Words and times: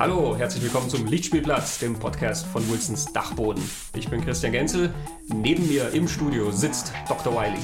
Hallo, 0.00 0.36
herzlich 0.36 0.62
willkommen 0.62 0.88
zum 0.88 1.06
Lichtspielplatz, 1.06 1.80
dem 1.80 1.98
Podcast 1.98 2.46
von 2.46 2.62
Wilsons 2.70 3.12
Dachboden. 3.12 3.60
Ich 3.96 4.08
bin 4.08 4.20
Christian 4.20 4.52
Genzel. 4.52 4.94
Neben 5.26 5.66
mir 5.66 5.90
im 5.90 6.06
Studio 6.06 6.52
sitzt 6.52 6.92
Dr. 7.08 7.34
Wiley. 7.34 7.58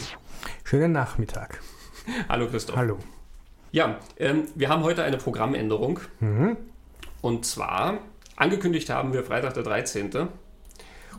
Schönen 0.64 0.90
Nachmittag. 0.90 1.60
Hallo 2.28 2.48
Christoph. 2.48 2.74
Hallo. 2.74 2.98
Ja, 3.70 4.00
ähm, 4.18 4.48
wir 4.56 4.68
haben 4.68 4.82
heute 4.82 5.04
eine 5.04 5.16
Programmänderung. 5.16 6.00
Mhm. 6.18 6.56
Und 7.20 7.46
zwar, 7.46 7.98
angekündigt 8.34 8.90
haben 8.90 9.12
wir 9.12 9.22
Freitag 9.22 9.54
der 9.54 9.62
13. 9.62 10.06
Und 10.06 10.28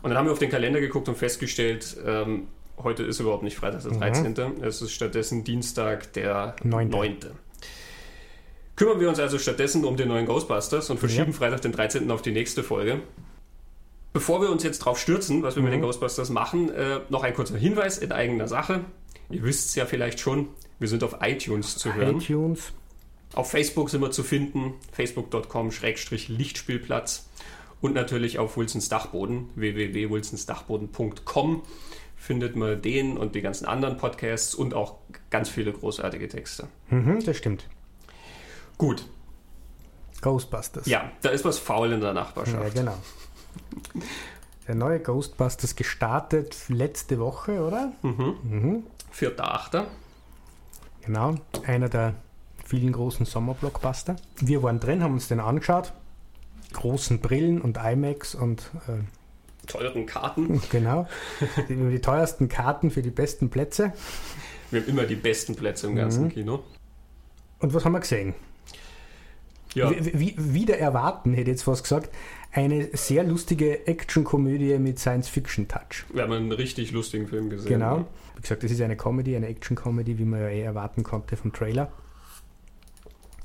dann 0.02 0.18
haben 0.18 0.26
wir 0.26 0.32
auf 0.32 0.38
den 0.38 0.50
Kalender 0.50 0.80
geguckt 0.80 1.08
und 1.08 1.16
festgestellt, 1.16 1.96
ähm, 2.04 2.48
heute 2.76 3.04
ist 3.04 3.20
überhaupt 3.20 3.42
nicht 3.42 3.56
Freitag 3.56 3.84
der 3.84 3.92
13. 3.92 4.62
Es 4.62 4.82
ist 4.82 4.92
stattdessen 4.92 5.44
Dienstag 5.44 6.12
der 6.12 6.56
Neunte. 6.62 6.94
9. 6.94 7.16
Kümmern 8.76 9.00
wir 9.00 9.08
uns 9.08 9.18
also 9.18 9.38
stattdessen 9.38 9.84
um 9.84 9.96
den 9.96 10.08
neuen 10.08 10.26
Ghostbusters 10.26 10.90
und 10.90 10.98
verschieben 10.98 11.32
Ja. 11.32 11.38
Freitag 11.38 11.62
den 11.62 11.72
13. 11.72 12.10
auf 12.10 12.22
die 12.22 12.32
nächste 12.32 12.62
Folge. 12.62 13.00
Bevor 14.12 14.40
wir 14.40 14.50
uns 14.50 14.62
jetzt 14.62 14.78
drauf 14.78 14.98
stürzen, 14.98 15.42
was 15.42 15.56
wir 15.56 15.62
mit 15.62 15.72
den 15.72 15.80
Ghostbusters 15.82 16.30
machen, 16.30 16.70
äh, 16.70 17.00
noch 17.08 17.22
ein 17.22 17.34
kurzer 17.34 17.56
Hinweis 17.56 17.98
in 17.98 18.12
eigener 18.12 18.48
Sache. 18.48 18.84
Ihr 19.30 19.42
wisst 19.42 19.70
es 19.70 19.74
ja 19.74 19.86
vielleicht 19.86 20.20
schon, 20.20 20.48
wir 20.78 20.88
sind 20.88 21.02
auf 21.04 21.16
iTunes 21.20 21.76
zu 21.76 21.94
hören. 21.94 22.20
iTunes. 22.20 22.72
Auf 23.34 23.50
Facebook 23.50 23.90
sind 23.90 24.00
wir 24.02 24.10
zu 24.12 24.22
finden, 24.22 24.74
facebook.com-lichtspielplatz 24.92 27.28
und 27.80 27.94
natürlich 27.94 28.38
auf 28.38 28.56
Wilsons 28.56 28.88
Dachboden, 28.88 29.50
www.wilsonsdachboden.com 29.54 31.62
findet 32.16 32.56
man 32.56 32.80
den 32.80 33.18
und 33.18 33.34
die 33.34 33.42
ganzen 33.42 33.66
anderen 33.66 33.96
Podcasts 33.98 34.54
und 34.54 34.74
auch 34.74 34.94
ganz 35.30 35.48
viele 35.48 35.72
großartige 35.72 36.28
Texte. 36.28 36.68
Mhm, 36.88 37.24
das 37.24 37.36
stimmt. 37.36 37.66
Gut, 38.78 39.06
Ghostbusters. 40.20 40.86
ja, 40.86 41.10
da 41.22 41.30
ist 41.30 41.44
was 41.44 41.58
faul 41.58 41.92
in 41.92 42.00
der 42.00 42.10
Ja, 42.10 42.14
Nachbarschaft. 42.14 42.74
genau. 42.74 42.94
Der 44.66 44.74
neue 44.74 45.00
Ghostbusters 45.00 45.76
gestartet 45.76 46.56
letzte 46.68 47.18
Woche, 47.20 47.60
oder? 47.60 47.92
Vierter, 49.10 49.54
Achter. 49.54 49.86
Genau. 51.02 51.36
Einer 51.66 51.88
der 51.88 52.14
vielen 52.64 52.92
großen 52.92 53.24
Sommerblockbuster. 53.26 54.16
Wir 54.40 54.62
waren 54.62 54.80
drin, 54.80 55.02
haben 55.02 55.14
uns 55.14 55.28
den 55.28 55.38
angeschaut. 55.40 55.92
Großen 56.72 57.20
Brillen 57.20 57.60
und 57.60 57.78
IMAX 57.78 58.34
und 58.34 58.70
äh, 58.88 59.66
Teuren 59.68 60.04
Karten. 60.06 60.60
genau. 60.70 61.06
Die, 61.68 61.76
die 61.76 62.00
teuersten 62.00 62.48
Karten 62.48 62.90
für 62.90 63.02
die 63.02 63.10
besten 63.10 63.50
Plätze. 63.50 63.92
Wir 64.72 64.80
haben 64.80 64.88
immer 64.88 65.04
die 65.04 65.14
besten 65.14 65.54
Plätze 65.54 65.86
im 65.86 65.94
ganzen 65.94 66.28
Kino. 66.28 66.64
Und 67.60 67.72
was 67.72 67.84
haben 67.84 67.92
wir 67.92 68.00
gesehen? 68.00 68.34
Ja, 69.76 69.90
Wie, 69.90 70.18
wie, 70.18 70.54
wieder 70.54 70.78
erwarten, 70.78 71.34
hätte 71.34 71.50
ich 71.50 71.56
jetzt 71.56 71.64
fast 71.64 71.82
gesagt. 71.82 72.08
Eine 72.50 72.88
sehr 72.94 73.24
lustige 73.24 73.86
Actionkomödie 73.86 74.78
mit 74.78 74.98
Science-Fiction-Touch. 74.98 76.06
wir 76.14 76.22
haben 76.22 76.32
einen 76.32 76.50
richtig 76.50 76.92
lustigen 76.92 77.28
Film 77.28 77.50
gesehen. 77.50 77.68
Genau. 77.68 78.06
Wie 78.36 78.40
gesagt, 78.40 78.62
das 78.62 78.70
ist 78.70 78.80
eine 78.80 78.96
Comedy, 78.96 79.36
eine 79.36 79.48
Action-Comedy, 79.48 80.18
wie 80.18 80.24
man 80.24 80.40
ja 80.40 80.48
eh 80.48 80.62
erwarten 80.62 81.02
konnte 81.02 81.36
vom 81.36 81.52
Trailer. 81.52 81.92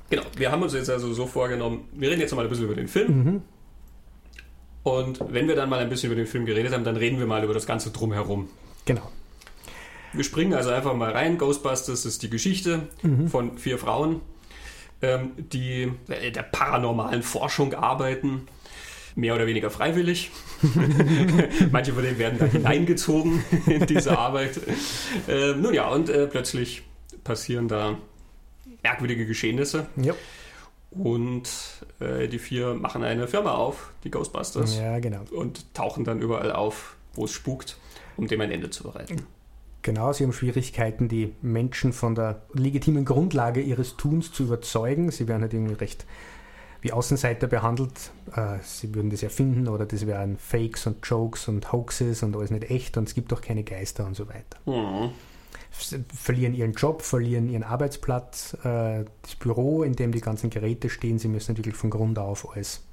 Genau, 0.10 0.24
wir 0.38 0.52
haben 0.54 0.64
uns 0.64 0.74
jetzt 0.74 0.90
also 0.90 1.12
so 1.12 1.26
vorgenommen, 1.28 1.90
wir 1.92 2.10
reden 2.10 2.22
jetzt 2.22 2.34
mal 2.34 2.44
ein 2.44 2.50
bisschen 2.50 2.66
über 2.66 2.76
den 2.76 2.88
Film. 2.88 3.42
Und 4.84 5.20
wenn 5.34 5.50
wir 5.50 5.56
dann 5.58 5.70
mal 5.70 5.80
ein 5.80 5.90
bisschen 5.90 6.12
über 6.12 6.16
den 6.16 6.28
Film 6.28 6.46
geredet 6.46 6.74
haben, 6.74 6.86
dann 6.86 6.96
reden 6.96 7.20
wir 7.20 7.28
mal 7.28 7.44
über 7.44 7.54
das 7.54 7.66
Ganze 7.66 7.92
drumherum. 7.92 8.48
Genau. 8.86 9.12
Wir 10.14 10.24
springen 10.24 10.54
also 10.54 10.70
einfach 10.70 10.94
mal 10.94 11.12
rein. 11.12 11.38
Ghostbusters 11.38 12.06
ist 12.06 12.24
die 12.24 12.30
Geschichte 12.30 12.88
von 13.28 13.58
vier 13.58 13.78
Frauen, 13.78 14.22
ähm, 15.02 15.32
die 15.38 15.92
äh, 16.08 16.32
der 16.32 16.44
paranormalen 16.44 17.24
Forschung 17.24 17.74
arbeiten. 17.74 18.48
Mehr 19.16 19.36
oder 19.36 19.46
weniger 19.46 19.70
freiwillig. 19.70 20.32
Manche 21.72 21.92
von 21.92 22.02
denen 22.02 22.18
werden 22.18 22.40
da 22.40 22.46
hineingezogen 22.46 23.44
in 23.66 23.86
diese 23.86 24.18
Arbeit. 24.18 24.62
Ähm, 25.28 25.62
nun 25.62 25.74
ja, 25.74 25.90
und 25.90 26.10
äh, 26.10 26.28
plötzlich 26.28 26.84
passieren 27.24 27.68
da 27.68 27.98
merkwürdige 28.84 29.26
Geschehnisse. 29.26 29.88
Ja, 29.98 30.14
Und 30.92 31.50
äh, 32.00 32.28
die 32.28 32.40
vier 32.40 32.74
machen 32.74 33.04
eine 33.04 33.28
Firma 33.28 33.54
auf, 33.54 33.92
die 34.04 34.12
Ghostbusters, 34.12 34.78
ja 34.78 35.00
genau. 35.00 35.22
und 35.32 35.74
tauchen 35.74 36.04
dann 36.04 36.22
überall 36.22 36.52
auf, 36.52 36.96
wo 37.14 37.26
es 37.26 37.32
spukt, 37.32 37.78
um 38.18 38.28
dem 38.28 38.40
ein 38.42 38.52
Ende 38.52 38.70
zu 38.70 38.84
bereiten. 38.84 39.28
Genau, 39.84 40.14
sie 40.14 40.24
haben 40.24 40.34
Schwierigkeiten, 40.34 41.08
die 41.08 41.34
Menschen 41.42 41.92
von 41.92 42.14
der 42.14 42.44
legitimen 42.54 43.04
Grundlage 43.04 43.62
ihres 43.62 43.98
Tuns 43.98 44.32
zu 44.32 44.44
überzeugen. 44.44 45.10
Sie 45.10 45.28
werden 45.28 45.42
halt 45.42 45.54
irgendwie 45.54 45.74
recht 45.74 46.06
wie 46.82 46.92
Außenseiter 46.92 47.48
behandelt. 47.48 48.12
Äh, 48.36 48.58
sie 48.64 48.94
würden 48.94 49.10
das 49.10 49.24
erfinden 49.24 49.68
oder 49.68 49.86
das 49.86 50.06
wären 50.06 50.38
Fakes 50.38 50.88
und 50.88 51.06
Jokes 51.06 51.48
und 51.48 51.72
Hoaxes 51.72 52.24
und 52.24 52.36
alles 52.36 52.52
nicht 52.52 52.70
echt 52.70 52.98
und 52.98 53.08
es 53.08 53.14
gibt 53.14 53.32
auch 53.34 53.42
keine 53.42 53.64
Geister 53.64 54.06
und 54.06 54.16
so 54.16 54.28
weiter. 54.28 54.58
Mhm. 54.66 55.12
Sie 55.72 56.04
verlieren 56.14 56.54
ihren 56.54 56.74
Job, 56.74 57.02
verlieren 57.02 57.50
ihren 57.50 57.64
Arbeitsplatz, 57.64 58.58
äh, 58.64 59.06
das 59.22 59.36
Büro, 59.40 59.84
in 59.84 59.94
dem 59.94 60.12
die 60.12 60.22
ganzen 60.22 60.50
Geräte 60.50 60.90
stehen. 60.90 61.18
Sie 61.18 61.28
müssen 61.28 61.56
wirklich 61.58 61.76
von 61.76 61.90
Grund 61.90 62.20
auf 62.20 62.54
alles, 62.54 62.84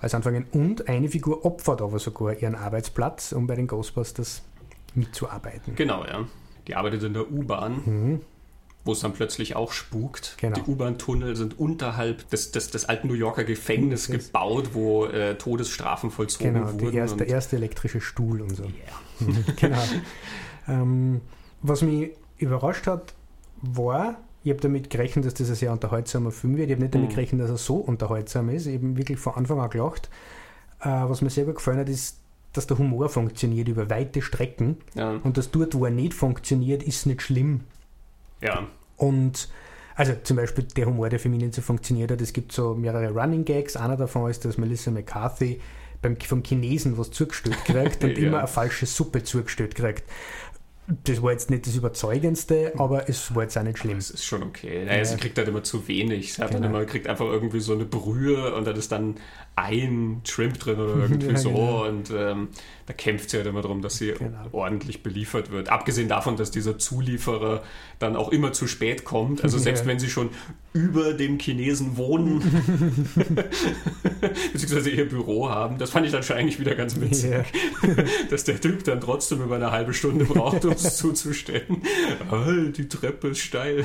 alles 0.00 0.14
anfangen. 0.14 0.46
Und 0.52 0.88
eine 0.88 1.08
Figur 1.08 1.44
opfert 1.44 1.82
aber 1.82 1.98
sogar 1.98 2.40
ihren 2.40 2.54
Arbeitsplatz, 2.54 3.32
um 3.32 3.46
bei 3.46 3.54
den 3.54 3.66
Ghostbusters 3.66 4.42
mitzuarbeiten. 4.94 5.74
Genau, 5.74 6.04
ja. 6.04 6.26
Die 6.68 6.74
arbeitet 6.76 7.02
in 7.02 7.12
der 7.14 7.30
U-Bahn, 7.30 8.20
wo 8.84 8.92
es 8.92 9.00
dann 9.00 9.12
plötzlich 9.12 9.56
auch 9.56 9.72
spukt. 9.72 10.36
Genau. 10.40 10.54
Die 10.54 10.62
U-Bahn-Tunnel 10.70 11.34
sind 11.36 11.58
unterhalb 11.58 12.28
des, 12.30 12.52
des, 12.52 12.70
des 12.70 12.84
alten 12.88 13.08
New 13.08 13.14
Yorker 13.14 13.44
Gefängnisses 13.44 14.08
gebaut, 14.08 14.70
wo 14.74 15.06
äh, 15.06 15.36
Todesstrafen 15.36 16.10
vollzogen 16.10 16.54
Genau, 16.54 16.72
wurden. 16.72 16.92
erste, 16.96 17.16
der 17.18 17.28
erste 17.28 17.56
elektrische 17.56 18.00
Stuhl 18.00 18.40
und 18.42 18.54
so. 18.56 18.64
Ja. 18.64 19.26
genau. 19.60 19.78
ähm, 20.68 21.20
was 21.62 21.82
mich 21.82 22.10
überrascht 22.38 22.86
hat, 22.86 23.14
war, 23.60 24.16
ich 24.44 24.50
habe 24.50 24.60
damit 24.60 24.90
gerechnet, 24.90 25.24
dass 25.26 25.34
das 25.34 25.48
ein 25.48 25.54
sehr 25.54 25.70
unterhaltsamer 25.72 26.32
Film 26.32 26.56
wird. 26.56 26.68
Ich 26.68 26.74
habe 26.74 26.82
nicht 26.82 26.94
damit 26.94 27.10
Mhm. 27.10 27.14
gerechnet, 27.14 27.40
dass 27.42 27.50
er 27.50 27.58
so 27.58 27.76
unterhaltsam 27.76 28.48
ist. 28.48 28.66
Ich 28.66 28.74
habe 28.76 28.96
wirklich 28.96 29.18
von 29.18 29.34
Anfang 29.34 29.60
an 29.60 29.70
gelacht. 29.70 30.10
Äh, 30.80 30.88
was 30.88 31.22
mir 31.22 31.30
sehr 31.30 31.44
gut 31.44 31.56
gefallen 31.56 31.78
hat, 31.78 31.88
ist, 31.88 32.18
dass 32.52 32.66
der 32.66 32.78
Humor 32.78 33.08
funktioniert 33.08 33.68
über 33.68 33.88
weite 33.90 34.20
Strecken. 34.22 34.76
Ja. 34.94 35.20
Und 35.22 35.36
das 35.38 35.50
dort, 35.50 35.74
wo 35.74 35.84
er 35.86 35.90
nicht 35.90 36.14
funktioniert, 36.14 36.82
ist 36.82 37.06
nicht 37.06 37.22
schlimm. 37.22 37.60
ja. 38.40 38.66
Und 38.96 39.48
also 39.94 40.14
zum 40.22 40.36
Beispiel 40.38 40.64
der 40.64 40.86
Humor, 40.86 41.10
der 41.10 41.18
für 41.20 41.28
mich 41.28 41.40
nicht 41.42 41.54
so 41.54 41.60
funktioniert 41.60 42.10
hat. 42.10 42.20
Es 42.22 42.32
gibt 42.32 42.52
so 42.52 42.74
mehrere 42.74 43.10
Running 43.10 43.44
Gags. 43.44 43.76
Einer 43.76 43.96
davon 43.98 44.30
ist, 44.30 44.44
dass 44.44 44.56
Melissa 44.56 44.90
McCarthy 44.90 45.60
beim, 46.00 46.16
vom 46.18 46.42
Chinesen 46.42 46.96
was 46.96 47.10
zugestellt 47.10 47.58
kriegt 47.66 48.02
und 48.04 48.16
Ja. 48.16 48.26
immer 48.28 48.38
eine 48.38 48.48
falsche 48.48 48.86
Suppe 48.86 49.22
zugestellt 49.22 49.74
kriegt. 49.74 50.04
Das 51.04 51.22
war 51.22 51.32
jetzt 51.32 51.50
nicht 51.50 51.66
das 51.66 51.76
Überzeugendste, 51.76 52.72
aber 52.78 53.08
es 53.08 53.34
war 53.34 53.42
jetzt 53.42 53.56
auch 53.58 53.62
nicht 53.62 53.78
schlimm. 53.78 53.98
Das 53.98 54.10
ist 54.10 54.24
schon 54.24 54.42
okay. 54.42 54.84
Naja, 54.84 54.98
Ja. 54.98 55.04
Sie 55.04 55.16
kriegt 55.16 55.36
halt 55.38 55.48
immer 55.48 55.62
zu 55.62 55.86
wenig. 55.86 56.32
Sie 56.34 56.42
hat 56.42 56.54
dann 56.54 56.62
Genau. 56.62 56.76
immer, 56.78 56.86
kriegt 56.86 57.06
einfach 57.06 57.26
irgendwie 57.26 57.60
so 57.60 57.72
eine 57.74 57.84
Brühe 57.84 58.54
und 58.54 58.66
dann 58.66 58.76
ist 58.76 58.90
dann 58.92 59.16
ein 59.54 60.22
Shrimp 60.24 60.58
drin 60.58 60.80
oder 60.80 60.96
irgendwie 60.96 61.26
Ja, 61.32 61.36
so. 61.36 61.50
genau. 61.50 61.86
Und 61.86 62.10
ähm, 62.10 62.48
da 62.86 62.92
kämpft 62.94 63.30
sie 63.30 63.36
halt 63.36 63.46
immer 63.46 63.60
darum, 63.62 63.82
dass 63.82 63.98
sie 63.98 64.12
Genau. 64.12 64.46
ordentlich 64.52 65.02
beliefert 65.02 65.50
wird. 65.50 65.68
Abgesehen 65.68 66.08
davon, 66.08 66.36
dass 66.36 66.50
dieser 66.50 66.78
Zulieferer 66.78 67.62
dann 67.98 68.16
auch 68.16 68.30
immer 68.30 68.52
zu 68.52 68.66
spät 68.66 69.04
kommt. 69.04 69.44
Also 69.44 69.58
selbst 69.58 69.80
Ja. 69.82 69.86
wenn 69.88 69.98
sie 69.98 70.08
schon 70.08 70.30
über 70.72 71.12
dem 71.12 71.38
Chinesen 71.38 71.98
wohnen, 71.98 72.40
beziehungsweise 74.52 74.90
ihr 74.90 75.08
Büro 75.08 75.50
haben, 75.50 75.78
das 75.78 75.90
fand 75.90 76.06
ich 76.06 76.12
dann 76.12 76.22
schon 76.22 76.36
eigentlich 76.36 76.58
wieder 76.60 76.74
ganz 76.74 76.98
witzig. 77.00 77.30
Ja. 77.30 77.44
Dass 78.30 78.44
der 78.44 78.60
Typ 78.60 78.84
dann 78.84 79.00
trotzdem 79.00 79.42
über 79.42 79.56
eine 79.56 79.70
halbe 79.70 79.92
Stunde 79.94 80.24
braucht, 80.24 80.64
um 80.64 80.72
es 80.72 80.96
zuzustellen. 80.96 81.82
Ah, 82.30 82.46
die 82.74 82.88
Treppe 82.88 83.28
ist 83.28 83.40
steil. 83.40 83.84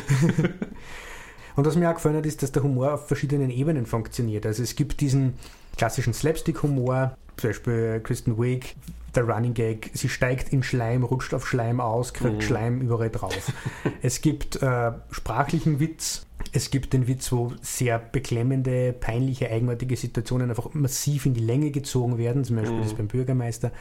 Und 1.55 1.65
was 1.65 1.75
mir 1.75 1.89
auch 1.89 1.95
gefallen 1.95 2.15
hat, 2.17 2.25
ist, 2.25 2.43
dass 2.43 2.51
der 2.51 2.63
Humor 2.63 2.93
auf 2.93 3.07
verschiedenen 3.07 3.49
Ebenen 3.49 3.85
funktioniert. 3.85 4.45
Also 4.45 4.63
es 4.63 4.75
gibt 4.75 5.01
diesen 5.01 5.33
klassischen 5.77 6.13
Slapstick-Humor, 6.13 7.15
zum 7.37 7.49
Beispiel 7.49 7.99
Kristen 8.03 8.37
Wiig, 8.37 8.75
der 9.15 9.23
Running 9.23 9.53
Gag, 9.53 9.89
sie 9.93 10.09
steigt 10.09 10.51
in 10.53 10.63
Schleim, 10.63 11.03
rutscht 11.03 11.33
auf 11.33 11.47
Schleim 11.47 11.79
aus, 11.79 12.13
kriegt 12.13 12.35
Mhm. 12.37 12.41
Schleim 12.41 12.81
überall 12.81 13.09
drauf. 13.09 13.51
es 14.01 14.21
gibt 14.21 14.61
äh, 14.61 14.91
sprachlichen 15.11 15.79
Witz, 15.79 16.25
es 16.51 16.69
gibt 16.69 16.93
den 16.93 17.07
Witz, 17.07 17.31
wo 17.31 17.51
sehr 17.61 17.99
beklemmende, 17.99 18.93
peinliche, 18.93 19.49
eigenartige 19.49 19.95
Situationen 19.95 20.49
einfach 20.49 20.73
massiv 20.73 21.25
in 21.25 21.33
die 21.33 21.41
Länge 21.41 21.71
gezogen 21.71 22.17
werden, 22.17 22.43
zum 22.43 22.57
Beispiel 22.57 22.77
Mhm. 22.77 22.83
das 22.83 22.93
beim 22.93 23.07
Bürgermeister. 23.07 23.71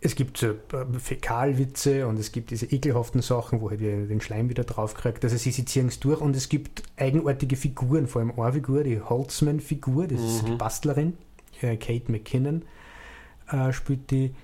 Es 0.00 0.14
gibt 0.14 0.36
so 0.36 0.48
äh, 0.48 0.54
Fäkalwitze 0.98 2.06
und 2.06 2.18
es 2.18 2.30
gibt 2.30 2.50
diese 2.50 2.66
ekelhaften 2.66 3.22
Sachen, 3.22 3.60
wo 3.60 3.70
halt 3.70 3.80
den 3.80 4.20
Schleim 4.20 4.48
wieder 4.48 4.64
draufkriegt. 4.64 5.24
Also 5.24 5.36
sie, 5.36 5.50
sie 5.50 5.64
ziehen 5.64 5.88
es 5.88 6.00
durch 6.00 6.20
und 6.20 6.36
es 6.36 6.48
gibt 6.48 6.82
eigenartige 6.96 7.56
Figuren, 7.56 8.06
vor 8.06 8.20
allem 8.20 8.38
eine 8.38 8.52
Figur, 8.52 8.84
die 8.84 9.00
Holzman-Figur, 9.00 10.06
das 10.06 10.20
ist 10.20 10.46
die 10.46 10.52
Mhm. 10.52 10.58
Bastlerin, 10.58 11.14
äh, 11.62 11.76
Kate 11.76 12.12
McKinnon 12.12 12.62
äh, 13.50 13.72
spielt 13.72 14.10
die, 14.10 14.34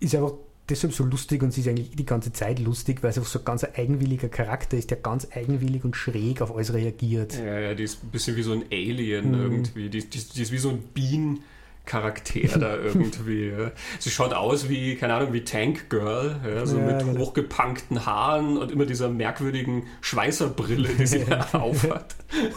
ist 0.00 0.14
einfach 0.14 0.32
deshalb 0.68 0.92
so 0.92 1.04
lustig 1.04 1.42
und 1.42 1.52
sie 1.52 1.60
ist 1.60 1.68
eigentlich 1.68 1.90
die 1.94 2.06
ganze 2.06 2.32
Zeit 2.32 2.58
lustig, 2.58 3.02
weil 3.02 3.12
sie 3.12 3.20
auch 3.20 3.26
so 3.26 3.40
ganz 3.40 3.64
ein 3.64 3.74
eigenwilliger 3.76 4.28
Charakter 4.28 4.76
ist, 4.76 4.90
der 4.90 4.98
ganz 4.98 5.28
eigenwillig 5.32 5.84
und 5.84 5.94
schräg 5.94 6.42
auf 6.42 6.54
alles 6.54 6.72
reagiert. 6.72 7.38
Ja, 7.38 7.58
ja, 7.58 7.74
die 7.74 7.84
ist 7.84 8.02
ein 8.02 8.10
bisschen 8.10 8.36
wie 8.36 8.42
so 8.42 8.52
ein 8.52 8.64
Alien 8.70 9.28
mhm. 9.28 9.40
irgendwie. 9.40 9.88
Die, 9.88 10.00
die, 10.00 10.18
die, 10.18 10.42
ist 10.42 10.52
wie 10.52 10.58
so 10.58 10.70
ein 10.70 10.78
Bienen. 10.94 11.40
Charakter 11.86 12.58
da 12.58 12.76
irgendwie. 12.82 13.52
Sie 13.98 14.10
schaut 14.10 14.32
aus 14.34 14.68
wie, 14.68 14.96
keine 14.96 15.14
Ahnung, 15.14 15.32
wie 15.32 15.44
Tank 15.44 15.88
Girl, 15.88 16.40
ja, 16.44 16.66
so 16.66 16.78
ja, 16.78 16.84
mit 16.84 16.98
genau. 16.98 17.18
hochgepunkten 17.20 18.04
Haaren 18.04 18.58
und 18.58 18.70
immer 18.70 18.84
dieser 18.84 19.08
merkwürdigen 19.08 19.86
Schweißerbrille, 20.02 20.88
die 20.88 21.06
sie 21.06 21.24
aufhat. 21.52 22.16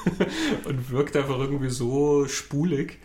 und 0.65 0.91
wirkt 0.91 1.15
einfach 1.15 1.39
irgendwie 1.39 1.69
so 1.69 2.27
spulig 2.27 2.97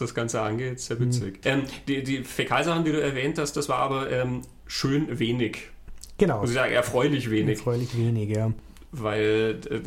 das 0.00 0.14
Ganze 0.14 0.40
angeht. 0.40 0.80
Sehr 0.80 1.00
witzig. 1.00 1.44
Mhm. 1.44 1.50
Ähm, 1.50 1.62
die, 1.86 2.02
die 2.02 2.24
Fäkalsachen, 2.24 2.84
die 2.84 2.92
du 2.92 3.00
erwähnt 3.00 3.38
hast, 3.38 3.54
das 3.54 3.68
war 3.68 3.78
aber 3.78 4.10
ähm, 4.10 4.42
schön 4.66 5.18
wenig. 5.18 5.70
Genau. 6.18 6.40
Muss 6.40 6.50
ich 6.50 6.56
sagen, 6.56 6.72
erfreulich 6.72 7.30
wenig. 7.30 7.58
Erfreulich 7.58 7.96
wenig, 7.96 8.30
ja. 8.30 8.52
Weil 8.90 9.60
äh, 9.70 9.80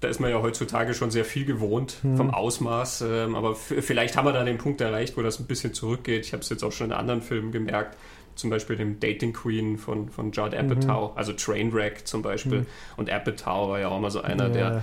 da 0.00 0.08
ist 0.08 0.18
man 0.20 0.30
ja 0.30 0.42
heutzutage 0.42 0.94
schon 0.94 1.10
sehr 1.10 1.24
viel 1.24 1.44
gewohnt 1.44 1.98
mhm. 2.02 2.16
vom 2.16 2.30
Ausmaß. 2.30 3.02
Ähm, 3.02 3.34
aber 3.34 3.54
vielleicht 3.54 4.16
haben 4.16 4.26
wir 4.26 4.32
da 4.32 4.42
den 4.44 4.58
Punkt 4.58 4.80
erreicht, 4.80 5.16
wo 5.16 5.22
das 5.22 5.38
ein 5.38 5.46
bisschen 5.46 5.74
zurückgeht. 5.74 6.26
Ich 6.26 6.32
habe 6.32 6.42
es 6.42 6.48
jetzt 6.48 6.64
auch 6.64 6.72
schon 6.72 6.88
in 6.88 6.92
anderen 6.92 7.22
Filmen 7.22 7.52
gemerkt 7.52 7.96
zum 8.34 8.50
Beispiel 8.50 8.76
dem 8.76 9.00
Dating 9.00 9.32
Queen 9.32 9.78
von, 9.78 10.08
von 10.08 10.30
Judd 10.30 10.54
Apatow, 10.54 11.10
mhm. 11.10 11.18
also 11.18 11.32
Trainwreck 11.32 12.06
zum 12.06 12.22
Beispiel. 12.22 12.60
Mhm. 12.60 12.66
Und 12.96 13.10
Apatow 13.10 13.68
war 13.68 13.80
ja 13.80 13.88
auch 13.88 14.00
mal 14.00 14.10
so 14.10 14.20
einer, 14.20 14.44
ja. 14.44 14.50
der 14.50 14.82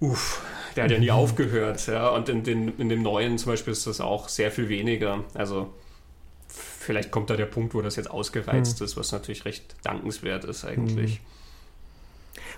uff, 0.00 0.42
der 0.74 0.84
hat 0.84 0.90
ja 0.90 0.98
nie 0.98 1.10
aufgehört. 1.10 1.86
Ja? 1.86 2.08
Und 2.08 2.28
in, 2.28 2.44
den, 2.44 2.78
in 2.78 2.88
dem 2.88 3.02
neuen 3.02 3.38
zum 3.38 3.52
Beispiel 3.52 3.72
ist 3.72 3.86
das 3.86 4.00
auch 4.00 4.28
sehr 4.28 4.50
viel 4.50 4.68
weniger. 4.68 5.24
Also 5.34 5.72
vielleicht 6.48 7.10
kommt 7.10 7.30
da 7.30 7.36
der 7.36 7.46
Punkt, 7.46 7.74
wo 7.74 7.82
das 7.82 7.96
jetzt 7.96 8.10
ausgereizt 8.10 8.78
hm. 8.78 8.84
ist, 8.86 8.96
was 8.96 9.12
natürlich 9.12 9.44
recht 9.44 9.76
dankenswert 9.82 10.44
ist 10.44 10.64
eigentlich. 10.64 11.16
Hm. 11.16 11.22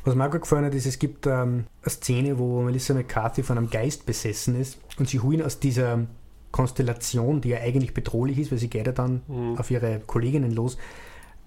Was 0.04 0.14
mir 0.14 0.26
auch 0.26 0.30
gefallen 0.30 0.64
hat, 0.64 0.74
ist, 0.74 0.86
es 0.86 0.98
gibt 0.98 1.26
ähm, 1.26 1.66
eine 1.82 1.90
Szene, 1.90 2.38
wo 2.38 2.62
Melissa 2.62 2.94
McCarthy 2.94 3.42
von 3.42 3.58
einem 3.58 3.70
Geist 3.70 4.06
besessen 4.06 4.58
ist 4.58 4.78
und 4.98 5.08
sie 5.08 5.20
holen 5.20 5.42
aus 5.42 5.60
dieser 5.60 6.06
Konstellation, 6.52 7.40
die 7.40 7.50
ja 7.50 7.58
eigentlich 7.58 7.94
bedrohlich 7.94 8.38
ist, 8.38 8.50
weil 8.50 8.58
sie 8.58 8.70
geht 8.70 8.86
ja 8.86 8.92
dann 8.92 9.22
mhm. 9.28 9.58
auf 9.58 9.70
ihre 9.70 10.00
Kolleginnen 10.00 10.52
los, 10.52 10.78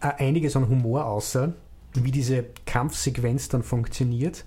äh, 0.01 0.07
einiges 0.23 0.55
an 0.55 0.69
Humor 0.69 1.05
außer, 1.05 1.53
wie 1.95 2.11
diese 2.11 2.45
Kampfsequenz 2.65 3.49
dann 3.49 3.63
funktioniert. 3.63 4.45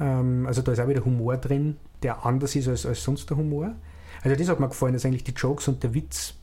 Ähm, 0.00 0.46
also 0.46 0.62
da 0.62 0.72
ist 0.72 0.80
auch 0.80 0.88
wieder 0.88 1.04
Humor 1.04 1.36
drin, 1.36 1.76
der 2.02 2.24
anders 2.24 2.56
ist 2.56 2.68
als, 2.68 2.86
als 2.86 3.04
sonst 3.04 3.28
der 3.30 3.36
Humor. 3.36 3.74
Also 4.22 4.36
das 4.36 4.48
hat 4.48 4.60
mir 4.60 4.68
gefallen, 4.68 4.94
dass 4.94 5.04
eigentlich 5.04 5.24
die 5.24 5.32
Jokes 5.32 5.68
und 5.68 5.82
der 5.82 5.94
Witz 5.94 6.34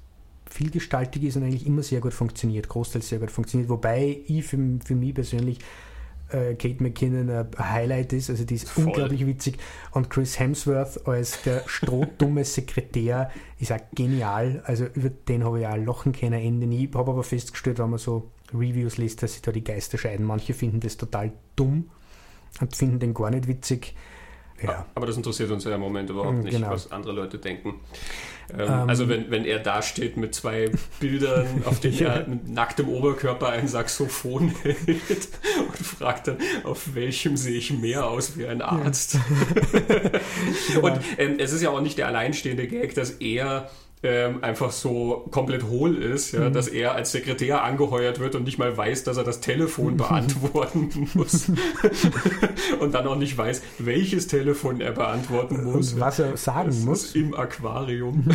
vielgestaltig 0.49 1.23
ist 1.23 1.37
und 1.37 1.43
eigentlich 1.43 1.65
immer 1.65 1.81
sehr 1.81 2.01
gut 2.01 2.13
funktioniert, 2.13 2.67
großteils 2.67 3.09
sehr 3.09 3.19
gut 3.19 3.31
funktioniert. 3.31 3.69
Wobei 3.69 4.19
ich 4.27 4.45
für, 4.45 4.57
für 4.83 4.95
mich 4.95 5.15
persönlich 5.15 5.59
äh, 6.31 6.55
Kate 6.55 6.81
McKinnon 6.81 7.29
ein 7.29 7.47
Highlight 7.57 8.13
ist, 8.13 8.29
also 8.29 8.43
die 8.43 8.55
ist 8.55 8.69
Voll. 8.69 8.85
unglaublich 8.85 9.25
witzig. 9.25 9.57
Und 9.91 10.09
Chris 10.09 10.39
Hemsworth 10.39 11.07
als 11.07 11.41
der 11.43 11.63
strohdumme 11.67 12.45
Sekretär 12.45 13.31
ist 13.59 13.71
auch 13.71 13.79
genial. 13.93 14.63
Also 14.65 14.85
über 14.85 15.09
den 15.09 15.43
habe 15.43 15.61
ich 15.61 15.67
auch 15.67 15.77
lachen 15.77 16.11
können, 16.11 16.41
Ende 16.41 16.67
nie. 16.67 16.85
Ich 16.85 16.95
habe 16.95 17.11
aber 17.11 17.23
festgestellt, 17.23 17.79
wenn 17.79 17.89
man 17.89 17.99
so 17.99 18.31
Reviews 18.53 18.97
liest, 18.97 19.23
dass 19.23 19.33
sich 19.33 19.41
da 19.41 19.51
die 19.51 19.63
Geister 19.63 19.97
scheiden. 19.97 20.25
Manche 20.25 20.53
finden 20.53 20.79
das 20.79 20.97
total 20.97 21.31
dumm 21.55 21.89
und 22.59 22.75
finden 22.75 22.99
den 22.99 23.13
gar 23.13 23.29
nicht 23.29 23.47
witzig. 23.47 23.95
Ja. 24.63 24.85
Aber 24.95 25.05
das 25.05 25.17
interessiert 25.17 25.51
uns 25.51 25.63
ja 25.63 25.75
im 25.75 25.81
Moment 25.81 26.09
überhaupt 26.09 26.37
mm, 26.37 26.41
nicht, 26.41 26.53
genau. 26.53 26.71
was 26.71 26.91
andere 26.91 27.13
Leute 27.13 27.37
denken. 27.37 27.79
Ähm, 28.53 28.59
ähm, 28.59 28.89
also 28.89 29.07
wenn, 29.09 29.31
wenn 29.31 29.45
er 29.45 29.59
da 29.59 29.81
steht 29.81 30.17
mit 30.17 30.35
zwei 30.35 30.71
Bildern, 30.99 31.47
auf 31.65 31.79
denen 31.79 31.99
er 31.99 32.27
mit 32.27 32.49
nacktem 32.49 32.89
Oberkörper 32.89 33.49
ein 33.49 33.67
Saxophon 33.67 34.53
hält 34.63 35.29
und 35.67 35.77
fragt 35.77 36.27
dann, 36.27 36.37
auf 36.63 36.95
welchem 36.95 37.37
sehe 37.37 37.57
ich 37.57 37.71
mehr 37.71 38.07
aus 38.07 38.37
wie 38.37 38.47
ein 38.47 38.61
Arzt. 38.61 39.17
Ja. 40.73 40.79
und 40.79 40.99
ähm, 41.17 41.35
es 41.39 41.53
ist 41.53 41.61
ja 41.61 41.69
auch 41.69 41.81
nicht 41.81 41.97
der 41.97 42.07
alleinstehende 42.07 42.67
Gag, 42.67 42.93
dass 42.95 43.11
er 43.11 43.69
ähm, 44.03 44.43
einfach 44.43 44.71
so 44.71 45.27
komplett 45.29 45.63
hohl 45.63 45.95
ist, 45.95 46.31
ja, 46.31 46.49
mhm. 46.49 46.53
dass 46.53 46.67
er 46.67 46.95
als 46.95 47.11
Sekretär 47.11 47.63
angeheuert 47.63 48.19
wird 48.19 48.33
und 48.33 48.45
nicht 48.45 48.57
mal 48.57 48.75
weiß, 48.75 49.03
dass 49.03 49.17
er 49.17 49.23
das 49.23 49.41
Telefon 49.41 49.97
beantworten 49.97 51.09
muss. 51.13 51.51
und 52.79 52.93
dann 52.93 53.05
auch 53.05 53.15
nicht 53.15 53.37
weiß, 53.37 53.61
welches 53.77 54.27
Telefon 54.27 54.81
er 54.81 54.91
beantworten 54.91 55.63
muss. 55.63 55.93
Und 55.93 55.99
was 55.99 56.19
er 56.19 56.35
sagen 56.35 56.69
das 56.69 56.79
muss. 56.79 57.15
Im 57.15 57.35
Aquarium. 57.35 58.25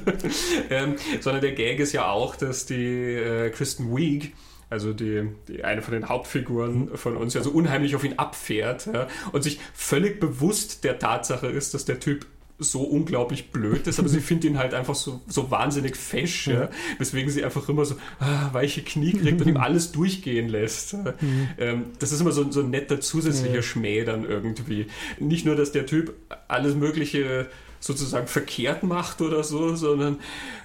ähm, 0.70 0.94
sondern 1.20 1.42
der 1.42 1.52
Gag 1.52 1.80
ist 1.80 1.92
ja 1.92 2.08
auch, 2.08 2.36
dass 2.36 2.66
die 2.66 3.14
äh, 3.14 3.50
Kristen 3.50 3.96
Wiig 3.96 4.32
also 4.68 4.92
die, 4.92 5.28
die, 5.48 5.64
eine 5.64 5.82
von 5.82 5.94
den 5.94 6.08
Hauptfiguren 6.08 6.96
von 6.96 7.16
uns 7.16 7.34
ja 7.34 7.42
so 7.42 7.50
unheimlich 7.50 7.96
auf 7.96 8.04
ihn 8.04 8.20
abfährt 8.20 8.86
ja, 8.86 9.08
und 9.32 9.42
sich 9.42 9.58
völlig 9.74 10.20
bewusst 10.20 10.84
der 10.84 11.00
Tatsache 11.00 11.48
ist, 11.48 11.74
dass 11.74 11.84
der 11.84 11.98
Typ 11.98 12.24
so 12.60 12.82
unglaublich 12.82 13.50
blöd 13.50 13.86
ist, 13.86 13.98
aber 13.98 14.08
sie 14.08 14.20
findet 14.20 14.50
ihn 14.50 14.58
halt 14.58 14.74
einfach 14.74 14.94
so, 14.94 15.20
so 15.26 15.50
wahnsinnig 15.50 15.96
fesch, 15.96 16.46
ja. 16.46 16.68
weswegen 16.98 17.30
sie 17.30 17.42
einfach 17.42 17.68
immer 17.68 17.86
so 17.86 17.96
ah, 18.20 18.50
weiche 18.52 18.82
Knie 18.82 19.12
kriegt 19.12 19.40
und 19.40 19.48
ihm 19.48 19.56
alles 19.58 19.92
durchgehen 19.92 20.48
lässt. 20.48 20.92
Mhm. 20.94 21.48
Ähm, 21.58 21.84
das 21.98 22.12
ist 22.12 22.20
immer 22.20 22.32
so, 22.32 22.50
so 22.52 22.60
ein 22.60 22.70
netter 22.70 23.00
zusätzlicher 23.00 23.56
ja. 23.56 23.62
Schmäh 23.62 24.04
dann 24.04 24.24
irgendwie. 24.24 24.86
Nicht 25.18 25.46
nur, 25.46 25.56
dass 25.56 25.72
der 25.72 25.86
Typ 25.86 26.14
alles 26.48 26.74
Mögliche 26.74 27.48
sozusagen 27.80 28.26
verkehrt 28.26 28.82
macht 28.82 29.22
oder 29.22 29.42
so, 29.42 29.74
sondern 29.74 30.20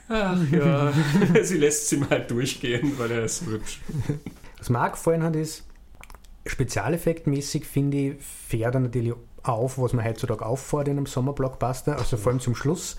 ach 0.09 0.39
ja, 0.51 0.91
sie 1.43 1.57
lässt 1.57 1.85
es 1.85 1.93
ihm 1.93 2.09
halt 2.09 2.29
durchgehen, 2.29 2.93
weil 2.97 3.11
er 3.11 3.23
ist 3.23 3.45
hübsch. 3.45 3.79
Was 4.57 4.69
Marc 4.69 4.97
vorhin 4.97 5.23
hat, 5.23 5.35
ist, 5.35 5.63
spezialeffektmäßig 6.45 7.65
finde 7.65 7.97
ich, 7.97 8.15
fährt 8.19 8.75
er 8.75 8.81
natürlich 8.81 9.13
auf, 9.47 9.77
was 9.77 9.93
man 9.93 10.05
heutzutage 10.05 10.45
auffordert 10.45 10.89
in 10.89 10.97
einem 10.97 11.05
Sommerblockbuster, 11.05 11.97
also 11.97 12.17
vor 12.17 12.31
allem 12.31 12.39
zum 12.39 12.55
Schluss. 12.55 12.95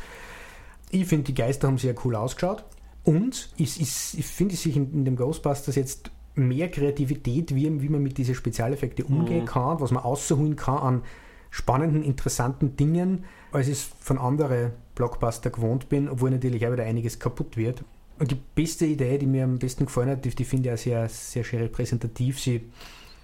Ich 0.90 1.06
finde, 1.06 1.24
die 1.24 1.34
Geister 1.34 1.68
haben 1.68 1.78
sehr 1.78 1.94
cool 2.04 2.14
ausgeschaut. 2.14 2.64
Und 3.04 3.50
ich, 3.56 3.80
ich, 3.80 4.18
ich 4.18 4.26
finde 4.26 4.56
sich 4.56 4.76
in, 4.76 4.92
in, 4.92 5.04
dem 5.04 5.16
Ghostbusters 5.16 5.76
jetzt 5.76 6.10
mehr 6.34 6.70
Kreativität, 6.70 7.54
wie, 7.54 7.80
wie 7.80 7.88
man 7.88 8.02
mit 8.02 8.18
diesen 8.18 8.34
Spezialeffekten 8.34 9.04
umgehen 9.04 9.42
mhm. 9.42 9.46
kann, 9.46 9.80
was 9.80 9.92
man 9.92 10.02
ausholen 10.02 10.56
kann 10.56 10.78
an 10.78 11.02
spannenden, 11.50 12.02
interessanten 12.02 12.76
Dingen, 12.76 13.24
als 13.52 13.68
ich 13.68 13.74
es 13.74 13.90
von 14.00 14.18
anderen 14.18 14.72
Blockbuster 14.94 15.50
gewohnt 15.50 15.88
bin, 15.88 16.08
obwohl 16.08 16.30
natürlich 16.30 16.66
auch 16.66 16.72
wieder 16.72 16.84
einiges 16.84 17.18
kaputt 17.18 17.56
wird. 17.56 17.84
Und 18.18 18.30
die 18.30 18.38
beste 18.54 18.86
Idee, 18.86 19.18
die 19.18 19.26
mir 19.26 19.44
am 19.44 19.58
besten 19.58 19.86
gefallen 19.86 20.10
hat, 20.10 20.24
die, 20.24 20.30
die 20.30 20.44
finde 20.44 20.68
ich 20.68 20.74
auch 20.74 20.78
sehr, 20.78 21.08
sehr 21.08 21.44
schön 21.44 21.60
repräsentativ. 21.60 22.40
Sie 22.40 22.62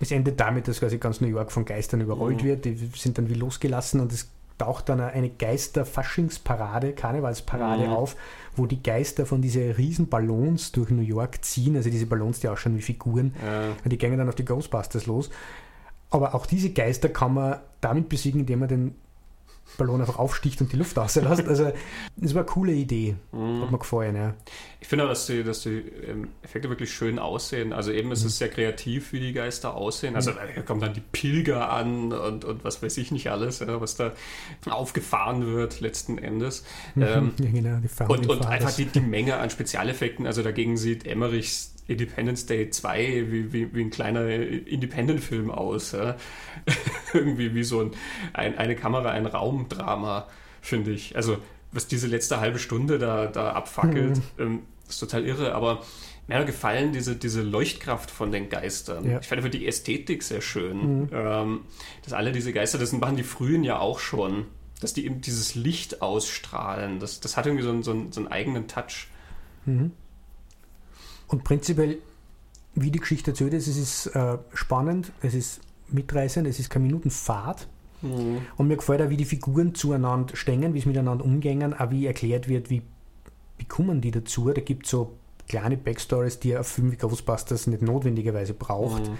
es 0.02 0.10
endet 0.10 0.38
damit, 0.40 0.68
dass 0.68 0.80
quasi 0.80 0.98
ganz 0.98 1.20
New 1.20 1.28
York 1.28 1.52
von 1.52 1.64
Geistern 1.64 2.00
überrollt 2.00 2.42
mhm. 2.42 2.46
wird. 2.46 2.64
Die 2.64 2.90
sind 2.96 3.18
dann 3.18 3.28
wie 3.28 3.34
losgelassen 3.34 4.00
und 4.00 4.12
es 4.12 4.30
taucht 4.58 4.88
dann 4.88 5.00
eine 5.00 5.30
Geister-Faschingsparade, 5.30 6.92
Karnevalsparade 6.92 7.86
mhm. 7.86 7.92
auf, 7.92 8.16
wo 8.54 8.66
die 8.66 8.82
Geister 8.82 9.26
von 9.26 9.42
diesen 9.42 9.72
riesen 9.72 10.08
Ballons 10.08 10.72
durch 10.72 10.90
New 10.90 11.02
York 11.02 11.44
ziehen. 11.44 11.76
Also 11.76 11.90
diese 11.90 12.06
Ballons, 12.06 12.40
die 12.40 12.48
ausschauen 12.48 12.76
wie 12.76 12.82
Figuren. 12.82 13.34
Ja. 13.44 13.70
Und 13.82 13.92
die 13.92 13.98
gehen 13.98 14.16
dann 14.16 14.28
auf 14.28 14.34
die 14.34 14.44
Ghostbusters 14.44 15.06
los. 15.06 15.30
Aber 16.10 16.34
auch 16.34 16.46
diese 16.46 16.70
Geister 16.70 17.08
kann 17.08 17.34
man 17.34 17.58
damit 17.80 18.08
besiegen, 18.08 18.40
indem 18.40 18.60
man 18.60 18.68
den 18.68 18.94
Ballon 19.78 20.00
einfach 20.00 20.18
aufsticht 20.18 20.60
und 20.60 20.72
die 20.72 20.76
Luft 20.76 20.96
rauslässt. 20.96 21.26
Also, 21.26 21.72
das 22.16 22.34
war 22.34 22.42
eine 22.42 22.50
coole 22.50 22.72
Idee. 22.72 23.16
Mhm. 23.32 23.62
Hat 23.62 23.70
mir 23.70 23.78
gefallen, 23.78 24.16
ja. 24.16 24.34
Ich 24.80 24.88
finde 24.88 25.04
auch, 25.04 25.08
dass 25.08 25.26
die, 25.26 25.42
dass 25.44 25.62
die 25.62 25.78
ähm, 26.06 26.28
Effekte 26.42 26.68
wirklich 26.68 26.92
schön 26.92 27.18
aussehen. 27.18 27.72
Also, 27.72 27.92
eben 27.92 28.12
ist 28.12 28.22
mhm. 28.22 28.28
es 28.28 28.38
sehr 28.38 28.48
kreativ, 28.48 29.12
wie 29.12 29.20
die 29.20 29.32
Geister 29.32 29.74
aussehen. 29.74 30.16
Also, 30.16 30.32
da 30.32 30.62
kommen 30.62 30.80
dann 30.80 30.94
die 30.94 31.00
Pilger 31.00 31.70
an 31.70 32.12
und, 32.12 32.44
und 32.44 32.64
was 32.64 32.82
weiß 32.82 32.96
ich 32.98 33.10
nicht 33.10 33.30
alles, 33.30 33.60
ja, 33.60 33.80
was 33.80 33.96
da 33.96 34.12
aufgefahren 34.68 35.46
wird, 35.46 35.80
letzten 35.80 36.18
Endes. 36.18 36.64
Ähm, 36.96 37.32
ja, 37.38 37.50
genau, 37.50 37.78
die 37.78 38.04
und, 38.04 38.28
und 38.28 38.46
einfach 38.46 38.72
die, 38.72 38.86
die 38.86 39.00
Menge 39.00 39.36
an 39.36 39.50
Spezialeffekten. 39.50 40.26
Also, 40.26 40.42
dagegen 40.42 40.76
sieht 40.76 41.06
Emmerichs 41.06 41.71
Independence 41.88 42.46
Day 42.46 42.70
2 42.70 43.26
wie, 43.30 43.52
wie, 43.52 43.74
wie 43.74 43.80
ein 43.80 43.90
kleiner 43.90 44.28
Independent-Film 44.28 45.50
aus. 45.50 45.92
Ja? 45.92 46.16
Irgendwie 47.12 47.54
wie 47.54 47.64
so 47.64 47.80
ein, 47.80 47.90
ein, 48.32 48.58
eine 48.58 48.76
Kamera, 48.76 49.10
ein 49.10 49.26
Raumdrama, 49.26 50.28
finde 50.60 50.92
ich. 50.92 51.16
Also, 51.16 51.38
was 51.72 51.86
diese 51.86 52.06
letzte 52.06 52.40
halbe 52.40 52.58
Stunde 52.58 52.98
da, 52.98 53.26
da 53.26 53.52
abfackelt, 53.52 54.16
mhm. 54.16 54.22
ähm, 54.38 54.62
ist 54.88 54.98
total 54.98 55.26
irre, 55.26 55.54
aber 55.54 55.82
mir 56.28 56.38
hat 56.38 56.46
gefallen 56.46 56.92
diese, 56.92 57.16
diese 57.16 57.42
Leuchtkraft 57.42 58.10
von 58.10 58.30
den 58.30 58.48
Geistern. 58.48 59.08
Ja. 59.10 59.18
Ich 59.20 59.26
fand 59.26 59.38
einfach 59.38 59.50
die 59.50 59.66
Ästhetik 59.66 60.22
sehr 60.22 60.40
schön. 60.40 61.00
Mhm. 61.00 61.08
Ähm, 61.12 61.60
dass 62.04 62.12
alle 62.12 62.32
diese 62.32 62.52
Geister, 62.52 62.78
das 62.78 62.92
machen 62.92 63.16
die 63.16 63.22
frühen 63.22 63.64
ja 63.64 63.78
auch 63.80 63.98
schon, 63.98 64.46
dass 64.80 64.92
die 64.92 65.04
eben 65.04 65.20
dieses 65.20 65.54
Licht 65.54 66.00
ausstrahlen. 66.00 67.00
Das, 67.00 67.20
das 67.20 67.36
hat 67.36 67.46
irgendwie 67.46 67.64
so 67.64 67.70
einen, 67.70 67.82
so 67.82 67.90
einen, 67.90 68.12
so 68.12 68.20
einen 68.20 68.28
eigenen 68.28 68.68
Touch. 68.68 69.08
Mhm. 69.64 69.92
Und 71.32 71.44
prinzipiell, 71.44 71.98
wie 72.74 72.90
die 72.90 73.00
Geschichte 73.00 73.32
erzählt 73.32 73.54
ist, 73.54 73.66
es 73.66 73.76
ist 73.76 74.06
äh, 74.14 74.38
spannend, 74.54 75.12
es 75.22 75.34
ist 75.34 75.60
mitreißend, 75.88 76.46
es 76.46 76.60
ist 76.60 76.70
keine 76.70 76.86
Minutenfahrt. 76.86 77.68
Mhm. 78.02 78.42
Und 78.56 78.68
mir 78.68 78.76
gefällt 78.76 79.02
auch, 79.02 79.10
wie 79.10 79.16
die 79.16 79.24
Figuren 79.24 79.74
zueinander 79.74 80.36
stehen, 80.36 80.74
wie 80.74 80.78
es 80.78 80.86
miteinander 80.86 81.24
umgehen, 81.24 81.74
auch 81.74 81.90
wie 81.90 82.06
erklärt 82.06 82.48
wird, 82.48 82.70
wie, 82.70 82.82
wie 83.58 83.64
kommen 83.64 84.00
die 84.00 84.10
dazu. 84.10 84.50
Da 84.52 84.60
gibt 84.60 84.86
es 84.86 84.90
so 84.90 85.14
kleine 85.48 85.76
Backstories, 85.76 86.38
die 86.38 86.56
ein 86.56 86.64
Film 86.64 86.92
wie 86.92 86.96
Ghostbusters 86.96 87.66
nicht 87.66 87.82
notwendigerweise 87.82 88.54
braucht. 88.54 89.08
Mhm 89.08 89.18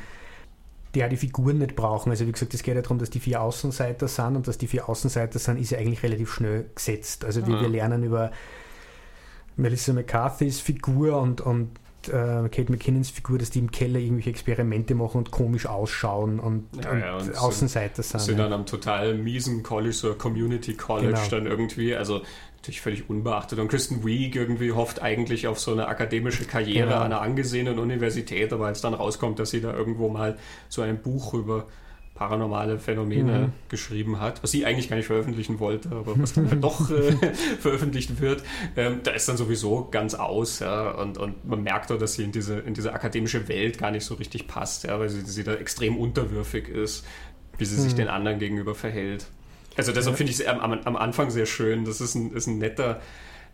die 0.94 1.04
auch 1.04 1.08
die 1.08 1.16
Figuren 1.16 1.58
nicht 1.58 1.74
brauchen. 1.74 2.10
Also 2.10 2.26
wie 2.26 2.32
gesagt, 2.32 2.52
es 2.54 2.62
geht 2.62 2.74
ja 2.74 2.82
darum, 2.82 2.98
dass 2.98 3.10
die 3.10 3.20
vier 3.20 3.40
Außenseiter 3.40 4.08
sind 4.08 4.36
und 4.36 4.46
dass 4.46 4.58
die 4.58 4.66
vier 4.66 4.88
Außenseiter 4.88 5.38
sind, 5.38 5.58
ist 5.58 5.70
ja 5.70 5.78
eigentlich 5.78 6.02
relativ 6.02 6.32
schnell 6.32 6.66
gesetzt. 6.74 7.24
Also 7.24 7.46
wie 7.46 7.52
ja. 7.52 7.60
wir 7.62 7.68
lernen 7.68 8.02
über 8.02 8.30
Melissa 9.56 9.92
McCarthy's 9.92 10.60
Figur 10.60 11.20
und, 11.20 11.40
und 11.40 11.70
äh, 12.08 12.48
Kate 12.48 12.70
McKinnons 12.70 13.10
Figur, 13.10 13.38
dass 13.38 13.50
die 13.50 13.58
im 13.58 13.70
Keller 13.70 13.98
irgendwelche 13.98 14.30
Experimente 14.30 14.94
machen 14.94 15.18
und 15.18 15.30
komisch 15.30 15.66
ausschauen 15.66 16.40
und, 16.40 16.68
ja, 16.82 16.90
und, 16.90 17.00
ja, 17.00 17.16
und 17.16 17.38
Außenseiter 17.38 18.02
sind. 18.02 18.20
Sind 18.20 18.38
dann 18.38 18.52
am 18.52 18.66
total 18.66 19.14
miesen 19.14 19.62
College, 19.62 19.92
so 19.92 20.14
Community 20.14 20.74
College 20.74 21.12
genau. 21.12 21.28
dann 21.30 21.46
irgendwie. 21.46 21.94
Also 21.94 22.22
natürlich 22.62 22.80
völlig 22.80 23.10
unbeachtet. 23.10 23.58
Und 23.58 23.68
Kristen 23.68 24.04
Wiig 24.04 24.36
irgendwie 24.36 24.72
hofft 24.72 25.02
eigentlich 25.02 25.48
auf 25.48 25.58
so 25.58 25.72
eine 25.72 25.88
akademische 25.88 26.44
Karriere 26.44 26.86
genau. 26.86 27.00
an 27.00 27.06
einer 27.06 27.20
angesehenen 27.20 27.78
Universität, 27.80 28.52
aber 28.52 28.66
als 28.66 28.80
dann 28.80 28.94
rauskommt, 28.94 29.40
dass 29.40 29.50
sie 29.50 29.60
da 29.60 29.74
irgendwo 29.74 30.08
mal 30.08 30.38
so 30.68 30.82
ein 30.82 31.02
Buch 31.02 31.34
über 31.34 31.66
paranormale 32.22 32.78
Phänomene 32.78 33.38
mhm. 33.38 33.52
geschrieben 33.68 34.20
hat, 34.20 34.42
was 34.44 34.52
sie 34.52 34.64
eigentlich 34.64 34.88
gar 34.88 34.96
nicht 34.96 35.06
veröffentlichen 35.06 35.58
wollte, 35.58 35.90
aber 35.90 36.16
was 36.16 36.34
dann 36.34 36.48
halt 36.48 36.62
doch 36.62 36.88
äh, 36.88 37.12
veröffentlicht 37.60 38.20
wird, 38.20 38.44
ähm, 38.76 39.00
da 39.02 39.10
ist 39.10 39.28
dann 39.28 39.36
sowieso 39.36 39.88
ganz 39.90 40.14
aus, 40.14 40.60
ja, 40.60 40.92
und, 40.92 41.18
und 41.18 41.44
man 41.44 41.64
merkt 41.64 41.90
auch, 41.90 41.98
dass 41.98 42.14
sie 42.14 42.22
in 42.22 42.30
diese, 42.30 42.60
in 42.60 42.74
diese 42.74 42.92
akademische 42.92 43.48
Welt 43.48 43.78
gar 43.78 43.90
nicht 43.90 44.04
so 44.04 44.14
richtig 44.14 44.46
passt, 44.46 44.84
ja, 44.84 45.00
weil 45.00 45.08
sie, 45.08 45.22
sie 45.22 45.42
da 45.42 45.54
extrem 45.54 45.96
unterwürfig 45.96 46.68
ist, 46.68 47.04
wie 47.58 47.64
sie 47.64 47.76
mhm. 47.76 47.80
sich 47.80 47.94
den 47.96 48.08
anderen 48.08 48.38
gegenüber 48.38 48.76
verhält. 48.76 49.26
Also 49.76 49.90
deshalb 49.90 50.14
ja. 50.14 50.18
finde 50.18 50.32
ich 50.32 50.40
es 50.40 50.46
am, 50.46 50.60
am, 50.60 50.96
Anfang 50.96 51.30
sehr 51.30 51.46
schön. 51.46 51.84
Das 51.84 52.00
ist 52.00 52.14
ein, 52.14 52.32
ist 52.32 52.46
ein 52.46 52.58
netter, 52.58 53.00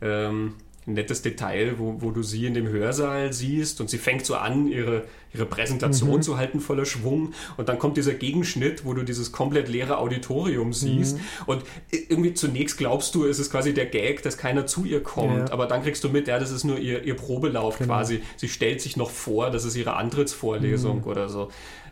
ähm, 0.02 0.54
ein 0.88 0.94
nettes 0.94 1.22
Detail, 1.22 1.78
wo, 1.78 1.96
wo 2.00 2.10
du 2.10 2.22
sie 2.22 2.46
in 2.46 2.54
dem 2.54 2.66
Hörsaal 2.68 3.32
siehst 3.32 3.80
und 3.80 3.90
sie 3.90 3.98
fängt 3.98 4.26
so 4.26 4.34
an, 4.34 4.66
ihre, 4.66 5.04
ihre 5.32 5.46
Präsentation 5.46 6.16
mhm. 6.16 6.22
zu 6.22 6.38
halten 6.38 6.60
voller 6.60 6.86
Schwung 6.86 7.34
und 7.56 7.68
dann 7.68 7.78
kommt 7.78 7.96
dieser 7.96 8.14
Gegenschnitt, 8.14 8.84
wo 8.84 8.94
du 8.94 9.02
dieses 9.02 9.30
komplett 9.30 9.68
leere 9.68 9.98
Auditorium 9.98 10.72
siehst 10.72 11.16
mhm. 11.16 11.22
und 11.46 11.62
irgendwie 11.90 12.34
zunächst 12.34 12.78
glaubst 12.78 13.14
du, 13.14 13.26
es 13.26 13.38
ist 13.38 13.50
quasi 13.50 13.74
der 13.74 13.86
Gag, 13.86 14.22
dass 14.22 14.38
keiner 14.38 14.66
zu 14.66 14.84
ihr 14.84 15.02
kommt, 15.02 15.48
ja. 15.48 15.52
aber 15.52 15.66
dann 15.66 15.82
kriegst 15.82 16.02
du 16.02 16.08
mit, 16.08 16.26
ja, 16.26 16.38
das 16.38 16.50
ist 16.50 16.64
nur 16.64 16.78
ihr, 16.78 17.04
ihr 17.04 17.14
Probelauf 17.14 17.78
genau. 17.78 17.94
quasi. 17.94 18.22
Sie 18.36 18.48
stellt 18.48 18.80
sich 18.80 18.96
noch 18.96 19.10
vor, 19.10 19.50
das 19.50 19.64
ist 19.64 19.76
ihre 19.76 19.94
Antrittsvorlesung 19.94 20.98
mhm. 20.98 21.04
oder 21.04 21.28
so 21.28 21.50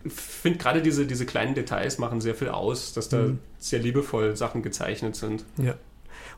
finde 0.09 0.59
gerade 0.59 0.83
diese, 0.83 1.05
diese 1.05 1.27
kleinen 1.27 1.55
Details 1.55 1.99
machen 1.99 2.21
sehr 2.21 2.35
viel 2.35 2.49
aus, 2.49 2.93
dass 2.93 3.09
da 3.09 3.19
mhm. 3.19 3.39
sehr 3.59 3.81
liebevoll 3.81 4.37
Sachen 4.37 4.63
gezeichnet 4.63 5.17
sind. 5.17 5.45
Ja. 5.57 5.75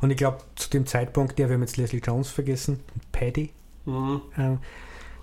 Und 0.01 0.11
ich 0.11 0.17
glaube, 0.17 0.39
zu 0.55 0.71
dem 0.71 0.87
Zeitpunkt, 0.87 1.39
der 1.39 1.49
wir 1.49 1.55
haben 1.55 1.63
jetzt 1.63 1.77
Leslie 1.77 2.01
Jones 2.01 2.31
vergessen, 2.31 2.81
Paddy, 3.13 3.51
mhm. 3.85 4.21
äh, 4.37 4.57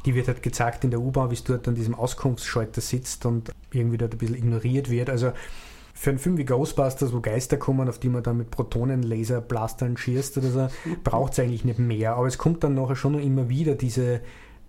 die 0.06 0.16
wird 0.16 0.28
halt 0.28 0.44
gezeigt 0.44 0.84
in 0.84 0.92
der 0.92 1.02
U-Bahn, 1.02 1.30
wie 1.30 1.36
es 1.36 1.44
dort 1.44 1.68
an 1.68 1.76
diesem 1.76 1.96
Auskunftsschalter 1.96 2.82
sitzt 2.82 3.26
und 3.26 3.52
irgendwie 3.72 3.98
dort 3.98 4.14
ein 4.14 4.18
bisschen 4.18 4.36
ignoriert 4.36 4.90
wird. 4.90 5.10
Also 5.10 5.32
für 5.94 6.10
einen 6.10 6.20
Film 6.20 6.38
wie 6.38 6.46
Ghostbusters, 6.46 7.14
wo 7.14 7.22
Geister 7.22 7.58
kommen, 7.58 7.88
auf 7.88 8.00
die 8.00 8.10
man 8.10 8.22
dann 8.22 8.38
mit 8.38 8.52
Protonenlaser 8.52 9.42
blastern 9.42 9.98
schießt 9.98 10.38
oder 10.38 10.50
so, 10.50 10.62
mhm. 10.90 10.98
braucht 11.04 11.34
es 11.34 11.40
eigentlich 11.40 11.66
nicht 11.66 11.80
mehr. 11.80 12.16
Aber 12.16 12.28
es 12.28 12.38
kommt 12.38 12.64
dann 12.64 12.76
nachher 12.76 12.96
schon 12.96 13.18
immer 13.20 13.50
wieder 13.50 13.76
diese 13.76 14.22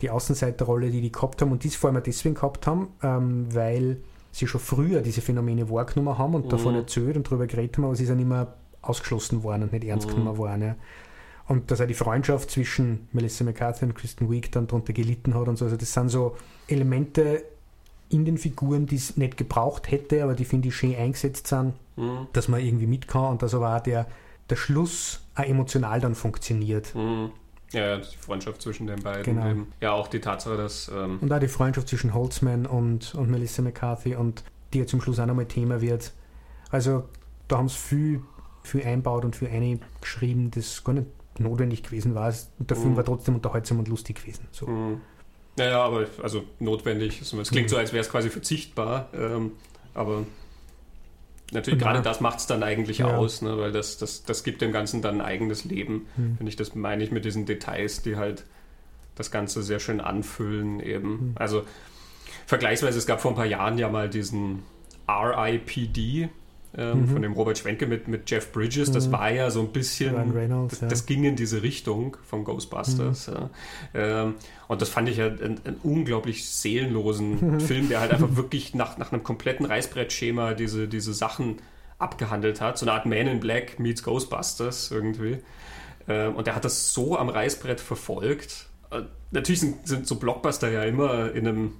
die 0.02 0.10
Außenseiterrolle, 0.10 0.90
die 0.90 1.00
die 1.00 1.12
gehabt 1.12 1.40
haben 1.40 1.52
und 1.52 1.64
die 1.64 1.70
vor 1.70 1.90
allem 1.90 2.02
deswegen 2.02 2.34
gehabt 2.34 2.66
haben, 2.66 2.88
ähm, 3.02 3.46
weil 3.54 3.98
sie 4.30 4.46
schon 4.46 4.60
früher 4.60 5.00
diese 5.00 5.22
Phänomene 5.22 5.70
wahrgenommen 5.70 6.18
haben 6.18 6.34
und 6.34 6.46
mhm. 6.46 6.50
davon 6.50 6.74
erzählt 6.74 7.16
und 7.16 7.26
darüber 7.26 7.46
geredet 7.46 7.78
haben, 7.78 7.84
aber 7.84 7.96
sie 7.96 8.04
sind 8.04 8.18
immer 8.18 8.54
ausgeschlossen 8.88 9.42
worden 9.42 9.64
und 9.64 9.72
nicht 9.72 9.84
ernst 9.84 10.08
mhm. 10.08 10.14
genommen 10.14 10.38
worden. 10.38 10.62
Ja. 10.62 10.76
Und 11.48 11.70
dass 11.70 11.80
auch 11.80 11.86
die 11.86 11.94
Freundschaft 11.94 12.50
zwischen 12.50 13.08
Melissa 13.12 13.44
McCarthy 13.44 13.84
und 13.84 13.94
Kristen 13.94 14.30
Wiig 14.30 14.50
dann 14.52 14.66
darunter 14.66 14.92
gelitten 14.92 15.34
hat 15.34 15.48
und 15.48 15.56
so. 15.56 15.64
Also 15.64 15.76
das 15.76 15.92
sind 15.92 16.08
so 16.08 16.36
Elemente 16.66 17.44
in 18.08 18.24
den 18.24 18.38
Figuren, 18.38 18.86
die 18.86 18.96
es 18.96 19.16
nicht 19.16 19.36
gebraucht 19.36 19.90
hätte, 19.90 20.22
aber 20.22 20.34
die 20.34 20.44
finde 20.44 20.68
ich 20.68 20.76
schön 20.76 20.94
eingesetzt 20.94 21.48
sind, 21.48 21.74
mhm. 21.96 22.28
dass 22.32 22.48
man 22.48 22.60
irgendwie 22.60 22.86
mit 22.86 23.08
kann 23.08 23.32
und 23.32 23.42
dass 23.42 23.54
aber 23.54 23.76
auch 23.76 23.80
der, 23.80 24.06
der 24.48 24.56
Schluss 24.56 25.20
auch 25.34 25.44
emotional 25.44 26.00
dann 26.00 26.14
funktioniert. 26.14 26.94
Mhm. 26.94 27.30
Ja, 27.72 27.96
die 27.98 28.16
Freundschaft 28.16 28.62
zwischen 28.62 28.86
den 28.86 29.02
beiden. 29.02 29.24
Genau. 29.24 29.50
Eben. 29.50 29.72
Ja, 29.80 29.92
auch 29.92 30.06
die 30.08 30.20
Tatsache, 30.20 30.56
dass. 30.56 30.88
Ähm 30.94 31.18
und 31.20 31.32
auch 31.32 31.40
die 31.40 31.48
Freundschaft 31.48 31.88
zwischen 31.88 32.14
Holtzman 32.14 32.64
und, 32.64 33.14
und 33.14 33.28
Melissa 33.28 33.60
McCarthy 33.60 34.14
und 34.14 34.44
die 34.72 34.78
ja 34.78 34.86
zum 34.86 35.00
Schluss 35.00 35.18
auch 35.18 35.26
nochmal 35.26 35.46
Thema 35.46 35.80
wird. 35.80 36.12
Also 36.70 37.04
da 37.48 37.58
haben 37.58 37.68
sie 37.68 37.76
viel, 37.76 38.22
viel 38.66 38.84
einbaut 38.84 39.24
und 39.24 39.36
viel 39.36 39.48
eingeschrieben, 39.48 40.50
das 40.50 40.84
gar 40.84 40.92
nicht 40.92 41.06
notwendig 41.38 41.82
gewesen 41.82 42.14
war. 42.14 42.32
Der 42.58 42.76
mhm. 42.76 42.82
Film 42.82 42.96
war 42.96 43.04
trotzdem 43.04 43.34
unterhaltsam 43.34 43.78
und 43.78 43.88
lustig 43.88 44.16
gewesen. 44.22 44.46
So. 44.50 44.66
Mhm. 44.66 45.00
Naja, 45.56 45.82
aber 45.82 46.06
also 46.22 46.44
notwendig. 46.58 47.20
Es 47.22 47.30
klingt 47.30 47.66
mhm. 47.66 47.68
so, 47.68 47.76
als 47.76 47.92
wäre 47.92 48.02
es 48.02 48.10
quasi 48.10 48.28
verzichtbar. 48.30 49.08
Ähm, 49.14 49.52
aber 49.94 50.24
Natürlich, 51.52 51.80
gerade 51.80 52.02
das 52.02 52.20
macht 52.20 52.40
es 52.40 52.46
dann 52.46 52.62
eigentlich 52.62 52.98
ja. 52.98 53.16
aus, 53.16 53.40
ne? 53.40 53.56
weil 53.56 53.70
das, 53.70 53.98
das, 53.98 54.24
das 54.24 54.42
gibt 54.42 54.62
dem 54.62 54.72
Ganzen 54.72 55.00
dann 55.00 55.20
ein 55.20 55.26
eigenes 55.26 55.64
Leben. 55.64 56.06
Hm. 56.16 56.36
Finde 56.38 56.50
ich, 56.50 56.56
das 56.56 56.74
meine 56.74 57.04
ich 57.04 57.12
mit 57.12 57.24
diesen 57.24 57.46
Details, 57.46 58.02
die 58.02 58.16
halt 58.16 58.44
das 59.14 59.30
Ganze 59.30 59.62
sehr 59.62 59.78
schön 59.78 60.00
anfüllen 60.00 60.80
eben. 60.80 61.18
Hm. 61.18 61.32
Also 61.36 61.64
vergleichsweise, 62.46 62.98
es 62.98 63.06
gab 63.06 63.20
vor 63.20 63.30
ein 63.30 63.36
paar 63.36 63.46
Jahren 63.46 63.78
ja 63.78 63.88
mal 63.88 64.10
diesen 64.10 64.64
RIPD, 65.08 66.30
ähm, 66.76 67.02
mhm. 67.02 67.08
von 67.08 67.22
dem 67.22 67.32
Robert 67.32 67.58
Schwenke 67.58 67.86
mit, 67.86 68.08
mit 68.08 68.30
Jeff 68.30 68.52
Bridges. 68.52 68.90
Das 68.92 69.08
mhm. 69.08 69.12
war 69.12 69.30
ja 69.30 69.50
so 69.50 69.60
ein 69.60 69.72
bisschen, 69.72 70.14
Reynolds, 70.32 70.80
das, 70.80 70.90
das, 70.90 71.06
ging 71.06 71.24
in 71.24 71.36
diese 71.36 71.62
Richtung 71.62 72.16
von 72.22 72.44
Ghostbusters. 72.44 73.28
Mhm. 73.28 73.34
Ja. 73.34 73.50
Ähm, 73.94 74.34
und 74.68 74.82
das 74.82 74.88
fand 74.88 75.08
ich 75.08 75.18
ja 75.18 75.26
einen, 75.26 75.60
einen 75.64 75.80
unglaublich 75.82 76.48
seelenlosen 76.48 77.60
Film, 77.66 77.88
der 77.88 78.00
halt 78.00 78.12
einfach 78.12 78.36
wirklich 78.36 78.74
nach, 78.74 78.98
nach 78.98 79.12
einem 79.12 79.22
kompletten 79.22 79.64
Reißbrettschema 79.66 80.54
diese, 80.54 80.88
diese 80.88 81.14
Sachen 81.14 81.56
abgehandelt 81.98 82.60
hat. 82.60 82.78
So 82.78 82.84
eine 82.84 82.92
Art 82.92 83.06
Man 83.06 83.26
in 83.26 83.40
Black 83.40 83.78
meets 83.78 84.02
Ghostbusters 84.02 84.90
irgendwie. 84.90 85.38
Ähm, 86.08 86.36
und 86.36 86.46
der 86.46 86.54
hat 86.54 86.64
das 86.64 86.92
so 86.92 87.18
am 87.18 87.28
Reißbrett 87.28 87.80
verfolgt. 87.80 88.66
Äh, 88.90 89.02
natürlich 89.30 89.60
sind, 89.60 89.86
sind 89.86 90.06
so 90.06 90.16
Blockbuster 90.16 90.70
ja 90.70 90.84
immer 90.84 91.32
in 91.32 91.48
einem 91.48 91.72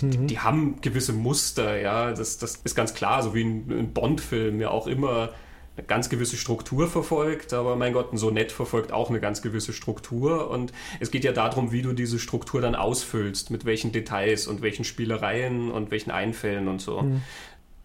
die, 0.00 0.26
die, 0.26 0.38
haben 0.38 0.80
gewisse 0.80 1.12
Muster, 1.12 1.80
ja, 1.80 2.12
das, 2.12 2.38
das 2.38 2.56
ist 2.56 2.74
ganz 2.74 2.94
klar, 2.94 3.22
so 3.22 3.34
wie 3.34 3.44
ein, 3.44 3.70
ein 3.70 3.92
Bond-Film 3.92 4.60
ja 4.60 4.70
auch 4.70 4.86
immer 4.86 5.30
eine 5.76 5.86
ganz 5.86 6.08
gewisse 6.08 6.36
Struktur 6.36 6.88
verfolgt, 6.88 7.52
aber 7.52 7.76
mein 7.76 7.92
Gott, 7.92 8.12
ein 8.12 8.16
Sonett 8.16 8.52
verfolgt 8.52 8.92
auch 8.92 9.10
eine 9.10 9.20
ganz 9.20 9.42
gewisse 9.42 9.72
Struktur 9.72 10.50
und 10.50 10.72
es 11.00 11.10
geht 11.10 11.24
ja 11.24 11.32
darum, 11.32 11.72
wie 11.72 11.82
du 11.82 11.92
diese 11.92 12.18
Struktur 12.18 12.60
dann 12.60 12.74
ausfüllst, 12.74 13.50
mit 13.50 13.64
welchen 13.64 13.92
Details 13.92 14.46
und 14.46 14.60
welchen 14.60 14.84
Spielereien 14.84 15.70
und 15.70 15.90
welchen 15.90 16.10
Einfällen 16.10 16.68
und 16.68 16.80
so. 16.80 17.02
Mhm. 17.02 17.22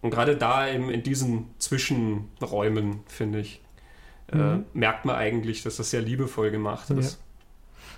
Und 0.02 0.10
gerade 0.10 0.36
da 0.36 0.68
eben 0.68 0.90
in 0.90 1.02
diesen 1.02 1.46
Zwischenräumen, 1.58 3.00
finde 3.06 3.40
ich, 3.40 3.62
äh, 4.32 4.36
mhm. 4.36 4.42
äh, 4.42 4.78
merkt 4.78 5.04
man 5.04 5.16
eigentlich, 5.16 5.62
dass 5.62 5.76
das 5.76 5.90
sehr 5.90 6.02
liebevoll 6.02 6.50
gemacht 6.50 6.90
ist. 6.90 7.12
Ja. 7.12 7.18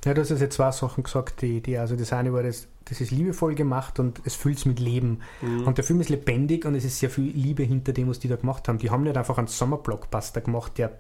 Ja, 0.04 0.14
du 0.14 0.20
hast 0.20 0.30
jetzt 0.30 0.54
zwei 0.54 0.70
Sachen 0.70 1.02
gesagt, 1.02 1.42
die, 1.42 1.61
die 1.61 1.78
also 1.78 1.96
das 1.96 2.12
eine 2.12 2.32
war, 2.32 2.42
das, 2.42 2.68
das 2.87 3.00
ist 3.00 3.11
liebevoll 3.11 3.55
gemacht 3.55 3.99
und 3.99 4.21
es 4.25 4.35
füllt 4.35 4.59
es 4.59 4.64
mit 4.64 4.81
Leben. 4.81 5.21
Mhm. 5.43 5.66
Und 5.66 5.78
der 5.78 5.85
Film 5.85 6.00
ist 6.00 6.09
lebendig 6.09 6.64
und 6.64 6.75
es 6.75 6.85
ist 6.85 6.99
sehr 6.99 7.11
viel 7.11 7.31
Liebe 7.31 7.62
hinter 7.62 7.93
dem, 7.93 8.09
was 8.09 8.19
die 8.19 8.28
da 8.28 8.37
gemacht 8.37 8.69
haben. 8.69 8.78
Die 8.78 8.90
haben 8.90 9.02
nicht 9.02 9.16
einfach 9.16 9.38
einen 9.38 9.49
Sommerblockbuster 9.49 10.40
gemacht, 10.40 10.78
der 10.78 10.99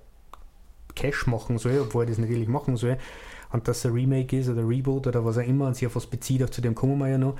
Cash 0.94 1.26
machen 1.26 1.58
soll, 1.58 1.80
obwohl 1.80 2.04
er 2.04 2.08
das 2.08 2.18
natürlich 2.18 2.48
machen 2.48 2.76
soll. 2.76 2.98
Und 3.52 3.68
dass 3.68 3.86
ein 3.86 3.92
Remake 3.92 4.38
ist 4.38 4.48
oder 4.48 4.68
Reboot 4.68 5.06
oder 5.06 5.24
was 5.24 5.38
auch 5.38 5.46
immer 5.46 5.66
und 5.66 5.76
sich 5.76 5.86
auf 5.86 5.96
was 5.96 6.06
bezieht, 6.06 6.42
auch 6.42 6.50
zu 6.50 6.60
dem 6.60 6.74
kommen 6.74 6.98
wir 6.98 7.08
ja 7.08 7.18
noch. 7.18 7.36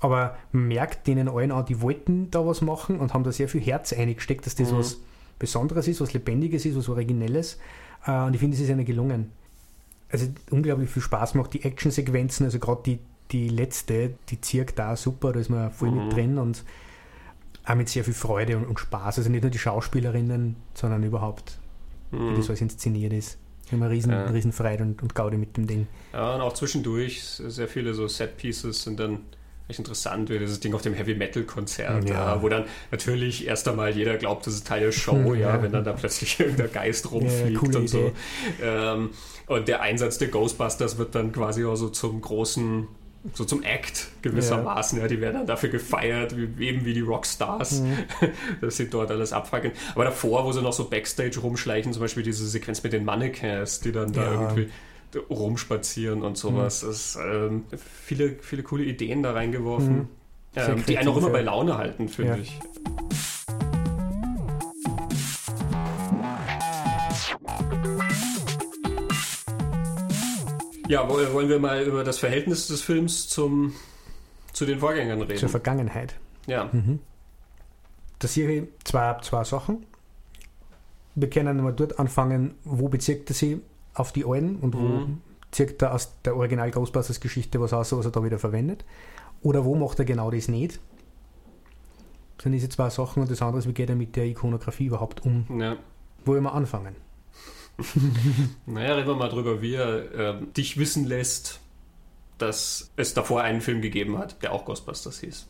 Aber 0.00 0.36
man 0.52 0.68
merkt 0.68 1.06
denen 1.06 1.28
allen 1.28 1.52
an, 1.52 1.66
die 1.66 1.80
wollten 1.80 2.30
da 2.30 2.46
was 2.46 2.62
machen 2.62 2.98
und 3.00 3.14
haben 3.14 3.24
da 3.24 3.32
sehr 3.32 3.48
viel 3.48 3.60
Herz 3.60 3.92
eingesteckt, 3.92 4.46
dass 4.46 4.54
das 4.54 4.72
mhm. 4.72 4.78
was 4.78 4.98
Besonderes 5.38 5.88
ist, 5.88 6.00
was 6.00 6.12
Lebendiges 6.14 6.64
ist, 6.64 6.76
was 6.76 6.88
Originelles. 6.88 7.58
Äh, 8.06 8.22
und 8.22 8.34
ich 8.34 8.40
finde, 8.40 8.56
es 8.56 8.62
ist 8.62 8.70
ihnen 8.70 8.84
gelungen 8.84 9.30
also 10.10 10.26
unglaublich 10.50 10.90
viel 10.90 11.02
Spaß 11.02 11.34
macht. 11.34 11.54
Die 11.54 11.62
Actionsequenzen, 11.62 12.46
also 12.46 12.58
gerade 12.58 12.82
die, 12.84 12.98
die 13.30 13.48
letzte, 13.48 14.14
die 14.28 14.40
zirkt 14.40 14.78
da 14.78 14.96
super, 14.96 15.32
da 15.32 15.40
ist 15.40 15.50
man 15.50 15.70
voll 15.70 15.90
mhm. 15.90 16.04
mit 16.04 16.16
drin 16.16 16.38
und 16.38 16.64
auch 17.64 17.74
mit 17.74 17.88
sehr 17.88 18.04
viel 18.04 18.14
Freude 18.14 18.56
und, 18.56 18.66
und, 18.66 18.80
Spaß. 18.80 19.18
Also 19.18 19.30
nicht 19.30 19.42
nur 19.42 19.50
die 19.50 19.58
Schauspielerinnen, 19.58 20.56
sondern 20.74 21.02
überhaupt, 21.02 21.58
mhm. 22.10 22.32
wie 22.32 22.36
das 22.36 22.48
alles 22.48 22.60
inszeniert 22.60 23.12
ist. 23.12 23.38
Eine 23.70 23.90
riesen, 23.90 24.12
ja. 24.12 24.24
riesen 24.24 24.52
Freude 24.52 24.82
und, 24.82 25.02
und 25.02 25.14
Gaude 25.14 25.36
mit 25.36 25.56
dem 25.58 25.66
Ding. 25.66 25.86
Ja, 26.14 26.36
und 26.36 26.40
auch 26.40 26.54
zwischendurch 26.54 27.22
sehr 27.22 27.68
viele 27.68 27.92
so 27.92 28.08
Set-Pieces 28.08 28.82
sind 28.82 28.98
dann 28.98 29.20
echt 29.68 29.78
interessant, 29.78 30.30
wie 30.30 30.38
dieses 30.38 30.60
Ding 30.60 30.74
auf 30.74 30.80
dem 30.80 30.94
Heavy 30.94 31.14
Metal 31.14 31.42
Konzert, 31.42 32.08
ja. 32.08 32.14
ja. 32.14 32.42
wo 32.42 32.48
dann 32.48 32.64
natürlich 32.90 33.46
erst 33.46 33.68
einmal 33.68 33.94
jeder 33.94 34.16
glaubt, 34.16 34.46
das 34.46 34.54
ist 34.54 34.66
Teil 34.66 34.80
der 34.80 34.92
Show, 34.92 35.34
ja, 35.34 35.54
ja 35.54 35.62
wenn 35.62 35.72
dann 35.72 35.84
da 35.84 35.92
plötzlich 35.92 36.40
irgendein 36.40 36.72
Geist 36.72 37.12
rumfliegt 37.12 37.76
und 37.76 37.88
so. 37.88 38.12
Ähm, 38.62 39.10
und 39.46 39.68
der 39.68 39.82
Einsatz 39.82 40.16
der 40.16 40.28
Ghostbusters 40.28 40.96
wird 40.96 41.14
dann 41.14 41.32
quasi 41.32 41.64
auch 41.64 41.76
so 41.76 41.90
zum 41.90 42.20
großen 42.20 42.88
so 43.34 43.44
zum 43.44 43.62
Act 43.62 44.08
gewissermaßen. 44.22 44.98
Ja. 44.98 45.04
ja. 45.04 45.08
die 45.08 45.20
werden 45.20 45.34
dann 45.34 45.46
dafür 45.46 45.68
gefeiert, 45.68 46.34
wie, 46.36 46.66
eben 46.66 46.84
wie 46.84 46.94
die 46.94 47.00
Rockstars, 47.00 47.80
mhm. 47.80 47.98
dass 48.60 48.76
sie 48.76 48.88
dort 48.88 49.10
alles 49.10 49.32
abfackeln. 49.32 49.72
Aber 49.94 50.04
davor, 50.04 50.44
wo 50.44 50.52
sie 50.52 50.62
noch 50.62 50.72
so 50.72 50.88
Backstage 50.88 51.40
rumschleichen, 51.40 51.92
zum 51.92 52.02
Beispiel 52.02 52.22
diese 52.22 52.46
Sequenz 52.46 52.82
mit 52.82 52.92
den 52.92 53.04
Mannequins, 53.04 53.80
die 53.80 53.92
dann 53.92 54.12
da 54.12 54.32
irgendwie 54.32 54.68
rumspazieren 55.30 56.22
und 56.22 56.36
sowas. 56.36 56.82
Mhm. 56.82 56.90
Es 56.90 57.16
ähm, 57.16 57.64
viele, 57.76 58.36
viele 58.40 58.62
coole 58.62 58.84
Ideen 58.84 59.22
da 59.22 59.32
reingeworfen, 59.32 59.96
mhm. 59.96 60.08
ähm, 60.56 60.84
die 60.86 60.98
einen 60.98 61.08
auch 61.08 61.16
immer 61.16 61.30
bei 61.30 61.42
Laune 61.42 61.78
halten, 61.78 62.08
finde 62.08 62.32
ja. 62.32 62.38
ich. 62.38 62.58
Ja, 70.88 71.08
wollen 71.08 71.48
wir 71.48 71.58
mal 71.58 71.82
über 71.82 72.02
das 72.02 72.18
Verhältnis 72.18 72.66
des 72.66 72.80
Films 72.80 73.28
zum, 73.28 73.74
zu 74.52 74.64
den 74.64 74.78
Vorgängern 74.78 75.20
reden? 75.20 75.38
Zur 75.38 75.50
Vergangenheit. 75.50 76.16
Ja. 76.46 76.70
Mhm. 76.72 77.00
Da 78.18 78.26
sehe 78.26 78.50
ich 78.50 78.68
zwei, 78.84 79.18
zwei 79.20 79.44
Sachen. 79.44 79.86
Wir 81.14 81.28
können 81.28 81.62
mal 81.62 81.72
dort 81.72 81.98
anfangen, 81.98 82.54
wo 82.64 82.88
bezirkt 82.88 83.30
er 83.30 83.34
sie 83.34 83.60
auf 83.94 84.12
die 84.12 84.24
alten 84.24 84.56
und 84.56 84.74
wo 84.74 84.78
mhm. 84.78 85.20
zirkt 85.50 85.82
er 85.82 85.94
aus 85.94 86.12
der 86.24 86.36
Original 86.36 86.70
Ghostbusters 86.70 87.20
Geschichte 87.20 87.60
was 87.60 87.72
aus, 87.72 87.92
was 87.92 88.06
er 88.06 88.12
da 88.12 88.24
wieder 88.24 88.38
verwendet. 88.38 88.84
Oder 89.42 89.64
wo 89.64 89.74
macht 89.74 89.98
er 89.98 90.04
genau 90.04 90.30
das 90.30 90.48
nicht? 90.48 90.80
Das 92.38 92.44
sind 92.44 92.52
diese 92.52 92.68
zwei 92.68 92.88
Sachen 92.88 93.22
und 93.22 93.30
das 93.30 93.42
andere 93.42 93.58
ist, 93.58 93.68
wie 93.68 93.74
geht 93.74 93.90
er 93.90 93.96
mit 93.96 94.16
der 94.16 94.24
Ikonografie 94.24 94.86
überhaupt 94.86 95.24
um? 95.24 95.44
Ja. 95.60 95.76
Wo 96.24 96.34
wir 96.34 96.40
mal 96.40 96.52
anfangen? 96.52 96.96
naja, 98.66 98.94
reden 98.94 99.08
wir 99.08 99.14
mal 99.14 99.28
drüber, 99.28 99.62
wie 99.62 99.74
er 99.74 100.14
äh, 100.14 100.46
dich 100.56 100.78
wissen 100.78 101.04
lässt, 101.04 101.60
dass 102.38 102.90
es 102.96 103.14
davor 103.14 103.42
einen 103.42 103.60
Film 103.60 103.82
gegeben 103.82 104.18
hat, 104.18 104.42
der 104.42 104.52
auch 104.52 104.64
Ghostbusters 104.64 105.20
hieß. 105.20 105.46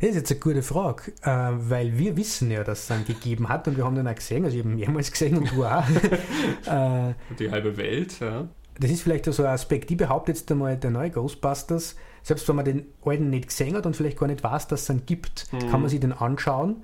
Das 0.00 0.10
ist 0.10 0.16
jetzt 0.16 0.30
eine 0.30 0.40
gute 0.40 0.62
Frage, 0.62 1.12
äh, 1.22 1.28
weil 1.28 1.98
wir 1.98 2.16
wissen 2.16 2.50
ja, 2.50 2.62
dass 2.62 2.84
es 2.84 2.90
einen 2.90 3.06
gegeben 3.06 3.48
hat 3.48 3.66
und 3.68 3.76
wir 3.76 3.84
haben 3.84 3.94
den 3.94 4.06
auch 4.06 4.14
gesehen, 4.14 4.44
also 4.44 4.56
ich 4.56 4.62
habe 4.62 4.72
ihn 4.72 4.78
mehrmals 4.78 5.10
gesehen 5.10 5.38
und 5.38 5.50
du 5.50 5.64
auch. 5.64 5.84
äh, 6.66 7.14
Die 7.38 7.50
halbe 7.50 7.76
Welt, 7.76 8.20
ja. 8.20 8.48
Das 8.78 8.90
ist 8.90 9.02
vielleicht 9.02 9.26
so 9.26 9.42
ein 9.42 9.50
Aspekt, 9.50 9.90
ich 9.90 9.96
behaupte 9.96 10.32
jetzt 10.32 10.50
einmal, 10.50 10.76
der 10.76 10.90
neue 10.90 11.10
Ghostbusters, 11.10 11.96
selbst 12.22 12.48
wenn 12.48 12.56
man 12.56 12.64
den 12.64 12.86
alten 13.04 13.30
nicht 13.30 13.48
gesehen 13.48 13.76
hat 13.76 13.86
und 13.86 13.96
vielleicht 13.96 14.18
gar 14.18 14.26
nicht 14.26 14.42
weiß, 14.42 14.68
dass 14.68 14.82
es 14.82 14.90
einen 14.90 15.06
gibt, 15.06 15.52
mhm. 15.52 15.70
kann 15.70 15.80
man 15.80 15.88
sich 15.88 16.00
den 16.00 16.12
anschauen 16.12 16.82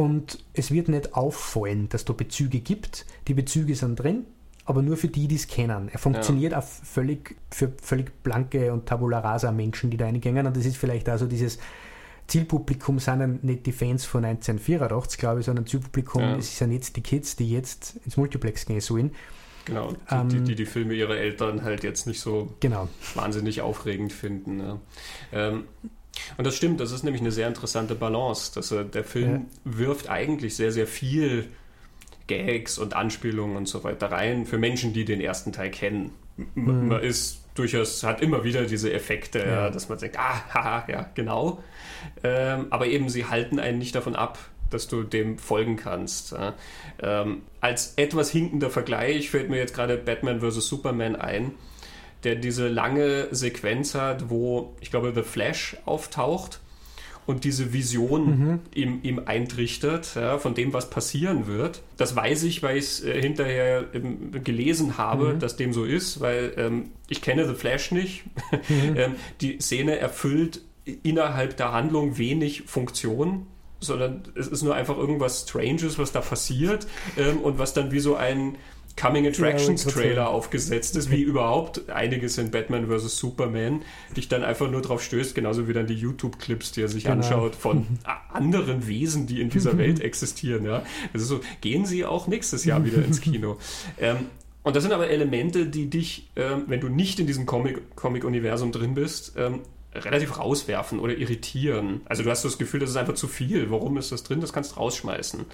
und 0.00 0.42
es 0.54 0.70
wird 0.70 0.88
nicht 0.88 1.14
auffallen, 1.14 1.90
dass 1.90 2.06
da 2.06 2.14
Bezüge 2.14 2.60
gibt. 2.60 3.04
Die 3.28 3.34
Bezüge 3.34 3.74
sind 3.74 3.96
drin, 3.96 4.24
aber 4.64 4.80
nur 4.80 4.96
für 4.96 5.08
die, 5.08 5.28
die 5.28 5.34
es 5.34 5.46
kennen. 5.46 5.90
Er 5.92 5.98
funktioniert 5.98 6.52
ja. 6.52 6.58
auch 6.58 6.64
völlig 6.64 7.36
für 7.50 7.70
völlig 7.82 8.22
blanke 8.22 8.72
und 8.72 8.86
tabula 8.86 9.18
rasa 9.18 9.52
Menschen, 9.52 9.90
die 9.90 9.98
da 9.98 10.06
reingängen. 10.06 10.46
Und 10.46 10.56
das 10.56 10.64
ist 10.64 10.78
vielleicht 10.78 11.06
also 11.10 11.26
dieses 11.26 11.58
Zielpublikum 12.28 12.98
sind 12.98 13.44
nicht 13.44 13.66
die 13.66 13.72
Fans 13.72 14.06
von 14.06 14.24
1984, 14.24 15.18
glaube 15.18 15.40
ich, 15.40 15.46
sondern 15.46 15.66
Zielpublikum 15.66 16.22
ja. 16.22 16.38
ja 16.38 16.66
nicht 16.66 16.96
die 16.96 17.02
Kids, 17.02 17.36
die 17.36 17.50
jetzt 17.50 17.96
ins 18.06 18.16
Multiplex 18.16 18.64
gehen 18.64 18.80
sollen. 18.80 19.10
Genau, 19.66 19.92
die, 19.92 20.14
ähm, 20.14 20.28
die, 20.30 20.40
die, 20.40 20.54
die 20.54 20.66
Filme 20.66 20.94
ihrer 20.94 21.18
Eltern 21.18 21.62
halt 21.62 21.84
jetzt 21.84 22.06
nicht 22.06 22.20
so 22.20 22.54
genau. 22.60 22.88
wahnsinnig 23.14 23.60
aufregend 23.60 24.14
finden. 24.14 24.56
Ne? 24.56 24.80
Ähm, 25.30 25.64
und 26.36 26.46
das 26.46 26.56
stimmt, 26.56 26.80
das 26.80 26.92
ist 26.92 27.02
nämlich 27.02 27.20
eine 27.20 27.32
sehr 27.32 27.48
interessante 27.48 27.94
Balance. 27.94 28.52
Dass, 28.54 28.70
äh, 28.72 28.84
der 28.84 29.04
Film 29.04 29.32
ja. 29.32 29.78
wirft 29.78 30.08
eigentlich 30.08 30.56
sehr, 30.56 30.72
sehr 30.72 30.86
viel 30.86 31.48
Gags 32.26 32.78
und 32.78 32.94
Anspielungen 32.94 33.56
und 33.56 33.66
so 33.66 33.82
weiter 33.82 34.10
rein 34.12 34.46
für 34.46 34.58
Menschen, 34.58 34.92
die 34.92 35.04
den 35.04 35.20
ersten 35.20 35.52
Teil 35.52 35.70
kennen. 35.70 36.12
Mhm. 36.54 36.88
Man 36.88 37.02
ist 37.02 37.44
durchaus, 37.54 38.02
hat 38.04 38.22
immer 38.22 38.44
wieder 38.44 38.64
diese 38.64 38.92
Effekte, 38.92 39.40
ja. 39.40 39.70
dass 39.70 39.88
man 39.88 39.98
denkt, 39.98 40.18
ah, 40.18 40.42
haha, 40.54 40.84
ja, 40.88 41.10
genau. 41.14 41.62
Ähm, 42.22 42.66
aber 42.70 42.86
eben, 42.86 43.08
sie 43.08 43.26
halten 43.26 43.58
einen 43.58 43.78
nicht 43.78 43.94
davon 43.94 44.14
ab, 44.14 44.38
dass 44.70 44.86
du 44.88 45.02
dem 45.02 45.38
folgen 45.38 45.76
kannst. 45.76 46.32
Ja. 46.32 46.54
Ähm, 47.02 47.42
als 47.60 47.94
etwas 47.96 48.30
hinkender 48.30 48.70
Vergleich 48.70 49.30
fällt 49.30 49.50
mir 49.50 49.58
jetzt 49.58 49.74
gerade 49.74 49.96
Batman 49.96 50.40
vs. 50.40 50.66
Superman 50.66 51.16
ein 51.16 51.52
der 52.24 52.36
diese 52.36 52.68
lange 52.68 53.28
Sequenz 53.30 53.94
hat, 53.94 54.30
wo 54.30 54.74
ich 54.80 54.90
glaube 54.90 55.12
The 55.14 55.22
Flash 55.22 55.76
auftaucht 55.84 56.60
und 57.26 57.44
diese 57.44 57.72
Vision 57.72 58.26
mhm. 58.26 58.60
ihm, 58.74 59.00
ihm 59.02 59.22
eintrichtert, 59.24 60.14
ja, 60.16 60.38
von 60.38 60.54
dem, 60.54 60.72
was 60.72 60.90
passieren 60.90 61.46
wird. 61.46 61.82
Das 61.96 62.16
weiß 62.16 62.42
ich, 62.44 62.62
weil 62.62 62.76
ich 62.76 62.84
es 62.84 63.04
äh, 63.04 63.20
hinterher 63.20 63.84
ähm, 63.94 64.42
gelesen 64.42 64.98
habe, 64.98 65.34
mhm. 65.34 65.38
dass 65.38 65.56
dem 65.56 65.72
so 65.72 65.84
ist, 65.84 66.20
weil 66.20 66.52
ähm, 66.56 66.90
ich 67.08 67.22
kenne 67.22 67.46
The 67.46 67.54
Flash 67.54 67.92
nicht. 67.92 68.24
Mhm. 68.68 68.96
ähm, 68.96 69.14
die 69.40 69.58
Szene 69.60 69.98
erfüllt 69.98 70.60
innerhalb 71.02 71.56
der 71.56 71.72
Handlung 71.72 72.18
wenig 72.18 72.64
Funktion 72.66 73.46
sondern 73.80 74.22
es 74.34 74.46
ist 74.46 74.62
nur 74.62 74.74
einfach 74.74 74.96
irgendwas 74.96 75.46
Stranges, 75.48 75.98
was 75.98 76.12
da 76.12 76.20
passiert 76.20 76.86
ähm, 77.16 77.38
und 77.38 77.58
was 77.58 77.72
dann 77.72 77.90
wie 77.90 78.00
so 78.00 78.14
ein 78.14 78.56
Coming 79.00 79.26
Attractions 79.26 79.84
Trailer 79.84 80.28
aufgesetzt 80.28 80.96
ist, 80.96 81.10
wie 81.10 81.22
überhaupt 81.22 81.88
einiges 81.88 82.36
in 82.38 82.50
Batman 82.50 82.88
vs. 82.88 83.16
Superman, 83.16 83.82
dich 84.16 84.28
dann 84.28 84.44
einfach 84.44 84.70
nur 84.70 84.82
drauf 84.82 85.02
stößt, 85.02 85.34
genauso 85.34 85.68
wie 85.68 85.72
dann 85.72 85.86
die 85.86 85.94
YouTube-Clips, 85.94 86.72
die 86.72 86.82
er 86.82 86.88
sich 86.88 87.04
genau. 87.04 87.16
anschaut 87.16 87.54
von 87.54 87.86
anderen 88.32 88.86
Wesen, 88.86 89.26
die 89.26 89.40
in 89.40 89.48
dieser 89.48 89.78
Welt 89.78 90.00
existieren. 90.00 90.64
Ja. 90.64 90.82
Also 91.14 91.24
so, 91.26 91.40
gehen 91.60 91.86
sie 91.86 92.04
auch 92.04 92.26
nächstes 92.26 92.64
Jahr 92.64 92.84
wieder 92.84 93.02
ins 93.04 93.20
Kino. 93.20 93.58
Ähm, 93.98 94.26
und 94.62 94.76
das 94.76 94.82
sind 94.82 94.92
aber 94.92 95.08
Elemente, 95.08 95.66
die 95.66 95.88
dich, 95.88 96.28
ähm, 96.36 96.64
wenn 96.66 96.80
du 96.80 96.88
nicht 96.88 97.18
in 97.18 97.26
diesem 97.26 97.46
Comic-Universum 97.46 98.72
drin 98.72 98.94
bist, 98.94 99.32
ähm, 99.38 99.60
relativ 99.94 100.38
rauswerfen 100.38 101.00
oder 101.00 101.16
irritieren. 101.16 102.02
Also 102.04 102.22
du 102.22 102.30
hast 102.30 102.44
das 102.44 102.58
Gefühl, 102.58 102.80
das 102.80 102.90
ist 102.90 102.96
einfach 102.96 103.14
zu 103.14 103.26
viel. 103.26 103.70
Warum 103.70 103.96
ist 103.96 104.12
das 104.12 104.22
drin? 104.22 104.40
Das 104.40 104.52
kannst 104.52 104.72
du 104.72 104.76
rausschmeißen. 104.76 105.46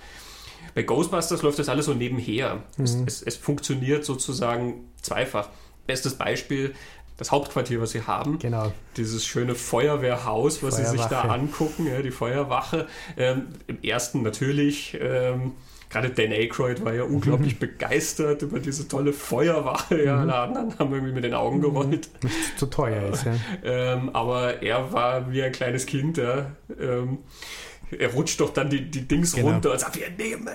Bei 0.77 0.83
Ghostbusters 0.83 1.41
läuft 1.41 1.59
das 1.59 1.71
alles 1.71 1.87
so 1.87 1.95
nebenher. 1.95 2.63
Mhm. 2.77 2.85
Es, 2.85 2.95
es, 3.07 3.23
es, 3.23 3.37
funktioniert 3.37 4.05
sozusagen 4.05 4.85
zweifach. 5.01 5.49
Bestes 5.87 6.17
Beispiel, 6.17 6.75
das 7.17 7.31
Hauptquartier, 7.31 7.81
was 7.81 7.93
sie 7.93 8.03
haben. 8.03 8.39
Genau. 8.39 8.71
Dieses 8.99 9.25
schöne 9.25 9.55
Feuerwehrhaus, 9.55 10.63
was 10.63 10.77
sie 10.77 10.85
sich 10.85 11.01
da 11.07 11.23
angucken, 11.23 11.87
ja, 11.87 12.03
die 12.03 12.11
Feuerwache. 12.11 12.87
Ähm, 13.17 13.47
Im 13.67 13.83
ersten 13.83 14.21
natürlich. 14.21 14.99
Ähm, 15.01 15.53
Gerade 15.89 16.11
Dan 16.11 16.33
Aykroyd 16.33 16.85
war 16.85 16.93
ja 16.93 17.05
unglaublich 17.05 17.55
mhm. 17.55 17.61
begeistert 17.61 18.43
über 18.43 18.59
diese 18.59 18.87
tolle 18.87 19.15
Feuerwache. 19.15 20.05
Ja, 20.05 20.17
mhm. 20.17 20.21
alle 20.21 20.35
anderen 20.35 20.79
haben 20.79 20.93
irgendwie 20.93 21.15
mit 21.15 21.25
den 21.25 21.33
Augen 21.33 21.63
gerollt. 21.63 22.11
Nicht 22.23 22.59
zu 22.59 22.67
teuer 22.67 23.13
ist, 23.15 23.25
ja. 23.25 23.35
Ähm, 23.65 24.11
aber 24.15 24.63
er 24.63 24.93
war 24.93 25.33
wie 25.33 25.43
ein 25.43 25.53
kleines 25.53 25.87
Kind, 25.87 26.19
ja. 26.19 26.51
Ähm, 26.79 27.19
er 27.91 28.13
rutscht 28.13 28.41
doch 28.41 28.51
dann 28.51 28.71
die, 28.71 28.83
die 28.91 29.07
Dings 29.07 29.35
genau. 29.35 29.49
runter 29.49 29.73
und 29.73 29.81
sagt, 29.81 29.99
wir 29.99 30.11
nehmen. 30.11 30.49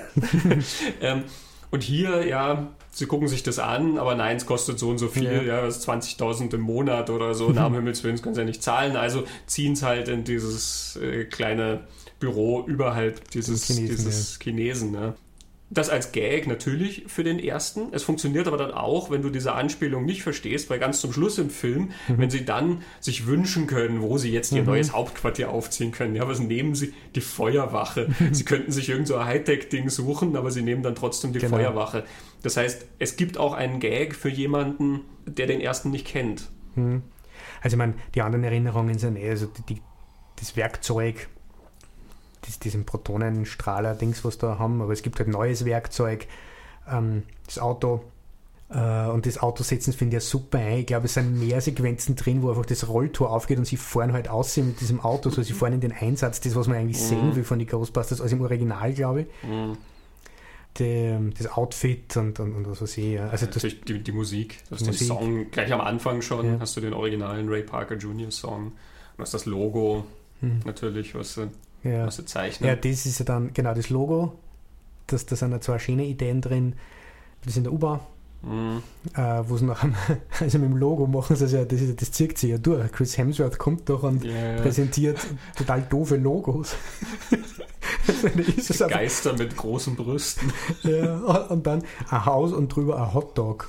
ähm, 1.01 1.23
und 1.69 1.83
hier, 1.83 2.27
ja, 2.27 2.67
sie 2.91 3.05
gucken 3.05 3.27
sich 3.27 3.43
das 3.43 3.57
an, 3.57 3.97
aber 3.97 4.15
nein, 4.15 4.37
es 4.37 4.45
kostet 4.45 4.77
so 4.77 4.89
und 4.89 4.97
so 4.97 5.07
viel, 5.07 5.23
ja, 5.23 5.41
ja 5.41 5.61
das 5.61 5.77
ist 5.77 5.89
20.000 5.89 6.53
im 6.55 6.61
Monat 6.61 7.09
oder 7.09 7.33
so, 7.33 7.49
Namen 7.49 7.75
Himmels 7.77 8.03
Willen, 8.03 8.21
können 8.21 8.35
sie 8.35 8.41
ja 8.41 8.45
nicht 8.45 8.61
zahlen, 8.61 8.97
also 8.97 9.23
ziehen 9.47 9.73
es 9.73 9.83
halt 9.83 10.09
in 10.09 10.25
dieses 10.25 10.97
äh, 10.97 11.23
kleine 11.25 11.81
Büro 12.19 12.63
überhalb 12.67 13.29
dieses 13.31 13.65
Chinesen. 13.65 13.95
Dieses 13.95 14.37
ja. 14.37 14.43
Chinesen 14.43 14.91
ne? 14.91 15.15
Das 15.73 15.89
als 15.89 16.11
Gag 16.11 16.47
natürlich 16.47 17.05
für 17.07 17.23
den 17.23 17.39
ersten. 17.39 17.93
Es 17.93 18.03
funktioniert 18.03 18.45
aber 18.45 18.57
dann 18.57 18.71
auch, 18.71 19.09
wenn 19.09 19.21
du 19.21 19.29
diese 19.29 19.53
Anspielung 19.53 20.03
nicht 20.03 20.21
verstehst, 20.21 20.69
weil 20.69 20.79
ganz 20.79 20.99
zum 20.99 21.13
Schluss 21.13 21.37
im 21.37 21.49
Film, 21.49 21.91
mhm. 22.09 22.17
wenn 22.17 22.29
sie 22.29 22.43
dann 22.43 22.81
sich 22.99 23.25
wünschen 23.25 23.67
können, 23.67 24.01
wo 24.01 24.17
sie 24.17 24.31
jetzt 24.31 24.51
ihr 24.51 24.63
mhm. 24.63 24.67
neues 24.67 24.91
Hauptquartier 24.91 25.49
aufziehen 25.49 25.93
können, 25.93 26.13
ja, 26.13 26.27
was 26.27 26.41
nehmen 26.41 26.75
sie? 26.75 26.93
Die 27.15 27.21
Feuerwache. 27.21 28.09
sie 28.31 28.43
könnten 28.43 28.73
sich 28.73 28.89
irgend 28.89 29.07
so 29.07 29.15
ein 29.15 29.25
Hightech-Ding 29.25 29.89
suchen, 29.89 30.35
aber 30.35 30.51
sie 30.51 30.61
nehmen 30.61 30.83
dann 30.83 30.95
trotzdem 30.95 31.31
die 31.31 31.39
genau. 31.39 31.55
Feuerwache. 31.55 32.03
Das 32.43 32.57
heißt, 32.57 32.85
es 32.99 33.15
gibt 33.15 33.37
auch 33.37 33.53
einen 33.53 33.79
Gag 33.79 34.13
für 34.13 34.29
jemanden, 34.29 35.01
der 35.25 35.47
den 35.47 35.61
ersten 35.61 35.89
nicht 35.89 36.05
kennt. 36.05 36.49
Mhm. 36.75 37.01
Also 37.61 37.75
ich 37.75 37.77
meine, 37.77 37.93
die 38.13 38.21
anderen 38.21 38.43
Erinnerungen 38.43 38.97
sind 38.97 39.15
eh, 39.15 39.29
also 39.29 39.45
die, 39.45 39.75
die, 39.75 39.81
das 40.37 40.57
Werkzeug, 40.57 41.29
diesen 42.63 42.85
Protonenstrahler-Dings, 42.85 44.23
was 44.25 44.37
da 44.37 44.57
haben, 44.59 44.81
aber 44.81 44.93
es 44.93 45.03
gibt 45.03 45.19
halt 45.19 45.29
neues 45.29 45.65
Werkzeug, 45.65 46.27
ähm, 46.89 47.23
das 47.45 47.59
Auto. 47.59 48.01
Äh, 48.69 49.07
und 49.07 49.25
das 49.25 49.37
Auto 49.37 49.63
setzen 49.63 49.93
finde 49.93 50.17
ich 50.17 50.23
ja 50.23 50.27
super 50.27 50.59
ein. 50.59 50.79
Ich 50.79 50.85
glaube, 50.85 51.05
es 51.05 51.13
sind 51.13 51.39
mehr 51.39 51.61
Sequenzen 51.61 52.15
drin, 52.15 52.41
wo 52.41 52.49
einfach 52.49 52.65
das 52.65 52.87
Rolltor 52.87 53.31
aufgeht 53.31 53.57
und 53.57 53.65
sie 53.65 53.77
fahren 53.77 54.13
halt 54.13 54.29
aussehen 54.29 54.67
mit 54.67 54.79
diesem 54.79 55.01
Auto, 55.01 55.29
so 55.29 55.41
sie 55.41 55.53
fahren 55.53 55.73
in 55.73 55.81
den 55.81 55.91
Einsatz, 55.91 56.39
das, 56.39 56.55
was 56.55 56.67
man 56.67 56.77
eigentlich 56.77 57.01
mhm. 57.01 57.05
sehen 57.05 57.35
will 57.35 57.43
von 57.43 57.59
den 57.59 57.67
Ghostbusters, 57.67 58.21
als 58.21 58.31
im 58.31 58.41
Original, 58.41 58.93
glaube 58.93 59.21
ich. 59.21 59.27
Mhm. 59.47 59.77
Die, 60.79 61.33
das 61.37 61.51
Outfit 61.51 62.15
und, 62.15 62.39
und, 62.39 62.55
und 62.55 62.69
was 62.69 62.81
weiß 62.81 62.97
ich. 62.97 63.19
Also 63.19 63.45
das, 63.45 63.61
die, 63.61 64.01
die 64.01 64.11
Musik. 64.13 64.59
Du 64.69 64.75
hast 64.75 64.85
Musik. 64.85 64.99
den 64.99 65.07
Song 65.07 65.51
gleich 65.51 65.73
am 65.73 65.81
Anfang 65.81 66.21
schon, 66.21 66.45
ja. 66.45 66.59
hast 66.61 66.77
du 66.77 66.81
den 66.81 66.93
originalen 66.93 67.49
Ray 67.49 67.63
Parker 67.63 67.95
Jr. 67.95 68.31
Song. 68.31 68.71
Du 69.17 69.21
hast 69.21 69.33
das 69.33 69.45
Logo 69.45 70.05
mhm. 70.39 70.61
natürlich, 70.63 71.13
was 71.13 71.37
ja. 71.83 72.07
was 72.07 72.17
sie 72.17 72.25
zeichnen. 72.25 72.69
Ja, 72.69 72.75
das 72.75 73.05
ist 73.05 73.19
ja 73.19 73.25
dann 73.25 73.53
genau 73.53 73.73
das 73.73 73.89
Logo. 73.89 74.33
Das, 75.07 75.25
da 75.25 75.35
sind 75.35 75.51
ja 75.51 75.61
zwei 75.61 75.79
schöne 75.79 76.05
Ideen 76.05 76.41
drin. 76.41 76.75
Das 77.43 77.57
in 77.57 77.63
der 77.63 77.73
U-Bahn. 77.73 77.99
Mhm. 78.43 78.81
Äh, 79.15 79.43
wo 79.47 79.57
sie 79.57 79.65
nachher, 79.65 79.91
also 80.39 80.57
mit 80.57 80.69
dem 80.69 80.77
Logo 80.77 81.05
machen 81.05 81.35
sie 81.35 81.45
es 81.45 81.51
ja, 81.51 81.63
das, 81.63 81.79
ist, 81.79 82.01
das 82.01 82.11
zieht 82.11 82.37
sich 82.37 82.49
ja 82.49 82.57
durch. 82.57 82.91
Chris 82.91 83.17
Hemsworth 83.17 83.59
kommt 83.59 83.87
doch 83.87 84.03
und 84.03 84.23
yeah. 84.23 84.59
präsentiert 84.61 85.19
total 85.55 85.83
doofe 85.83 86.15
Logos. 86.15 86.75
Geister 88.89 89.33
mit 89.37 89.55
großen 89.57 89.95
Brüsten. 89.95 90.51
ja, 90.83 91.15
und 91.49 91.65
dann 91.67 91.83
ein 92.09 92.25
Haus 92.25 92.51
und 92.53 92.69
drüber 92.69 93.01
ein 93.01 93.13
Hotdog. 93.13 93.67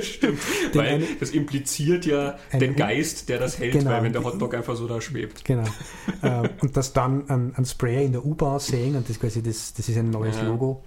Stimmt, 0.00 0.38
Den 0.72 0.80
weil 0.80 0.86
eine- 0.88 1.06
das 1.20 1.30
impliziert 1.30 2.06
ja 2.06 2.36
den 2.52 2.76
Geist, 2.76 3.28
der 3.28 3.38
das 3.38 3.58
hält, 3.58 3.72
Genau. 3.72 3.90
weil 3.90 4.02
wenn 4.04 4.12
der 4.12 4.24
Hotdog 4.24 4.54
einfach 4.54 4.76
so 4.76 4.86
da 4.86 5.00
schwebt. 5.00 5.44
Genau. 5.44 5.64
ähm, 6.22 6.50
und 6.60 6.76
das 6.76 6.92
dann 6.92 7.28
ein, 7.28 7.54
ein 7.56 7.64
Sprayer 7.64 8.02
in 8.02 8.12
der 8.12 8.24
U-Bahn 8.24 8.60
sehen 8.60 8.96
und 8.96 9.08
das 9.08 9.18
quasi 9.20 9.42
das, 9.42 9.74
das 9.74 9.88
ist 9.88 9.96
ein 9.96 10.10
neues 10.10 10.36
Ja. 10.36 10.44
Logo. 10.44 10.82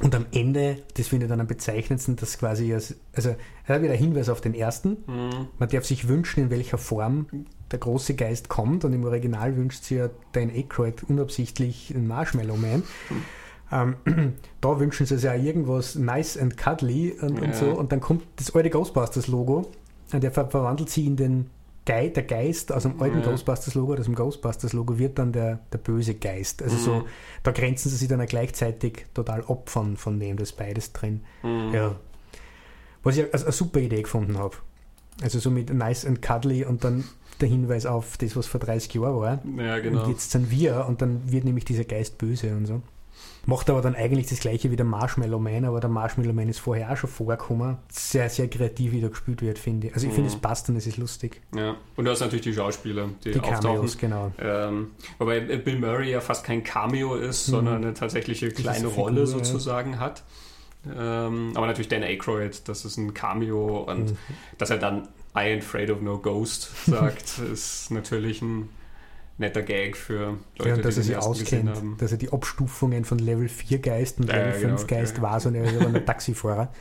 Und 0.00 0.14
am 0.14 0.26
Ende, 0.32 0.82
das 0.96 1.08
finde 1.08 1.26
ich 1.26 1.30
dann 1.30 1.40
am 1.40 1.48
bezeichnendsten, 1.48 2.16
dass 2.16 2.38
quasi, 2.38 2.72
als- 2.72 2.94
also 3.12 3.34
hat 3.64 3.82
wieder 3.82 3.94
Hinweis 3.94 4.28
auf 4.28 4.40
den 4.40 4.54
ersten. 4.54 4.98
Mhm. 5.06 5.48
Man 5.58 5.68
darf 5.68 5.84
sich 5.84 6.06
wünschen, 6.08 6.44
in 6.44 6.50
welcher 6.50 6.78
Form 6.78 7.26
der 7.70 7.78
große 7.78 8.14
Geist 8.14 8.48
kommt 8.48 8.84
und 8.84 8.92
im 8.92 9.04
Original 9.04 9.56
wünscht 9.56 9.84
sich 9.84 9.98
ja 9.98 10.08
Dan 10.32 10.50
Aykroyd 10.50 11.04
unabsichtlich 11.08 11.92
einen 11.94 12.06
Marshmallow 12.06 12.56
Man. 12.56 12.82
Ähm, 13.70 13.96
da 14.60 14.80
wünschen 14.80 15.04
sie 15.06 15.16
sich 15.16 15.24
ja 15.24 15.34
irgendwas 15.34 15.94
nice 15.94 16.38
and 16.38 16.56
cuddly 16.56 17.12
und, 17.20 17.38
und 17.40 17.48
Ja. 17.48 17.52
so 17.52 17.66
und 17.72 17.92
dann 17.92 18.00
kommt 18.00 18.24
das 18.36 18.54
alte 18.54 18.70
Ghostbusters-Logo 18.70 19.70
und 20.12 20.22
der 20.22 20.32
ver 20.32 20.48
verwandelt 20.50 20.88
sich 20.88 21.04
in 21.06 21.16
den 21.16 21.50
Ge 21.84 22.10
der 22.10 22.22
Geist 22.22 22.70
aus 22.72 22.82
dem 22.84 23.00
alten 23.00 23.20
Ja. 23.20 23.24
Ghostbusters-Logo, 23.24 23.94
aus 23.94 24.04
dem 24.04 24.14
Ghostbusters-Logo 24.14 24.98
wird 24.98 25.18
dann 25.18 25.32
der, 25.32 25.60
der 25.72 25.78
böse 25.78 26.14
Geist. 26.14 26.62
Also 26.62 26.76
so, 26.76 26.94
Mhm. 26.96 27.04
da 27.42 27.50
grenzen 27.50 27.88
sie 27.90 27.96
sich 27.96 28.08
dann 28.08 28.20
auch 28.20 28.26
gleichzeitig 28.26 29.06
total 29.14 29.42
ab 29.46 29.68
von, 29.70 29.96
von 29.96 30.18
dem, 30.20 30.36
das 30.36 30.52
beides 30.52 30.92
drin. 30.92 31.22
Mhm. 31.42 31.72
Ja. 31.74 31.96
Was 33.02 33.16
ich 33.16 33.32
als 33.32 33.42
eine 33.44 33.52
super 33.52 33.80
Idee 33.80 34.02
gefunden 34.02 34.38
habe. 34.38 34.56
Also 35.22 35.38
so 35.38 35.50
mit 35.50 35.72
nice 35.72 36.04
and 36.04 36.20
cuddly 36.22 36.64
und 36.64 36.84
dann 36.84 37.04
der 37.40 37.48
Hinweis 37.48 37.86
auf 37.86 38.16
das, 38.18 38.36
was 38.36 38.46
vor 38.46 38.60
30 38.60 38.92
Jahren 38.94 39.16
war. 39.20 39.42
Ja, 39.64 39.78
genau. 39.78 40.04
Und 40.04 40.10
jetzt 40.10 40.30
sind 40.30 40.50
wir 40.50 40.86
und 40.88 41.00
dann 41.02 41.30
wird 41.30 41.44
nämlich 41.44 41.64
dieser 41.64 41.84
Geist 41.84 42.18
böse 42.18 42.54
und 42.54 42.66
so. 42.66 42.82
Macht 43.46 43.70
aber 43.70 43.80
dann 43.80 43.94
eigentlich 43.94 44.26
das 44.26 44.40
gleiche 44.40 44.70
wie 44.70 44.76
der 44.76 44.84
Marshmallow 44.84 45.38
Man, 45.38 45.64
aber 45.64 45.80
der 45.80 45.88
Marshmallow 45.88 46.34
Man 46.34 46.48
ist 46.50 46.58
vorher 46.58 46.92
auch 46.92 46.96
schon 46.96 47.08
vorgekommen. 47.08 47.78
Sehr, 47.88 48.28
sehr 48.28 48.46
kreativ, 48.48 48.92
wie 48.92 49.00
da 49.00 49.08
gespielt 49.08 49.40
wird, 49.40 49.58
finde 49.58 49.86
ich. 49.88 49.94
Also 49.94 50.06
ich 50.06 50.12
finde, 50.12 50.28
Mhm. 50.30 50.36
es 50.36 50.40
passt 50.40 50.68
und 50.68 50.76
es 50.76 50.86
ist 50.86 50.98
lustig. 50.98 51.40
Ja. 51.56 51.74
Und 51.96 52.04
du 52.04 52.10
hast 52.10 52.20
natürlich 52.20 52.42
die 52.44 52.52
Schauspieler, 52.52 53.08
die, 53.24 53.32
Die 53.32 53.40
auftauchen. 53.40 53.62
Cameos, 53.76 53.96
genau. 53.98 54.32
Ähm, 54.38 54.90
wobei 55.18 55.40
Bill 55.40 55.78
Murray 55.78 56.10
ja 56.10 56.20
fast 56.20 56.44
kein 56.44 56.62
Cameo 56.62 57.14
ist, 57.16 57.48
Mhm. 57.48 57.52
sondern 57.52 57.76
eine 57.76 57.94
tatsächliche 57.94 58.48
ist 58.48 58.56
kleine 58.56 58.78
eine 58.78 58.88
Figur, 58.90 59.04
Rolle 59.04 59.20
ja. 59.20 59.26
sozusagen 59.26 59.98
hat. 59.98 60.24
Ähm, 60.96 61.52
aber 61.54 61.66
natürlich 61.66 61.88
Dan 61.88 62.02
Aykroyd, 62.02 62.68
das 62.68 62.84
ist 62.84 62.98
ein 62.98 63.14
Cameo 63.14 63.78
und 63.84 64.10
Mhm. 64.12 64.16
dass 64.58 64.70
er 64.70 64.78
dann 64.78 65.08
I 65.36 65.40
ain't 65.40 65.58
afraid 65.58 65.90
of 65.90 66.00
no 66.00 66.18
ghost 66.18 66.70
sagt, 66.86 67.38
ist 67.52 67.90
natürlich 67.90 68.42
ein 68.42 68.68
netter 69.36 69.62
Gag 69.62 69.96
für 69.96 70.36
Leute, 70.58 70.70
Ja, 70.70 70.76
dass 70.76 70.94
die 70.94 71.00
er 71.00 71.04
sich 71.04 71.16
auskennt, 71.16 71.70
dass 72.00 72.10
er 72.12 72.18
die 72.18 72.32
Abstufungen 72.32 73.04
von 73.04 73.18
Level 73.18 73.48
4 73.48 73.78
Geist 73.78 74.18
und 74.18 74.28
Ja, 74.28 74.36
Level 74.36 74.60
genau, 74.60 74.76
5 74.78 74.86
Geist 74.88 75.12
okay. 75.18 75.22
weiß 75.22 75.46
und 75.46 75.54
er 75.54 75.68
aber 75.68 75.86
ein 75.96 76.04
Taxifahrer. 76.06 76.72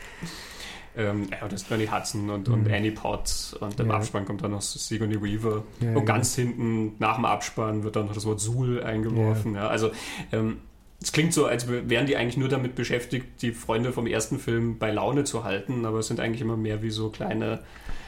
Ähm, 0.96 1.28
ja, 1.30 1.48
das 1.48 1.62
ist 1.62 1.70
Bernie 1.70 1.88
Hudson 1.88 2.30
und, 2.32 2.50
und 2.50 2.66
Mhm. 2.68 2.74
Annie 2.74 2.92
Potts 2.92 3.54
und 3.54 3.80
im 3.80 3.88
Ja. 3.90 3.98
Abspann 3.98 4.26
kommt 4.26 4.42
dann 4.42 4.50
noch 4.52 4.62
Sigourney 4.64 5.22
Weaver. 5.22 5.64
Ja, 5.80 5.94
und 5.96 6.06
ganz 6.06 6.34
hinten 6.34 6.96
nach 6.98 7.16
dem 7.18 7.26
Abspann 7.26 7.84
wird 7.84 7.96
dann 7.96 8.08
noch 8.08 8.14
das 8.14 8.26
Wort 8.26 8.40
Suhl 8.40 8.82
eingeworfen. 8.82 9.54
Ja. 9.54 9.68
also 9.68 9.92
ähm, 10.32 10.58
es 11.00 11.12
klingt 11.12 11.34
so, 11.34 11.46
als 11.46 11.68
wären 11.70 12.08
die 12.08 12.18
eigentlich 12.18 12.38
nur 12.38 12.50
damit 12.50 12.74
beschäftigt, 12.74 13.44
die 13.44 13.52
Freunde 13.52 13.92
vom 13.94 14.08
ersten 14.08 14.40
Film 14.40 14.80
bei 14.80 14.90
Laune 14.92 15.26
zu 15.26 15.44
halten, 15.44 15.86
aber 15.86 16.00
es 16.00 16.08
sind 16.08 16.20
eigentlich 16.20 16.42
immer 16.42 16.58
mehr 16.58 16.82
wie 16.82 16.90
so 16.90 17.12
kleine. 17.12 17.60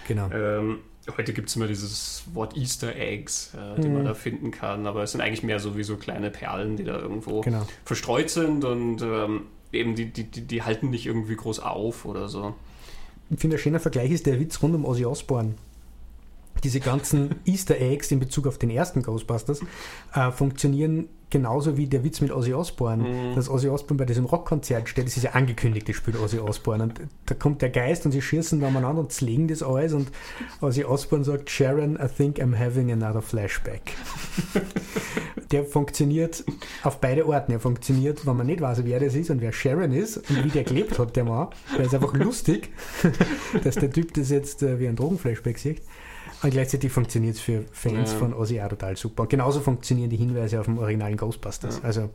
Genau. 0.10 0.30
Ähm, 0.32 0.80
heute 1.17 1.32
gibt 1.34 1.50
es 1.50 1.56
immer 1.56 1.67
dieses 1.67 2.24
Wort 2.34 2.58
Easter 2.58 2.95
Eggs, 2.95 3.54
äh, 3.56 3.80
die 3.82 3.88
man 3.88 4.02
Mhm. 4.02 4.06
da 4.06 4.13
finden 4.15 4.52
kann, 4.52 4.86
aber 4.88 5.04
es 5.04 5.12
sind 5.13 5.22
eigentlich 5.22 5.43
mehr 5.43 5.60
so 5.60 5.78
wie 5.78 5.84
so 5.84 5.95
kleine 5.95 6.30
Perlen, 6.32 6.76
die 6.76 6.84
da 6.84 7.00
irgendwo 7.00 7.41
Genau. 7.41 7.65
verstreut 7.86 8.30
sind 8.30 8.65
und 8.65 9.02
ähm, 9.02 9.43
eben 9.72 9.95
die, 9.95 10.06
die, 10.08 10.24
die, 10.26 10.41
die 10.41 10.63
halten 10.63 10.89
nicht 10.89 11.06
irgendwie 11.06 11.36
groß 11.36 11.60
auf 11.60 12.06
oder 12.06 12.28
so. 12.28 12.56
Ich 13.30 13.39
finde, 13.39 13.56
ein 13.58 13.60
schöner 13.60 13.80
Vergleich 13.80 14.10
ist 14.12 14.26
der 14.26 14.39
Witz 14.39 14.62
rund 14.63 14.74
um 14.76 14.84
Ozzy 14.86 15.06
Osbourne. 15.06 15.54
Diese 16.63 16.80
ganzen 16.80 17.36
Easter 17.45 17.80
Eggs 17.80 18.12
in 18.12 18.19
Bezug 18.19 18.48
auf 18.48 18.58
den 18.58 18.69
ersten 18.69 19.02
Ghostbusters 19.02 19.62
äh, 20.13 20.32
funktionieren 20.32 21.10
genauso 21.30 21.78
wie 21.78 21.88
der 21.88 22.04
Witz 22.04 22.22
mit 22.22 22.32
Ozzy 22.32 22.54
Osbourne. 22.54 23.04
Mhm. 23.04 23.36
Dass 23.36 23.50
Ozzy 23.50 23.69
Osbourne 23.69 24.00
bei 24.00 24.06
diesem 24.06 24.26
Rockkonzert 24.26 24.89
steht, 24.89 25.06
das 25.06 25.17
ist 25.17 25.24
ja 25.24 25.32
angekündigt, 25.32 25.88
das 25.88 25.95
spielt 25.95 26.19
Ozzy 26.19 26.39
Osbourne. 26.39 26.84
Und 26.84 27.02
da 27.28 27.36
kommt 27.36 27.62
der 27.62 27.69
Geist 27.69 28.06
und 28.06 28.12
sie 28.12 28.22
schießen 28.22 28.62
umeinander 28.62 29.02
und 29.02 29.12
zlegen 29.12 29.48
das 29.48 29.62
alles 29.62 29.93
und 29.93 30.12
Ozzy 30.62 30.84
Osbourne 30.84 31.24
sagt, 31.24 31.50
Sharon, 31.50 31.95
I 31.95 32.08
think 32.08 32.39
I'm 32.39 32.58
having 32.58 32.91
another 32.91 33.22
flashback. 33.22 33.93
der 35.52 35.65
funktioniert 35.65 36.43
auf 36.84 37.00
beide 37.00 37.28
Orten. 37.28 37.52
Er 37.52 37.60
funktioniert, 37.60 38.26
wenn 38.26 38.38
man 38.38 38.48
nicht 38.48 38.62
weiß, 38.62 38.84
wer 38.86 39.00
das 39.00 39.15
ist 39.15 39.30
und 39.30 39.41
wer 39.41 39.52
Sharon 39.52 39.91
ist 39.91 40.17
und 40.17 40.43
wie 40.43 40.50
der 40.50 40.63
gelebt 40.63 40.98
hat, 41.00 41.15
der 41.15 41.26
Mann. 41.26 41.48
Weil 41.76 41.86
es 41.86 41.93
einfach 41.93 42.13
lustig, 42.13 42.69
dass 43.63 43.76
der 43.76 43.91
Typ 43.91 44.13
das 44.13 44.30
jetzt 44.30 44.63
äh, 44.63 44.80
wie 44.80 44.88
ein 44.88 44.95
Drogenflashback 44.95 45.58
sieht. 45.58 45.82
Und 46.41 46.52
gleichzeitig 46.52 46.91
funktioniert 46.91 47.36
es 47.36 47.41
für 47.41 47.65
Fans 47.71 48.12
Ja. 48.13 48.17
von 48.17 48.34
Ozzy 48.34 48.62
auch 48.62 48.69
total 48.69 48.95
super. 48.95 49.25
Genauso 49.28 49.60
funktionieren 49.60 50.10
die 50.10 50.17
Hinweise 50.17 50.60
auf 50.60 50.65
dem 50.65 50.78
originalen 50.78 51.17
Ghostbusters. 51.17 51.78
Ja. 51.80 51.84
Also, 51.84 52.10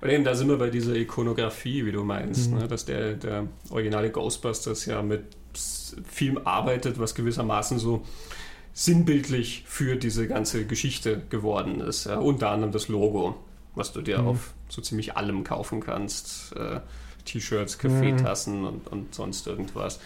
Und 0.00 0.10
eben, 0.10 0.22
da 0.24 0.34
sind 0.34 0.48
wir 0.48 0.58
bei 0.58 0.70
dieser 0.70 0.94
Ikonografie, 0.94 1.84
wie 1.86 1.92
du 1.92 2.04
meinst, 2.04 2.50
Mhm. 2.52 2.58
ne? 2.58 2.68
dass 2.68 2.84
der, 2.84 3.14
der 3.14 3.46
originale 3.70 4.10
Ghostbusters 4.10 4.86
ja 4.86 5.02
mit 5.02 5.22
Film 6.08 6.38
arbeitet, 6.44 6.98
was 6.98 7.14
gewissermaßen 7.14 7.78
so 7.78 8.02
sinnbildlich 8.72 9.64
für 9.66 9.96
diese 9.96 10.26
ganze 10.26 10.66
Geschichte 10.66 11.22
geworden 11.30 11.80
ist. 11.80 12.06
Ja? 12.06 12.18
Unter 12.18 12.50
anderem 12.50 12.72
das 12.72 12.88
Logo, 12.88 13.36
was 13.74 13.92
du 13.92 14.02
dir 14.02 14.18
Mhm. 14.20 14.26
auf 14.28 14.54
so 14.68 14.82
ziemlich 14.82 15.16
allem 15.16 15.44
kaufen 15.44 15.80
kannst. 15.80 16.54
Äh, 16.56 16.80
T-Shirts, 17.24 17.78
Kaffeetassen 17.78 18.64
und, 18.66 18.86
und 18.88 19.14
sonst 19.14 19.46
irgendwas. 19.46 19.98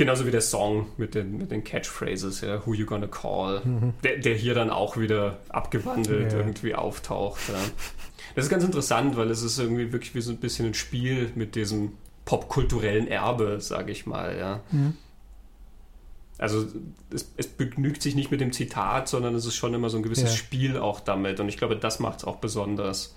Genauso 0.00 0.26
wie 0.26 0.30
der 0.30 0.40
Song 0.40 0.86
mit 0.96 1.14
den, 1.14 1.36
mit 1.36 1.50
den 1.50 1.62
Catchphrases, 1.62 2.40
ja, 2.40 2.64
Who 2.66 2.72
You 2.72 2.86
Gonna 2.86 3.06
Call, 3.06 3.60
der, 4.02 4.16
der 4.16 4.34
hier 4.34 4.54
dann 4.54 4.70
auch 4.70 4.96
wieder 4.96 5.36
abgewandelt 5.50 6.32
Ja. 6.32 6.38
irgendwie 6.38 6.74
auftaucht. 6.74 7.40
Ja. 7.48 7.54
Das 8.34 8.46
ist 8.46 8.50
ganz 8.50 8.64
interessant, 8.64 9.18
weil 9.18 9.30
es 9.30 9.42
ist 9.42 9.58
irgendwie 9.58 9.92
wirklich 9.92 10.14
wie 10.14 10.22
so 10.22 10.30
ein 10.30 10.38
bisschen 10.38 10.64
ein 10.68 10.72
Spiel 10.74 11.30
mit 11.34 11.54
diesem 11.54 11.92
popkulturellen 12.24 13.08
Erbe, 13.08 13.60
sage 13.60 13.92
ich 13.92 14.06
mal. 14.06 14.38
Ja. 14.38 14.60
Also 16.38 16.64
es, 17.12 17.30
es 17.36 17.46
begnügt 17.48 18.00
sich 18.00 18.14
nicht 18.14 18.30
mit 18.30 18.40
dem 18.40 18.52
Zitat, 18.52 19.06
sondern 19.08 19.34
es 19.34 19.44
ist 19.44 19.56
schon 19.56 19.74
immer 19.74 19.90
so 19.90 19.98
ein 19.98 20.02
gewisses 20.02 20.30
Ja. 20.30 20.36
Spiel 20.36 20.78
auch 20.78 21.00
damit. 21.00 21.40
Und 21.40 21.50
ich 21.50 21.58
glaube, 21.58 21.76
das 21.76 22.00
macht 22.00 22.20
es 22.20 22.24
auch 22.24 22.36
besonders. 22.36 23.14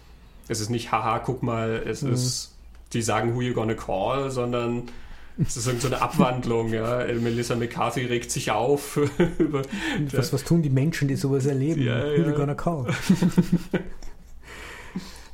Es 0.50 0.60
ist 0.60 0.70
nicht, 0.70 0.92
haha, 0.92 1.20
guck 1.20 1.44
mal, 1.44 1.82
es 1.88 2.02
Mhm. 2.02 2.12
ist, 2.12 2.56
die 2.92 3.02
sagen, 3.02 3.36
who 3.36 3.42
you 3.42 3.54
gonna 3.54 3.76
call, 3.76 4.30
sondern 4.32 4.84
es 5.40 5.58
ist 5.58 5.82
so 5.82 5.88
eine 5.88 6.02
Abwandlung. 6.02 6.72
Ja. 6.74 7.06
Melissa 7.20 7.56
McCarthy 7.56 8.06
regt 8.06 8.32
sich 8.32 8.52
auf 8.52 8.98
über 9.40 9.64
was, 10.12 10.34
was 10.34 10.44
tun 10.44 10.62
die 10.62 10.70
Menschen, 10.70 11.08
die 11.08 11.16
sowas 11.16 11.46
erleben? 11.46 11.82
Ja, 11.82 12.04
Who 12.04 12.30
ja. 12.30 12.32
gonna 12.32 12.56
call? 12.56 12.88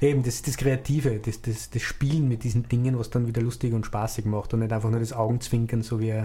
Eben, 0.01 0.23
das 0.23 0.35
ist 0.35 0.47
das 0.47 0.55
Kreative, 0.55 1.19
das, 1.19 1.41
das, 1.41 1.69
das 1.69 1.81
Spielen 1.81 2.29
mit 2.29 2.45
diesen 2.45 2.69
Dingen, 2.69 2.97
was 2.97 3.09
dann 3.09 3.27
wieder 3.27 3.41
lustig 3.41 3.73
und 3.73 3.85
spaßig 3.85 4.23
macht 4.23 4.53
und 4.53 4.62
nicht 4.62 4.71
einfach 4.71 4.89
nur 4.89 5.01
das 5.01 5.12
Augenzwinkern, 5.12 5.81
so 5.81 5.99
wie, 5.99 6.23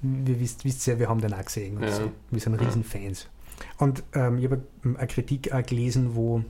wie 0.00 0.40
wisst, 0.40 0.64
wisst 0.64 0.86
ihr, 0.86 0.98
wir 0.98 1.10
haben 1.10 1.20
den 1.20 1.34
auch 1.34 1.44
gesehen. 1.44 1.82
Ja. 1.82 1.92
so. 1.92 2.10
Wir 2.30 2.40
sind 2.40 2.54
Ja. 2.58 2.66
Riesenfans. 2.66 3.28
Und 3.76 4.02
ähm, 4.14 4.38
ich 4.38 4.44
habe 4.44 4.62
eine 4.82 5.06
Kritik 5.06 5.52
auch 5.52 5.62
gelesen, 5.62 6.14
wo, 6.14 6.42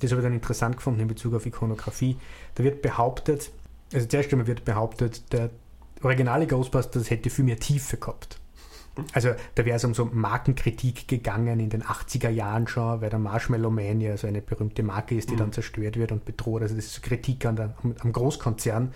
das 0.00 0.10
habe 0.10 0.20
ich 0.20 0.26
dann 0.26 0.34
interessant 0.34 0.76
gefunden 0.76 0.98
in 0.98 1.06
Bezug 1.06 1.34
auf 1.34 1.46
Ikonografie, 1.46 2.16
da 2.56 2.64
wird 2.64 2.82
behauptet, 2.82 3.52
also 3.94 4.08
zuerst 4.08 4.32
einmal 4.32 4.48
wird 4.48 4.64
behauptet, 4.64 5.32
der 5.32 5.50
originale 6.02 6.46
Ghostbusters 6.46 7.10
hätte 7.10 7.30
viel 7.30 7.44
mehr 7.44 7.58
Tiefe 7.58 7.96
gehabt. 7.96 8.38
Also 9.12 9.30
da 9.54 9.64
wäre 9.64 9.76
es 9.76 9.84
um 9.84 9.94
so 9.94 10.06
Markenkritik 10.06 11.06
gegangen 11.06 11.60
in 11.60 11.70
den 11.70 11.84
80er 11.84 12.30
Jahren 12.30 12.66
schon, 12.66 13.00
weil 13.00 13.10
der 13.10 13.20
Marshmallow 13.20 13.70
Man 13.70 14.00
ja 14.00 14.16
so 14.16 14.26
eine 14.26 14.42
berühmte 14.42 14.82
Marke 14.82 15.14
ist, 15.14 15.30
die 15.30 15.34
Mhm. 15.34 15.38
dann 15.38 15.52
zerstört 15.52 15.96
wird 15.96 16.10
und 16.10 16.24
bedroht. 16.24 16.62
Also 16.62 16.74
das 16.74 16.86
ist 16.86 16.94
so 16.94 17.00
Kritik 17.02 17.46
an 17.46 17.56
der, 17.56 17.74
am, 17.82 18.12
Großkonzern. 18.12 18.92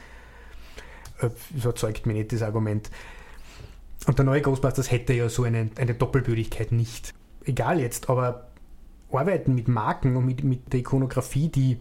Äh, 1.20 1.28
So 1.56 1.68
erzeugt 1.68 2.06
mir 2.06 2.14
nicht 2.14 2.32
das 2.32 2.42
Argument. 2.42 2.90
Und 4.06 4.18
der 4.18 4.24
neue 4.24 4.42
Ghostbusters 4.42 4.90
hätte 4.90 5.12
ja 5.12 5.28
so 5.28 5.44
eine, 5.44 5.70
eine 5.76 5.94
Doppelbödigkeit 5.94 6.72
nicht. 6.72 7.14
Egal 7.44 7.78
jetzt, 7.78 8.10
aber 8.10 8.48
arbeiten 9.12 9.54
mit 9.54 9.68
Marken 9.68 10.16
und 10.16 10.24
mit, 10.24 10.42
mit 10.42 10.72
der 10.72 10.80
Ikonografie, 10.80 11.48
die 11.48 11.78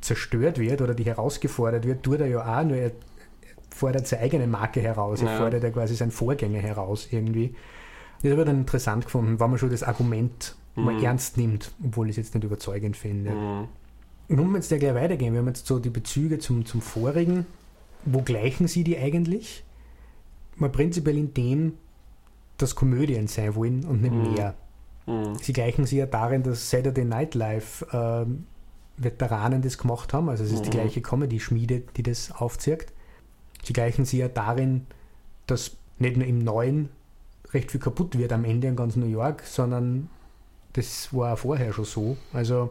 zerstört 0.00 0.58
wird 0.58 0.80
oder 0.80 0.94
die 0.94 1.04
herausgefordert 1.04 1.86
wird, 1.86 2.02
tut 2.02 2.20
er 2.20 2.26
ja 2.26 2.40
auch, 2.40 2.64
nur 2.64 2.76
er 2.76 2.90
fordert 3.74 4.06
seine 4.06 4.22
eigene 4.22 4.46
Marke 4.46 4.80
heraus, 4.80 5.22
er 5.22 5.30
Ja. 5.32 5.38
fordert 5.38 5.62
ja 5.62 5.70
quasi 5.70 5.94
seinen 5.94 6.10
Vorgänger 6.10 6.60
heraus 6.60 7.08
irgendwie. 7.10 7.54
Das 8.22 8.30
habe 8.30 8.42
ich 8.42 8.46
dann 8.46 8.58
interessant 8.58 9.04
gefunden, 9.06 9.40
wenn 9.40 9.50
man 9.50 9.58
schon 9.58 9.70
das 9.70 9.82
Argument 9.82 10.54
mal 10.74 10.94
Mhm. 10.94 11.02
ernst 11.04 11.36
nimmt, 11.36 11.72
obwohl 11.84 12.06
ich 12.08 12.12
es 12.12 12.16
jetzt 12.26 12.34
nicht 12.34 12.44
überzeugend 12.44 12.96
finde. 12.96 13.32
Mhm. 13.32 13.68
Und 14.28 14.38
um 14.38 14.54
jetzt 14.54 14.70
ja 14.70 14.78
gleich 14.78 14.94
weitergehen, 14.94 15.32
wir 15.34 15.40
haben 15.40 15.48
jetzt 15.48 15.66
so 15.66 15.78
die 15.78 15.90
Bezüge 15.90 16.38
zum, 16.38 16.64
zum 16.64 16.80
vorigen, 16.80 17.46
wo 18.04 18.22
gleichen 18.22 18.68
sie 18.68 18.84
die 18.84 18.96
eigentlich? 18.96 19.64
Mal 20.56 20.70
prinzipiell 20.70 21.18
in 21.18 21.34
dem, 21.34 21.74
dass 22.58 22.74
Komödien 22.74 23.26
sein 23.26 23.54
wollen 23.54 23.84
und 23.84 24.02
nicht 24.02 24.14
Mhm. 24.14 24.22
mehr. 24.34 24.54
Mhm. 25.06 25.34
Sie 25.36 25.52
gleichen 25.52 25.84
sie 25.86 25.96
ja 25.98 26.06
darin, 26.06 26.42
dass 26.42 26.70
Saturday 26.70 27.04
Night 27.04 27.34
Live 27.34 27.84
ähm, 27.92 28.44
Veteranen 28.96 29.62
das 29.62 29.78
gemacht 29.78 30.12
haben. 30.14 30.28
Also 30.28 30.44
es 30.44 30.52
ist 30.52 30.62
die 30.64 30.68
Mhm. 30.68 30.72
gleiche 30.72 31.00
Comedy-Schmiede, 31.00 31.82
die 31.96 32.02
das 32.02 32.30
aufzirkt. 32.32 32.92
Sie 33.62 33.72
gleichen 33.72 34.04
sie 34.04 34.18
ja 34.18 34.28
darin, 34.28 34.86
dass 35.46 35.76
nicht 35.98 36.16
nur 36.16 36.26
im 36.26 36.38
Neuen 36.38 36.88
recht 37.52 37.70
viel 37.70 37.80
kaputt 37.80 38.18
wird 38.18 38.32
am 38.32 38.44
Ende 38.44 38.68
in 38.68 38.76
ganz 38.76 38.96
New 38.96 39.06
York, 39.06 39.42
sondern 39.44 40.08
das 40.72 41.12
war 41.12 41.36
vorher 41.36 41.72
schon 41.72 41.84
so. 41.84 42.16
Also 42.32 42.70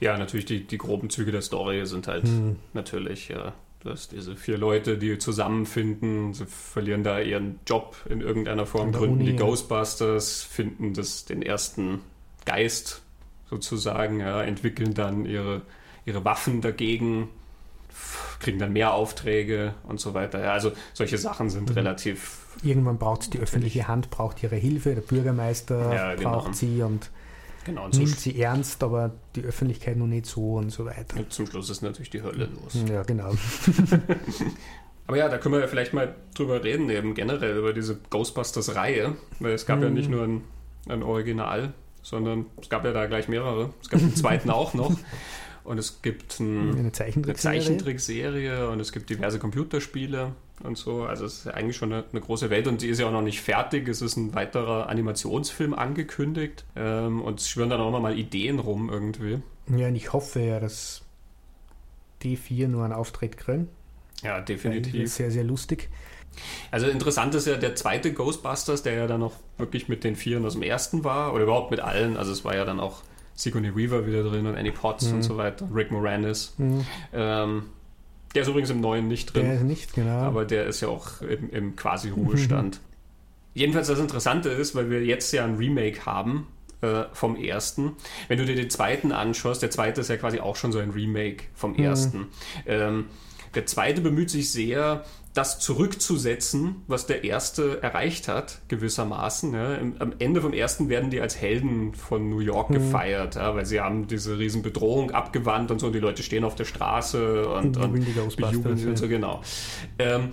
ja, 0.00 0.18
natürlich 0.18 0.46
die, 0.46 0.64
die 0.64 0.78
groben 0.78 1.10
Züge 1.10 1.32
der 1.32 1.42
Story 1.42 1.86
sind 1.86 2.08
halt 2.08 2.24
hm. 2.24 2.56
natürlich, 2.72 3.28
ja, 3.28 3.54
du 3.80 3.90
hast 3.90 4.12
diese 4.12 4.36
vier 4.36 4.58
Leute, 4.58 4.98
die 4.98 5.18
zusammenfinden, 5.18 6.34
sie 6.34 6.46
verlieren 6.46 7.04
da 7.04 7.20
ihren 7.20 7.60
Job 7.66 7.96
in 8.08 8.20
irgendeiner 8.20 8.66
Form, 8.66 8.92
gründen 8.92 9.16
Uni, 9.16 9.24
die 9.26 9.32
ja. 9.32 9.38
Ghostbusters, 9.38 10.42
finden 10.42 10.94
das, 10.94 11.24
den 11.24 11.42
ersten 11.42 12.00
Geist 12.44 13.02
sozusagen, 13.48 14.20
ja, 14.20 14.42
entwickeln 14.42 14.94
dann 14.94 15.26
ihre, 15.26 15.62
ihre 16.06 16.24
Waffen 16.24 16.60
dagegen, 16.60 17.28
kriegen 18.40 18.58
dann 18.58 18.72
mehr 18.72 18.94
Aufträge 18.94 19.74
und 19.84 20.00
so 20.00 20.14
weiter. 20.14 20.42
Ja, 20.42 20.52
also 20.52 20.72
solche 20.92 21.18
Sachen 21.18 21.50
sind 21.50 21.70
mhm. 21.70 21.74
relativ. 21.74 22.38
Irgendwann 22.62 22.98
braucht 22.98 23.34
die 23.34 23.38
öffentliche 23.38 23.88
Hand, 23.88 24.10
braucht 24.10 24.42
ihre 24.42 24.56
Hilfe, 24.56 24.94
der 24.94 25.02
Bürgermeister 25.02 25.94
ja, 25.94 26.14
genau. 26.14 26.30
braucht 26.30 26.54
sie 26.54 26.82
und 26.82 27.10
genau, 27.64 27.86
und 27.86 27.98
nimmt 27.98 28.18
sie 28.18 28.40
ernst, 28.40 28.82
aber 28.82 29.12
die 29.34 29.42
Öffentlichkeit 29.42 29.96
noch 29.96 30.06
nicht 30.06 30.26
so 30.26 30.54
und 30.54 30.70
so 30.70 30.84
weiter. 30.84 31.16
Und 31.16 31.32
zum 31.32 31.46
Schluss 31.46 31.70
ist 31.70 31.82
natürlich 31.82 32.10
die 32.10 32.22
Hölle 32.22 32.48
los. 32.62 32.76
Ja, 32.88 33.02
genau. 33.02 33.32
aber 35.06 35.16
ja, 35.16 35.28
da 35.28 35.38
können 35.38 35.54
wir 35.54 35.60
ja 35.60 35.66
vielleicht 35.66 35.92
mal 35.92 36.14
drüber 36.34 36.62
reden, 36.62 36.88
eben 36.90 37.14
generell 37.14 37.56
über 37.56 37.72
diese 37.72 37.98
Ghostbusters-Reihe, 38.10 39.16
weil 39.40 39.52
es 39.52 39.66
gab 39.66 39.78
mhm. 39.78 39.84
ja 39.84 39.90
nicht 39.90 40.10
nur 40.10 40.24
ein, 40.24 40.44
ein 40.88 41.02
Original, 41.02 41.74
sondern 42.02 42.46
es 42.60 42.68
gab 42.68 42.84
ja 42.84 42.92
da 42.92 43.06
gleich 43.06 43.28
mehrere. 43.28 43.70
Es 43.82 43.88
gab 43.88 44.00
den 44.00 44.14
zweiten 44.14 44.50
auch 44.50 44.74
noch. 44.74 44.96
Und 45.64 45.78
es 45.78 46.02
gibt 46.02 46.38
ein, 46.40 46.78
eine 46.78 46.92
Zeichentrickserie. 46.92 47.60
Zeichentrickserie 47.60 48.68
und 48.68 48.80
es 48.80 48.92
gibt 48.92 49.08
diverse 49.08 49.38
Computerspiele 49.38 50.32
und 50.62 50.76
so. 50.76 51.04
Also 51.04 51.24
es 51.24 51.38
ist 51.38 51.46
ja 51.46 51.52
eigentlich 51.52 51.76
schon 51.76 51.92
eine, 51.92 52.04
eine, 52.12 52.20
große 52.20 52.50
Welt 52.50 52.66
und 52.68 52.82
die 52.82 52.88
ist 52.88 53.00
ja 53.00 53.06
auch 53.06 53.12
noch 53.12 53.22
nicht 53.22 53.40
fertig. 53.40 53.88
Es 53.88 54.02
ist 54.02 54.16
ein 54.16 54.34
weiterer 54.34 54.88
Animationsfilm 54.90 55.72
angekündigt 55.72 56.66
ähm, 56.76 57.22
und 57.22 57.40
es 57.40 57.48
schwören 57.48 57.70
dann 57.70 57.80
auch 57.80 57.98
mal 57.98 58.18
Ideen 58.18 58.58
rum 58.58 58.90
irgendwie. 58.90 59.40
Ja, 59.74 59.88
und 59.88 59.96
ich 59.96 60.12
hoffe 60.12 60.40
ja, 60.40 60.60
dass 60.60 61.02
die 62.22 62.36
vier 62.36 62.68
nur 62.68 62.84
einen 62.84 62.92
Auftritt 62.92 63.38
kriegen. 63.38 63.68
Ja, 64.22 64.40
definitiv. 64.40 65.10
Sehr, 65.10 65.30
sehr 65.30 65.44
lustig. 65.44 65.88
Also 66.70 66.88
interessant 66.88 67.34
ist 67.34 67.46
ja 67.46 67.56
der 67.56 67.74
zweite 67.76 68.12
Ghostbusters, 68.12 68.82
der 68.82 68.94
ja 68.94 69.06
dann 69.06 69.20
noch 69.20 69.34
wirklich 69.56 69.88
mit 69.88 70.04
den 70.04 70.16
Vieren 70.16 70.44
aus 70.44 70.54
dem 70.54 70.62
ersten 70.62 71.04
war 71.04 71.32
oder 71.32 71.44
überhaupt 71.44 71.70
mit 71.70 71.80
allen. 71.80 72.16
Also 72.16 72.32
es 72.32 72.44
war 72.44 72.54
ja 72.54 72.64
dann 72.64 72.80
auch 72.80 73.02
Sigourney 73.34 73.74
Weaver 73.74 74.06
wieder 74.06 74.22
drin 74.22 74.46
und 74.46 74.56
Annie 74.56 74.72
Potts 74.72 75.08
mhm. 75.08 75.16
und 75.16 75.22
so 75.22 75.36
weiter, 75.36 75.68
Rick 75.72 75.90
Moranis. 75.90 76.54
Mhm. 76.58 76.86
Ähm, 77.12 77.62
der 78.34 78.42
ist 78.42 78.48
übrigens 78.48 78.70
im 78.70 78.80
neuen 78.80 79.08
nicht 79.08 79.34
drin. 79.34 79.44
Der 79.44 79.54
ist 79.54 79.62
nicht, 79.62 79.94
genau. 79.94 80.18
Aber 80.18 80.44
der 80.44 80.66
ist 80.66 80.80
ja 80.80 80.88
auch 80.88 81.20
im, 81.22 81.50
im 81.50 81.76
quasi 81.76 82.10
Ruhestand. 82.10 82.80
Jedenfalls 83.54 83.86
das 83.86 84.00
Interessante 84.00 84.48
ist, 84.48 84.74
weil 84.74 84.90
wir 84.90 85.04
jetzt 85.04 85.32
ja 85.32 85.44
ein 85.44 85.56
Remake 85.56 86.04
haben 86.04 86.48
äh, 86.80 87.04
vom 87.12 87.36
ersten. 87.36 87.92
Wenn 88.26 88.38
du 88.38 88.44
dir 88.44 88.56
den 88.56 88.70
zweiten 88.70 89.12
anschaust, 89.12 89.62
der 89.62 89.70
zweite 89.70 90.00
ist 90.00 90.08
ja 90.08 90.16
quasi 90.16 90.40
auch 90.40 90.56
schon 90.56 90.72
so 90.72 90.80
ein 90.80 90.90
Remake 90.90 91.44
vom 91.54 91.72
mhm. 91.72 91.84
ersten. 91.84 92.26
Ähm, 92.66 93.06
der 93.54 93.66
zweite 93.66 94.00
bemüht 94.00 94.30
sich 94.30 94.50
sehr, 94.50 95.04
das 95.34 95.58
zurückzusetzen, 95.58 96.76
was 96.86 97.06
der 97.06 97.24
erste 97.24 97.82
erreicht 97.82 98.28
hat, 98.28 98.60
gewissermaßen. 98.68 99.52
Ja. 99.52 99.78
Am 99.98 100.14
Ende 100.20 100.40
vom 100.40 100.52
ersten 100.52 100.88
werden 100.88 101.10
die 101.10 101.20
als 101.20 101.36
Helden 101.36 101.92
von 101.92 102.30
New 102.30 102.38
York 102.38 102.70
mhm. 102.70 102.74
gefeiert, 102.74 103.34
ja, 103.34 103.54
weil 103.54 103.66
sie 103.66 103.80
haben 103.80 104.06
diese 104.06 104.38
riesen 104.38 104.62
Bedrohung 104.62 105.10
abgewandt 105.10 105.72
und 105.72 105.80
so 105.80 105.88
und 105.88 105.92
die 105.92 105.98
Leute 105.98 106.22
stehen 106.22 106.44
auf 106.44 106.54
der 106.54 106.64
Straße 106.64 107.48
und, 107.48 107.76
und, 107.76 107.94
und 107.94 108.36
bejubeln 108.36 108.76
sie 108.76 108.86
und 108.86 108.96
so, 108.96 109.08
genau. 109.08 109.42
Ähm, 109.98 110.30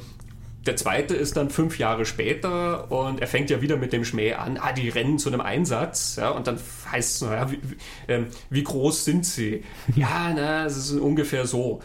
der 0.68 0.76
zweite 0.76 1.16
ist 1.16 1.36
dann 1.36 1.50
fünf 1.50 1.80
Jahre 1.80 2.06
später 2.06 2.92
und 2.92 3.20
er 3.20 3.28
fängt 3.28 3.50
ja 3.50 3.64
wieder 3.64 3.78
mit 3.78 3.94
dem 3.94 4.06
Schmäh 4.06 4.34
an, 4.34 4.60
ah, 4.62 4.72
die 4.72 4.90
rennen 4.90 5.18
zu 5.18 5.30
einem 5.30 5.42
Einsatz, 5.42 6.18
ja, 6.18 6.30
und 6.30 6.46
dann 6.46 6.60
heißt 6.92 7.16
es, 7.16 7.22
naja, 7.28 7.52
wie, 7.52 7.60
wie, 7.64 7.76
ähm, 8.08 8.28
wie 8.52 8.64
groß 8.64 9.04
sind 9.04 9.26
sie? 9.26 9.64
ja, 9.96 10.32
na, 10.36 10.66
es 10.66 10.78
ist 10.78 10.92
ungefähr 10.92 11.48
so. 11.48 11.82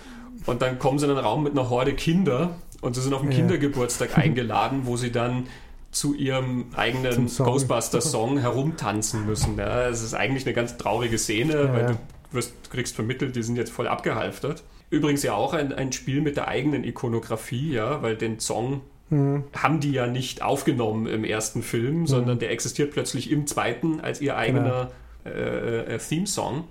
Und 0.46 0.62
dann 0.62 0.78
kommen 0.78 0.98
sie 0.98 1.06
in 1.06 1.10
einen 1.10 1.20
Raum 1.20 1.42
mit 1.42 1.52
einer 1.52 1.68
Horde 1.68 1.94
Kinder 1.94 2.56
und 2.80 2.94
sie 2.94 3.02
sind 3.02 3.12
auf 3.14 3.22
einen 3.22 3.32
ja. 3.32 3.38
Kindergeburtstag 3.38 4.16
eingeladen, 4.18 4.82
wo 4.84 4.96
sie 4.96 5.12
dann 5.12 5.48
zu 5.90 6.14
ihrem 6.14 6.66
eigenen 6.76 7.26
Ghostbuster-Song 7.26 8.38
herumtanzen 8.40 9.26
müssen. 9.26 9.58
Ja, 9.58 9.88
es 9.88 10.02
ist 10.02 10.14
eigentlich 10.14 10.44
eine 10.44 10.54
ganz 10.54 10.76
traurige 10.76 11.18
Szene, 11.18 11.54
ja, 11.54 11.72
weil 11.72 11.86
du, 11.86 11.98
wirst, 12.32 12.70
kriegst 12.70 12.94
vermittelt, 12.94 13.34
die 13.34 13.42
sind 13.42 13.56
jetzt 13.56 13.72
voll 13.72 13.88
abgehalftert. 13.88 14.62
Übrigens 14.90 15.22
ja 15.22 15.34
auch 15.34 15.54
ein, 15.54 15.72
ein 15.72 15.92
Spiel 15.92 16.20
mit 16.20 16.36
der 16.36 16.48
eigenen 16.48 16.84
Ikonografie, 16.84 17.72
ja, 17.72 18.02
weil 18.02 18.16
den 18.16 18.38
Song 18.40 18.82
mhm. 19.10 19.44
haben 19.56 19.80
die 19.80 19.92
ja 19.92 20.06
nicht 20.06 20.42
aufgenommen 20.42 21.06
im 21.06 21.24
ersten 21.24 21.62
Film, 21.62 22.00
mhm. 22.00 22.06
sondern 22.06 22.38
der 22.38 22.50
existiert 22.50 22.92
plötzlich 22.92 23.30
im 23.30 23.46
zweiten 23.46 24.00
als 24.00 24.20
ihr 24.20 24.36
eigener 24.36 24.90
genau. 25.24 25.36
äh, 25.36 25.94
äh, 25.94 25.98
Theme-Song. 25.98 26.64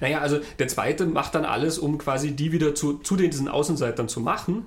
Naja, 0.00 0.20
also 0.20 0.40
der 0.58 0.68
zweite 0.68 1.06
macht 1.06 1.34
dann 1.34 1.44
alles, 1.44 1.78
um 1.78 1.98
quasi 1.98 2.32
die 2.32 2.52
wieder 2.52 2.74
zu, 2.74 2.98
zu 2.98 3.16
den, 3.16 3.30
diesen 3.30 3.48
Außenseitern 3.48 4.08
zu 4.08 4.20
machen. 4.20 4.66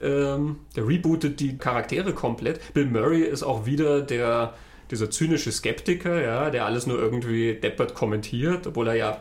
Ähm, 0.00 0.60
der 0.74 0.86
rebootet 0.86 1.40
die 1.40 1.56
Charaktere 1.56 2.12
komplett. 2.12 2.74
Bill 2.74 2.86
Murray 2.86 3.22
ist 3.22 3.42
auch 3.42 3.64
wieder 3.64 4.02
der, 4.02 4.54
dieser 4.90 5.10
zynische 5.10 5.50
Skeptiker, 5.50 6.20
ja, 6.20 6.50
der 6.50 6.66
alles 6.66 6.86
nur 6.86 6.98
irgendwie 6.98 7.54
deppert 7.54 7.94
kommentiert, 7.94 8.66
obwohl 8.66 8.88
er 8.88 8.94
ja, 8.94 9.20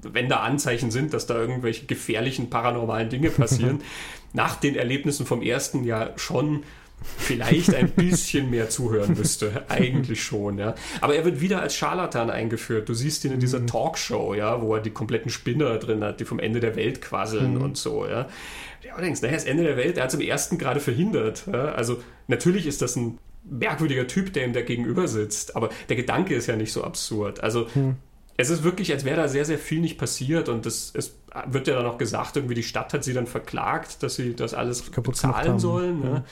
wenn 0.00 0.28
da 0.28 0.38
Anzeichen 0.40 0.90
sind, 0.90 1.12
dass 1.12 1.26
da 1.26 1.38
irgendwelche 1.38 1.86
gefährlichen 1.86 2.48
paranormalen 2.48 3.10
Dinge 3.10 3.30
passieren, 3.30 3.82
nach 4.32 4.56
den 4.56 4.76
Erlebnissen 4.76 5.26
vom 5.26 5.42
ersten 5.42 5.84
Jahr 5.84 6.12
schon 6.16 6.62
vielleicht 7.16 7.74
ein 7.74 7.90
bisschen 7.90 8.50
mehr 8.50 8.68
zuhören 8.68 9.14
müsste. 9.14 9.64
Eigentlich 9.68 10.22
schon, 10.22 10.58
ja. 10.58 10.74
Aber 11.00 11.14
er 11.14 11.24
wird 11.24 11.40
wieder 11.40 11.60
als 11.62 11.74
Scharlatan 11.74 12.30
eingeführt. 12.30 12.88
Du 12.88 12.94
siehst 12.94 13.24
ihn 13.24 13.32
in 13.32 13.40
dieser 13.40 13.60
mhm. 13.60 13.66
Talkshow, 13.66 14.34
ja, 14.34 14.60
wo 14.62 14.74
er 14.74 14.80
die 14.80 14.90
kompletten 14.90 15.30
Spinner 15.30 15.78
drin 15.78 16.02
hat, 16.04 16.20
die 16.20 16.24
vom 16.24 16.38
Ende 16.38 16.60
der 16.60 16.76
Welt 16.76 17.00
quasseln 17.00 17.54
mhm. 17.54 17.62
und 17.62 17.76
so, 17.76 18.06
ja. 18.06 18.28
Ja, 18.82 18.92
aber 18.92 19.02
denkst, 19.02 19.22
naja, 19.22 19.34
das 19.34 19.44
Ende 19.44 19.64
der 19.64 19.76
Welt, 19.76 19.96
er 19.96 20.04
hat 20.04 20.10
es 20.10 20.14
im 20.14 20.20
ersten 20.20 20.56
gerade 20.56 20.80
verhindert. 20.80 21.44
Ja? 21.52 21.72
Also 21.72 22.00
natürlich 22.26 22.66
ist 22.66 22.80
das 22.80 22.96
ein 22.96 23.18
merkwürdiger 23.44 24.06
Typ, 24.06 24.32
der 24.32 24.44
ihm 24.44 24.52
da 24.52 24.60
gegenüber 24.60 25.08
sitzt, 25.08 25.56
aber 25.56 25.70
der 25.88 25.96
Gedanke 25.96 26.34
ist 26.34 26.46
ja 26.46 26.56
nicht 26.56 26.72
so 26.72 26.84
absurd. 26.84 27.42
Also 27.42 27.66
mhm. 27.74 27.96
es 28.36 28.50
ist 28.50 28.62
wirklich, 28.62 28.92
als 28.92 29.04
wäre 29.04 29.16
da 29.16 29.28
sehr, 29.28 29.44
sehr 29.44 29.58
viel 29.58 29.80
nicht 29.80 29.98
passiert 29.98 30.48
und 30.48 30.66
das, 30.66 30.92
es 30.94 31.16
wird 31.46 31.66
ja 31.66 31.74
dann 31.74 31.86
auch 31.86 31.98
gesagt, 31.98 32.36
irgendwie 32.36 32.54
die 32.54 32.62
Stadt 32.62 32.92
hat 32.92 33.04
sie 33.04 33.12
dann 33.12 33.26
verklagt, 33.26 34.02
dass 34.02 34.16
sie 34.16 34.34
das 34.34 34.54
alles 34.54 34.90
Kaputt 34.90 35.14
bezahlen 35.14 35.58
sollen. 35.58 36.02
Ja. 36.02 36.24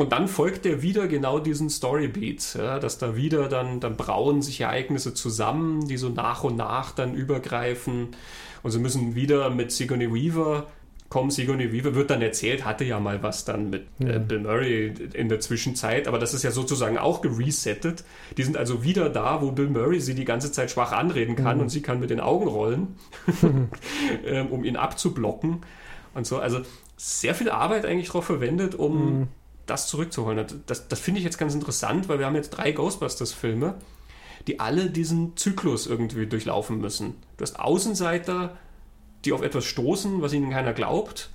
Und 0.00 0.12
dann 0.12 0.28
folgt 0.28 0.64
er 0.64 0.80
wieder 0.80 1.08
genau 1.08 1.40
diesen 1.40 1.68
Storybeats, 1.68 2.54
ja, 2.54 2.78
dass 2.78 2.96
da 2.96 3.16
wieder 3.16 3.48
dann, 3.48 3.80
dann 3.80 3.98
brauen 3.98 4.40
sich 4.40 4.62
Ereignisse 4.62 5.12
zusammen, 5.12 5.88
die 5.88 5.98
so 5.98 6.08
nach 6.08 6.42
und 6.42 6.56
nach 6.56 6.92
dann 6.92 7.12
übergreifen. 7.12 8.08
Und 8.62 8.70
sie 8.70 8.78
müssen 8.78 9.14
wieder 9.14 9.50
mit 9.50 9.72
Sigourney 9.72 10.10
Weaver 10.10 10.68
kommen. 11.10 11.30
Sigourney 11.30 11.70
Weaver 11.70 11.94
wird 11.94 12.08
dann 12.08 12.22
erzählt, 12.22 12.64
hatte 12.64 12.84
ja 12.84 12.98
mal 12.98 13.22
was 13.22 13.44
dann 13.44 13.68
mit 13.68 13.88
äh, 13.98 14.18
Bill 14.18 14.40
Murray 14.40 14.94
in 15.12 15.28
der 15.28 15.40
Zwischenzeit, 15.40 16.08
aber 16.08 16.18
das 16.18 16.32
ist 16.32 16.44
ja 16.44 16.50
sozusagen 16.50 16.96
auch 16.96 17.20
geresettet. 17.20 18.02
Die 18.38 18.42
sind 18.42 18.56
also 18.56 18.82
wieder 18.82 19.10
da, 19.10 19.42
wo 19.42 19.50
Bill 19.50 19.68
Murray 19.68 20.00
sie 20.00 20.14
die 20.14 20.24
ganze 20.24 20.50
Zeit 20.50 20.70
schwach 20.70 20.92
anreden 20.92 21.36
kann 21.36 21.56
mhm. 21.58 21.64
und 21.64 21.68
sie 21.68 21.82
kann 21.82 22.00
mit 22.00 22.08
den 22.08 22.20
Augen 22.20 22.48
rollen, 22.48 22.96
ähm, 24.24 24.46
um 24.46 24.64
ihn 24.64 24.76
abzublocken 24.76 25.58
und 26.14 26.26
so. 26.26 26.38
Also 26.38 26.62
sehr 26.96 27.34
viel 27.34 27.50
Arbeit 27.50 27.84
eigentlich 27.84 28.06
darauf 28.06 28.24
verwendet, 28.24 28.74
um 28.74 29.18
mhm 29.18 29.28
das 29.70 29.86
zurückzuholen. 29.86 30.46
Das, 30.66 30.88
das 30.88 31.00
finde 31.00 31.18
ich 31.18 31.24
jetzt 31.24 31.38
ganz 31.38 31.54
interessant, 31.54 32.08
weil 32.08 32.18
wir 32.18 32.26
haben 32.26 32.34
jetzt 32.34 32.50
drei 32.50 32.72
Ghostbusters-Filme, 32.72 33.76
die 34.46 34.60
alle 34.60 34.90
diesen 34.90 35.36
Zyklus 35.36 35.86
irgendwie 35.86 36.26
durchlaufen 36.26 36.80
müssen. 36.80 37.14
Du 37.36 37.42
hast 37.42 37.58
Außenseiter, 37.58 38.56
die 39.24 39.32
auf 39.32 39.42
etwas 39.42 39.64
stoßen, 39.64 40.22
was 40.22 40.32
ihnen 40.32 40.50
keiner 40.50 40.72
glaubt. 40.72 41.30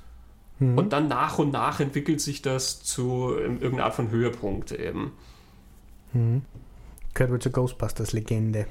Mhm. 0.60 0.78
Und 0.78 0.94
dann 0.94 1.08
nach 1.08 1.40
und 1.40 1.52
nach 1.52 1.80
entwickelt 1.80 2.22
sich 2.22 2.42
das 2.42 2.84
zu 2.84 3.36
ähm, 3.38 3.62
irgendeiner 3.62 3.86
Art 3.86 3.96
von 3.96 4.10
Höhepunkt 4.10 4.72
eben. 4.72 5.14
Mhm. 6.14 6.44
Gehört 7.14 7.44
zur 7.44 7.52
Ghostbusters-Legende. 7.52 8.68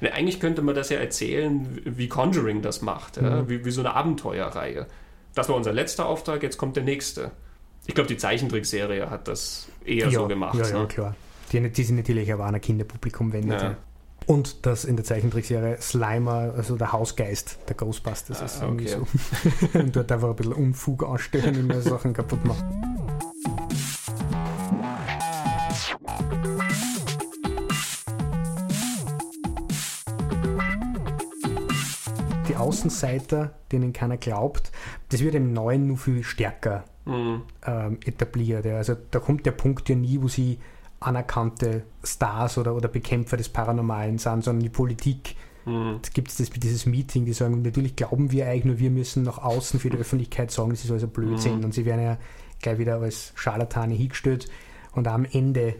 eigentlich 0.00 0.38
könnte 0.40 0.62
man 0.62 0.74
das 0.74 0.90
ja 0.90 0.98
erzählen, 0.98 1.80
wie 1.84 2.08
Conjuring 2.08 2.62
das 2.62 2.82
macht, 2.82 3.20
mhm. 3.20 3.26
ja? 3.26 3.48
wie, 3.48 3.64
wie 3.64 3.70
so 3.70 3.80
eine 3.80 3.94
Abenteuerreihe. 3.94 4.86
Das 5.34 5.48
war 5.48 5.56
unser 5.56 5.72
letzter 5.72 6.06
Auftrag, 6.06 6.42
jetzt 6.42 6.58
kommt 6.58 6.76
der 6.76 6.84
nächste. 6.84 7.32
Ich 7.86 7.94
glaube, 7.94 8.08
die 8.08 8.16
Zeichentrickserie 8.16 9.10
hat 9.10 9.28
das 9.28 9.66
eher 9.84 10.06
ja, 10.06 10.10
so 10.10 10.28
gemacht. 10.28 10.56
Ja, 10.58 10.68
ja, 10.68 10.80
ne? 10.80 10.88
klar. 10.88 11.16
Die, 11.52 11.68
die 11.68 11.84
sind 11.84 11.96
natürlich 11.96 12.32
auch 12.32 12.40
an 12.40 12.54
ein 12.54 12.60
Kinderpublikum 12.60 13.32
wendet. 13.32 13.60
Ja. 13.60 13.76
Und 14.26 14.66
dass 14.66 14.84
in 14.84 14.96
der 14.96 15.04
Zeichentrickserie 15.04 15.78
Slimer, 15.80 16.54
also 16.56 16.76
der 16.76 16.92
Hausgeist 16.92 17.58
der 17.68 17.74
Ghostbusters 17.74 18.40
ah, 18.40 18.44
ist 18.44 18.62
irgendwie 18.62 18.94
okay. 18.94 19.04
so. 19.72 19.78
und 19.78 19.96
dort 19.96 20.12
einfach 20.12 20.28
ein 20.28 20.36
bisschen 20.36 20.52
Unfug 20.52 21.04
anstellen 21.04 21.70
und 21.70 21.82
Sachen 21.82 22.12
kaputt 22.12 22.44
macht. 22.44 22.64
Außenseiter, 32.82 33.52
denen 33.70 33.92
keiner 33.92 34.16
glaubt, 34.16 34.72
das 35.10 35.20
wird 35.20 35.34
im 35.34 35.52
Neuen 35.52 35.86
nur 35.86 35.98
viel 35.98 36.24
stärker 36.24 36.84
mhm. 37.04 37.42
ähm, 37.66 37.98
etabliert. 38.04 38.64
Ja. 38.64 38.76
Also 38.76 38.96
da 39.10 39.18
kommt 39.18 39.46
der 39.46 39.52
Punkt 39.52 39.88
ja 39.88 39.94
nie, 39.94 40.20
wo 40.20 40.28
sie 40.28 40.58
anerkannte 41.00 41.82
Stars 42.04 42.58
oder, 42.58 42.74
oder 42.74 42.88
Bekämpfer 42.88 43.36
des 43.36 43.48
Paranormalen 43.48 44.18
sind, 44.18 44.44
sondern 44.44 44.62
die 44.62 44.68
Politik. 44.68 45.36
Mhm. 45.64 46.00
gibt 46.12 46.28
es 46.28 46.50
dieses 46.50 46.86
Meeting, 46.86 47.24
die 47.24 47.32
sagen, 47.32 47.62
natürlich 47.62 47.94
glauben 47.94 48.32
wir 48.32 48.48
eigentlich, 48.48 48.64
nur 48.64 48.78
wir 48.80 48.90
müssen 48.90 49.22
nach 49.22 49.38
außen 49.38 49.78
für 49.78 49.90
die 49.90 49.96
Öffentlichkeit 49.96 50.50
sagen, 50.50 50.70
das 50.70 50.84
ist 50.84 50.90
ein 50.90 51.10
Blödsinn. 51.10 51.58
Mhm. 51.58 51.66
Und 51.66 51.74
sie 51.74 51.84
werden 51.84 52.02
ja 52.02 52.18
gleich 52.60 52.78
wieder 52.78 53.00
als 53.00 53.32
Scharlatane 53.36 53.94
hingestellt. 53.94 54.48
Und 54.90 55.06
am 55.06 55.24
Ende 55.24 55.76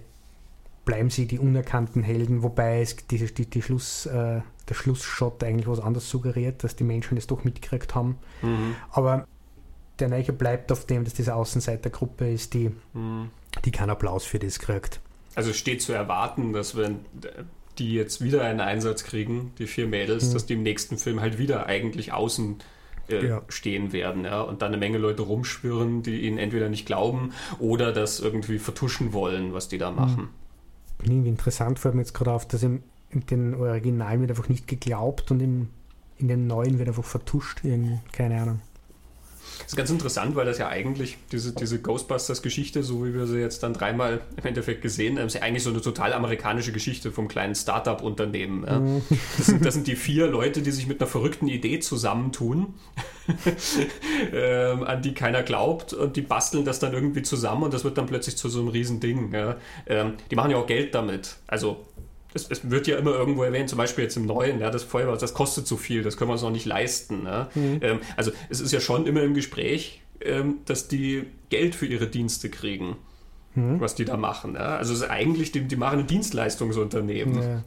bleiben 0.85 1.11
sie 1.11 1.27
die 1.27 1.39
unerkannten 1.39 2.03
Helden, 2.03 2.43
wobei 2.43 2.81
es 2.81 2.97
diese, 3.09 3.27
die, 3.27 3.47
die 3.47 3.63
Schluss, 3.63 4.07
äh, 4.07 4.41
der 4.69 4.75
Schlussshot 4.75 5.43
eigentlich 5.45 5.67
was 5.67 5.81
anderes 5.81 6.09
suggeriert, 6.09 6.65
dass 6.65 6.77
die 6.77 6.85
Menschen 6.85 7.17
es 7.17 7.27
doch 7.27 7.45
mitgekriegt 7.45 7.95
haben. 7.95 8.19
Mhm. 8.43 8.75
Aber 8.91 9.27
der 9.99 10.09
Neiche 10.09 10.33
bleibt 10.33 10.73
auf 10.73 10.87
dem, 10.87 11.05
dass 11.05 11.15
diese 11.15 11.35
Außenseitergruppe 11.35 12.31
ist, 12.31 12.55
die, 12.55 12.73
mhm. 12.95 13.31
die 13.65 13.71
keinen 13.71 13.91
Applaus 13.91 14.25
für 14.25 14.39
das 14.39 14.59
kriegt. 14.59 15.01
Also 15.35 15.53
steht 15.53 15.83
zu 15.83 15.93
erwarten, 15.93 16.53
dass 16.53 16.77
wenn 16.77 17.01
die 17.79 17.95
jetzt 17.95 18.23
wieder 18.23 18.43
einen 18.43 18.61
Einsatz 18.61 19.05
kriegen, 19.05 19.53
die 19.59 19.67
vier 19.67 19.87
Mädels, 19.87 20.29
mhm. 20.29 20.33
dass 20.35 20.47
die 20.47 20.55
im 20.55 20.63
nächsten 20.63 20.99
Film 20.99 21.21
halt 21.21 21.39
wieder 21.39 21.67
eigentlich 21.67 22.13
außen 22.13 22.59
äh, 23.09 23.27
ja. 23.27 23.43
stehen 23.49 23.93
werden 23.93 24.25
ja, 24.25 24.43
und 24.43 24.63
dann 24.63 24.69
eine 24.69 24.77
Menge 24.77 24.99
Leute 24.99 25.23
rumschwirren, 25.23 26.03
die 26.03 26.23
ihnen 26.23 26.39
entweder 26.39 26.69
nicht 26.69 26.87
glauben 26.87 27.33
oder 27.59 27.93
das 27.93 28.21
irgendwie 28.21 28.59
vertuschen 28.59 29.13
wollen, 29.13 29.55
was 29.55 29.69
die 29.69 29.79
da 29.79 29.91
machen. 29.91 30.31
Irgendwie 31.03 31.29
interessant 31.29 31.79
fällt 31.79 31.95
mir 31.95 32.03
jetzt 32.03 32.15
gerade 32.15 32.33
auf, 32.33 32.47
dass 32.47 32.63
im, 32.63 32.83
in 33.11 33.27
den 33.27 33.55
Originalen 33.55 34.21
wird 34.21 34.31
einfach 34.31 34.49
nicht 34.49 34.69
geglaubt 34.69 35.31
und 35.31 35.41
im, 35.41 35.69
in 36.19 36.29
den 36.29 36.47
neuen 36.47 36.79
wird 36.79 36.89
einfach 36.89 37.05
vertuscht, 37.05 37.65
irgendwie, 37.65 37.99
keine 38.13 38.41
Ahnung. 38.41 38.61
Das 39.59 39.69
ist 39.69 39.77
ganz 39.77 39.91
interessant, 39.91 40.37
weil 40.37 40.47
das 40.47 40.59
ja 40.59 40.69
eigentlich 40.69 41.19
diese, 41.31 41.53
diese 41.53 41.81
Ghostbusters-Geschichte, 41.81 42.83
so 42.83 43.05
wie 43.05 43.15
wir 43.15 43.27
sie 43.27 43.39
jetzt 43.39 43.63
dann 43.63 43.75
dreimal 43.75 44.21
im 44.37 44.45
Endeffekt 44.45 44.83
gesehen 44.83 45.19
haben, 45.19 45.27
ist 45.27 45.35
ja 45.35 45.43
eigentlich 45.43 45.63
so 45.63 45.71
eine 45.71 45.81
total 45.81 46.13
amerikanische 46.13 46.73
Geschichte 46.73 47.13
vom 47.13 47.29
kleinen 47.29 47.55
Start-up-Unternehmen. 47.55 48.65
Ja. 48.67 48.81
Mhm. 48.81 49.03
Das, 49.37 49.47
sind, 49.47 49.65
das 49.65 49.75
sind 49.75 49.87
die 49.87 49.97
vier 49.97 50.27
Leute, 50.27 50.63
die 50.63 50.71
sich 50.71 50.87
mit 50.87 51.01
einer 51.01 51.09
verrückten 51.09 51.49
Idee 51.49 51.81
zusammentun, 51.81 52.75
ähm, 54.33 54.83
an 54.83 55.03
die 55.03 55.15
keiner 55.15 55.43
glaubt 55.43 55.93
und 55.93 56.17
die 56.17 56.23
basteln 56.23 56.65
das 56.65 56.79
dann 56.79 56.93
irgendwie 56.93 57.23
zusammen 57.23 57.63
und 57.63 57.75
das 57.75 57.85
wird 57.85 57.99
dann 57.99 58.07
plötzlich 58.07 58.37
zu 58.37 58.49
so 58.49 58.61
einem 58.61 58.69
Riesending. 58.69 59.33
Ja. 59.33 59.57
Ähm, 59.87 60.15
die 60.31 60.37
machen 60.37 60.51
ja 60.51 60.57
auch 60.57 60.67
Geld 60.67 60.95
damit. 60.95 61.37
Also 61.47 61.87
es, 62.35 62.49
es, 62.49 62.71
wird 62.71 62.87
ja 62.87 62.99
immer 62.99 63.13
irgendwo 63.13 63.43
erwähnt, 63.43 63.69
zum 63.69 63.79
Beispiel 63.79 64.05
jetzt 64.05 64.17
im 64.17 64.27
Neuen, 64.27 64.61
ja, 64.61 64.71
das 64.71 64.83
Feuerwehr, 64.83 65.17
das 65.17 65.35
kostet 65.35 65.67
zu 65.67 65.77
viel, 65.77 66.03
das 66.03 66.17
können 66.17 66.31
wir 66.31 66.33
uns 66.33 66.43
noch 66.43 66.51
nicht 66.51 66.67
leisten. 66.67 67.25
Ja. 67.25 67.51
Mhm. 67.55 67.79
Ähm, 67.83 68.01
also 68.17 68.33
es 68.49 68.61
ist 68.61 68.73
ja 68.73 68.81
schon 68.81 69.07
immer 69.07 69.23
im 69.23 69.35
Gespräch, 69.35 70.03
ähm, 70.21 70.59
dass 70.65 70.89
die 70.89 71.25
Geld 71.51 71.75
für 71.75 71.87
ihre 71.87 72.07
Dienste 72.07 72.49
kriegen, 72.49 72.97
mhm. 73.55 73.81
was 73.81 73.95
die 73.95 74.05
da 74.05 74.17
machen. 74.17 74.55
Ja. 74.55 74.77
Also 74.77 74.93
es 74.93 75.01
ist 75.01 75.11
eigentlich, 75.11 75.53
die, 75.53 75.63
die 75.63 75.77
machen 75.77 76.01
ein 76.01 76.07
Dienstleistungsunternehmen. 76.07 77.43
Ja. 77.43 77.63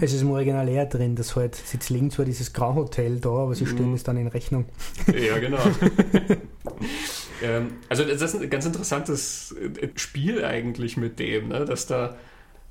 es 0.00 0.12
ist 0.12 0.22
im 0.22 0.30
Original 0.30 0.68
eher 0.68 0.86
drin, 0.86 1.16
dass 1.16 1.34
halt, 1.36 1.54
sie 1.54 1.78
legen 1.92 2.10
zwar 2.10 2.24
dieses 2.24 2.52
Grauhotel 2.52 3.18
da, 3.20 3.30
aber 3.30 3.54
sie 3.54 3.66
stellen 3.66 3.90
mhm. 3.90 3.94
es 3.94 4.02
dann 4.02 4.16
in 4.16 4.28
Rechnung. 4.28 4.66
Ja, 5.08 5.38
genau. 5.38 5.58
ähm, 7.42 7.68
also 7.88 8.04
das 8.04 8.22
ist 8.22 8.40
ein 8.40 8.50
ganz 8.50 8.66
interessantes 8.66 9.52
äh, 9.52 9.88
Spiel 9.96 10.44
eigentlich 10.44 10.96
mit 10.96 11.18
dem, 11.18 11.48
ne, 11.48 11.64
dass 11.64 11.86
da 11.86 12.16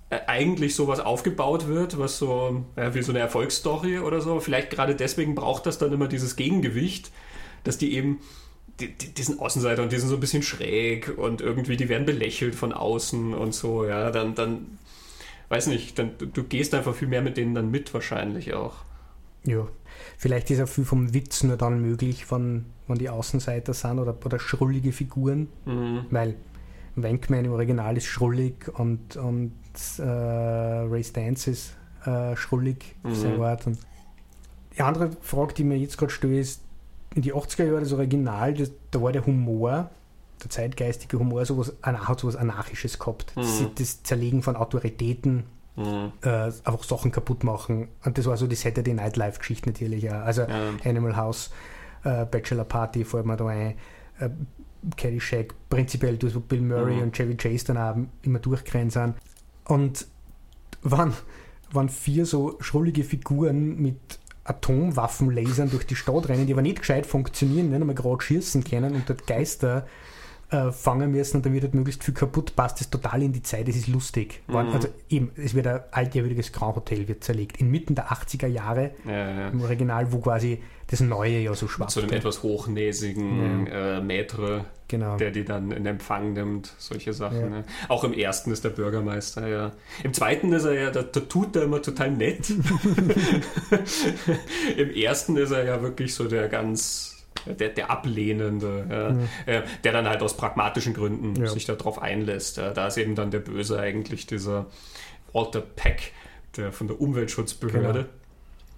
eigentlich 0.10 0.76
sowas 0.76 1.00
aufgebaut 1.00 1.68
wird, 1.68 1.98
was 1.98 2.18
so 2.18 2.66
ja, 2.76 2.94
wie 2.94 3.02
so 3.02 3.12
eine 3.12 3.20
Erfolgsstory 3.20 4.00
oder 4.00 4.22
so. 4.22 4.40
Vielleicht 4.40 4.70
gerade 4.70 4.96
deswegen 4.96 5.36
braucht 5.36 5.66
das 5.66 5.78
dann 5.78 5.92
immer 5.92 6.08
dieses 6.08 6.36
Gegengewicht, 6.36 7.12
dass 7.64 7.78
die 7.78 7.94
eben 7.96 8.20
die, 8.80 8.90
die, 8.90 9.14
die 9.14 9.24
sind 9.24 9.40
Außenseiter 9.40 9.84
und 9.84 9.92
die 9.92 9.98
sind 9.98 10.10
so 10.10 10.16
ein 10.16 10.20
bisschen 10.20 10.44
schräg 10.44 11.18
und 11.18 11.42
irgendwie 11.42 11.78
die 11.78 11.90
werden 11.90 12.06
belächelt 12.06 12.56
von 12.56 12.74
außen 12.74 13.34
und 13.34 13.54
so, 13.54 13.86
ja, 13.86 14.12
dann, 14.12 14.36
dann 14.36 14.78
weiß 15.50 15.68
nicht, 15.68 15.98
dann 15.98 16.12
du 16.18 16.44
gehst 16.44 16.74
einfach 16.74 16.94
viel 16.94 17.08
mehr 17.08 17.22
mit 17.22 17.38
denen 17.38 17.56
dann 17.56 17.72
mit 17.72 17.94
wahrscheinlich 17.94 18.54
auch. 18.54 18.76
Ja, 19.46 19.68
vielleicht 20.18 20.52
ist 20.52 20.62
auch 20.62 20.68
viel 20.68 20.86
vom 20.86 21.14
Witz 21.14 21.44
nur 21.44 21.58
dann 21.58 21.82
möglich, 21.82 22.32
wenn, 22.32 22.66
wenn 22.88 22.98
die 22.98 23.10
Außenseiter 23.10 23.74
sind 23.74 24.00
oder, 24.00 24.18
oder 24.24 24.40
schrullige 24.40 24.92
Figuren, 24.92 25.48
mhm. 25.66 26.06
weil 26.10 26.36
Wankman 26.96 27.46
im 27.46 27.52
Original 27.52 27.98
ist 27.98 28.06
schrullig 28.06 28.70
und, 28.74 29.18
und 29.18 29.54
äh, 30.00 30.04
Ray 30.04 31.04
Stance 31.04 31.52
ist 31.52 31.76
äh, 32.06 32.36
schrullig 32.36 32.96
mhm. 33.04 33.16
sein 33.16 33.40
Ort. 33.40 33.68
Und 33.68 33.80
die 34.78 34.82
andere 34.82 35.12
Frage, 35.22 35.54
die 35.54 35.64
mir 35.64 35.78
jetzt 35.78 35.98
gerade 35.98 36.12
stelle, 36.12 36.40
ist, 36.40 36.62
in 37.16 37.22
die 37.22 37.34
80er 37.34 37.66
Jahre 37.66 37.80
das 37.80 37.94
Original, 37.94 38.54
das, 38.54 38.72
da 38.92 39.02
war 39.02 39.12
der 39.12 39.26
Humor, 39.26 39.90
der 40.44 40.50
zeitgeistige 40.50 41.18
Humor, 41.18 41.46
sowas, 41.46 41.74
hat 41.82 42.20
sowas 42.20 42.36
Anarchisches 42.36 43.00
gehabt. 43.00 43.36
Mhm. 43.36 43.42
Das, 43.42 43.64
das, 43.76 44.04
Zerlegen 44.04 44.44
von 44.44 44.56
Autoritäten, 44.56 45.44
mhm. 45.76 46.12
äh, 46.22 46.30
einfach 46.30 46.84
Sachen 46.84 47.12
kaputt 47.12 47.44
machen. 47.44 47.88
Und 48.04 48.18
das 48.18 48.26
war 48.26 48.38
so 48.38 48.48
die 48.48 48.56
Saturday 48.56 48.94
Night 48.94 49.16
Live-Geschichte 49.16 49.70
natürlich. 49.70 50.04
Ja. 50.04 50.24
Also 50.24 50.42
ja. 50.42 50.74
Animal 50.84 51.16
House, 51.16 51.52
äh, 52.04 52.26
Bachelor 52.26 52.66
Party 52.66 53.06
fällt 53.06 53.26
mir 53.26 53.38
da 53.38 53.48
ein. 53.48 53.76
Äh, 54.20 54.30
Caddyshack, 54.96 55.54
prinzipiell, 55.70 56.18
wo 56.22 56.40
Bill 56.40 56.62
Murray 56.62 56.96
mhm. 56.96 57.04
und 57.04 57.16
Chevy 57.16 57.36
Chase 57.36 57.66
dann 57.66 57.78
auch 57.78 57.96
immer 58.24 58.40
durchgerannt 58.40 58.92
sind. 58.92 59.16
Und 59.66 60.08
waren, 60.82 61.14
waren 61.72 61.90
vier 61.90 62.26
so 62.26 62.58
schrullige 62.60 63.04
Figuren 63.04 63.82
mit 63.82 64.20
Atomwaffenlasern 64.44 65.72
durch 65.72 65.88
die 65.88 65.96
Stadt 65.96 66.30
rennen, 66.30 66.46
die 66.46 66.54
aber 66.54 66.62
nicht 66.62 66.80
gescheit 66.80 67.06
funktionieren, 67.06 67.70
nicht 67.70 67.82
einmal 67.82 67.96
gerade 67.96 68.22
schießen 68.22 68.64
können 68.64 68.94
und 68.94 69.10
dort 69.10 69.26
Geister 69.26 69.88
äh, 70.52 70.72
fangen 70.72 71.12
müssen 71.12 71.38
und 71.38 71.46
dann 71.46 71.54
wird 71.54 71.64
halt 71.64 71.74
möglichst 71.74 72.04
viel 72.04 72.14
kaputt, 72.14 72.56
passt 72.56 72.80
das 72.80 72.92
total 72.92 73.24
in 73.24 73.34
die 73.34 73.42
Zeit, 73.42 73.68
es 73.68 73.76
ist 73.76 73.88
lustig. 73.88 74.44
Mhm. 74.48 74.56
Also 74.56 74.90
eben, 75.10 75.32
es 75.36 75.56
wird 75.56 75.66
ein 75.66 75.82
altjähriges 75.92 76.52
Grand 76.52 76.76
Hotel 76.76 77.08
wird 77.08 77.24
zerlegt, 77.24 77.60
inmitten 77.60 77.96
der 77.96 78.10
80er 78.10 78.48
Jahre 78.48 78.92
ja, 79.06 79.12
ja. 79.12 79.48
im 79.50 79.62
Original, 79.62 80.12
wo 80.12 80.20
quasi 80.20 80.62
das 80.88 81.00
Neue 81.00 81.40
ja 81.40 81.54
so 81.56 81.68
schwappt. 81.68 81.92
Zu 81.92 82.02
einem 82.02 82.14
etwas 82.14 82.44
hochnäsigen 82.44 83.68
ja. 83.68 83.98
äh, 83.98 84.02
Maitre, 84.02 84.66
genau. 84.88 85.18
der 85.18 85.32
die 85.32 85.44
dann 85.44 85.72
in 85.72 85.86
Empfang 85.86 86.34
nimmt, 86.34 86.74
solche 86.78 87.14
Sachen. 87.14 87.42
Ja. 87.42 87.50
Ne? 87.50 87.64
Auch 87.88 88.04
im 88.04 88.14
ersten 88.14 88.52
ist 88.52 88.64
der 88.64 88.70
Bürgermeister, 88.70 89.48
ja. 89.48 89.72
Im 90.04 90.14
zweiten 90.14 90.54
ist 90.54 90.66
er 90.66 90.74
ja, 90.74 90.92
da, 90.92 91.02
da 91.02 91.20
tut 91.22 91.56
er 91.56 91.64
immer 91.64 91.82
total 91.82 92.12
nett. 92.12 92.50
Im 94.78 94.92
ersten 94.92 95.38
ist 95.38 95.52
er 95.52 95.66
ja 95.66 95.82
wirklich 95.82 96.14
so 96.14 96.28
der 96.28 96.50
ganz 96.50 97.16
der, 97.46 97.70
der 97.70 97.92
Ablehnende, 97.92 99.26
ja, 99.48 99.54
äh, 99.54 99.64
der 99.84 99.92
dann 99.92 100.08
halt 100.08 100.22
aus 100.22 100.38
pragmatischen 100.38 100.94
Gründen 100.94 101.36
ja. 101.36 101.48
sich 101.48 101.66
darauf 101.66 102.02
einlässt. 102.02 102.58
Ja. 102.58 102.72
Da 102.72 102.88
ist 102.88 102.98
eben 102.98 103.16
dann 103.16 103.32
der 103.32 103.40
Böse 103.40 103.80
eigentlich 103.80 104.26
dieser 104.26 104.68
Walter 105.32 105.62
Peck, 105.62 106.14
der 106.58 106.72
von 106.72 106.88
der 106.88 107.00
Umweltschutzbehörde. 107.00 108.00
Genau. 108.00 108.10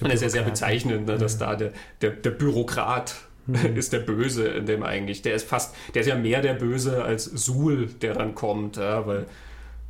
Und 0.01 0.07
es 0.07 0.15
ist 0.15 0.21
ja 0.21 0.29
sehr 0.29 0.43
bezeichnend, 0.43 1.07
ne, 1.07 1.17
dass 1.17 1.37
da 1.37 1.55
der, 1.55 1.71
der, 2.01 2.11
der 2.11 2.31
Bürokrat 2.31 3.15
mhm. 3.47 3.55
ist 3.75 3.93
der 3.93 3.99
Böse 3.99 4.47
in 4.47 4.65
dem 4.65 4.83
eigentlich. 4.83 5.21
Der 5.21 5.33
ist 5.35 5.47
fast, 5.47 5.75
der 5.93 6.01
ist 6.01 6.07
ja 6.07 6.15
mehr 6.15 6.41
der 6.41 6.53
Böse 6.53 7.03
als 7.03 7.25
Suhl, 7.25 7.87
der 7.87 8.13
dann 8.13 8.35
kommt, 8.35 8.77
ja, 8.77 9.05
weil 9.07 9.21
mhm. 9.21 9.25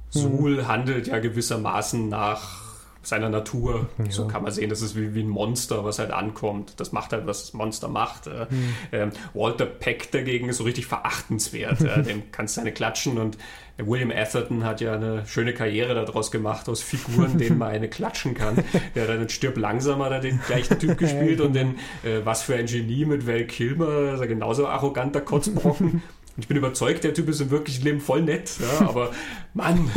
Suhl 0.09 0.67
handelt 0.67 1.07
ja 1.07 1.19
gewissermaßen 1.19 2.07
nach 2.09 2.67
seiner 3.07 3.29
Natur. 3.29 3.89
Ja. 3.97 4.11
So 4.11 4.27
kann 4.27 4.43
man 4.43 4.51
sehen, 4.51 4.69
das 4.69 4.81
ist 4.81 4.95
wie, 4.95 5.15
wie 5.15 5.21
ein 5.21 5.29
Monster, 5.29 5.85
was 5.85 5.97
halt 5.97 6.11
ankommt. 6.11 6.73
Das 6.77 6.91
macht 6.91 7.13
halt, 7.13 7.25
was 7.25 7.41
das 7.41 7.53
Monster 7.53 7.87
macht. 7.87 8.27
Mhm. 8.27 8.75
Ähm, 8.91 9.11
Walter 9.33 9.65
Peck 9.65 10.11
dagegen 10.11 10.49
ist 10.49 10.57
so 10.57 10.65
richtig 10.65 10.87
verachtenswert. 10.87 11.81
äh, 11.81 12.03
dem 12.03 12.31
kannst 12.31 12.57
du 12.57 12.61
eine 12.61 12.73
klatschen 12.73 13.17
und 13.17 13.37
William 13.77 14.11
Atherton 14.11 14.63
hat 14.63 14.81
ja 14.81 14.93
eine 14.93 15.25
schöne 15.27 15.53
Karriere 15.53 15.93
daraus 15.93 16.31
gemacht, 16.31 16.67
aus 16.67 16.81
Figuren, 16.81 17.37
denen 17.37 17.57
man 17.59 17.69
eine 17.69 17.87
klatschen 17.87 18.33
kann. 18.33 18.63
Der 18.95 19.03
hat 19.03 19.09
dann 19.09 19.29
Stirb 19.29 19.57
langsamer 19.57 20.09
da 20.09 20.19
den 20.19 20.39
gleichen 20.47 20.79
Typ 20.79 20.97
gespielt 20.97 21.41
und 21.41 21.53
den 21.53 21.75
äh, 22.03 22.21
Was 22.23 22.41
für 22.43 22.55
ein 22.55 22.65
Genie 22.65 23.05
mit 23.05 23.27
Val 23.27 23.45
Kilmer, 23.45 24.13
ist 24.13 24.19
er 24.19 24.27
genauso 24.27 24.67
arroganter 24.67 25.21
Kotzbrocken. 25.21 26.01
Ich 26.39 26.47
bin 26.47 26.55
überzeugt, 26.55 27.03
der 27.03 27.15
Typ 27.15 27.29
ist 27.29 27.41
im 27.41 27.49
wirklichen 27.49 27.83
Leben 27.83 27.99
voll 27.99 28.21
nett, 28.21 28.51
ja, 28.59 28.87
aber 28.87 29.09
Mann. 29.55 29.89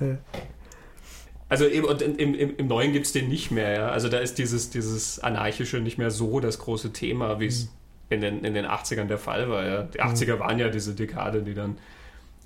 Also 1.52 1.66
eben, 1.66 1.86
und 1.86 2.00
im, 2.00 2.16
im, 2.16 2.56
im 2.56 2.66
Neuen 2.66 2.94
gibt 2.94 3.04
es 3.04 3.12
den 3.12 3.28
nicht 3.28 3.50
mehr, 3.50 3.74
ja. 3.74 3.88
Also 3.90 4.08
da 4.08 4.20
ist 4.20 4.38
dieses, 4.38 4.70
dieses 4.70 5.18
Anarchische 5.18 5.80
nicht 5.80 5.98
mehr 5.98 6.10
so 6.10 6.40
das 6.40 6.58
große 6.58 6.94
Thema, 6.94 7.40
wie 7.40 7.46
es 7.46 7.64
mhm. 7.64 7.68
In, 8.12 8.20
den, 8.20 8.44
in 8.44 8.54
den 8.54 8.66
80ern 8.66 9.06
der 9.06 9.18
Fall 9.18 9.48
war, 9.48 9.66
ja. 9.66 9.82
Die 9.82 10.00
80er 10.00 10.36
mhm. 10.36 10.40
waren 10.40 10.58
ja 10.58 10.68
diese 10.68 10.94
Dekade, 10.94 11.42
die 11.42 11.54
dann 11.54 11.78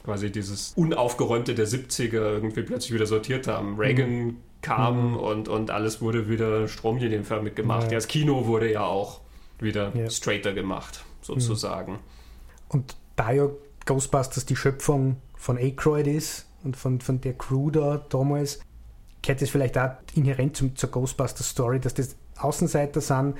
quasi 0.04 0.30
dieses 0.30 0.72
Unaufgeräumte 0.76 1.54
der 1.54 1.66
70er 1.66 2.14
irgendwie 2.14 2.62
plötzlich 2.62 2.94
wieder 2.94 3.06
sortiert 3.06 3.48
haben. 3.48 3.76
Reagan 3.76 4.10
mhm. 4.10 4.36
kam 4.62 5.10
mhm. 5.10 5.16
und, 5.16 5.48
und 5.48 5.70
alles 5.70 6.00
wurde 6.00 6.28
wieder 6.28 6.68
stromlinienförmig 6.68 7.54
gemacht. 7.54 7.84
Ja. 7.84 7.90
ja. 7.90 7.96
das 7.96 8.08
Kino 8.08 8.46
wurde 8.46 8.70
ja 8.72 8.84
auch 8.84 9.20
wieder 9.58 9.92
ja. 9.96 10.08
straighter 10.08 10.52
gemacht, 10.52 11.04
sozusagen. 11.22 11.92
Mhm. 11.94 11.98
Und 12.68 12.96
da 13.16 13.32
ja 13.32 13.48
Ghostbusters 13.84 14.46
die 14.46 14.56
Schöpfung 14.56 15.16
von 15.36 15.58
Aykroyd 15.58 16.06
ist 16.06 16.46
und 16.64 16.76
von, 16.76 17.00
von 17.00 17.20
der 17.20 17.34
Crew 17.34 17.70
da 17.70 18.04
damals, 18.08 18.60
gehört 19.22 19.42
das 19.42 19.50
vielleicht 19.50 19.78
auch 19.78 19.90
inhärent 20.14 20.56
zum, 20.56 20.76
zur 20.76 20.90
Ghostbusters-Story, 20.90 21.80
dass 21.80 21.94
das 21.94 22.16
Außenseiter 22.36 23.00
sind, 23.00 23.36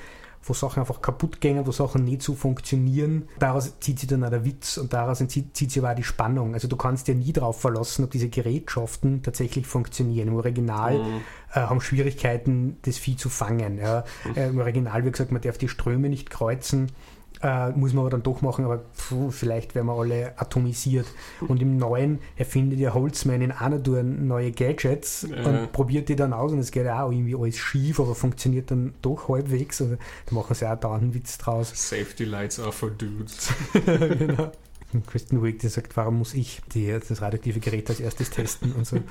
wo 0.49 0.55
Sachen 0.55 0.81
einfach 0.81 1.03
kaputt 1.03 1.41
gehen, 1.41 1.67
wo 1.67 1.73
Sachen 1.73 2.05
nicht 2.05 2.23
so 2.23 2.35
funktionieren. 2.35 3.29
Daraus 3.39 3.79
zieht 3.81 3.99
sich 3.99 4.09
dann 4.09 4.25
auch 4.25 4.31
der 4.31 4.45
Witz 4.45 4.79
und 4.79 4.93
daraus 4.93 5.19
zieht, 5.19 5.57
zieht 5.57 5.73
sich 5.73 5.83
aber 5.83 5.93
auch 5.93 5.97
die 5.97 6.05
Spannung. 6.05 6.55
Also 6.55 6.69
du 6.69 6.77
kannst 6.77 7.09
dir 7.09 7.15
nie 7.15 7.33
darauf 7.33 7.61
verlassen, 7.61 8.05
ob 8.05 8.11
diese 8.11 8.29
Gerätschaften 8.29 9.23
tatsächlich 9.23 9.67
funktionieren. 9.67 10.29
Im 10.29 10.37
Original 10.37 10.99
mhm. 10.99 11.21
äh, 11.53 11.61
haben 11.61 11.81
Schwierigkeiten, 11.81 12.77
das 12.83 12.99
Vieh 12.99 13.17
zu 13.17 13.29
fangen. 13.29 13.79
Ja. 13.79 14.05
Mhm. 14.25 14.35
Äh, 14.37 14.49
Im 14.49 14.59
Original, 14.59 15.05
wie 15.05 15.11
gesagt, 15.11 15.33
man 15.33 15.43
darf 15.43 15.59
die 15.59 15.69
Ströme 15.69 16.09
nicht 16.09 16.31
kreuzen. 16.31 16.93
Äh, 17.43 17.71
muss 17.73 17.93
man 17.93 18.01
aber 18.01 18.11
dann 18.11 18.23
doch 18.23 18.41
machen, 18.41 18.65
aber 18.65 18.81
pfuh, 18.95 19.31
vielleicht 19.31 19.75
werden 19.75 19.87
wir 19.89 19.95
alle 19.95 20.39
atomisiert. 20.41 21.07
Und 21.41 21.61
im 21.61 21.77
Neuen 21.77 22.21
erfindet 22.37 22.79
ja 22.79 22.95
Holzmann 22.95 23.43
in 23.43 23.53
Tour 23.83 24.03
neue 24.03 24.53
Gadgets 24.53 25.27
ja. 25.31 25.43
und 25.45 25.73
probiert 25.73 26.09
die 26.09 26.17
dann 26.17 26.33
aus 26.33 26.53
und 26.53 26.61
es 26.61 26.71
geht 26.71 26.89
auch 26.89 27.11
irgendwie 27.11 27.37
alles 27.37 27.59
schief, 27.59 28.01
aber 28.01 28.15
funktioniert 28.15 28.71
dann 28.71 28.95
doch 29.03 29.29
halbwegs. 29.29 29.83
Also, 29.83 29.97
da 29.97 30.35
machen 30.35 30.55
sie 30.55 30.71
auch 30.71 30.79
da 30.79 30.95
einen 30.95 31.13
Witz 31.13 31.37
draus. 31.37 31.73
Safety 31.75 32.25
Lights 32.25 32.59
are 32.59 32.73
for 32.73 32.91
dudes. 32.91 33.53
genau. 33.73 34.53
Kristen 35.07 35.43
Wiig, 35.43 35.59
die 35.59 35.69
sagt, 35.69 35.97
warum 35.97 36.19
muss 36.19 36.33
ich 36.33 36.63
die, 36.73 36.87
das 36.87 37.21
radioaktive 37.21 37.61
Gerät 37.61 37.91
als 37.91 38.01
erstes 38.01 38.31
testen 38.31 38.73
und 38.73 38.87
so. 38.87 38.99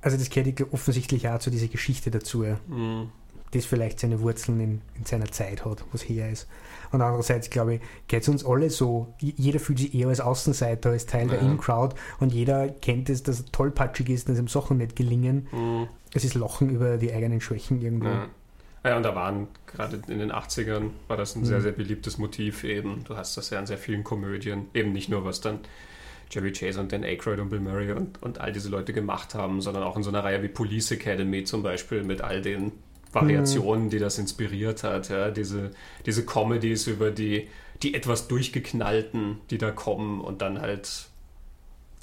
Also 0.00 0.16
das 0.16 0.30
gehört 0.30 0.72
offensichtlich 0.72 1.28
auch 1.28 1.40
zu 1.40 1.50
dieser 1.50 1.66
Geschichte 1.66 2.12
dazu. 2.12 2.44
Mhm 2.68 3.08
das 3.52 3.64
vielleicht 3.64 4.00
seine 4.00 4.20
Wurzeln 4.20 4.60
in, 4.60 4.80
in 4.96 5.04
seiner 5.04 5.26
Zeit 5.26 5.64
hat, 5.64 5.84
was 5.92 6.02
her 6.02 6.30
ist. 6.30 6.46
Und 6.90 7.02
andererseits, 7.02 7.50
glaube 7.50 7.76
ich, 7.76 7.80
geht 8.06 8.22
es 8.22 8.28
uns 8.28 8.44
alle 8.44 8.70
so. 8.70 9.14
Jeder 9.20 9.60
fühlt 9.60 9.78
sich 9.78 9.94
eher 9.94 10.08
als 10.08 10.20
Außenseiter, 10.20 10.90
als 10.90 11.06
Teil 11.06 11.28
ja. 11.28 11.34
der 11.34 11.40
In-Crowd 11.40 11.96
und 12.20 12.32
jeder 12.32 12.68
kennt 12.68 13.10
es, 13.10 13.22
dass 13.22 13.40
er 13.40 13.46
tollpatschig 13.52 14.08
ist, 14.08 14.28
dass 14.28 14.38
ihm 14.38 14.48
Sachen 14.48 14.78
nicht 14.78 14.96
gelingen. 14.96 15.48
Mhm. 15.52 15.88
Es 16.14 16.24
ist 16.24 16.34
Lachen 16.34 16.70
über 16.70 16.96
die 16.96 17.12
eigenen 17.12 17.40
Schwächen 17.40 17.80
irgendwo. 17.80 18.08
Ja. 18.08 18.28
Ja, 18.84 18.96
und 18.96 19.02
da 19.02 19.14
waren 19.14 19.48
gerade 19.66 20.00
in 20.06 20.18
den 20.18 20.32
80ern 20.32 20.90
war 21.08 21.16
das 21.16 21.34
ein 21.34 21.40
mhm. 21.40 21.46
sehr, 21.46 21.60
sehr 21.60 21.72
beliebtes 21.72 22.16
Motiv 22.16 22.64
eben. 22.64 23.04
Du 23.04 23.16
hast 23.16 23.36
das 23.36 23.50
ja 23.50 23.58
in 23.58 23.66
sehr 23.66 23.76
vielen 23.76 24.04
Komödien, 24.04 24.68
eben 24.72 24.92
nicht 24.92 25.08
nur 25.08 25.24
was 25.24 25.40
dann 25.40 25.60
Jerry 26.30 26.52
Chase 26.52 26.80
und 26.80 26.92
Dan 26.92 27.04
Aykroyd 27.04 27.40
und 27.40 27.48
Bill 27.48 27.60
Murray 27.60 27.92
und, 27.92 28.22
und 28.22 28.40
all 28.40 28.52
diese 28.52 28.68
Leute 28.68 28.92
gemacht 28.92 29.34
haben, 29.34 29.60
sondern 29.60 29.82
auch 29.82 29.96
in 29.96 30.02
so 30.02 30.10
einer 30.10 30.22
Reihe 30.22 30.42
wie 30.42 30.48
Police 30.48 30.92
Academy 30.92 31.44
zum 31.44 31.62
Beispiel 31.62 32.04
mit 32.04 32.20
all 32.20 32.40
den 32.40 32.72
Variationen, 33.12 33.90
die 33.90 33.98
das 33.98 34.18
inspiriert 34.18 34.82
hat. 34.82 35.08
Ja? 35.08 35.30
Diese, 35.30 35.70
diese 36.06 36.24
Comedies 36.24 36.86
über 36.86 37.10
die, 37.10 37.48
die 37.82 37.94
etwas 37.94 38.28
durchgeknallten, 38.28 39.38
die 39.50 39.58
da 39.58 39.70
kommen 39.70 40.20
und 40.20 40.42
dann 40.42 40.60
halt 40.60 41.08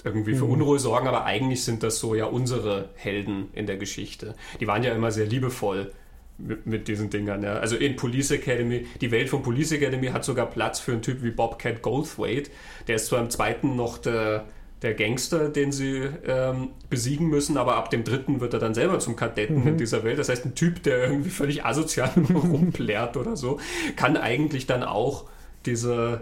irgendwie 0.04 0.36
für 0.36 0.46
mhm. 0.46 0.52
Unruhe 0.52 0.80
sorgen, 0.80 1.08
aber 1.08 1.26
eigentlich 1.26 1.64
sind 1.64 1.82
das 1.82 2.00
so 2.00 2.14
ja 2.14 2.26
unsere 2.26 2.90
Helden 2.96 3.50
in 3.54 3.66
der 3.66 3.78
Geschichte. 3.78 4.36
Die 4.60 4.68
waren 4.68 4.84
ja 4.84 4.94
immer 4.94 5.12
sehr 5.12 5.26
liebevoll 5.26 5.92
mit, 6.38 6.66
mit 6.68 6.88
diesen 6.88 7.10
Dingern. 7.10 7.44
Ja. 7.44 7.56
Also 7.56 7.76
in 7.76 7.96
Police 7.96 8.32
Academy, 8.32 8.86
die 9.02 9.12
Welt 9.12 9.30
von 9.30 9.42
Police 9.42 9.72
Academy 9.72 10.08
hat 10.08 10.24
sogar 10.24 10.46
Platz 10.46 10.80
für 10.80 10.92
einen 10.92 11.02
Typ 11.02 11.24
wie 11.24 11.32
Bobcat 11.32 11.82
Goldthwait. 11.82 12.52
Der 12.88 12.98
ist 12.98 13.08
zwar 13.08 13.20
im 13.20 13.30
zweiten 13.30 13.76
noch 13.76 13.98
der 13.98 14.46
der 14.86 14.94
Gangster, 14.94 15.50
den 15.50 15.72
sie 15.72 16.08
ähm, 16.26 16.70
besiegen 16.90 17.28
müssen, 17.28 17.58
aber 17.58 17.76
ab 17.76 17.90
dem 17.90 18.04
dritten 18.04 18.40
wird 18.40 18.54
er 18.54 18.60
dann 18.60 18.74
selber 18.74 19.00
zum 19.00 19.16
Kadetten 19.16 19.62
mhm. 19.62 19.68
in 19.70 19.78
dieser 19.78 20.04
Welt. 20.04 20.20
Das 20.20 20.30
heißt, 20.30 20.46
ein 20.46 20.56
Typ, 20.56 20.84
der 20.84 21.06
irgendwie 21.06 21.32
völlig 21.32 21.66
asozial 21.66 22.12
rumplärt 22.34 23.18
oder 23.18 23.36
so, 23.36 23.60
kann 23.96 24.16
eigentlich 24.16 24.68
dann 24.68 24.84
auch 24.84 25.26
dieser 25.66 26.22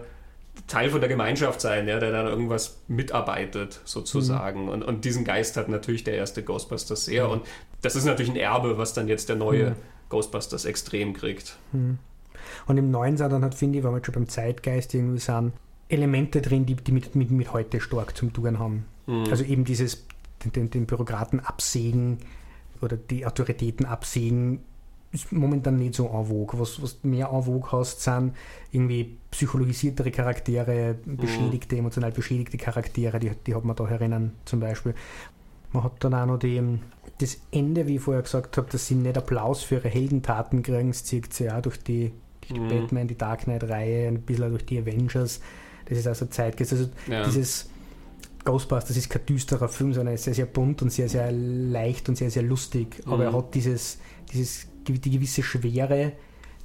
Teil 0.67 0.89
von 0.89 1.01
der 1.01 1.09
Gemeinschaft 1.09 1.59
sein, 1.59 1.87
ja, 1.87 1.99
der 1.99 2.11
dann 2.11 2.25
irgendwas 2.25 2.77
mitarbeitet, 2.87 3.81
sozusagen. 3.83 4.63
Mhm. 4.63 4.69
Und, 4.69 4.83
und 4.83 5.05
diesen 5.05 5.25
Geist 5.25 5.57
hat 5.57 5.67
natürlich 5.67 6.05
der 6.05 6.15
erste 6.15 6.41
Ghostbusters 6.41 7.05
sehr. 7.05 7.25
Mhm. 7.25 7.33
Und 7.33 7.41
das 7.81 7.95
ist 7.97 8.05
natürlich 8.05 8.31
ein 8.31 8.37
Erbe, 8.37 8.77
was 8.77 8.93
dann 8.93 9.09
jetzt 9.09 9.27
der 9.27 9.35
neue 9.35 9.71
mhm. 9.71 9.75
Ghostbusters 10.09 10.63
extrem 10.63 11.13
kriegt. 11.13 11.57
Mhm. 11.73 11.97
Und 12.65 12.77
im 12.77 12.91
neuen 12.91 13.17
Saal 13.17 13.29
dann 13.29 13.43
hat, 13.43 13.55
finde 13.55 13.79
ich, 13.79 13.83
wenn 13.83 13.93
wir 13.93 14.03
schon 14.03 14.13
beim 14.13 14.29
Zeitgeist 14.29 14.93
irgendwie 14.93 15.19
sind, 15.19 15.51
Elemente 15.93 16.41
drin, 16.41 16.65
die, 16.65 16.75
die 16.75 16.91
mit, 16.91 17.15
mit, 17.15 17.31
mit 17.31 17.53
heute 17.53 17.79
stark 17.79 18.17
zum 18.17 18.33
tun 18.33 18.59
haben. 18.59 18.85
Mhm. 19.07 19.25
Also 19.29 19.43
eben 19.43 19.63
dieses, 19.63 20.05
den, 20.43 20.69
den, 20.69 20.85
Bürokraten 20.85 21.39
absägen 21.39 22.17
oder 22.81 22.97
die 22.97 23.25
Autoritäten 23.25 23.85
absägen, 23.85 24.59
ist 25.11 25.31
momentan 25.31 25.77
nicht 25.77 25.93
so 25.93 26.07
en 26.07 26.25
vogue. 26.25 26.59
Was, 26.59 26.81
was 26.81 27.03
mehr 27.03 27.29
en 27.31 27.43
vogue 27.43 27.71
hast, 27.71 28.01
sind 28.01 28.33
irgendwie 28.71 29.17
psychologisiertere 29.31 30.11
Charaktere, 30.11 30.95
beschädigte, 31.05 31.75
mhm. 31.75 31.81
emotional 31.81 32.11
beschädigte 32.11 32.57
Charaktere, 32.57 33.19
die, 33.19 33.31
die 33.45 33.55
hat 33.55 33.63
man 33.63 33.75
da 33.75 33.87
herinnen 33.87 34.31
zum 34.45 34.59
Beispiel. 34.59 34.95
Man 35.71 35.83
hat 35.83 36.03
dann 36.03 36.13
auch 36.13 36.25
noch 36.25 36.39
die, 36.39 36.61
das 37.19 37.39
Ende, 37.51 37.87
wie 37.87 37.95
ich 37.95 38.01
vorher 38.01 38.23
gesagt 38.23 38.57
habe, 38.57 38.69
dass 38.71 38.87
sie 38.87 38.95
nicht 38.95 39.17
Applaus 39.17 39.63
für 39.63 39.75
ihre 39.75 39.89
Heldentaten 39.89 40.63
kriegen, 40.63 40.89
das 40.89 41.03
zieht 41.03 41.33
sich 41.33 41.51
auch 41.51 41.61
durch 41.61 41.79
die, 41.79 42.11
die 42.49 42.59
mhm. 42.59 42.67
Batman, 42.69 43.07
die 43.07 43.17
Dark 43.17 43.41
Knight-Reihe, 43.41 44.07
ein 44.07 44.21
bisschen 44.21 44.49
durch 44.49 44.65
die 44.65 44.79
Avengers 44.79 45.39
das 45.85 45.97
ist 45.97 46.07
also 46.07 46.25
Zeitgeist. 46.25 46.73
Also 46.73 46.89
ja. 47.07 47.23
dieses 47.23 47.69
Ghostbusters 48.43 48.97
ist 48.97 49.09
kein 49.09 49.25
düsterer 49.25 49.69
Film, 49.69 49.93
sondern 49.93 50.13
er 50.13 50.15
ist 50.15 50.23
sehr, 50.23 50.33
sehr 50.33 50.45
bunt 50.45 50.81
und 50.81 50.91
sehr, 50.91 51.09
sehr 51.09 51.31
leicht 51.31 52.09
und 52.09 52.15
sehr, 52.15 52.29
sehr 52.29 52.43
lustig. 52.43 53.01
Aber 53.05 53.17
mhm. 53.17 53.21
er 53.21 53.33
hat 53.33 53.55
dieses, 53.55 53.99
dieses, 54.31 54.67
die 54.87 55.11
gewisse 55.11 55.43
Schwere, 55.43 56.13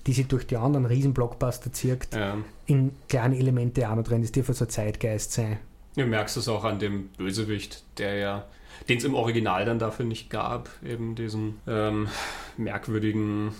die 0.06 0.12
sich 0.12 0.26
durch 0.26 0.46
die 0.46 0.56
anderen 0.56 0.86
Riesenblockbuster 0.86 1.72
zirkt, 1.72 2.14
ja. 2.14 2.36
in 2.66 2.92
kleine 3.08 3.36
Elemente 3.36 3.88
auch 3.88 3.94
noch 3.94 4.04
drin. 4.04 4.22
Das 4.22 4.32
dürfte 4.32 4.54
so 4.54 4.66
Zeitgeist 4.66 5.32
sein. 5.32 5.58
Du 5.94 6.06
merkst 6.06 6.36
es 6.36 6.48
auch 6.48 6.64
an 6.64 6.78
dem 6.78 7.08
Bösewicht, 7.16 7.82
der 7.98 8.14
ja, 8.16 8.46
den 8.88 8.98
es 8.98 9.04
im 9.04 9.14
Original 9.14 9.64
dann 9.64 9.78
dafür 9.78 10.04
nicht 10.04 10.30
gab, 10.30 10.70
eben 10.84 11.14
diesen 11.14 11.56
ähm, 11.66 12.08
merkwürdigen 12.56 13.52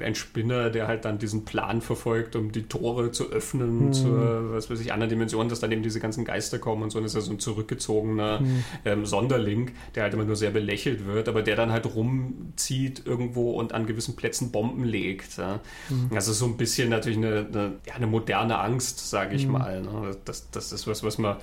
ein 0.00 0.14
Spinner, 0.14 0.70
der 0.70 0.88
halt 0.88 1.04
dann 1.04 1.18
diesen 1.18 1.44
Plan 1.44 1.80
verfolgt, 1.80 2.34
um 2.36 2.50
die 2.52 2.64
Tore 2.64 3.12
zu 3.12 3.30
öffnen 3.30 3.86
mhm. 3.86 3.92
zur, 3.92 4.52
was 4.52 4.70
weiß 4.70 4.80
ich, 4.80 4.92
anderen 4.92 5.10
Dimension, 5.10 5.48
dass 5.48 5.60
dann 5.60 5.70
eben 5.70 5.82
diese 5.82 6.00
ganzen 6.00 6.24
Geister 6.24 6.58
kommen 6.58 6.82
und 6.82 6.90
so. 6.90 6.98
Und 6.98 7.04
das 7.04 7.12
ist 7.12 7.16
ja 7.16 7.20
so 7.22 7.32
ein 7.32 7.38
zurückgezogener 7.38 8.40
mhm. 8.40 8.64
ähm, 8.84 9.06
Sonderling, 9.06 9.70
der 9.94 10.04
halt 10.04 10.14
immer 10.14 10.24
nur 10.24 10.36
sehr 10.36 10.50
belächelt 10.50 11.06
wird, 11.06 11.28
aber 11.28 11.42
der 11.42 11.56
dann 11.56 11.70
halt 11.70 11.86
rumzieht 11.94 13.06
irgendwo 13.06 13.52
und 13.52 13.72
an 13.72 13.86
gewissen 13.86 14.16
Plätzen 14.16 14.50
Bomben 14.50 14.84
legt. 14.84 15.38
Ja. 15.38 15.60
Mhm. 15.88 16.10
Also 16.14 16.32
so 16.32 16.46
ein 16.46 16.56
bisschen 16.56 16.88
natürlich 16.88 17.18
eine, 17.18 17.46
eine, 17.48 17.72
ja, 17.86 17.94
eine 17.94 18.06
moderne 18.06 18.58
Angst, 18.58 19.10
sage 19.10 19.36
ich 19.36 19.46
mhm. 19.46 19.52
mal. 19.52 19.82
Ne? 19.82 20.16
Das, 20.24 20.50
das 20.50 20.72
ist 20.72 20.86
was, 20.86 21.04
was 21.04 21.18
man, 21.18 21.36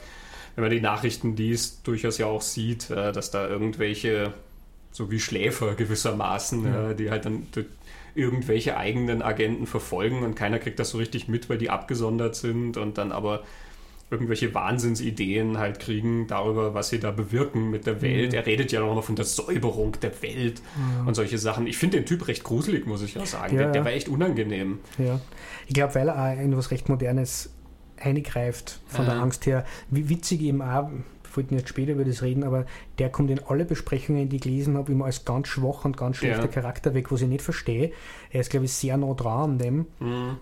wenn 0.55 0.63
man 0.63 0.71
die 0.71 0.81
Nachrichten 0.81 1.35
liest, 1.35 1.87
durchaus 1.87 2.17
ja 2.17 2.25
auch 2.25 2.41
sieht, 2.41 2.89
dass 2.89 3.31
da 3.31 3.47
irgendwelche 3.47 4.33
so 4.91 5.11
wie 5.11 5.19
Schläfer 5.19 5.75
gewissermaßen, 5.75 6.65
ja. 6.65 6.93
die 6.93 7.09
halt 7.09 7.25
dann 7.25 7.47
irgendwelche 8.19 8.77
eigenen 8.77 9.21
Agenten 9.21 9.65
verfolgen 9.65 10.23
und 10.23 10.35
keiner 10.35 10.59
kriegt 10.59 10.79
das 10.79 10.89
so 10.89 10.97
richtig 10.97 11.27
mit, 11.27 11.49
weil 11.49 11.57
die 11.57 11.69
abgesondert 11.69 12.35
sind 12.35 12.77
und 12.77 12.97
dann 12.97 13.11
aber 13.11 13.43
irgendwelche 14.11 14.53
Wahnsinnsideen 14.53 15.59
halt 15.59 15.79
kriegen 15.79 16.25
darüber, 16.27 16.73
was 16.73 16.89
sie 16.89 16.99
da 16.99 17.11
bewirken 17.11 17.69
mit 17.69 17.85
der 17.85 18.01
Welt. 18.01 18.31
Mhm. 18.31 18.37
Er 18.37 18.45
redet 18.45 18.71
ja 18.71 18.79
nochmal 18.79 19.03
von 19.03 19.15
der 19.15 19.25
Säuberung 19.25 19.95
der 20.01 20.21
Welt 20.21 20.61
mhm. 20.75 21.07
und 21.07 21.13
solche 21.13 21.37
Sachen. 21.37 21.67
Ich 21.67 21.77
finde 21.77 21.97
den 21.97 22.05
Typ 22.05 22.27
recht 22.27 22.43
gruselig, 22.43 22.87
muss 22.87 23.03
ich 23.03 23.17
auch 23.17 23.25
sagen. 23.25 23.55
Ja, 23.55 23.63
der, 23.63 23.71
der, 23.71 23.85
war 23.85 23.91
echt 23.91 24.09
unangenehm. 24.09 24.79
Ja, 24.97 25.19
ich 25.67 25.73
glaube, 25.73 25.95
weil 25.95 26.09
er 26.09 26.33
auch 26.33 26.41
in 26.41 26.57
was 26.57 26.71
recht 26.71 26.89
Modernes 26.89 27.51
eingreift 27.97 28.79
von 28.87 29.05
ja. 29.05 29.13
der 29.13 29.21
Angst 29.21 29.45
her. 29.45 29.65
Wie 29.89 30.09
witzig 30.09 30.41
eben 30.41 30.61
auch, 30.61 30.89
wollten 31.35 31.55
jetzt 31.55 31.69
später 31.69 31.93
über 31.93 32.05
das 32.05 32.21
reden, 32.21 32.43
aber 32.43 32.65
der 32.97 33.09
kommt 33.09 33.31
in 33.31 33.39
alle 33.39 33.65
Besprechungen, 33.65 34.29
die 34.29 34.37
ich 34.37 34.41
gelesen 34.41 34.77
habe, 34.77 34.91
immer 34.91 35.05
als 35.05 35.25
ganz 35.25 35.47
schwach 35.47 35.85
und 35.85 35.97
ganz 35.97 36.17
schlechter 36.17 36.45
ja. 36.45 36.47
Charakter 36.47 36.93
weg, 36.93 37.11
was 37.11 37.21
ich 37.21 37.27
nicht 37.27 37.41
verstehe. 37.41 37.91
Er 38.31 38.41
ist, 38.41 38.49
glaube 38.49 38.65
ich, 38.65 38.73
sehr 38.73 38.97
nah 38.97 39.13
dran 39.13 39.51
an 39.51 39.57
dem. 39.57 39.85
Mhm. 39.99 40.37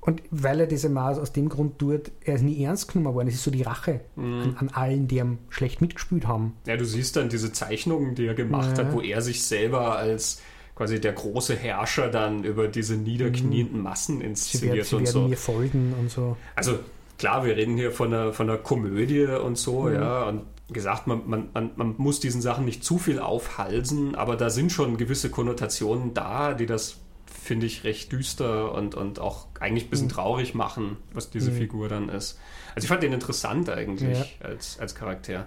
Und 0.00 0.20
weil 0.32 0.58
er 0.58 0.66
das 0.66 0.82
immer 0.82 1.10
aus 1.10 1.32
dem 1.32 1.48
Grund 1.48 1.78
tut, 1.78 2.10
er 2.24 2.34
ist 2.34 2.42
nie 2.42 2.64
ernst 2.64 2.92
genommen 2.92 3.14
worden. 3.14 3.28
Es 3.28 3.34
ist 3.34 3.44
so 3.44 3.52
die 3.52 3.62
Rache 3.62 4.00
mhm. 4.16 4.42
an, 4.42 4.56
an, 4.58 4.68
allen, 4.70 5.06
die 5.06 5.18
ihm 5.18 5.38
schlecht 5.48 5.80
mitgespielt 5.80 6.26
haben. 6.26 6.54
Ja, 6.66 6.76
du 6.76 6.84
siehst 6.84 7.14
dann 7.14 7.28
diese 7.28 7.52
Zeichnungen, 7.52 8.16
die 8.16 8.26
er 8.26 8.34
gemacht 8.34 8.76
ja. 8.76 8.84
hat, 8.84 8.92
wo 8.92 9.00
er 9.00 9.22
sich 9.22 9.44
selber 9.44 9.96
als 9.96 10.42
quasi 10.74 11.00
der 11.00 11.12
große 11.12 11.54
Herrscher 11.54 12.08
dann 12.08 12.42
über 12.42 12.66
diese 12.66 12.96
niederknienden 12.96 13.78
mhm. 13.78 13.82
Massen 13.84 14.20
inszeniert 14.20 14.72
sie, 14.72 14.76
werd, 14.76 14.86
sie 14.86 14.96
und 14.96 15.08
so. 15.08 15.28
mir 15.28 15.36
folgen 15.36 15.94
und 16.00 16.10
so. 16.10 16.36
Also 16.56 16.80
klar, 17.18 17.44
wir 17.44 17.56
reden 17.56 17.76
hier 17.76 17.92
von 17.92 18.12
einer, 18.12 18.32
von 18.32 18.48
einer 18.48 18.58
Komödie 18.58 19.24
und 19.24 19.56
so, 19.56 19.82
mhm. 19.82 19.94
ja, 19.94 20.22
und 20.24 20.42
gesagt, 20.72 21.06
man, 21.06 21.22
man, 21.26 21.50
man, 21.52 21.70
man 21.76 21.94
muss 21.98 22.20
diesen 22.20 22.40
Sachen 22.40 22.64
nicht 22.64 22.84
zu 22.84 22.98
viel 22.98 23.18
aufhalsen, 23.18 24.14
aber 24.14 24.36
da 24.36 24.50
sind 24.50 24.72
schon 24.72 24.96
gewisse 24.96 25.30
Konnotationen 25.30 26.14
da, 26.14 26.54
die 26.54 26.66
das, 26.66 26.96
finde 27.26 27.66
ich, 27.66 27.84
recht 27.84 28.12
düster 28.12 28.72
und, 28.72 28.94
und 28.94 29.18
auch 29.18 29.46
eigentlich 29.60 29.84
ein 29.84 29.90
bisschen 29.90 30.06
mhm. 30.06 30.12
traurig 30.12 30.54
machen, 30.54 30.96
was 31.12 31.30
diese 31.30 31.50
mhm. 31.50 31.56
Figur 31.56 31.88
dann 31.88 32.08
ist. 32.08 32.38
Also 32.74 32.86
ich 32.86 32.88
fand 32.88 33.02
den 33.02 33.12
interessant 33.12 33.68
eigentlich 33.68 34.18
ja. 34.40 34.46
als, 34.46 34.78
als 34.80 34.94
Charakter. 34.94 35.46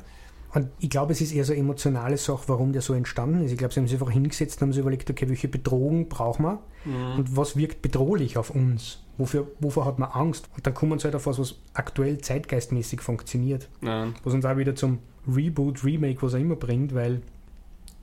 Und 0.56 0.70
ich 0.80 0.90
glaube, 0.90 1.12
es 1.12 1.20
ist 1.20 1.34
eher 1.34 1.44
so 1.44 1.52
eine 1.52 1.60
emotionale 1.60 2.16
Sache, 2.16 2.44
warum 2.48 2.72
der 2.72 2.82
so 2.82 2.94
entstanden 2.94 3.44
ist. 3.44 3.52
Ich 3.52 3.58
glaube, 3.58 3.74
sie 3.74 3.82
haben 3.82 3.88
sich 3.88 4.00
einfach 4.00 4.12
hingesetzt 4.12 4.58
und 4.58 4.68
haben 4.68 4.74
sich 4.74 4.80
überlegt, 4.80 5.10
okay, 5.10 5.28
welche 5.28 5.50
Bedrohung 5.50 6.08
brauchen 6.08 6.46
wir 6.46 6.60
mhm. 6.86 7.20
und 7.20 7.36
was 7.36 7.58
wirkt 7.58 7.82
bedrohlich 7.82 8.38
auf 8.38 8.52
uns? 8.52 9.02
Wofür, 9.18 9.48
wovor 9.60 9.86
hat 9.86 10.00
man 10.00 10.10
Angst? 10.12 10.50
Und 10.56 10.66
dann 10.66 10.74
kommen 10.74 10.98
sie 10.98 11.06
halt 11.06 11.16
auf 11.16 11.26
was, 11.26 11.40
was 11.40 11.56
aktuell 11.74 12.20
zeitgeistmäßig 12.20 13.02
funktioniert. 13.02 13.68
Ja. 13.82 14.08
Was 14.24 14.34
uns 14.34 14.46
auch 14.46 14.56
wieder 14.56 14.76
zum 14.76 15.00
Reboot, 15.28 15.84
Remake, 15.84 16.22
was 16.22 16.34
er 16.34 16.40
immer 16.40 16.56
bringt, 16.56 16.96
weil 16.96 17.22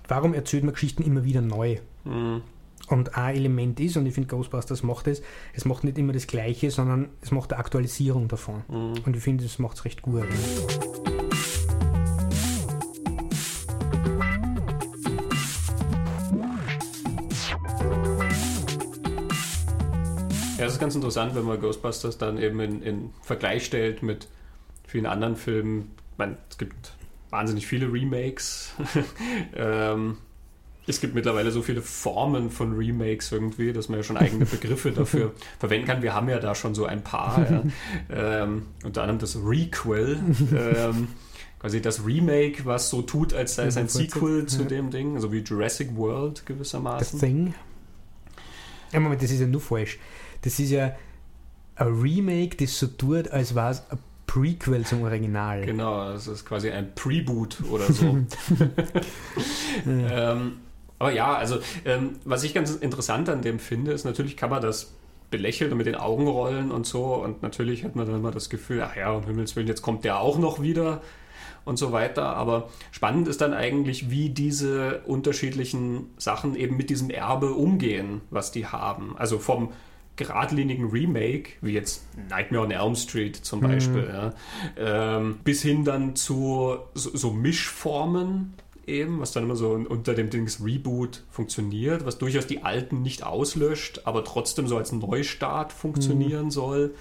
warum 0.07 0.35
erzählt 0.35 0.65
man 0.65 0.75
Geschichten 0.75 1.03
immer 1.05 1.25
wieder 1.25 1.41
neu? 1.41 1.79
Mhm. 2.05 2.43
Und 2.89 3.17
ein 3.17 3.35
Element 3.35 3.81
ist, 3.81 3.97
und 3.97 4.05
ich 4.05 4.13
finde 4.13 4.29
Ghostbusters 4.29 4.83
macht 4.83 5.07
es, 5.07 5.23
es 5.55 5.65
macht 5.65 5.85
nicht 5.85 5.97
immer 5.97 6.13
das 6.13 6.27
Gleiche, 6.27 6.71
sondern 6.71 7.09
es 7.23 7.31
macht 7.31 7.53
eine 7.53 7.61
Aktualisierung 7.61 8.29
davon. 8.29 8.63
Mhm. 8.69 8.95
Und 9.07 9.17
ich 9.17 9.23
finde, 9.23 9.47
es 9.47 9.59
macht 9.59 9.79
es 9.79 9.87
recht 9.87 10.03
gut. 10.03 10.27
Ganz 20.83 20.97
interessant, 20.97 21.37
wenn 21.37 21.45
man 21.45 21.61
Ghostbusters 21.61 22.19
dann 22.19 22.39
eben 22.39 22.59
in, 22.59 22.83
in 22.83 23.11
Vergleich 23.23 23.65
stellt 23.65 24.03
mit 24.03 24.27
vielen 24.85 25.07
anderen 25.07 25.37
Filmen. 25.37 25.93
Ich 26.11 26.19
meine, 26.19 26.37
es 26.51 26.59
gibt 26.59 26.93
wahnsinnig 27.31 27.69
viele 27.69 27.91
Remakes. 27.93 28.73
ähm, 29.55 30.19
es 30.89 31.01
gibt 31.01 31.15
mittlerweile 31.15 31.53
so 31.53 31.63
viele 31.63 31.83
Formen 31.83 32.51
von 32.51 32.75
Remakes 32.75 33.31
irgendwie, 33.31 33.73
dass 33.73 33.89
man 33.89 34.01
ja 34.01 34.03
schon 34.03 34.17
eigene 34.17 34.45
Begriffe 34.45 34.91
dafür 34.91 35.33
verwenden 35.61 35.87
kann. 35.87 36.03
Wir 36.03 36.15
haben 36.15 36.29
ja 36.29 36.41
da 36.41 36.57
schon 36.57 36.75
so 36.75 36.85
ein 36.85 37.05
paar. 37.05 37.49
Ja. 37.49 37.63
Ähm, 38.11 38.67
unter 38.85 39.03
anderem 39.03 39.21
das 39.21 39.37
Requel. 39.37 40.19
Ähm, 40.53 41.09
quasi 41.61 41.81
das 41.81 42.05
Remake, 42.05 42.67
was 42.67 42.91
so 42.91 43.03
tut, 43.03 43.33
als 43.33 43.55
sei 43.55 43.67
es 43.67 43.77
ein 43.77 43.89
Sequel 43.89 44.47
zu 44.47 44.65
dem 44.65 44.91
Ding, 44.91 45.21
so 45.21 45.33
wie 45.33 45.39
Jurassic 45.39 45.97
World 45.97 46.45
gewissermaßen. 46.45 47.21
The 47.21 47.27
Thing. 47.27 47.55
Ja, 48.93 49.01
Moment, 49.01 49.23
das 49.23 49.31
ist 49.31 49.41
ja 49.41 49.47
nur 49.47 49.61
falsch. 49.61 49.99
Das 50.43 50.59
ist 50.59 50.71
ja 50.71 50.95
ein 51.77 52.01
Remake, 52.01 52.57
das 52.57 52.79
so 52.79 52.87
tut, 52.87 53.29
als 53.29 53.55
war 53.55 53.71
es 53.71 53.83
ein 53.91 53.99
Prequel 54.27 54.85
zum 54.85 55.03
Original. 55.03 55.65
Genau, 55.65 56.13
das 56.13 56.27
ist 56.27 56.45
quasi 56.45 56.71
ein 56.71 56.95
Preboot 56.95 57.59
oder 57.71 57.93
so. 57.93 58.19
ja. 59.87 59.87
ähm, 60.33 60.59
aber 60.99 61.13
ja, 61.13 61.35
also 61.35 61.59
ähm, 61.85 62.17
was 62.25 62.45
ich 62.45 62.55
ganz 62.55 62.77
interessant 62.77 63.29
an 63.29 63.43
dem 63.43 63.59
finde, 63.59 63.93
ist 63.93 64.05
natürlich 64.05 64.37
kann 64.37 64.51
man 64.51 64.63
das 64.63 64.93
belächeln 65.31 65.73
und 65.73 65.79
mit 65.79 65.87
den 65.87 65.97
Augen 65.97 66.29
rollen 66.29 66.71
und 66.71 66.87
so 66.87 67.17
und 67.17 67.43
natürlich 67.43 67.85
hat 67.85 67.97
man 67.97 68.07
dann 68.07 68.17
immer 68.17 68.31
das 68.31 68.51
Gefühl, 68.51 68.83
ach 68.83 68.95
ja, 68.95 69.11
um 69.11 69.25
Himmels 69.25 69.57
Willen, 69.57 69.67
jetzt 69.67 69.83
kommt 69.83 70.05
der 70.05 70.21
auch 70.21 70.39
noch 70.39 70.63
wieder 70.63 71.03
und 71.65 71.77
so 71.77 71.93
weiter. 71.93 72.37
Aber 72.37 72.69
spannend 72.91 73.29
ist 73.29 73.41
dann 73.41 73.55
eigentlich, 73.55 74.11
wie 74.11 74.31
diese 74.31 75.01
unterschiedlichen 75.07 76.11
Sachen 76.19 76.55
eben 76.55 76.77
mit 76.77 76.91
diesem 76.91 77.11
Erbe 77.11 77.53
umgehen, 77.53 78.21
was 78.31 78.53
die 78.53 78.67
haben. 78.67 79.17
Also 79.17 79.39
vom 79.39 79.73
geradlinigen 80.17 80.91
Remake, 80.91 81.53
wie 81.61 81.73
jetzt 81.73 82.05
Nightmare 82.29 82.65
on 82.65 82.71
Elm 82.71 82.95
Street 82.95 83.37
zum 83.37 83.61
mhm. 83.61 83.65
Beispiel, 83.65 84.03
mhm. 84.03 84.09
ja, 84.09 84.35
ähm, 85.17 85.39
bis 85.45 85.63
hin 85.63 85.85
dann 85.85 86.17
zu 86.17 86.77
so, 86.95 87.17
so 87.17 87.31
Mischformen, 87.33 88.55
eben, 88.87 89.21
was 89.21 89.33
dann 89.33 89.45
immer 89.45 89.57
so 89.57 89.73
unter 89.73 90.15
dem 90.15 90.31
Dings 90.31 90.63
Reboot 90.65 91.23
funktioniert, 91.31 92.05
was 92.05 92.19
durchaus 92.19 92.47
die 92.47 92.63
alten 92.63 93.03
nicht 93.03 93.23
auslöscht, 93.23 94.03
aber 94.05 94.25
trotzdem 94.25 94.67
so 94.67 94.77
als 94.77 94.93
Neustart 94.93 95.73
funktionieren 95.73 96.47
mhm. 96.47 96.51
soll. 96.51 96.95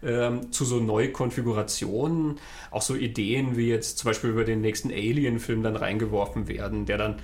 Ähm, 0.00 0.52
zu 0.52 0.64
so 0.64 0.78
Neukonfigurationen, 0.78 2.36
auch 2.70 2.82
so 2.82 2.94
Ideen 2.94 3.56
wie 3.56 3.68
jetzt 3.68 3.98
zum 3.98 4.10
Beispiel 4.10 4.30
über 4.30 4.44
den 4.44 4.60
nächsten 4.60 4.92
Alien-Film 4.92 5.64
dann 5.64 5.74
reingeworfen 5.74 6.46
werden, 6.46 6.86
der 6.86 6.98
dann 6.98 7.16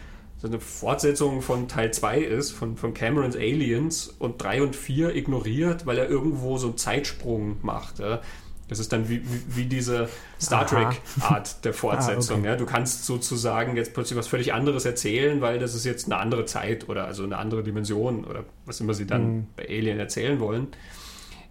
so 0.44 0.48
eine 0.48 0.60
Fortsetzung 0.60 1.40
von 1.40 1.68
Teil 1.68 1.90
2 1.90 2.18
ist, 2.18 2.52
von, 2.52 2.76
von 2.76 2.92
Camerons 2.92 3.34
Aliens 3.34 4.14
und 4.18 4.42
3 4.42 4.60
und 4.62 4.76
4 4.76 5.16
ignoriert, 5.16 5.86
weil 5.86 5.96
er 5.96 6.10
irgendwo 6.10 6.58
so 6.58 6.66
einen 6.66 6.76
Zeitsprung 6.76 7.56
macht. 7.62 7.98
Ja. 7.98 8.20
Das 8.68 8.78
ist 8.78 8.92
dann 8.92 9.08
wie, 9.08 9.22
wie, 9.48 9.64
diese 9.64 10.10
Star 10.38 10.66
Trek-Art 10.66 11.64
der 11.64 11.72
ah, 11.72 11.74
Fortsetzung. 11.74 12.36
ah, 12.36 12.40
okay. 12.40 12.48
ja. 12.48 12.56
Du 12.56 12.66
kannst 12.66 13.06
sozusagen 13.06 13.74
jetzt 13.74 13.94
plötzlich 13.94 14.18
was 14.18 14.28
völlig 14.28 14.52
anderes 14.52 14.84
erzählen, 14.84 15.40
weil 15.40 15.58
das 15.58 15.74
ist 15.74 15.86
jetzt 15.86 16.04
eine 16.12 16.18
andere 16.18 16.44
Zeit 16.44 16.90
oder 16.90 17.06
also 17.06 17.24
eine 17.24 17.38
andere 17.38 17.62
Dimension 17.62 18.24
oder 18.24 18.44
was 18.66 18.82
immer 18.82 18.92
sie 18.92 19.06
dann 19.06 19.36
mhm. 19.36 19.46
bei 19.56 19.66
Alien 19.66 19.98
erzählen 19.98 20.40
wollen. 20.40 20.68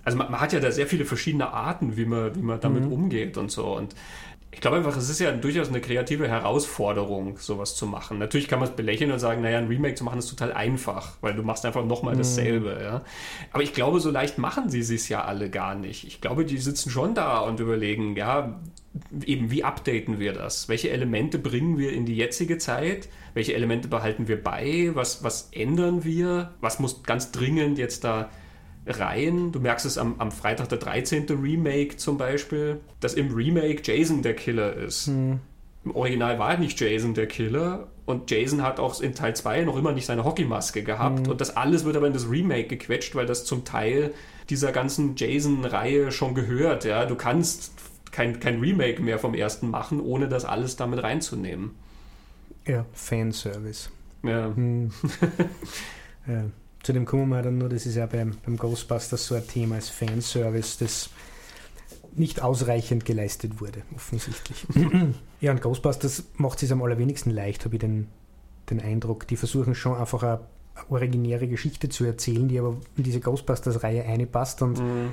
Also 0.06 0.20
man, 0.20 0.30
man, 0.30 0.40
hat 0.40 0.54
ja 0.54 0.60
da 0.60 0.72
sehr 0.72 0.86
viele 0.86 1.06
verschiedene 1.06 1.52
Arten, 1.52 1.98
wie 1.98 2.06
man, 2.06 2.36
wie 2.36 2.44
man 2.44 2.60
damit 2.60 2.86
mhm. 2.86 2.94
umgeht 2.94 3.38
und 3.38 3.50
so. 3.50 3.76
Und 3.76 3.96
ich 4.54 4.62
glaube 4.62 4.78
einfach, 4.78 4.96
es 4.96 5.10
ist 5.10 5.20
ja 5.20 5.32
durchaus 5.32 5.70
eine 5.70 5.82
kreative 5.82 6.28
Herausforderung, 6.28 7.38
sowas 7.40 7.76
zu 7.76 7.88
machen. 7.88 8.20
Natürlich 8.20 8.48
kann 8.48 8.60
man 8.60 8.70
es 8.70 8.76
belächeln 8.76 9.12
und 9.12 9.18
sagen, 9.18 9.42
naja, 9.42 9.58
ein 9.58 9.68
Remake 9.68 9.96
zu 9.96 10.04
machen 10.04 10.20
ist 10.20 10.30
total 10.30 10.54
einfach, 10.54 11.18
weil 11.22 11.34
du 11.34 11.42
machst 11.42 11.66
einfach 11.66 11.84
nochmal 11.84 12.16
dasselbe. 12.16 12.76
Mhm. 12.76 12.82
Ja. 12.82 13.02
Aber 13.52 13.64
ich 13.64 13.74
glaube, 13.74 14.00
so 14.00 14.12
leicht 14.12 14.38
machen 14.38 14.70
sie 14.70 14.80
es 14.80 15.10
ja 15.10 15.26
alle 15.26 15.50
gar 15.50 15.74
nicht. 15.74 16.06
Ich 16.06 16.22
glaube, 16.22 16.46
die 16.46 16.60
sitzen 16.60 16.92
schon 16.92 17.16
da 17.16 17.40
und 17.40 17.60
überlegen, 17.60 18.16
ja, 18.16 18.62
eben, 19.26 19.50
wie 19.50 19.64
updaten 19.64 20.20
wir 20.20 20.34
das? 20.34 20.70
Welche 20.70 20.92
Elemente 20.92 21.40
bringen 21.40 21.80
wir 21.80 21.92
in 21.92 22.06
die 22.06 22.16
jetzige 22.16 22.60
Zeit? 22.60 23.10
Welche 23.34 23.56
Elemente 23.56 23.88
behalten 23.88 24.28
wir 24.28 24.42
bei? 24.42 24.92
Was, 24.94 25.24
was 25.24 25.50
ändern 25.52 26.04
wir? 26.04 26.54
Was 26.62 26.80
muss 26.80 27.02
ganz 27.02 27.32
dringend 27.32 27.80
jetzt 27.80 28.04
da 28.04 28.30
Reihen. 28.86 29.52
Du 29.52 29.60
merkst 29.60 29.86
es 29.86 29.98
am, 29.98 30.16
am 30.20 30.32
Freitag 30.32 30.70
der 30.70 30.78
13. 30.78 31.26
Remake 31.30 31.98
zum 31.98 32.18
Beispiel, 32.18 32.82
dass 33.00 33.14
im 33.14 33.34
Remake 33.34 33.82
Jason 33.84 34.22
der 34.22 34.36
Killer 34.36 34.76
ist. 34.76 35.08
Hm. 35.08 35.40
Im 35.86 35.96
Original 35.96 36.40
war 36.40 36.58
nicht 36.58 36.80
Jason 36.80 37.14
der 37.14 37.28
Killer 37.28 37.88
und 38.06 38.30
Jason 38.32 38.62
hat 38.62 38.80
auch 38.80 39.02
in 39.02 39.16
Teil 39.16 39.36
2 39.36 39.64
noch 39.64 39.78
immer 39.78 39.92
nicht 39.92 40.06
seine 40.06 40.24
Hockeymaske 40.24 40.84
gehabt. 40.84 41.26
Mhm. 41.26 41.32
Und 41.32 41.42
das 41.42 41.56
alles 41.56 41.86
wird 41.86 41.98
aber 41.98 42.08
in 42.08 42.14
das 42.14 42.30
Remake 42.30 42.68
gequetscht, 42.68 43.16
weil 43.16 43.26
das 43.26 43.46
zum 43.46 43.66
Teil 43.66 44.14
dieser 44.50 44.72
ganzen 44.72 45.16
Jason-Reihe 45.16 46.12
schon 46.12 46.36
gehört. 46.36 46.86
Ja? 46.86 47.06
Du 47.06 47.16
kannst 47.16 47.74
kein, 48.12 48.40
kein 48.40 48.60
Remake 48.60 49.02
mehr 49.02 49.20
vom 49.20 49.34
ersten 49.34 49.70
machen, 49.70 50.00
ohne 50.00 50.28
das 50.28 50.46
alles 50.46 50.76
damit 50.76 51.04
reinzunehmen. 51.04 51.72
Ja, 52.66 52.86
Fanservice. 52.94 53.90
Ja. 54.24 54.54
Hm. 54.56 54.92
ja 56.28 56.46
zu 56.84 56.92
dem 56.92 57.06
kommen 57.06 57.30
wir 57.30 57.42
dann 57.42 57.58
nur, 57.58 57.70
das 57.70 57.86
ist 57.86 57.96
ja 57.96 58.06
beim, 58.06 58.36
beim 58.46 58.58
Ghostbusters 58.58 59.26
so 59.26 59.36
ein 59.36 59.48
Thema 59.48 59.76
als 59.76 59.90
Fanservice, 59.90 60.78
das 60.80 61.10
nicht 62.16 62.44
ausreichend 62.44 63.06
geleistet 63.06 63.62
wurde, 63.62 63.84
offensichtlich. 63.96 64.68
ja, 65.42 65.52
und 65.52 65.62
Ghostbusters 65.62 66.26
macht 66.36 66.62
es 66.62 66.72
am 66.72 66.84
allerwenigsten 66.84 67.32
leicht, 67.32 67.64
habe 67.66 67.76
ich 67.76 67.80
den, 67.80 68.08
den 68.70 68.82
Eindruck. 68.82 69.28
Die 69.28 69.38
versuchen 69.38 69.76
schon 69.76 69.98
einfach 69.98 70.22
eine, 70.24 70.42
eine 70.76 70.92
originäre 70.92 71.48
Geschichte 71.48 71.88
zu 71.88 72.04
erzählen, 72.04 72.50
die 72.50 72.60
aber 72.60 72.76
in 72.98 73.04
diese 73.04 73.22
Ghostbusters-Reihe 73.22 74.04
einpasst 74.04 74.62
und 74.62 74.80
mhm. 74.80 75.12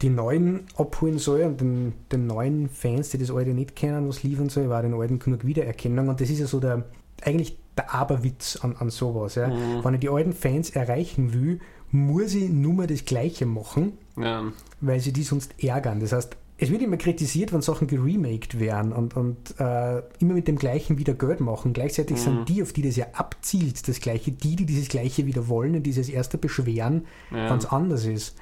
die 0.00 0.08
neuen 0.08 0.60
abholen 0.74 1.18
soll 1.18 1.42
und 1.42 1.60
den, 1.60 1.92
den 2.10 2.26
neuen 2.26 2.70
Fans, 2.70 3.10
die 3.10 3.18
das 3.18 3.30
alte 3.30 3.50
nicht 3.50 3.76
kennen, 3.76 4.08
was 4.08 4.22
liefern 4.22 4.48
soll, 4.48 4.70
war 4.70 4.82
den 4.82 4.94
alten 4.94 5.18
genug 5.18 5.44
Wiedererkennung. 5.44 6.08
Und 6.08 6.20
das 6.20 6.30
ist 6.30 6.40
ja 6.40 6.46
so 6.46 6.60
der, 6.60 6.84
eigentlich 7.22 7.59
der 7.76 7.94
Aberwitz 7.94 8.56
an, 8.56 8.76
an 8.76 8.90
sowas. 8.90 9.34
Ja. 9.34 9.48
Mhm. 9.48 9.84
Wenn 9.84 9.94
ich 9.94 10.00
die 10.00 10.08
alten 10.08 10.32
Fans 10.32 10.70
erreichen 10.70 11.32
will, 11.32 11.60
muss 11.90 12.34
ich 12.34 12.50
nur 12.50 12.74
mal 12.74 12.86
das 12.86 13.04
Gleiche 13.04 13.46
machen, 13.46 13.92
ja. 14.16 14.44
weil 14.80 15.00
sie 15.00 15.12
die 15.12 15.22
sonst 15.22 15.62
ärgern. 15.62 16.00
Das 16.00 16.12
heißt, 16.12 16.36
es 16.62 16.70
wird 16.70 16.82
immer 16.82 16.98
kritisiert, 16.98 17.52
wenn 17.54 17.62
Sachen 17.62 17.86
geremaked 17.86 18.60
werden 18.60 18.92
und, 18.92 19.16
und 19.16 19.58
äh, 19.58 20.02
immer 20.18 20.34
mit 20.34 20.46
dem 20.46 20.56
Gleichen 20.56 20.98
wieder 20.98 21.14
Geld 21.14 21.40
machen. 21.40 21.72
Gleichzeitig 21.72 22.18
mhm. 22.18 22.20
sind 22.20 22.48
die, 22.50 22.62
auf 22.62 22.72
die 22.72 22.82
das 22.82 22.96
ja 22.96 23.06
abzielt, 23.14 23.88
das 23.88 23.98
Gleiche, 24.00 24.30
die, 24.30 24.56
die 24.56 24.66
dieses 24.66 24.88
Gleiche 24.88 25.24
wieder 25.26 25.48
wollen 25.48 25.74
und 25.74 25.84
dieses 25.84 26.10
erste 26.10 26.36
beschweren, 26.36 27.06
ja. 27.30 27.50
wenn 27.50 27.58
es 27.58 27.66
anders 27.66 28.04
ist. 28.04 28.36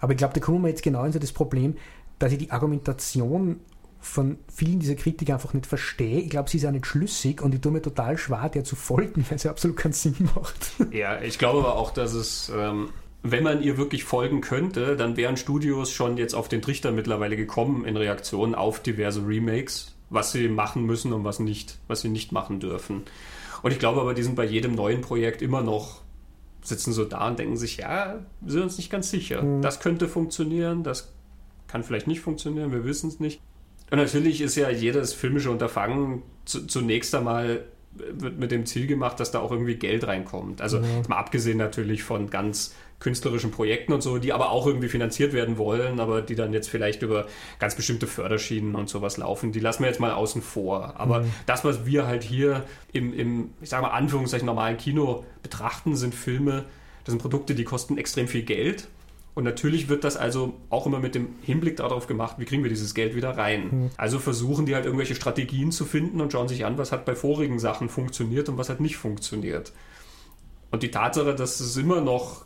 Aber 0.00 0.12
ich 0.12 0.18
glaube, 0.18 0.34
da 0.34 0.40
kommen 0.40 0.62
wir 0.62 0.68
jetzt 0.68 0.82
genau 0.82 1.04
in 1.04 1.12
so 1.12 1.20
das 1.20 1.30
Problem, 1.30 1.76
dass 2.18 2.32
ich 2.32 2.38
die 2.38 2.50
Argumentation 2.50 3.60
von 4.02 4.38
vielen 4.52 4.80
dieser 4.80 4.96
Kritiker 4.96 5.34
einfach 5.34 5.54
nicht 5.54 5.66
verstehe. 5.66 6.20
Ich 6.20 6.30
glaube, 6.30 6.50
sie 6.50 6.58
ist 6.58 6.66
auch 6.66 6.72
nicht 6.72 6.86
schlüssig 6.86 7.40
und 7.40 7.54
ich 7.54 7.60
tue 7.60 7.72
mir 7.72 7.80
total 7.80 8.18
schwer, 8.18 8.48
der 8.48 8.64
zu 8.64 8.76
folgen, 8.76 9.24
weil 9.30 9.38
sie 9.38 9.48
absolut 9.48 9.76
keinen 9.76 9.92
Sinn 9.92 10.16
macht. 10.34 10.72
Ja, 10.90 11.22
ich 11.22 11.38
glaube 11.38 11.60
aber 11.60 11.76
auch, 11.76 11.92
dass 11.92 12.12
es, 12.12 12.52
ähm, 12.54 12.90
wenn 13.22 13.44
man 13.44 13.62
ihr 13.62 13.78
wirklich 13.78 14.04
folgen 14.04 14.40
könnte, 14.40 14.96
dann 14.96 15.16
wären 15.16 15.36
Studios 15.36 15.92
schon 15.92 16.16
jetzt 16.16 16.34
auf 16.34 16.48
den 16.48 16.60
Trichter 16.60 16.90
mittlerweile 16.90 17.36
gekommen 17.36 17.84
in 17.84 17.96
Reaktion 17.96 18.56
auf 18.56 18.80
diverse 18.80 19.24
Remakes, 19.26 19.94
was 20.10 20.32
sie 20.32 20.48
machen 20.48 20.84
müssen 20.84 21.12
und 21.12 21.22
was 21.24 21.38
nicht, 21.38 21.78
was 21.86 22.00
sie 22.00 22.08
nicht 22.08 22.32
machen 22.32 22.58
dürfen. 22.58 23.02
Und 23.62 23.70
ich 23.70 23.78
glaube 23.78 24.00
aber, 24.00 24.14
die 24.14 24.24
sind 24.24 24.34
bei 24.34 24.44
jedem 24.44 24.74
neuen 24.74 25.00
Projekt 25.00 25.40
immer 25.40 25.62
noch 25.62 26.02
sitzen 26.62 26.92
so 26.92 27.04
da 27.04 27.28
und 27.28 27.38
denken 27.38 27.56
sich, 27.56 27.78
ja, 27.78 28.20
wir 28.40 28.52
sind 28.52 28.62
uns 28.62 28.76
nicht 28.76 28.90
ganz 28.90 29.10
sicher. 29.10 29.42
Mhm. 29.42 29.62
Das 29.62 29.80
könnte 29.80 30.08
funktionieren, 30.08 30.82
das 30.82 31.12
kann 31.66 31.82
vielleicht 31.84 32.06
nicht 32.06 32.20
funktionieren, 32.20 32.72
wir 32.72 32.84
wissen 32.84 33.08
es 33.08 33.20
nicht. 33.20 33.40
Und 33.92 33.98
natürlich 33.98 34.40
ist 34.40 34.56
ja 34.56 34.70
jedes 34.70 35.12
filmische 35.12 35.50
Unterfangen 35.50 36.22
zu, 36.46 36.66
zunächst 36.66 37.14
einmal 37.14 37.64
wird 37.94 38.38
mit 38.38 38.50
dem 38.50 38.64
Ziel 38.64 38.86
gemacht, 38.86 39.20
dass 39.20 39.32
da 39.32 39.40
auch 39.40 39.52
irgendwie 39.52 39.74
Geld 39.74 40.06
reinkommt. 40.06 40.62
Also 40.62 40.78
ja. 40.78 40.84
mal 41.08 41.18
abgesehen 41.18 41.58
natürlich 41.58 42.02
von 42.02 42.30
ganz 42.30 42.74
künstlerischen 43.00 43.50
Projekten 43.50 43.92
und 43.92 44.00
so, 44.00 44.16
die 44.16 44.32
aber 44.32 44.50
auch 44.50 44.66
irgendwie 44.66 44.88
finanziert 44.88 45.34
werden 45.34 45.58
wollen, 45.58 46.00
aber 46.00 46.22
die 46.22 46.36
dann 46.36 46.54
jetzt 46.54 46.70
vielleicht 46.70 47.02
über 47.02 47.26
ganz 47.58 47.74
bestimmte 47.74 48.06
Förderschienen 48.06 48.76
und 48.76 48.88
sowas 48.88 49.18
laufen, 49.18 49.52
die 49.52 49.60
lassen 49.60 49.82
wir 49.82 49.88
jetzt 49.88 50.00
mal 50.00 50.12
außen 50.12 50.40
vor. 50.40 50.94
Aber 50.98 51.20
mhm. 51.20 51.30
das, 51.44 51.62
was 51.62 51.84
wir 51.84 52.06
halt 52.06 52.22
hier 52.22 52.64
im, 52.94 53.12
im, 53.12 53.50
ich 53.60 53.68
sage 53.68 53.82
mal, 53.82 53.90
Anführungszeichen 53.90 54.46
normalen 54.46 54.78
Kino 54.78 55.26
betrachten, 55.42 55.96
sind 55.96 56.14
Filme, 56.14 56.64
das 57.04 57.12
sind 57.12 57.20
Produkte, 57.20 57.54
die 57.54 57.64
kosten 57.64 57.98
extrem 57.98 58.26
viel 58.26 58.44
Geld 58.44 58.88
Und 59.34 59.44
natürlich 59.44 59.88
wird 59.88 60.04
das 60.04 60.16
also 60.16 60.54
auch 60.68 60.86
immer 60.86 60.98
mit 60.98 61.14
dem 61.14 61.28
Hinblick 61.42 61.76
darauf 61.76 62.06
gemacht, 62.06 62.36
wie 62.38 62.44
kriegen 62.44 62.62
wir 62.62 62.68
dieses 62.68 62.94
Geld 62.94 63.14
wieder 63.14 63.30
rein. 63.38 63.68
Mhm. 63.70 63.90
Also 63.96 64.18
versuchen 64.18 64.66
die 64.66 64.74
halt 64.74 64.84
irgendwelche 64.84 65.14
Strategien 65.14 65.72
zu 65.72 65.86
finden 65.86 66.20
und 66.20 66.32
schauen 66.32 66.48
sich 66.48 66.66
an, 66.66 66.76
was 66.76 66.92
hat 66.92 67.06
bei 67.06 67.14
vorigen 67.14 67.58
Sachen 67.58 67.88
funktioniert 67.88 68.48
und 68.50 68.58
was 68.58 68.68
hat 68.68 68.80
nicht 68.80 68.96
funktioniert. 68.96 69.72
Und 70.70 70.82
die 70.82 70.90
Tatsache, 70.90 71.34
dass 71.34 71.60
es 71.60 71.76
immer 71.76 72.00
noch 72.00 72.44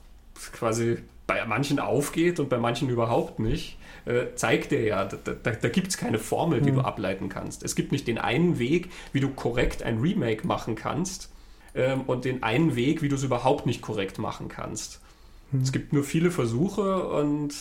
quasi 0.53 0.99
bei 1.27 1.45
manchen 1.45 1.81
aufgeht 1.81 2.39
und 2.39 2.49
bei 2.49 2.59
manchen 2.59 2.89
überhaupt 2.89 3.41
nicht, 3.41 3.79
äh, 4.05 4.35
zeigt 4.37 4.71
dir 4.71 4.83
ja, 4.83 5.05
da, 5.07 5.17
da, 5.17 5.51
da 5.51 5.69
gibt 5.69 5.89
es 5.89 5.97
keine 5.97 6.21
Formel, 6.21 6.61
die 6.61 6.71
mhm. 6.71 6.77
du 6.77 6.81
ableiten 6.83 7.29
kannst. 7.29 7.65
Es 7.65 7.75
gibt 7.75 7.91
nicht 7.91 8.07
den 8.07 8.19
einen 8.19 8.61
Weg, 8.61 8.91
wie 9.13 9.21
du 9.21 9.31
korrekt 9.31 9.83
ein 9.83 9.99
Remake 9.99 10.47
machen 10.47 10.77
kannst 10.77 11.33
ähm, 11.75 12.03
und 12.03 12.25
den 12.25 12.45
einen 12.45 12.77
Weg, 12.77 13.03
wie 13.03 13.09
du 13.09 13.17
es 13.17 13.25
überhaupt 13.25 13.67
nicht 13.67 13.83
korrekt 13.83 14.19
machen 14.19 14.49
kannst. 14.49 15.01
Mhm. 15.57 15.63
Es 15.63 15.73
gibt 15.73 15.93
nur 15.93 16.05
viele 16.05 16.31
Versuche 16.31 17.07
und 17.09 17.55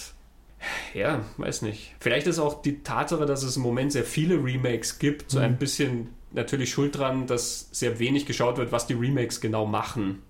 ja, 0.93 1.21
weiß 1.37 1.61
nicht. 1.61 1.95
Vielleicht 1.99 2.27
ist 2.27 2.39
auch 2.39 2.61
die 2.61 2.81
Tatsache, 2.81 3.25
dass 3.25 3.43
es 3.43 3.57
im 3.57 3.63
Moment 3.63 3.91
sehr 3.91 4.03
viele 4.03 4.43
Remakes 4.43 4.99
gibt, 4.99 5.29
so 5.29 5.39
ein 5.39 5.53
mhm. 5.53 5.57
bisschen 5.57 6.09
natürlich 6.31 6.71
schuld 6.71 6.97
dran, 6.97 7.27
dass 7.27 7.69
sehr 7.71 7.99
wenig 7.99 8.25
geschaut 8.25 8.57
wird, 8.57 8.71
was 8.71 8.87
die 8.87 8.93
Remakes 8.93 9.41
genau 9.41 9.65
machen. 9.65 10.21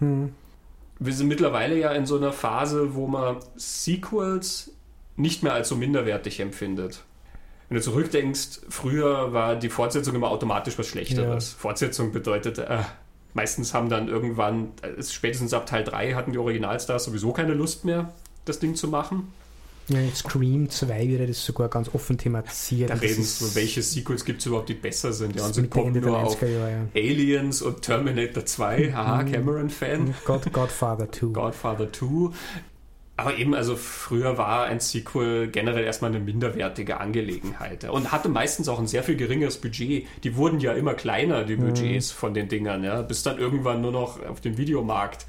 Mhm. 0.00 0.32
Wir 0.98 1.12
sind 1.12 1.28
mittlerweile 1.28 1.78
ja 1.78 1.92
in 1.92 2.06
so 2.06 2.16
einer 2.16 2.32
Phase, 2.32 2.94
wo 2.94 3.06
man 3.06 3.36
Sequels 3.56 4.72
nicht 5.16 5.42
mehr 5.42 5.52
als 5.52 5.68
so 5.68 5.76
minderwertig 5.76 6.40
empfindet. 6.40 7.04
Wenn 7.68 7.76
du 7.76 7.82
zurückdenkst, 7.82 8.60
früher 8.68 9.32
war 9.32 9.56
die 9.56 9.68
Fortsetzung 9.68 10.14
immer 10.14 10.28
automatisch 10.28 10.78
was 10.78 10.86
Schlechteres. 10.86 11.52
Ja. 11.52 11.58
Fortsetzung 11.58 12.12
bedeutet, 12.12 12.58
äh, 12.58 12.80
meistens 13.34 13.74
haben 13.74 13.88
dann 13.88 14.08
irgendwann, 14.08 14.72
äh, 14.82 15.02
spätestens 15.02 15.52
ab 15.52 15.66
Teil 15.66 15.84
3 15.84 16.14
hatten 16.14 16.32
die 16.32 16.38
Originalstars 16.38 17.04
sowieso 17.04 17.32
keine 17.32 17.54
Lust 17.54 17.84
mehr, 17.84 18.12
das 18.44 18.58
Ding 18.58 18.74
zu 18.74 18.88
machen. 18.88 19.32
Ja, 19.88 19.98
Scream 20.14 20.70
2 20.70 21.08
wird 21.08 21.28
das 21.28 21.44
sogar 21.44 21.68
ganz 21.68 21.90
offen 21.92 22.16
thematisiert. 22.16 22.88
Da 22.88 22.94
reden 22.94 23.22
so, 23.22 23.54
welche 23.54 23.82
Sequels 23.82 24.24
gibt 24.24 24.40
es 24.40 24.46
überhaupt, 24.46 24.70
die 24.70 24.74
besser 24.74 25.12
sind. 25.12 25.36
Ja, 25.36 25.44
und 25.44 25.54
sie 25.54 25.66
kommen 25.66 25.92
nur 26.00 26.18
auf 26.18 26.40
Jahr, 26.40 26.70
ja. 26.70 26.86
Aliens 26.94 27.60
und 27.60 27.82
Terminator 27.82 28.46
2. 28.46 28.92
Haha, 28.94 29.22
mhm. 29.22 29.32
Cameron-Fan. 29.32 30.14
God, 30.24 30.50
Godfather 30.52 31.12
2. 31.12 31.26
Godfather 31.26 31.92
2. 31.92 32.30
Aber 33.16 33.36
eben, 33.36 33.54
also 33.54 33.76
früher 33.76 34.38
war 34.38 34.64
ein 34.64 34.80
Sequel 34.80 35.46
generell 35.48 35.84
erstmal 35.84 36.10
eine 36.10 36.18
minderwertige 36.18 36.98
Angelegenheit 36.98 37.84
und 37.84 38.10
hatte 38.10 38.28
meistens 38.28 38.68
auch 38.68 38.80
ein 38.80 38.88
sehr 38.88 39.04
viel 39.04 39.16
geringeres 39.16 39.60
Budget. 39.60 40.06
Die 40.24 40.36
wurden 40.36 40.58
ja 40.58 40.72
immer 40.72 40.94
kleiner, 40.94 41.44
die 41.44 41.56
mhm. 41.56 41.66
Budgets 41.66 42.12
mhm. 42.12 42.16
von 42.16 42.34
den 42.34 42.48
Dingern, 42.48 42.82
ja, 42.82 43.02
bis 43.02 43.22
dann 43.22 43.38
irgendwann 43.38 43.82
nur 43.82 43.92
noch 43.92 44.20
auf 44.24 44.40
dem 44.40 44.56
Videomarkt 44.56 45.26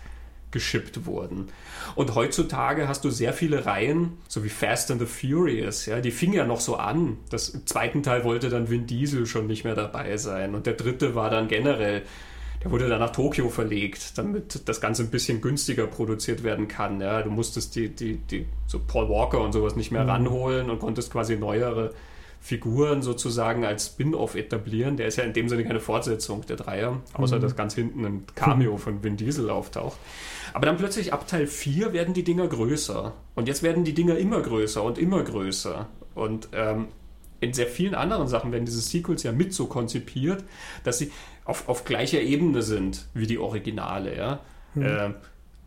geschippt 0.49 1.05
wurden. 1.05 1.49
Und 1.95 2.15
heutzutage 2.15 2.87
hast 2.87 3.03
du 3.03 3.11
sehr 3.11 3.33
viele 3.33 3.65
Reihen, 3.67 4.13
so 4.27 4.43
wie 4.43 4.49
Fast 4.49 4.89
and 4.89 5.01
the 5.01 5.05
Furious, 5.05 5.85
ja, 5.85 5.99
die 6.01 6.11
fingen 6.11 6.33
ja 6.33 6.45
noch 6.45 6.61
so 6.61 6.77
an. 6.77 7.17
Das, 7.29 7.49
Im 7.49 7.67
zweiten 7.67 8.01
Teil 8.01 8.23
wollte 8.23 8.49
dann 8.49 8.69
Vin 8.69 8.87
Diesel 8.87 9.27
schon 9.27 9.47
nicht 9.47 9.63
mehr 9.63 9.75
dabei 9.75 10.17
sein 10.17 10.55
und 10.55 10.65
der 10.65 10.73
dritte 10.73 11.13
war 11.13 11.29
dann 11.29 11.49
generell 11.49 12.03
der 12.65 12.71
wurde 12.71 12.89
dann 12.89 12.99
nach 12.99 13.11
Tokio 13.11 13.49
verlegt, 13.49 14.17
damit 14.17 14.67
das 14.67 14.81
Ganze 14.81 15.03
ein 15.03 15.11
bisschen 15.11 15.39
günstiger 15.39 15.85
produziert 15.85 16.43
werden 16.43 16.67
kann. 16.67 16.99
Ja, 16.99 17.21
du 17.21 17.29
musstest 17.29 17.75
die, 17.75 17.89
die, 17.89 18.17
die, 18.17 18.47
so 18.65 18.79
Paul 18.79 19.07
Walker 19.07 19.39
und 19.39 19.51
sowas 19.51 19.75
nicht 19.75 19.91
mehr 19.91 20.03
mhm. 20.03 20.09
ranholen 20.09 20.69
und 20.71 20.79
konntest 20.79 21.11
quasi 21.11 21.37
neuere 21.37 21.93
Figuren 22.41 23.03
sozusagen 23.03 23.65
als 23.65 23.85
Spin-off 23.85 24.33
etablieren. 24.33 24.97
Der 24.97 25.05
ist 25.05 25.17
ja 25.17 25.25
in 25.25 25.33
dem 25.33 25.47
Sinne 25.47 25.63
keine 25.63 25.79
Fortsetzung 25.79 26.43
der 26.47 26.55
Dreier, 26.55 27.03
außer 27.13 27.37
mhm. 27.37 27.41
dass 27.41 27.55
ganz 27.55 27.75
hinten 27.75 28.03
ein 28.03 28.23
Cameo 28.33 28.77
von 28.77 29.03
Vin 29.03 29.15
Diesel 29.15 29.51
auftaucht. 29.51 29.99
Aber 30.53 30.65
dann 30.65 30.77
plötzlich 30.77 31.13
ab 31.13 31.27
Teil 31.27 31.45
4 31.45 31.93
werden 31.93 32.15
die 32.15 32.23
Dinger 32.23 32.47
größer. 32.47 33.13
Und 33.35 33.47
jetzt 33.47 33.61
werden 33.61 33.83
die 33.83 33.93
Dinger 33.93 34.17
immer 34.17 34.41
größer 34.41 34.81
und 34.81 34.97
immer 34.97 35.23
größer. 35.23 35.87
Und 36.15 36.49
ähm, 36.53 36.87
in 37.45 37.53
sehr 37.53 37.67
vielen 37.67 37.95
anderen 37.95 38.27
Sachen 38.27 38.51
werden 38.51 38.65
diese 38.65 38.81
Sequels 38.81 39.23
ja 39.23 39.31
mit 39.31 39.53
so 39.53 39.67
konzipiert, 39.67 40.43
dass 40.83 40.97
sie 40.97 41.11
auf, 41.45 41.69
auf 41.69 41.85
gleicher 41.85 42.21
Ebene 42.21 42.61
sind 42.61 43.07
wie 43.13 43.27
die 43.27 43.37
Originale, 43.37 44.15
ja. 44.17 44.39
Mhm. 44.73 44.83
Äh, 44.83 45.13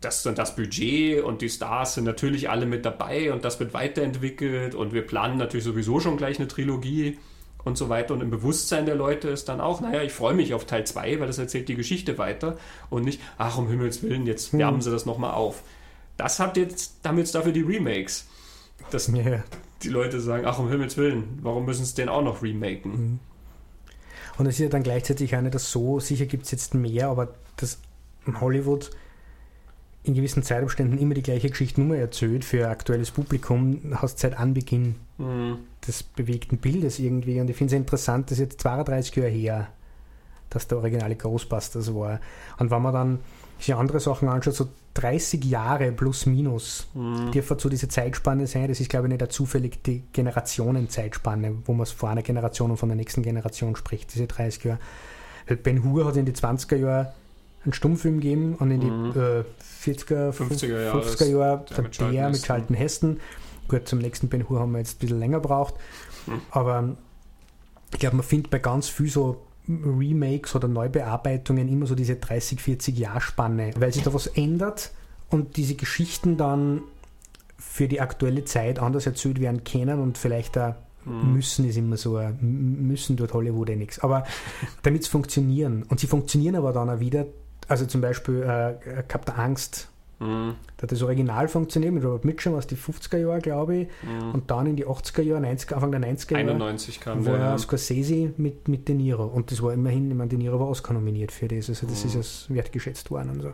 das 0.01 0.23
das 0.23 0.55
Budget 0.55 1.21
und 1.23 1.41
die 1.41 1.49
Stars 1.49 1.95
sind 1.95 2.05
natürlich 2.05 2.49
alle 2.49 2.65
mit 2.65 2.85
dabei 2.85 3.33
und 3.33 3.43
das 3.43 3.59
wird 3.59 3.73
weiterentwickelt 3.73 4.73
und 4.73 4.93
wir 4.93 5.01
planen 5.01 5.37
natürlich 5.37 5.65
sowieso 5.65 5.99
schon 5.99 6.15
gleich 6.15 6.39
eine 6.39 6.47
Trilogie 6.47 7.17
und 7.65 7.77
so 7.77 7.89
weiter. 7.89 8.13
Und 8.13 8.21
im 8.21 8.29
Bewusstsein 8.29 8.85
der 8.85 8.95
Leute 8.95 9.27
ist 9.29 9.49
dann 9.49 9.59
auch, 9.59 9.81
naja, 9.81 10.01
ich 10.01 10.13
freue 10.13 10.33
mich 10.33 10.53
auf 10.53 10.65
Teil 10.65 10.85
2, 10.85 11.19
weil 11.19 11.27
das 11.27 11.37
erzählt 11.37 11.67
die 11.67 11.75
Geschichte 11.75 12.17
weiter 12.17 12.57
und 12.89 13.03
nicht, 13.03 13.21
ach, 13.37 13.57
um 13.57 13.67
Himmels 13.67 14.01
Willen, 14.01 14.25
jetzt 14.25 14.57
wärmen 14.57 14.77
mhm. 14.77 14.81
sie 14.81 14.91
das 14.91 15.05
nochmal 15.05 15.33
auf. 15.33 15.63
Das 16.15 16.39
hat 16.39 16.57
jetzt, 16.57 16.99
damit 17.03 17.25
jetzt 17.25 17.35
dafür 17.35 17.51
die 17.51 17.61
Remakes. 17.61 18.27
Dass 18.91 19.09
yeah. 19.09 19.43
Die 19.83 19.89
Leute 19.89 20.19
sagen, 20.19 20.45
ach, 20.45 20.59
um 20.59 20.69
Himmels 20.69 20.97
Willen, 20.97 21.39
warum 21.41 21.65
müssen 21.65 21.85
sie 21.85 21.95
den 21.95 22.09
auch 22.09 22.21
noch 22.21 22.43
remaken? 22.43 22.91
Mhm. 22.91 23.19
Und 24.37 24.45
es 24.45 24.55
ist 24.55 24.59
ja 24.59 24.69
dann 24.69 24.83
gleichzeitig 24.83 25.35
auch 25.35 25.41
nicht 25.41 25.55
das 25.55 25.71
so, 25.71 25.99
sicher 25.99 26.25
gibt 26.25 26.45
es 26.45 26.51
jetzt 26.51 26.73
mehr, 26.73 27.09
aber 27.09 27.33
dass 27.57 27.79
Hollywood 28.39 28.91
in 30.03 30.13
gewissen 30.13 30.43
Zeitabständen 30.43 30.97
immer 30.97 31.13
die 31.13 31.21
gleiche 31.21 31.49
Geschichte 31.49 31.81
nur 31.81 31.97
erzählt 31.97 32.45
für 32.45 32.69
aktuelles 32.69 33.11
Publikum, 33.11 33.81
hast 33.95 34.19
seit 34.19 34.37
Anbeginn 34.37 34.95
mhm. 35.17 35.57
des 35.85 36.03
bewegten 36.03 36.57
Bildes 36.57 36.99
irgendwie. 36.99 37.39
Und 37.41 37.49
ich 37.49 37.57
finde 37.57 37.75
es 37.75 37.77
interessant, 37.77 38.31
dass 38.31 38.39
jetzt 38.39 38.61
32 38.61 39.15
Jahre 39.15 39.29
her, 39.29 39.67
dass 40.49 40.67
der 40.67 40.77
originale 40.77 41.15
Ghostbusters 41.15 41.93
war. 41.93 42.21
Und 42.57 42.71
wenn 42.71 42.81
man 42.81 42.93
dann 42.93 43.19
sich 43.59 43.75
andere 43.75 43.99
Sachen 43.99 44.29
anschaut, 44.29 44.55
so 44.55 44.69
30 44.99 45.45
Jahre 45.45 45.93
plus 45.93 46.25
minus 46.25 46.87
mhm. 46.93 47.31
dürfte 47.31 47.57
so 47.57 47.69
diese 47.69 47.87
Zeitspanne 47.87 48.47
sein. 48.47 48.67
Das 48.67 48.81
ist, 48.81 48.89
glaube 48.89 49.07
ich, 49.07 49.13
nicht 49.13 49.21
eine 49.21 49.29
zufällig 49.29 49.81
die 49.83 50.03
Generationenzeitspanne, 50.11 51.55
wo 51.65 51.73
man 51.73 51.85
vor 51.85 52.09
einer 52.09 52.21
Generation 52.21 52.71
und 52.71 52.77
von 52.77 52.89
der 52.89 52.97
nächsten 52.97 53.23
Generation 53.23 53.75
spricht, 53.77 54.13
diese 54.13 54.27
30 54.27 54.63
Jahre. 54.65 54.79
Ben 55.63 55.83
Hur 55.83 56.05
hat 56.05 56.17
in 56.17 56.25
die 56.25 56.33
20er 56.33 56.75
Jahre 56.75 57.13
einen 57.63 57.73
Stummfilm 57.73 58.19
gegeben 58.19 58.55
und 58.55 58.71
in 58.71 58.81
die 58.81 58.87
mhm. 58.87 59.11
äh, 59.11 59.89
40er, 59.89 60.31
50er 60.31 60.83
Jahre, 60.83 61.01
50er 61.01 61.25
Jahre 61.25 61.65
der, 61.69 61.83
mit, 61.83 61.99
der 61.99 62.29
mit 62.29 62.43
Charlton 62.43 62.75
Heston. 62.75 63.19
Gut, 63.69 63.87
zum 63.87 63.99
nächsten 63.99 64.27
Ben 64.27 64.49
Hur 64.49 64.59
haben 64.59 64.71
wir 64.73 64.79
jetzt 64.79 64.97
ein 64.97 64.99
bisschen 64.99 65.19
länger 65.19 65.39
braucht. 65.39 65.75
Mhm. 66.27 66.41
Aber 66.51 66.95
ich 67.93 67.99
glaube, 67.99 68.17
man 68.17 68.25
findet 68.25 68.51
bei 68.51 68.59
ganz 68.59 68.89
viel 68.89 69.09
so 69.09 69.41
Remakes 69.69 70.55
oder 70.55 70.67
Neubearbeitungen 70.67 71.69
immer 71.69 71.85
so 71.85 71.95
diese 71.95 72.15
30, 72.15 72.59
40 72.59 72.97
Jahr 72.97 73.21
Spanne, 73.21 73.71
weil 73.77 73.93
sich 73.93 74.03
da 74.03 74.13
was 74.13 74.27
ändert 74.27 74.91
und 75.29 75.57
diese 75.57 75.75
Geschichten 75.75 76.37
dann 76.37 76.81
für 77.57 77.87
die 77.87 78.01
aktuelle 78.01 78.45
Zeit 78.45 78.79
anders 78.79 79.05
erzählt 79.05 79.39
werden 79.39 79.63
können 79.63 79.99
und 79.99 80.17
vielleicht 80.17 80.55
da 80.55 80.77
mhm. 81.05 81.33
müssen 81.33 81.67
ist 81.67 81.77
immer 81.77 81.97
so, 81.97 82.19
müssen 82.41 83.15
dort 83.15 83.33
Hollywood 83.33 83.69
eh 83.69 83.75
nichts. 83.75 83.99
Aber 83.99 84.23
damit 84.81 85.03
es 85.03 85.07
funktionieren. 85.07 85.83
Und 85.83 85.99
sie 85.99 86.07
funktionieren 86.07 86.55
aber 86.55 86.73
dann 86.73 86.89
auch 86.89 86.99
wieder, 86.99 87.25
also 87.67 87.85
zum 87.85 88.01
Beispiel 88.01 88.41
äh, 88.41 89.03
Captain 89.07 89.35
Angst 89.35 89.89
Mhm. 90.19 90.55
Da 90.77 90.83
hat 90.83 90.91
das 90.91 91.01
Original 91.01 91.47
funktioniert 91.47 91.93
mit 91.93 92.03
Robert 92.03 92.25
Mitchum 92.25 92.53
aus 92.55 92.67
den 92.67 92.77
50er 92.77 93.17
Jahren, 93.17 93.41
glaube 93.41 93.75
ich. 93.75 93.87
Mhm. 94.03 94.31
Und 94.31 94.51
dann 94.51 94.65
in 94.67 94.75
die 94.75 94.85
80er 94.85 95.21
Jahre, 95.21 95.41
90, 95.41 95.73
Anfang 95.73 95.91
der 95.91 96.01
90er 96.01 96.31
Jahre. 96.33 96.51
91 96.51 96.99
kam 96.99 97.25
war 97.25 97.37
ja. 97.37 97.57
Scorsese 97.57 98.33
mit, 98.37 98.67
mit 98.67 98.87
De 98.87 98.95
Niro. 98.95 99.25
Und 99.25 99.51
das 99.51 99.61
war 99.61 99.73
immerhin, 99.73 100.11
ich 100.11 100.17
meine, 100.17 100.29
De 100.29 100.37
Niro 100.37 100.59
war 100.59 100.67
Oscar 100.67 100.93
nominiert 100.93 101.31
für 101.31 101.47
das. 101.47 101.69
Also 101.69 101.87
das 101.87 102.03
mhm. 102.03 102.09
ist 102.09 102.15
als 102.15 102.45
wertgeschätzt 102.49 103.09
worden 103.11 103.31
und 103.31 103.41
so. 103.41 103.53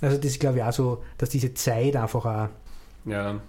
Also 0.00 0.16
das 0.16 0.26
ist, 0.26 0.40
glaube 0.40 0.58
ich, 0.58 0.64
auch 0.64 0.72
so, 0.72 1.02
dass 1.16 1.30
diese 1.30 1.54
Zeit 1.54 1.96
einfach 1.96 2.24
auch. 2.26 2.48
Ja. 3.06 3.40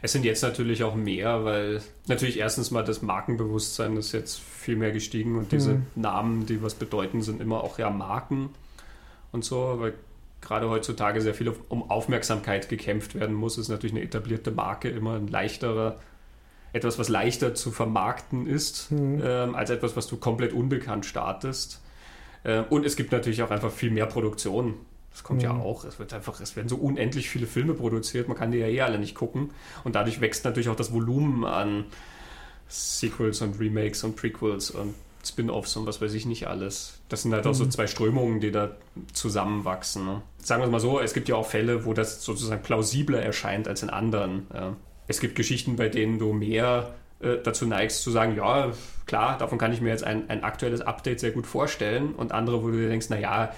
Es 0.00 0.12
sind 0.12 0.24
jetzt 0.24 0.42
natürlich 0.42 0.82
auch 0.82 0.94
mehr, 0.94 1.44
weil 1.44 1.82
natürlich 2.06 2.38
erstens 2.38 2.70
mal 2.70 2.84
das 2.84 3.02
Markenbewusstsein 3.02 3.96
ist 3.96 4.12
jetzt 4.12 4.40
viel 4.40 4.76
mehr 4.76 4.92
gestiegen 4.92 5.36
und 5.36 5.52
diese 5.52 5.74
mhm. 5.74 5.86
Namen, 5.94 6.46
die 6.46 6.62
was 6.62 6.74
bedeuten, 6.74 7.20
sind 7.20 7.40
immer 7.40 7.62
auch 7.62 7.78
ja 7.78 7.90
Marken 7.90 8.50
und 9.30 9.44
so, 9.44 9.76
weil 9.78 9.94
gerade 10.44 10.68
heutzutage 10.68 11.20
sehr 11.20 11.34
viel 11.34 11.52
um 11.68 11.90
Aufmerksamkeit 11.90 12.68
gekämpft 12.68 13.14
werden 13.14 13.34
muss, 13.34 13.58
ist 13.58 13.68
natürlich 13.68 13.94
eine 13.94 14.02
etablierte 14.02 14.50
Marke 14.50 14.88
immer 14.88 15.14
ein 15.14 15.28
leichterer, 15.28 16.00
etwas, 16.72 16.98
was 16.98 17.08
leichter 17.08 17.54
zu 17.54 17.70
vermarkten 17.70 18.46
ist, 18.46 18.90
mhm. 18.90 19.22
ähm, 19.24 19.54
als 19.54 19.70
etwas, 19.70 19.96
was 19.96 20.06
du 20.06 20.16
komplett 20.16 20.52
unbekannt 20.52 21.06
startest. 21.06 21.80
Ähm, 22.44 22.64
und 22.68 22.84
es 22.84 22.96
gibt 22.96 23.12
natürlich 23.12 23.42
auch 23.42 23.50
einfach 23.50 23.70
viel 23.70 23.90
mehr 23.90 24.06
Produktion. 24.06 24.74
Das 25.10 25.22
kommt 25.22 25.40
mhm. 25.40 25.44
ja 25.44 25.52
auch. 25.52 25.84
Es 25.84 25.98
wird 25.98 26.12
einfach, 26.12 26.40
es 26.40 26.56
werden 26.56 26.68
so 26.68 26.76
unendlich 26.76 27.30
viele 27.30 27.46
Filme 27.46 27.74
produziert, 27.74 28.26
man 28.26 28.36
kann 28.36 28.50
die 28.50 28.58
ja 28.58 28.66
eh 28.66 28.80
alle 28.80 28.98
nicht 28.98 29.14
gucken. 29.14 29.50
Und 29.84 29.94
dadurch 29.94 30.20
wächst 30.20 30.44
natürlich 30.44 30.68
auch 30.68 30.76
das 30.76 30.92
Volumen 30.92 31.44
an 31.44 31.84
Sequels 32.68 33.40
und 33.40 33.60
Remakes 33.60 34.02
und 34.02 34.16
Prequels 34.16 34.70
und 34.72 34.94
Spin-offs 35.24 35.76
und 35.76 35.86
was 35.86 36.00
weiß 36.00 36.14
ich 36.14 36.26
nicht 36.26 36.46
alles. 36.46 37.00
Das 37.08 37.22
sind 37.22 37.32
halt 37.32 37.44
mhm. 37.44 37.50
auch 37.50 37.54
so 37.54 37.64
mhm. 37.64 37.70
zwei 37.70 37.86
Strömungen, 37.86 38.40
die 38.40 38.50
da 38.50 38.72
zusammenwachsen. 39.12 40.04
Ne? 40.04 40.22
Sagen 40.38 40.62
wir 40.62 40.66
es 40.66 40.72
mal 40.72 40.80
so, 40.80 41.00
es 41.00 41.14
gibt 41.14 41.28
ja 41.28 41.36
auch 41.36 41.46
Fälle, 41.46 41.84
wo 41.84 41.94
das 41.94 42.24
sozusagen 42.24 42.62
plausibler 42.62 43.22
erscheint 43.22 43.68
als 43.68 43.82
in 43.82 43.90
anderen. 43.90 44.46
Ja. 44.52 44.76
Es 45.06 45.20
gibt 45.20 45.34
Geschichten, 45.34 45.76
bei 45.76 45.88
denen 45.88 46.18
du 46.18 46.32
mehr 46.32 46.94
äh, 47.20 47.36
dazu 47.42 47.66
neigst 47.66 48.02
zu 48.02 48.10
sagen, 48.10 48.36
ja, 48.36 48.72
klar, 49.06 49.38
davon 49.38 49.58
kann 49.58 49.72
ich 49.72 49.80
mir 49.80 49.90
jetzt 49.90 50.04
ein, 50.04 50.28
ein 50.30 50.44
aktuelles 50.44 50.80
Update 50.80 51.20
sehr 51.20 51.30
gut 51.30 51.46
vorstellen 51.46 52.14
und 52.14 52.32
andere, 52.32 52.62
wo 52.62 52.68
du 52.68 52.78
dir 52.78 52.88
denkst, 52.88 53.10
naja, 53.10 53.52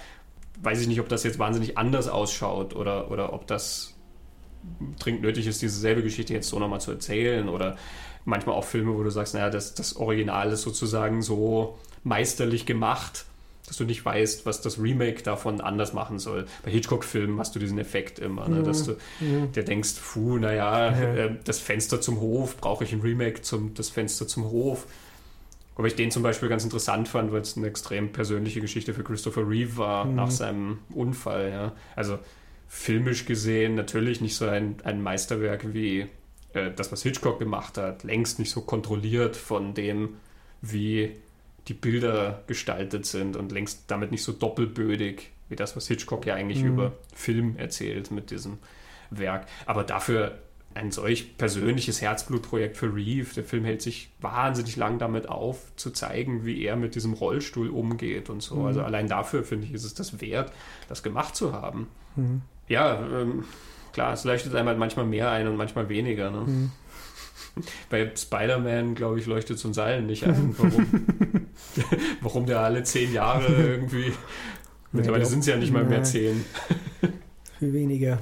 weiß 0.61 0.81
ich 0.81 0.87
nicht, 0.87 0.99
ob 0.99 1.09
das 1.09 1.23
jetzt 1.23 1.39
wahnsinnig 1.39 1.77
anders 1.77 2.07
ausschaut 2.07 2.75
oder, 2.75 3.11
oder 3.11 3.33
ob 3.33 3.47
das 3.47 3.95
dringend 4.99 5.21
nötig 5.21 5.47
ist, 5.47 5.61
dieselbe 5.61 6.03
Geschichte 6.03 6.33
jetzt 6.33 6.49
so 6.49 6.59
nochmal 6.59 6.81
zu 6.81 6.91
erzählen. 6.91 7.49
Oder 7.49 7.77
manchmal 8.27 8.55
auch 8.55 8.65
Filme, 8.65 8.93
wo 8.95 9.03
du 9.03 9.09
sagst, 9.09 9.33
naja, 9.33 9.49
das, 9.49 9.73
das 9.73 9.95
Original 9.95 10.51
ist 10.51 10.61
sozusagen 10.61 11.21
so 11.21 11.77
meisterlich 12.03 12.65
gemacht, 12.65 13.25
dass 13.67 13.77
du 13.77 13.85
nicht 13.85 14.03
weißt, 14.03 14.45
was 14.45 14.61
das 14.61 14.79
Remake 14.79 15.23
davon 15.23 15.61
anders 15.61 15.93
machen 15.93 16.19
soll. 16.19 16.45
Bei 16.63 16.71
Hitchcock-Filmen 16.71 17.39
hast 17.39 17.55
du 17.55 17.59
diesen 17.59 17.77
Effekt 17.79 18.19
immer, 18.19 18.47
ne? 18.47 18.63
dass 18.63 18.83
du 18.83 18.97
mhm. 19.19 19.51
dir 19.53 19.63
denkst, 19.63 19.95
puh, 20.13 20.37
naja, 20.37 20.91
ja. 20.91 21.15
äh, 21.15 21.35
das 21.43 21.59
Fenster 21.59 21.99
zum 21.99 22.19
Hof, 22.19 22.57
brauche 22.57 22.83
ich 22.83 22.93
ein 22.93 23.01
Remake 23.01 23.41
zum 23.41 23.73
das 23.73 23.89
Fenster 23.89 24.27
zum 24.27 24.45
Hof. 24.51 24.87
Wobei 25.75 25.89
ich 25.89 25.95
den 25.95 26.11
zum 26.11 26.23
Beispiel 26.23 26.49
ganz 26.49 26.63
interessant 26.63 27.07
fand, 27.07 27.31
weil 27.31 27.41
es 27.41 27.55
eine 27.55 27.67
extrem 27.67 28.11
persönliche 28.11 28.61
Geschichte 28.61 28.93
für 28.93 29.03
Christopher 29.03 29.47
Reeve 29.47 29.77
war 29.77 30.05
mhm. 30.05 30.15
nach 30.15 30.31
seinem 30.31 30.79
Unfall. 30.89 31.49
Ja. 31.49 31.73
Also 31.95 32.19
filmisch 32.67 33.25
gesehen 33.25 33.75
natürlich 33.75 34.19
nicht 34.19 34.35
so 34.35 34.47
ein, 34.47 34.77
ein 34.83 35.01
Meisterwerk 35.01 35.73
wie 35.73 36.07
äh, 36.57 36.73
das, 36.75 36.91
was 36.91 37.03
Hitchcock 37.03 37.39
gemacht 37.39 37.77
hat. 37.77 38.03
Längst 38.03 38.39
nicht 38.39 38.51
so 38.51 38.61
kontrolliert 38.61 39.35
von 39.35 39.73
dem, 39.73 40.15
wie 40.61 41.15
die 41.67 41.73
Bilder 41.73 42.43
gestaltet 42.47 43.05
sind 43.05 43.35
und 43.35 43.51
längst 43.51 43.83
damit 43.87 44.11
nicht 44.11 44.23
so 44.23 44.31
doppelbödig 44.31 45.31
wie 45.49 45.55
das, 45.55 45.75
was 45.75 45.87
Hitchcock 45.87 46.25
ja 46.25 46.35
eigentlich 46.35 46.63
mhm. 46.63 46.73
über 46.73 46.93
Film 47.13 47.55
erzählt 47.57 48.11
mit 48.11 48.31
diesem 48.31 48.57
Werk. 49.09 49.45
Aber 49.65 49.83
dafür 49.83 50.39
ein 50.73 50.91
solch 50.91 51.37
persönliches 51.37 52.01
Herzblutprojekt 52.01 52.77
für 52.77 52.93
Reeve. 52.93 53.33
Der 53.35 53.43
Film 53.43 53.65
hält 53.65 53.81
sich 53.81 54.11
wahnsinnig 54.21 54.75
lang 54.75 54.99
damit 54.99 55.27
auf, 55.27 55.75
zu 55.75 55.91
zeigen, 55.91 56.45
wie 56.45 56.63
er 56.63 56.75
mit 56.75 56.95
diesem 56.95 57.13
Rollstuhl 57.13 57.69
umgeht 57.69 58.29
und 58.29 58.41
so. 58.41 58.57
Mhm. 58.57 58.65
Also 58.65 58.83
allein 58.83 59.07
dafür 59.07 59.43
finde 59.43 59.65
ich, 59.65 59.73
ist 59.73 59.83
es 59.83 59.93
das 59.93 60.21
wert, 60.21 60.51
das 60.87 61.03
gemacht 61.03 61.35
zu 61.35 61.53
haben. 61.53 61.87
Mhm. 62.15 62.41
Ja, 62.67 63.01
ähm, 63.07 63.45
klar, 63.97 64.13
es 64.13 64.25
leuchtet 64.25 64.53
einem 64.53 64.67
halt 64.67 64.77
manchmal 64.77 65.07
mehr 65.07 65.31
ein 65.31 65.47
und 65.47 65.57
manchmal 65.57 65.89
weniger. 65.89 66.29
Ne? 66.29 66.41
Mhm. 66.41 66.71
Bei 67.89 68.11
Spider-Man, 68.15 68.93
glaube 68.93 69.19
ich, 69.19 69.25
leuchtet 69.25 69.57
es 69.57 69.65
uns 69.65 69.79
allen 69.79 70.05
nicht 70.05 70.23
ein, 70.23 70.53
warum, 70.55 71.07
warum 72.21 72.45
der 72.45 72.59
alle 72.59 72.83
zehn 72.83 73.11
Jahre 73.11 73.47
irgendwie. 73.47 74.13
Mittlerweile 74.91 75.25
sind 75.25 75.39
es 75.39 75.47
ja 75.47 75.55
nicht 75.55 75.73
mal 75.73 75.83
mehr 75.83 76.03
zehn. 76.03 76.45
Viel 77.57 77.73
weniger. 77.73 78.19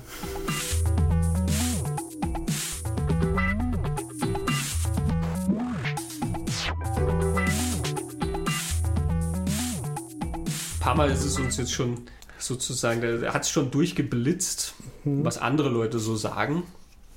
paar 10.80 10.96
Mal 10.96 11.12
ist 11.12 11.26
es 11.26 11.38
uns 11.38 11.58
jetzt 11.58 11.74
schon 11.74 11.98
sozusagen, 12.38 13.02
er 13.02 13.34
hat 13.34 13.44
es 13.44 13.50
schon 13.50 13.72
durchgeblitzt, 13.72 14.76
mhm. 15.06 15.24
was 15.24 15.38
andere 15.38 15.70
Leute 15.70 16.00
so 16.00 16.16
sagen. 16.16 16.64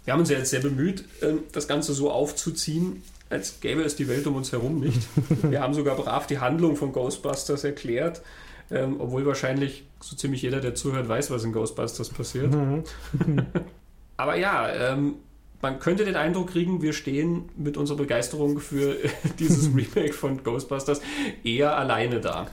Wir 0.05 0.13
haben 0.13 0.21
uns 0.21 0.31
ja 0.31 0.39
jetzt 0.39 0.51
sehr 0.51 0.61
bemüht, 0.61 1.05
ähm, 1.21 1.41
das 1.53 1.69
Ganze 1.69 1.93
so 1.93 2.11
aufzuziehen, 2.11 3.03
als 3.31 3.61
gäbe 3.61 3.83
es 3.83 3.97
die 3.97 4.09
Welt 4.09 4.27
um 4.27 4.37
uns 4.37 4.53
herum 4.53 4.81
nicht. 4.81 5.03
Wir 5.43 5.61
haben 5.61 5.75
sogar 5.75 5.97
brav 5.97 6.27
die 6.27 6.39
Handlung 6.39 6.77
von 6.77 6.93
Ghostbusters 6.93 7.65
erklärt, 7.65 8.23
ähm, 8.71 8.97
obwohl 9.01 9.27
wahrscheinlich 9.27 9.85
so 10.01 10.17
ziemlich 10.17 10.43
jeder, 10.43 10.61
der 10.61 10.75
zuhört, 10.75 11.09
weiß, 11.09 11.31
was 11.31 11.45
in 11.45 11.53
Ghostbusters 11.53 12.09
passiert. 12.09 12.55
Mhm. 12.55 12.85
Aber 14.17 14.37
ja, 14.37 14.93
ähm, 14.93 15.17
man 15.61 15.79
könnte 15.79 16.05
den 16.05 16.17
Eindruck 16.17 16.51
kriegen, 16.51 16.83
wir 16.83 16.93
stehen 16.93 17.49
mit 17.57 17.77
unserer 17.77 17.99
Begeisterung 17.99 18.61
für 18.61 18.97
dieses 19.39 19.69
Remake 19.69 20.13
von 20.13 20.43
Ghostbusters 20.43 21.01
eher 21.45 21.77
alleine 21.77 22.21
da. 22.21 22.47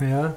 Ja, 0.00 0.36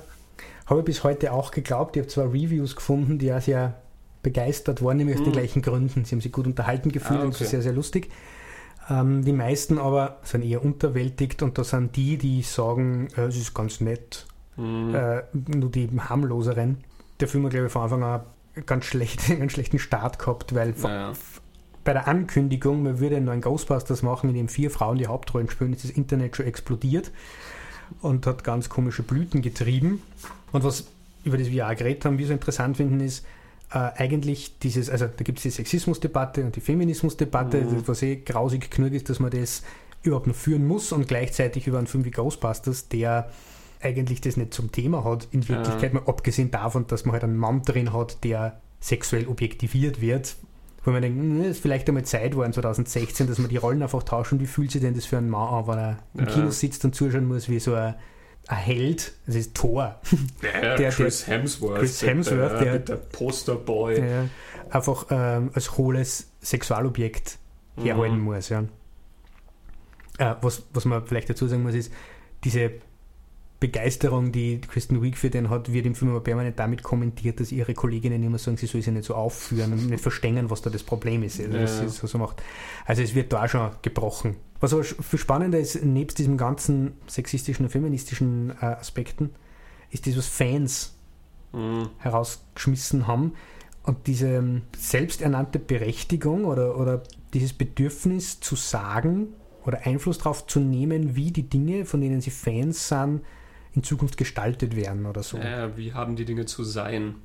habe 0.65 0.79
ich 0.79 0.85
bis 0.85 1.03
heute 1.03 1.33
auch 1.33 1.51
geglaubt. 1.51 1.95
Ich 1.95 2.01
habe 2.01 2.09
zwar 2.09 2.27
Reviews 2.27 2.75
gefunden, 2.75 3.19
die 3.19 3.33
auch 3.33 3.41
sehr 3.41 3.82
begeistert 4.23 4.81
waren, 4.81 4.97
nämlich 4.97 5.17
aus 5.17 5.21
mhm. 5.21 5.25
den 5.25 5.33
gleichen 5.33 5.61
Gründen. 5.61 6.05
Sie 6.05 6.15
haben 6.15 6.21
sich 6.21 6.31
gut 6.31 6.47
unterhalten 6.47 6.91
gefühlt 6.91 7.19
ah, 7.19 7.25
okay. 7.27 7.27
und 7.27 7.35
sehr, 7.35 7.61
sehr 7.61 7.73
lustig. 7.73 8.09
Ähm, 8.89 9.23
die 9.23 9.33
meisten 9.33 9.77
aber 9.77 10.19
sind 10.23 10.43
eher 10.43 10.63
unterwältigt 10.63 11.43
und 11.43 11.57
da 11.57 11.63
sind 11.63 11.95
die, 11.95 12.17
die 12.17 12.41
sagen, 12.41 13.07
äh, 13.15 13.25
es 13.25 13.37
ist 13.37 13.53
ganz 13.53 13.81
nett, 13.81 14.25
mhm. 14.57 14.95
äh, 14.95 15.23
nur 15.33 15.69
die 15.69 15.89
harmloseren. 15.97 16.77
Der 17.19 17.27
Film 17.27 17.45
hat, 17.45 17.51
glaube 17.51 17.67
ich, 17.67 17.71
von 17.71 17.83
Anfang 17.83 18.03
an 18.03 18.21
ganz 18.65 18.85
schlecht, 18.85 19.21
einen 19.29 19.39
ganz 19.39 19.51
schlechten 19.51 19.79
Start 19.79 20.19
gehabt, 20.19 20.55
weil 20.55 20.73
naja. 20.81 21.13
bei 21.83 21.93
der 21.93 22.07
Ankündigung, 22.07 22.83
man 22.83 22.99
würde 22.99 23.17
einen 23.17 23.25
neuen 23.25 23.41
Ghostbusters 23.41 24.01
machen, 24.01 24.29
in 24.29 24.35
dem 24.35 24.47
vier 24.47 24.71
Frauen 24.71 24.97
die 24.97 25.07
Hauptrollen 25.07 25.49
spielen, 25.49 25.73
ist 25.73 25.83
das 25.83 25.91
Internet 25.91 26.35
schon 26.35 26.45
explodiert 26.45 27.11
und 28.01 28.25
hat 28.25 28.43
ganz 28.43 28.69
komische 28.69 29.03
Blüten 29.03 29.41
getrieben. 29.41 30.01
Und 30.51 30.63
was 30.63 30.85
über 31.23 31.37
das 31.37 31.49
wir 31.49 31.67
auch 31.67 31.75
geredet 31.75 32.05
haben, 32.05 32.17
wir 32.17 32.27
so 32.27 32.33
interessant 32.33 32.77
finden, 32.77 32.99
ist 32.99 33.25
eigentlich 33.79 34.59
dieses, 34.59 34.89
also 34.89 35.07
da 35.07 35.23
gibt 35.23 35.39
es 35.39 35.43
die 35.43 35.49
Sexismusdebatte 35.49 36.43
und 36.43 36.55
die 36.55 36.61
Feminismusdebatte, 36.61 37.61
mhm. 37.61 37.87
was 37.87 38.01
eh 38.03 38.17
grausig 38.17 38.69
genug 38.69 38.93
ist, 38.93 39.09
dass 39.09 39.19
man 39.19 39.31
das 39.31 39.63
überhaupt 40.03 40.27
noch 40.27 40.35
führen 40.35 40.67
muss 40.67 40.91
und 40.91 41.07
gleichzeitig 41.07 41.65
über 41.65 41.77
einen 41.77 41.87
Film 41.87 42.05
wie 42.05 42.11
Ghostbusters, 42.11 42.89
der 42.89 43.29
eigentlich 43.81 44.21
das 44.21 44.37
nicht 44.37 44.53
zum 44.53 44.71
Thema 44.71 45.03
hat, 45.03 45.27
in 45.31 45.47
Wirklichkeit, 45.47 45.93
ja. 45.93 45.99
mal 45.99 46.07
abgesehen 46.07 46.51
davon, 46.51 46.87
dass 46.87 47.05
man 47.05 47.13
halt 47.13 47.23
einen 47.23 47.37
Mann 47.37 47.63
drin 47.63 47.93
hat, 47.93 48.23
der 48.23 48.61
sexuell 48.79 49.27
objektiviert 49.27 50.01
wird, 50.01 50.35
wo 50.83 50.91
man 50.91 51.01
denkt, 51.01 51.19
hm, 51.19 51.41
es 51.41 51.47
ist 51.47 51.59
vielleicht 51.61 51.87
einmal 51.87 52.05
Zeit 52.05 52.35
war 52.35 52.45
in 52.45 52.53
2016, 52.53 53.27
dass 53.27 53.39
man 53.39 53.49
die 53.49 53.57
Rollen 53.57 53.81
einfach 53.81 54.03
tauschen. 54.03 54.39
Wie 54.39 54.45
fühlt 54.45 54.71
sich 54.71 54.81
denn 54.81 54.93
das 54.93 55.05
für 55.05 55.17
einen 55.17 55.29
Mann 55.29 55.53
an, 55.53 55.67
wenn 55.67 55.77
er 55.77 55.97
im 56.15 56.25
Kino 56.27 56.49
sitzt 56.51 56.83
und 56.85 56.93
zuschauen 56.93 57.27
muss, 57.27 57.49
wie 57.49 57.59
so 57.59 57.73
ein, 57.73 57.95
ein 58.47 58.57
Held, 58.57 59.13
das 59.25 59.35
ist 59.35 59.55
Thor. 59.55 59.99
Ja, 60.41 60.75
der, 60.75 60.91
Chris 60.91 61.27
Hemsworth. 61.27 61.79
Chris 61.79 62.01
Hemsworth, 62.01 62.51
der, 62.51 62.59
der, 62.59 62.79
der 62.79 62.95
Posterboy. 62.95 63.95
Der 63.95 64.29
einfach 64.69 65.05
ähm, 65.09 65.51
als 65.53 65.77
hohles 65.77 66.31
Sexualobjekt 66.41 67.37
herhalten 67.77 68.17
mhm. 68.17 68.23
muss. 68.23 68.49
Ja. 68.49 68.63
Äh, 70.17 70.35
was, 70.41 70.63
was 70.73 70.85
man 70.85 71.05
vielleicht 71.05 71.29
dazu 71.29 71.47
sagen 71.47 71.63
muss, 71.63 71.75
ist, 71.75 71.91
diese 72.43 72.71
Begeisterung, 73.59 74.33
die 74.33 74.59
Kristen 74.59 75.01
Wiig 75.01 75.17
für 75.17 75.29
den 75.29 75.49
hat, 75.49 75.71
wird 75.71 75.85
im 75.85 75.95
Film 75.95 76.11
aber 76.11 76.21
permanent 76.21 76.59
damit 76.59 76.83
kommentiert, 76.83 77.39
dass 77.39 77.51
ihre 77.51 77.73
Kolleginnen 77.73 78.21
immer 78.21 78.37
sagen, 78.37 78.57
sie 78.57 78.65
soll 78.65 78.81
sich 78.81 78.93
nicht 78.93 79.05
so 79.05 79.15
aufführen 79.15 79.71
und 79.71 79.89
nicht 79.89 80.01
verstehen, 80.01 80.49
was 80.49 80.61
da 80.61 80.69
das 80.69 80.83
Problem 80.83 81.23
ist. 81.23 81.39
Also, 81.39 81.57
ja. 81.57 81.87
so, 81.87 82.07
so 82.07 82.17
macht. 82.17 82.43
also 82.85 83.01
es 83.01 83.15
wird 83.15 83.31
da 83.31 83.47
schon 83.47 83.71
gebrochen. 83.81 84.35
Was 84.63 84.71
aber 84.71 84.85
viel 84.85 85.19
spannender 85.19 85.59
ist, 85.59 85.83
nebst 85.83 86.19
diesem 86.19 86.37
ganzen 86.37 86.93
sexistischen 87.05 87.65
und 87.65 87.69
feministischen 87.69 88.51
äh, 88.61 88.67
Aspekten, 88.67 89.31
ist 89.91 90.07
das, 90.07 90.15
was 90.15 90.27
Fans 90.27 90.95
mhm. 91.51 91.89
herausgeschmissen 91.97 93.05
haben. 93.05 93.33
Und 93.83 94.07
diese 94.07 94.35
ähm, 94.35 94.61
selbsternannte 94.77 95.59
Berechtigung 95.59 96.45
oder, 96.45 96.77
oder 96.79 97.03
dieses 97.33 97.51
Bedürfnis 97.51 98.39
zu 98.39 98.55
sagen 98.55 99.33
oder 99.65 99.85
Einfluss 99.85 100.19
darauf 100.19 100.47
zu 100.47 100.61
nehmen, 100.61 101.17
wie 101.17 101.31
die 101.31 101.49
Dinge, 101.49 101.83
von 101.83 101.99
denen 101.99 102.21
sie 102.21 102.31
Fans 102.31 102.87
sind, 102.87 103.19
in 103.73 103.83
Zukunft 103.83 104.15
gestaltet 104.15 104.77
werden 104.77 105.07
oder 105.07 105.23
so. 105.23 105.39
Ja, 105.39 105.75
wie 105.75 105.91
haben 105.91 106.15
die 106.15 106.23
Dinge 106.23 106.45
zu 106.45 106.63
sein? 106.63 107.15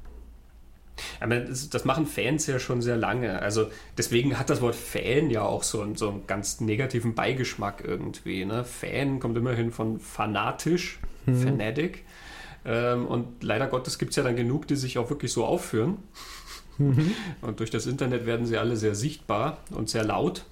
Aber 1.21 1.37
das, 1.41 1.69
das, 1.71 1.85
machen 1.85 2.07
Fans 2.07 2.47
ja 2.47 2.59
schon 2.59 2.83
sehr 2.83 2.97
lange. 2.97 3.41
Also 3.41 3.67
deswegen 3.97 4.39
hat 4.39 4.51
das 4.51 4.61
Wort 4.61 4.75
Fan 4.75 5.31
ja 5.31 5.43
auch 5.43 5.63
so, 5.63 5.87
so 5.95 6.11
einen 6.11 6.27
ganz 6.27 6.61
negativen 6.61 7.15
Beigeschmack 7.15 7.83
irgendwie. 7.85 8.45
Ne? 8.45 8.65
Fan 8.65 9.21
kommt 9.21 9.37
immerhin 9.37 9.71
von 9.71 10.01
fanatisch, 10.01 10.99
mhm. 11.27 11.43
fanatic. 11.43 12.05
Ähm, 12.65 13.07
und 13.07 13.43
leider 13.43 13.67
Gottes 13.67 13.99
gibt 13.99 14.11
es 14.11 14.17
ja 14.17 14.23
dann 14.23 14.37
genug, 14.37 14.67
die 14.67 14.77
sich 14.77 14.99
auch 14.99 15.11
wirklich 15.11 15.33
so 15.33 15.45
aufführen. 15.45 15.99
Mhm. 16.79 17.13
Und 17.41 17.61
durch 17.61 17.71
das 17.71 17.87
Internet 17.87 18.25
werden 18.27 18.47
sie 18.47 18.57
alle 18.57 18.77
sehr 18.77 18.95
sichtbar 18.95 19.59
und 19.71 19.89
sehr 19.89 20.05
laut 20.05 20.45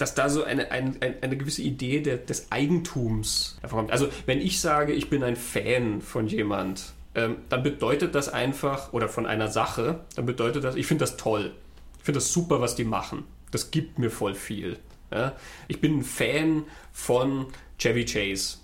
dass 0.00 0.14
da 0.14 0.30
so 0.30 0.44
eine, 0.44 0.70
eine, 0.70 0.94
eine 1.20 1.36
gewisse 1.36 1.60
Idee 1.62 2.00
der, 2.00 2.16
des 2.16 2.50
Eigentums 2.50 3.58
hervorkommt. 3.60 3.92
Also 3.92 4.08
wenn 4.24 4.40
ich 4.40 4.60
sage, 4.60 4.94
ich 4.94 5.10
bin 5.10 5.22
ein 5.22 5.36
Fan 5.36 6.00
von 6.00 6.26
jemand, 6.26 6.94
ähm, 7.14 7.36
dann 7.48 7.62
bedeutet 7.62 8.14
das 8.14 8.28
einfach, 8.28 8.92
oder 8.92 9.08
von 9.08 9.26
einer 9.26 9.48
Sache, 9.48 10.00
dann 10.16 10.26
bedeutet 10.26 10.64
das, 10.64 10.76
ich 10.76 10.86
finde 10.86 11.02
das 11.02 11.16
toll. 11.16 11.52
Ich 11.98 12.04
finde 12.04 12.18
das 12.18 12.32
super, 12.32 12.60
was 12.60 12.76
die 12.76 12.84
machen. 12.84 13.24
Das 13.50 13.70
gibt 13.70 13.98
mir 13.98 14.10
voll 14.10 14.34
viel. 14.34 14.78
Ja? 15.10 15.34
Ich 15.68 15.80
bin 15.80 15.98
ein 15.98 16.02
Fan 16.02 16.64
von 16.92 17.46
Chevy 17.78 18.04
Chase. 18.04 18.58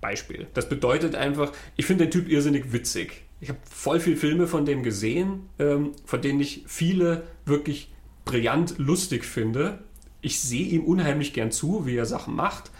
Beispiel. 0.00 0.46
Das 0.54 0.68
bedeutet 0.68 1.14
einfach, 1.14 1.52
ich 1.76 1.86
finde 1.86 2.04
den 2.04 2.10
Typ 2.10 2.28
irrsinnig 2.28 2.72
witzig. 2.72 3.24
Ich 3.40 3.48
habe 3.48 3.58
voll 3.68 3.98
viele 3.98 4.16
Filme 4.16 4.46
von 4.46 4.64
dem 4.64 4.82
gesehen, 4.82 5.48
ähm, 5.58 5.92
von 6.04 6.20
denen 6.20 6.40
ich 6.40 6.64
viele 6.66 7.24
wirklich 7.44 7.92
brillant 8.24 8.78
lustig 8.78 9.24
finde 9.24 9.80
ich 10.26 10.40
sehe 10.40 10.66
ihm 10.66 10.84
unheimlich 10.84 11.32
gern 11.32 11.52
zu, 11.52 11.86
wie 11.86 11.96
er 11.96 12.04
Sachen 12.04 12.34
macht. 12.34 12.72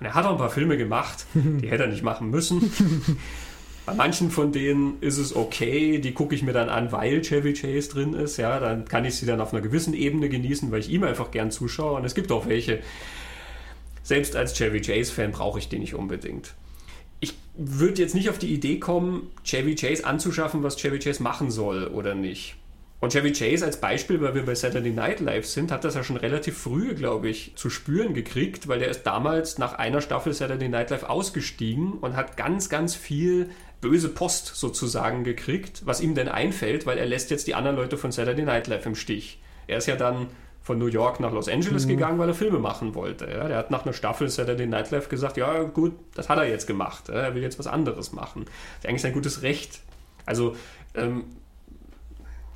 Und 0.00 0.06
er 0.06 0.14
hat 0.14 0.26
auch 0.26 0.32
ein 0.32 0.38
paar 0.38 0.50
Filme 0.50 0.76
gemacht, 0.76 1.26
die 1.34 1.68
hätte 1.68 1.84
er 1.84 1.88
nicht 1.88 2.02
machen 2.02 2.30
müssen. 2.30 2.72
Bei 3.88 3.94
manchen 3.94 4.30
von 4.30 4.52
denen 4.52 4.98
ist 5.00 5.16
es 5.16 5.34
okay, 5.34 5.96
die 5.96 6.12
gucke 6.12 6.34
ich 6.34 6.42
mir 6.42 6.52
dann 6.52 6.68
an, 6.68 6.92
weil 6.92 7.22
Chevy 7.22 7.54
Chase 7.54 7.88
drin 7.88 8.12
ist. 8.12 8.36
Ja, 8.36 8.60
dann 8.60 8.84
kann 8.84 9.06
ich 9.06 9.16
sie 9.16 9.24
dann 9.24 9.40
auf 9.40 9.54
einer 9.54 9.62
gewissen 9.62 9.94
Ebene 9.94 10.28
genießen, 10.28 10.70
weil 10.70 10.80
ich 10.80 10.90
ihm 10.90 11.04
einfach 11.04 11.30
gern 11.30 11.50
zuschaue. 11.50 11.94
Und 11.94 12.04
es 12.04 12.14
gibt 12.14 12.30
auch 12.30 12.46
welche, 12.46 12.80
selbst 14.02 14.36
als 14.36 14.52
Chevy 14.52 14.82
Chase-Fan 14.82 15.32
brauche 15.32 15.58
ich 15.58 15.70
die 15.70 15.78
nicht 15.78 15.94
unbedingt. 15.94 16.52
Ich 17.20 17.32
würde 17.56 18.02
jetzt 18.02 18.14
nicht 18.14 18.28
auf 18.28 18.38
die 18.38 18.52
Idee 18.52 18.78
kommen, 18.78 19.30
Chevy 19.42 19.74
Chase 19.74 20.04
anzuschaffen, 20.04 20.62
was 20.62 20.76
Chevy 20.76 20.98
Chase 20.98 21.22
machen 21.22 21.50
soll 21.50 21.86
oder 21.86 22.14
nicht. 22.14 22.56
Und 23.00 23.12
Chevy 23.12 23.32
Chase 23.32 23.64
als 23.64 23.80
Beispiel, 23.80 24.20
weil 24.20 24.34
wir 24.34 24.44
bei 24.44 24.56
Saturday 24.56 24.90
Night 24.90 25.20
Live 25.20 25.46
sind, 25.46 25.70
hat 25.70 25.84
das 25.84 25.94
ja 25.94 26.02
schon 26.02 26.16
relativ 26.16 26.58
früh, 26.58 26.94
glaube 26.94 27.28
ich, 27.28 27.52
zu 27.54 27.70
spüren 27.70 28.12
gekriegt, 28.12 28.66
weil 28.66 28.80
der 28.80 28.88
ist 28.88 29.04
damals 29.04 29.56
nach 29.56 29.74
einer 29.74 30.00
Staffel 30.00 30.34
Saturday 30.34 30.68
Night 30.68 30.90
Live 30.90 31.04
ausgestiegen 31.04 31.92
und 31.92 32.16
hat 32.16 32.36
ganz, 32.36 32.68
ganz 32.68 32.96
viel 32.96 33.50
böse 33.80 34.08
Post 34.08 34.56
sozusagen 34.56 35.24
gekriegt, 35.24 35.82
was 35.84 36.00
ihm 36.00 36.14
denn 36.14 36.28
einfällt, 36.28 36.86
weil 36.86 36.98
er 36.98 37.06
lässt 37.06 37.30
jetzt 37.30 37.46
die 37.46 37.54
anderen 37.54 37.76
Leute 37.76 37.96
von 37.96 38.10
Saturday 38.12 38.44
Night 38.44 38.66
Live 38.66 38.86
im 38.86 38.94
Stich. 38.94 39.40
Er 39.66 39.78
ist 39.78 39.86
ja 39.86 39.96
dann 39.96 40.26
von 40.62 40.78
New 40.78 40.86
York 40.86 41.20
nach 41.20 41.32
Los 41.32 41.48
Angeles 41.48 41.86
mhm. 41.86 41.90
gegangen, 41.90 42.18
weil 42.18 42.28
er 42.28 42.34
Filme 42.34 42.58
machen 42.58 42.94
wollte. 42.94 43.26
Ja, 43.30 43.48
der 43.48 43.56
hat 43.56 43.70
nach 43.70 43.84
einer 43.84 43.92
Staffel 43.92 44.28
Saturday 44.28 44.66
Night 44.66 44.90
Live 44.90 45.08
gesagt, 45.08 45.36
ja 45.36 45.62
gut, 45.62 45.94
das 46.14 46.28
hat 46.28 46.38
er 46.38 46.48
jetzt 46.48 46.66
gemacht. 46.66 47.08
Er 47.08 47.34
will 47.34 47.42
jetzt 47.42 47.58
was 47.58 47.66
anderes 47.66 48.12
machen. 48.12 48.44
Das 48.44 48.84
ist 48.84 48.88
eigentlich 48.88 49.02
sein 49.02 49.14
gutes 49.14 49.42
Recht. 49.42 49.80
Also 50.26 50.56
ähm, 50.94 51.24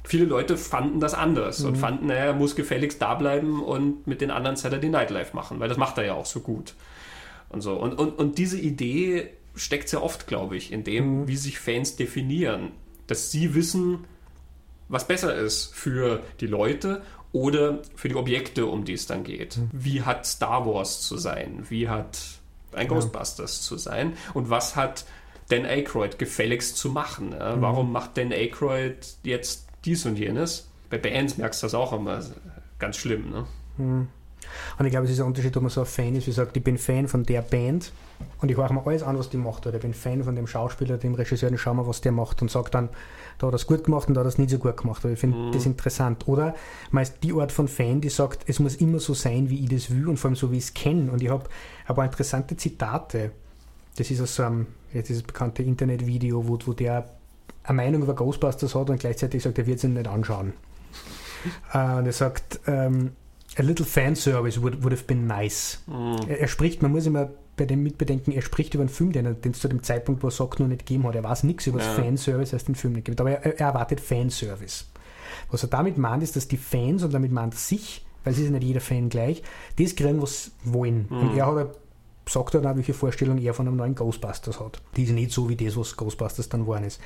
viele 0.05 0.27
Leute 0.27 0.57
fanden 0.57 1.01
das 1.01 1.15
anders 1.15 1.61
mhm. 1.61 1.69
und 1.69 1.77
fanden, 1.77 2.11
er 2.11 2.33
muss 2.35 2.57
gefälligst 2.57 3.01
da 3.01 3.15
bleiben 3.15 3.63
und 3.63 4.07
mit 4.07 4.21
den 4.21 4.31
anderen 4.31 4.57
Saturday 4.57 4.91
Night 4.91 5.11
Live 5.11 5.33
machen, 5.33 5.61
weil 5.61 5.69
das 5.69 5.79
macht 5.79 5.97
er 5.97 6.05
ja 6.05 6.15
auch 6.15 6.27
so 6.27 6.41
gut. 6.41 6.75
Und 7.49 7.61
so. 7.61 7.75
Und, 7.75 7.95
und, 7.99 8.19
und 8.19 8.39
diese 8.39 8.59
Idee 8.59 9.31
steckt 9.55 9.89
sehr 9.89 10.03
oft, 10.03 10.27
glaube 10.27 10.57
ich, 10.57 10.73
in 10.73 10.85
dem, 10.85 11.23
mhm. 11.23 11.29
wie 11.29 11.37
sich 11.37 11.59
Fans 11.59 11.97
definieren. 11.97 12.73
Dass 13.07 13.31
sie 13.31 13.55
wissen, 13.55 14.05
was 14.89 15.07
besser 15.07 15.35
ist 15.35 15.75
für 15.75 16.23
die 16.41 16.47
Leute 16.47 17.03
oder 17.33 17.81
für 17.95 18.09
die 18.09 18.15
Objekte, 18.15 18.67
um 18.67 18.85
die 18.85 18.93
es 18.93 19.07
dann 19.07 19.25
geht. 19.25 19.57
Mhm. 19.57 19.71
Wie 19.73 20.03
hat 20.03 20.27
Star 20.27 20.67
Wars 20.67 21.03
zu 21.03 21.17
sein? 21.17 21.67
Wie 21.69 21.89
hat 21.89 22.19
ein 22.73 22.87
ja. 22.87 22.89
Ghostbusters 22.89 23.63
zu 23.63 23.77
sein? 23.77 24.15
Und 24.35 24.51
was 24.51 24.77
hat 24.77 25.05
Dan 25.49 25.65
Aykroyd 25.65 26.19
gefälligst 26.19 26.77
zu 26.77 26.91
machen? 26.91 27.33
Ja? 27.33 27.57
Mhm. 27.57 27.63
Warum 27.63 27.93
macht 27.93 28.17
Dan 28.17 28.33
Aykroyd 28.33 28.97
jetzt 29.23 29.67
dies 29.85 30.07
und 30.07 30.19
jenes? 30.19 30.69
Bei 30.91 30.99
Bands 30.99 31.39
merkst 31.39 31.63
du 31.63 31.67
das 31.67 31.75
auch 31.75 31.93
immer 31.93 32.23
ganz 32.79 32.97
schlimm. 32.97 33.31
Ne? 33.31 33.47
Und 34.79 34.87
ich 34.87 34.91
glaube, 34.91 35.07
es 35.07 35.13
ist 35.13 35.21
ein 35.21 35.27
Unterschied, 35.27 35.57
ob 35.57 35.63
man 35.63 35.71
so 35.71 35.81
ein 35.81 35.87
Fan 35.87 36.15
ist, 36.15 36.27
wie 36.27 36.33
sagt, 36.33 36.57
ich 36.57 36.65
bin 36.65 36.79
Fan 36.79 37.09
von 37.09 37.25
der 37.25 37.43
Band 37.43 37.93
und 38.41 38.51
ich 38.51 38.57
höre 38.57 38.73
mir 38.73 38.87
alles 38.87 39.03
an, 39.03 39.19
was 39.19 39.31
die 39.31 39.37
macht. 39.37 39.67
Oder 39.67 39.77
ich 39.77 39.83
bin 39.83 39.95
Fan 39.95 40.23
von 40.25 40.35
dem 40.37 40.47
Schauspieler, 40.47 40.99
dem 40.99 41.15
Regisseur, 41.15 41.51
und 41.51 41.59
schau 41.59 41.75
mal, 41.75 41.87
was 41.87 42.01
der 42.01 42.13
macht 42.13 42.43
und 42.43 42.51
sage 42.51 42.71
dann, 42.71 42.89
da 43.39 43.47
hat 43.47 43.55
er 43.55 43.57
es 43.57 43.67
gut 43.67 43.85
gemacht 43.85 44.09
und 44.09 44.15
da 44.15 44.21
hat 44.21 44.27
er 44.27 44.29
es 44.29 44.39
nicht 44.39 44.51
so 44.51 44.59
gut 44.59 44.77
gemacht. 44.77 45.05
Aber 45.05 45.13
ich 45.13 45.19
finde 45.19 45.37
mhm. 45.37 45.53
das 45.53 45.67
interessant. 45.67 46.29
Oder 46.29 46.55
meist 46.91 47.23
die 47.23 47.33
Art 47.33 47.53
von 47.53 47.69
Fan, 47.69 48.01
die 48.01 48.09
sagt, 48.09 48.45
es 48.47 48.59
muss 48.59 48.77
immer 48.77 49.01
so 49.01 49.15
sein, 49.15 49.51
wie 49.51 49.63
ich 49.65 49.69
das 49.69 49.91
will 49.91 50.09
und 50.09 50.19
vor 50.19 50.29
allem 50.29 50.37
so, 50.37 50.53
wie 50.53 50.59
ich 50.59 50.65
es 50.65 50.75
kenne. 50.75 51.11
Und 51.11 51.23
ich 51.23 51.29
habe 51.29 51.45
ein 51.87 51.95
paar 51.95 52.05
interessante 52.05 52.57
Zitate. 52.57 53.33
Das 53.97 54.11
ist 54.11 54.21
aus 54.21 54.37
so 54.37 54.45
einem, 54.45 54.67
jetzt 54.93 55.09
dieses 55.09 55.23
bekannte 55.23 55.63
Internetvideo, 55.63 56.47
wo, 56.47 56.59
wo 56.65 56.73
der 56.73 57.09
eine 57.65 57.77
Meinung 57.77 58.03
über 58.03 58.15
Ghostbusters 58.15 58.75
hat 58.75 58.91
und 58.91 59.01
gleichzeitig 59.01 59.43
sagt, 59.43 59.59
er 59.59 59.67
wird 59.67 59.79
es 59.79 59.85
nicht 59.85 60.09
anschauen. 60.09 60.53
uh, 61.75 61.79
und 61.99 62.07
er 62.07 62.13
sagt, 62.13 62.61
ähm, 62.67 63.13
a 63.59 63.63
little 63.63 63.85
fan 63.85 64.17
service 64.17 64.61
would, 64.61 64.83
would 64.83 64.93
have 64.93 65.05
been 65.05 65.27
nice. 65.27 65.83
Mhm. 65.87 66.29
Er, 66.29 66.41
er, 66.41 66.49
spricht, 66.49 66.83
man 66.83 66.93
muss 66.93 67.07
immer 67.07 67.31
bei 67.57 67.67
dem 67.67 67.83
mitbedenken, 67.83 68.33
er 68.33 68.43
spricht 68.43 68.75
über 68.75 68.83
einen 68.83 68.89
Film, 68.89 69.13
den 69.13 69.37
es 69.43 69.61
zu 69.61 69.69
dem 69.69 69.83
Zeitpunkt, 69.83 70.23
wo 70.23 70.29
er 70.29 70.33
sagt, 70.33 70.61
noch 70.61 70.69
nicht 70.69 70.87
gegeben 70.87 71.07
hat. 71.07 71.15
Er 71.15 71.25
weiß 71.25 71.43
nichts 71.45 71.67
über 71.67 71.79
das 71.79 71.89
ja. 71.89 72.03
Fanservice, 72.03 72.55
als 72.55 72.65
den 72.65 72.75
Film 72.75 72.95
nicht 72.95 73.05
gibt. 73.05 73.21
Aber 73.21 73.31
er, 73.31 73.45
er, 73.45 73.61
erwartet 73.61 74.01
Fanservice. 74.01 74.87
Was 75.51 75.63
er 75.63 75.69
damit 75.69 75.99
meint, 75.99 76.23
ist, 76.23 76.35
dass 76.37 76.49
die 76.49 76.57
Fans, 76.57 77.03
und 77.03 77.13
damit 77.13 77.31
meint 77.31 77.55
er 77.55 77.59
sich, 77.59 78.07
weil 78.25 78.33
es 78.33 78.39
ist 78.39 78.47
ja 78.47 78.51
nicht 78.53 78.65
jeder 78.65 78.81
Fan 78.81 79.09
gleich, 79.09 79.43
das 79.79 79.95
kriegen, 79.95 80.23
was 80.23 80.45
sie 80.45 80.51
wollen. 80.65 81.07
Mhm. 81.11 81.19
Und 81.19 81.37
er 81.37 81.47
hat 81.47 81.77
sagt 82.29 82.55
er 82.55 82.61
dann, 82.61 82.77
welche 82.77 82.95
Vorstellung 82.95 83.39
er 83.39 83.55
von 83.55 83.67
einem 83.67 83.77
neuen 83.77 83.95
Ghostbusters 83.95 84.61
hat. 84.61 84.81
Die 84.97 85.05
ist 85.05 85.11
nicht 85.11 85.33
so 85.33 85.49
wie 85.49 85.57
das, 85.57 85.77
was 85.77 85.97
Ghostbusters 85.97 86.49
dann 86.49 86.67
waren 86.67 86.85
ist. 86.85 87.01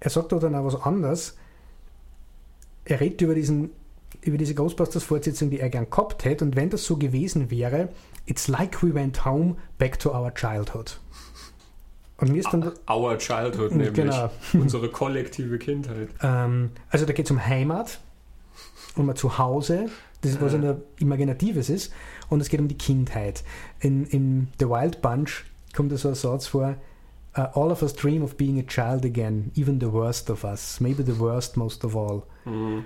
Er 0.00 0.10
sagt 0.10 0.32
dann 0.32 0.54
auch 0.54 0.64
was 0.64 0.80
anderes. 0.80 1.36
Er 2.84 3.00
redet 3.00 3.20
über 3.22 3.34
diesen 3.34 3.70
über 4.22 4.38
diese 4.38 4.54
Ghostbusters-Fortsetzung, 4.54 5.50
die 5.50 5.60
er 5.60 5.70
gern 5.70 5.88
gehabt 5.90 6.24
hätte. 6.24 6.44
Und 6.44 6.56
wenn 6.56 6.70
das 6.70 6.84
so 6.84 6.96
gewesen 6.96 7.50
wäre, 7.50 7.88
it's 8.26 8.48
like 8.48 8.82
we 8.82 8.94
went 8.94 9.24
home 9.24 9.56
back 9.78 9.98
to 9.98 10.10
our 10.10 10.32
childhood. 10.34 10.98
Und 12.18 12.30
mir 12.32 12.38
ist 12.38 12.52
dann. 12.52 12.72
Our 12.88 13.18
Childhood, 13.18 13.72
nämlich. 13.72 13.92
Genau. 13.92 14.30
Unsere 14.52 14.88
kollektive 14.88 15.58
Kindheit. 15.58 16.08
Ähm, 16.22 16.70
also 16.90 17.06
da 17.06 17.12
geht 17.12 17.26
es 17.26 17.30
um 17.30 17.44
Heimat, 17.44 18.00
um 18.96 19.10
ein 19.10 19.16
Zuhause, 19.16 19.90
das 20.22 20.32
ist 20.32 20.40
was 20.40 20.52
ja 20.52 20.58
nur 20.58 20.82
Imaginatives 21.00 21.68
ist. 21.68 21.92
Und 22.30 22.40
es 22.40 22.48
geht 22.48 22.60
um 22.60 22.68
die 22.68 22.78
Kindheit. 22.78 23.44
In, 23.80 24.06
in 24.06 24.48
The 24.58 24.66
Wild 24.66 25.02
Bunch 25.02 25.44
kommt 25.76 25.92
da 25.92 25.96
so 25.96 26.08
ein 26.08 26.14
Satz 26.14 26.46
vor. 26.46 26.76
Uh, 27.36 27.48
all 27.54 27.72
of 27.72 27.82
us 27.82 27.92
dream 27.92 28.22
of 28.22 28.36
being 28.36 28.60
a 28.60 28.62
child 28.62 29.04
again, 29.04 29.50
even 29.56 29.80
the 29.80 29.92
worst 29.92 30.30
of 30.30 30.44
us, 30.44 30.80
maybe 30.80 31.02
the 31.04 31.18
worst 31.18 31.56
most 31.56 31.84
of 31.84 31.96
all. 31.96 32.22
Mhm. 32.44 32.84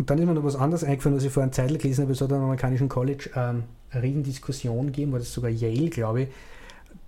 Und 0.00 0.08
dann 0.08 0.16
ist 0.16 0.24
mir 0.24 0.32
noch 0.32 0.44
was 0.44 0.56
anderes 0.56 0.82
eingefallen, 0.82 1.18
was 1.18 1.24
ich 1.24 1.30
vor 1.30 1.42
einer 1.42 1.52
Zeit 1.52 1.78
gelesen 1.78 2.04
habe. 2.04 2.12
Es 2.12 2.22
hat 2.22 2.32
am 2.32 2.42
amerikanischen 2.42 2.88
College 2.88 3.28
ähm, 3.36 3.64
eine 3.90 4.02
Riesendiskussion 4.02 4.86
gegeben, 4.86 5.12
war 5.12 5.18
das 5.18 5.30
sogar 5.30 5.50
Yale, 5.50 5.90
glaube 5.90 6.22
ich, 6.22 6.28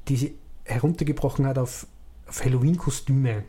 die 0.08 0.16
sie 0.16 0.34
heruntergebrochen 0.64 1.46
hat 1.46 1.56
auf, 1.56 1.86
auf 2.28 2.44
Halloween-Kostüme. 2.44 3.44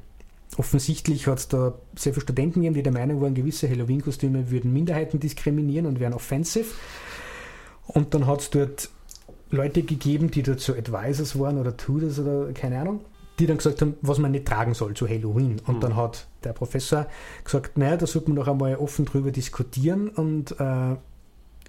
Offensichtlich 0.55 1.27
hat 1.27 1.39
es 1.39 1.49
da 1.49 1.73
sehr 1.93 2.13
viele 2.13 2.21
Studenten 2.21 2.61
gegeben, 2.61 2.75
die 2.75 2.83
der 2.83 2.93
Meinung 2.93 3.19
waren, 3.19 3.33
gewisse 3.33 3.69
Halloween-Kostüme 3.69 4.49
würden 4.49 4.71
Minderheiten 4.71 5.19
diskriminieren 5.19 5.87
und 5.87 5.99
wären 5.99 6.13
offensive. 6.13 6.73
Und 7.85 8.13
dann 8.13 8.27
hat 8.27 8.39
es 8.39 8.49
dort 8.49 8.91
Leute 9.49 9.83
gegeben, 9.83 10.31
die 10.31 10.41
dort 10.41 10.61
so 10.61 10.71
Advisors 10.71 11.37
waren 11.37 11.57
oder 11.57 11.75
Tutors 11.75 12.17
oder 12.17 12.53
keine 12.53 12.79
Ahnung 12.79 13.01
die 13.39 13.47
dann 13.47 13.57
gesagt 13.57 13.81
haben, 13.81 13.95
was 14.01 14.19
man 14.19 14.31
nicht 14.31 14.45
tragen 14.45 14.73
soll 14.73 14.93
zu 14.93 15.07
Halloween. 15.07 15.59
Und 15.65 15.77
mhm. 15.77 15.79
dann 15.79 15.95
hat 15.95 16.27
der 16.43 16.53
Professor 16.53 17.07
gesagt, 17.43 17.77
naja, 17.77 17.97
da 17.97 18.05
sollte 18.05 18.29
man 18.29 18.37
doch 18.37 18.47
einmal 18.47 18.75
offen 18.75 19.05
drüber 19.05 19.31
diskutieren 19.31 20.09
und 20.09 20.59
äh, 20.59 20.95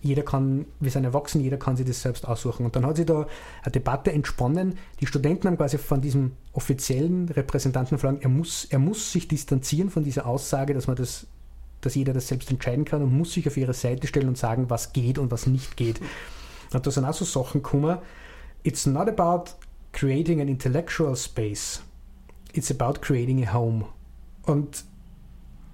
jeder 0.04 0.22
kann, 0.22 0.66
wir 0.80 0.90
sind 0.90 1.04
erwachsen, 1.04 1.40
jeder 1.40 1.56
kann 1.56 1.76
sich 1.76 1.86
das 1.86 2.02
selbst 2.02 2.28
aussuchen. 2.28 2.66
Und 2.66 2.76
dann 2.76 2.84
hat 2.84 2.96
sich 2.96 3.06
da 3.06 3.26
eine 3.62 3.72
Debatte 3.72 4.12
entsponnen. 4.12 4.76
Die 5.00 5.06
Studenten 5.06 5.48
haben 5.48 5.56
quasi 5.56 5.78
von 5.78 6.02
diesem 6.02 6.32
offiziellen 6.52 7.30
Repräsentanten 7.30 7.96
verlangt, 7.96 8.22
er 8.22 8.28
muss, 8.28 8.66
er 8.66 8.78
muss 8.78 9.12
sich 9.12 9.28
distanzieren 9.28 9.88
von 9.88 10.04
dieser 10.04 10.26
Aussage, 10.26 10.74
dass 10.74 10.88
man 10.88 10.96
das, 10.96 11.26
dass 11.80 11.94
jeder 11.94 12.12
das 12.12 12.28
selbst 12.28 12.50
entscheiden 12.50 12.84
kann 12.84 13.02
und 13.02 13.16
muss 13.16 13.32
sich 13.32 13.48
auf 13.48 13.56
ihre 13.56 13.72
Seite 13.72 14.06
stellen 14.06 14.28
und 14.28 14.36
sagen, 14.36 14.68
was 14.68 14.92
geht 14.92 15.18
und 15.18 15.30
was 15.30 15.46
nicht 15.46 15.74
geht. 15.78 16.02
Und 16.74 16.86
da 16.86 16.90
sind 16.90 17.06
auch 17.06 17.14
so 17.14 17.24
Sachen 17.24 17.62
gekommen. 17.62 17.96
It's 18.62 18.84
not 18.84 19.08
about 19.08 19.52
creating 19.94 20.40
an 20.40 20.48
intellectual 20.48 21.16
space. 21.16 21.82
It's 22.52 22.70
about 22.70 23.00
creating 23.00 23.46
a 23.46 23.52
home. 23.52 23.86
Und 24.42 24.84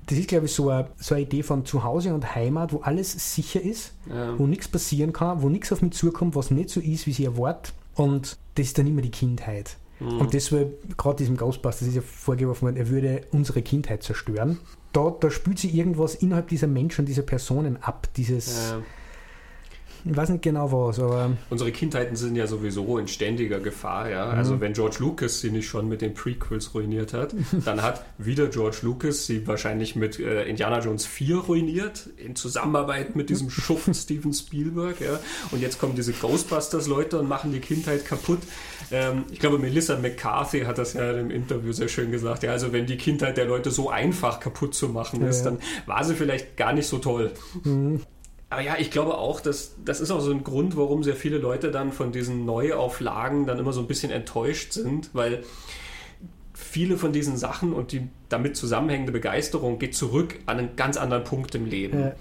das 0.06 0.18
ist, 0.18 0.28
glaube 0.28 0.46
ich, 0.46 0.52
so 0.52 0.70
eine, 0.70 0.88
so 0.96 1.14
eine 1.14 1.24
Idee 1.24 1.42
von 1.42 1.64
Zuhause 1.64 2.14
und 2.14 2.34
Heimat, 2.34 2.72
wo 2.72 2.78
alles 2.78 3.34
sicher 3.34 3.60
ist, 3.60 3.92
ja. 4.08 4.38
wo 4.38 4.46
nichts 4.46 4.68
passieren 4.68 5.12
kann, 5.12 5.42
wo 5.42 5.48
nichts 5.48 5.72
auf 5.72 5.82
mich 5.82 5.92
zukommt, 5.92 6.34
was 6.34 6.50
nicht 6.50 6.70
so 6.70 6.80
ist, 6.80 7.06
wie 7.06 7.12
sie 7.12 7.24
erwartet. 7.24 7.74
Und 7.94 8.36
das 8.54 8.66
ist 8.66 8.78
dann 8.78 8.86
immer 8.86 9.02
die 9.02 9.10
Kindheit. 9.10 9.76
Mhm. 10.00 10.20
Und 10.20 10.32
deshalb, 10.32 10.96
gerade 10.96 11.16
diesem 11.16 11.36
Ghostbusters 11.36 11.88
ist 11.88 11.94
ja 11.94 12.02
vorgeworfen 12.02 12.62
worden, 12.62 12.76
er 12.76 12.88
würde 12.88 13.22
unsere 13.32 13.62
Kindheit 13.62 14.02
zerstören. 14.02 14.58
Da, 14.92 15.14
da 15.20 15.30
spült 15.30 15.58
sie 15.58 15.70
irgendwas 15.70 16.14
innerhalb 16.16 16.48
dieser 16.48 16.66
Menschen, 16.66 17.06
dieser 17.06 17.22
Personen 17.22 17.76
ab, 17.76 18.08
dieses. 18.16 18.70
Ja 18.70 18.82
ich 20.05 20.16
weiß 20.16 20.30
nicht 20.30 20.42
genau 20.42 20.70
was, 20.72 20.98
aber. 20.98 21.32
Unsere 21.51 21.72
Kindheiten 21.72 22.16
sind 22.16 22.36
ja 22.36 22.46
sowieso 22.46 22.98
in 22.98 23.09
ständiger 23.09 23.61
Gefahr, 23.61 24.11
ja. 24.11 24.26
Mhm. 24.26 24.38
Also 24.38 24.61
wenn 24.61 24.72
George 24.72 24.96
Lucas 25.01 25.40
sie 25.40 25.51
nicht 25.51 25.68
schon 25.68 25.88
mit 25.88 26.01
den 26.01 26.14
Prequels 26.14 26.74
ruiniert 26.74 27.12
hat, 27.12 27.34
dann 27.64 27.82
hat 27.82 28.05
wieder 28.18 28.46
George 28.46 28.78
Lucas 28.82 29.26
sie 29.26 29.46
wahrscheinlich 29.46 29.96
mit 29.96 30.18
äh, 30.18 30.44
Indiana 30.44 30.80
Jones 30.80 31.07
4 31.07 31.36
ruiniert, 31.38 32.09
in 32.16 32.36
Zusammenarbeit 32.36 33.16
mit 33.16 33.30
diesem 33.30 33.51
Schuft 33.51 33.94
Steven 33.94 34.32
Spielberg, 34.32 35.01
ja. 35.01 35.18
Und 35.51 35.61
jetzt 35.61 35.78
kommen 35.78 35.94
diese 35.94 36.12
Ghostbusters-Leute 36.12 37.18
und 37.18 37.28
machen 37.28 37.53
die 37.53 37.61
Kindheit 37.61 38.05
kaputt. 38.05 38.40
Ähm, 38.90 39.24
ich 39.30 39.38
glaube, 39.38 39.59
Melissa 39.59 39.96
McCarthy 39.98 40.62
hat 40.62 40.78
das 40.78 40.94
ja 40.94 41.12
im 41.12 41.30
Interview 41.30 41.72
sehr 41.72 41.88
schön 41.88 42.11
gesagt. 42.11 42.42
Ja, 42.42 42.53
also 42.53 42.72
wenn 42.72 42.86
die 42.86 42.96
Kindheit 42.96 43.36
der 43.36 43.46
Leute 43.46 43.70
so 43.70 43.90
einfach 43.90 44.40
kaputt 44.40 44.74
zu 44.74 44.88
machen 44.88 45.22
ist, 45.22 45.44
ja, 45.44 45.51
ja. 45.53 45.57
dann 45.57 45.61
war 45.86 46.05
sie 46.05 46.14
vielleicht 46.14 46.57
gar 46.57 46.72
nicht 46.72 46.86
so 46.86 46.98
toll. 46.98 47.32
Mhm. 47.64 48.01
Aber 48.51 48.62
ja, 48.62 48.76
ich 48.78 48.90
glaube 48.90 49.16
auch, 49.16 49.40
dass 49.40 49.76
das 49.84 50.01
ist 50.01 50.11
auch 50.11 50.20
so 50.20 50.32
ein 50.32 50.42
Grund, 50.42 50.76
warum 50.76 51.05
sehr 51.05 51.14
viele 51.14 51.38
Leute 51.38 51.70
dann 51.70 51.92
von 51.92 52.11
diesen 52.11 52.44
Neuauflagen 52.44 53.46
dann 53.46 53.59
immer 53.59 53.72
so 53.72 53.80
ein 53.80 53.86
bisschen 53.86 54.11
enttäuscht 54.11 54.72
sind, 54.72 55.11
weil 55.12 55.44
viele 56.53 56.98
von 56.98 57.12
diesen 57.12 57.36
Sachen 57.36 57.72
und 57.72 57.92
die 57.92 58.09
damit 58.28 58.57
zusammenhängende 58.57 59.12
Begeisterung 59.12 59.78
geht 59.78 59.94
zurück 59.94 60.36
an 60.46 60.59
einen 60.59 60.76
ganz 60.76 60.96
anderen 60.96 61.22
Punkt 61.22 61.55
im 61.55 61.64
Leben. 61.64 62.01
Ja. 62.01 62.12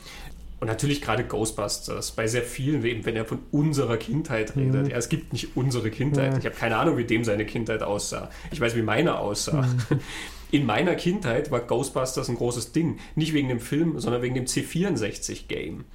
Und 0.60 0.68
natürlich 0.68 1.02
gerade 1.02 1.24
Ghostbusters, 1.24 2.12
bei 2.12 2.28
sehr 2.28 2.44
vielen, 2.44 2.84
wenn 2.84 3.16
er 3.16 3.26
von 3.26 3.40
unserer 3.52 3.98
Kindheit 3.98 4.56
redet. 4.58 4.84
Mhm. 4.84 4.90
Ja, 4.90 4.98
es 4.98 5.08
gibt 5.08 5.32
nicht 5.32 5.56
unsere 5.56 5.90
Kindheit. 5.90 6.34
Ja. 6.34 6.38
Ich 6.38 6.46
habe 6.46 6.56
keine 6.56 6.78
Ahnung, 6.78 6.98
wie 6.98 7.06
dem 7.06 7.24
seine 7.24 7.46
Kindheit 7.46 7.82
aussah. 7.82 8.30
Ich 8.52 8.60
weiß, 8.60 8.76
wie 8.76 8.82
meine 8.82 9.18
aussah. 9.18 9.62
Mhm. 9.62 10.00
In 10.52 10.66
meiner 10.66 10.96
Kindheit 10.96 11.50
war 11.52 11.62
Ghostbusters 11.62 12.28
ein 12.28 12.36
großes 12.36 12.72
Ding. 12.72 13.00
Nicht 13.16 13.34
wegen 13.34 13.48
dem 13.48 13.60
Film, 13.60 14.00
sondern 14.00 14.22
wegen 14.22 14.36
dem 14.36 14.46
C64-Game. 14.46 15.86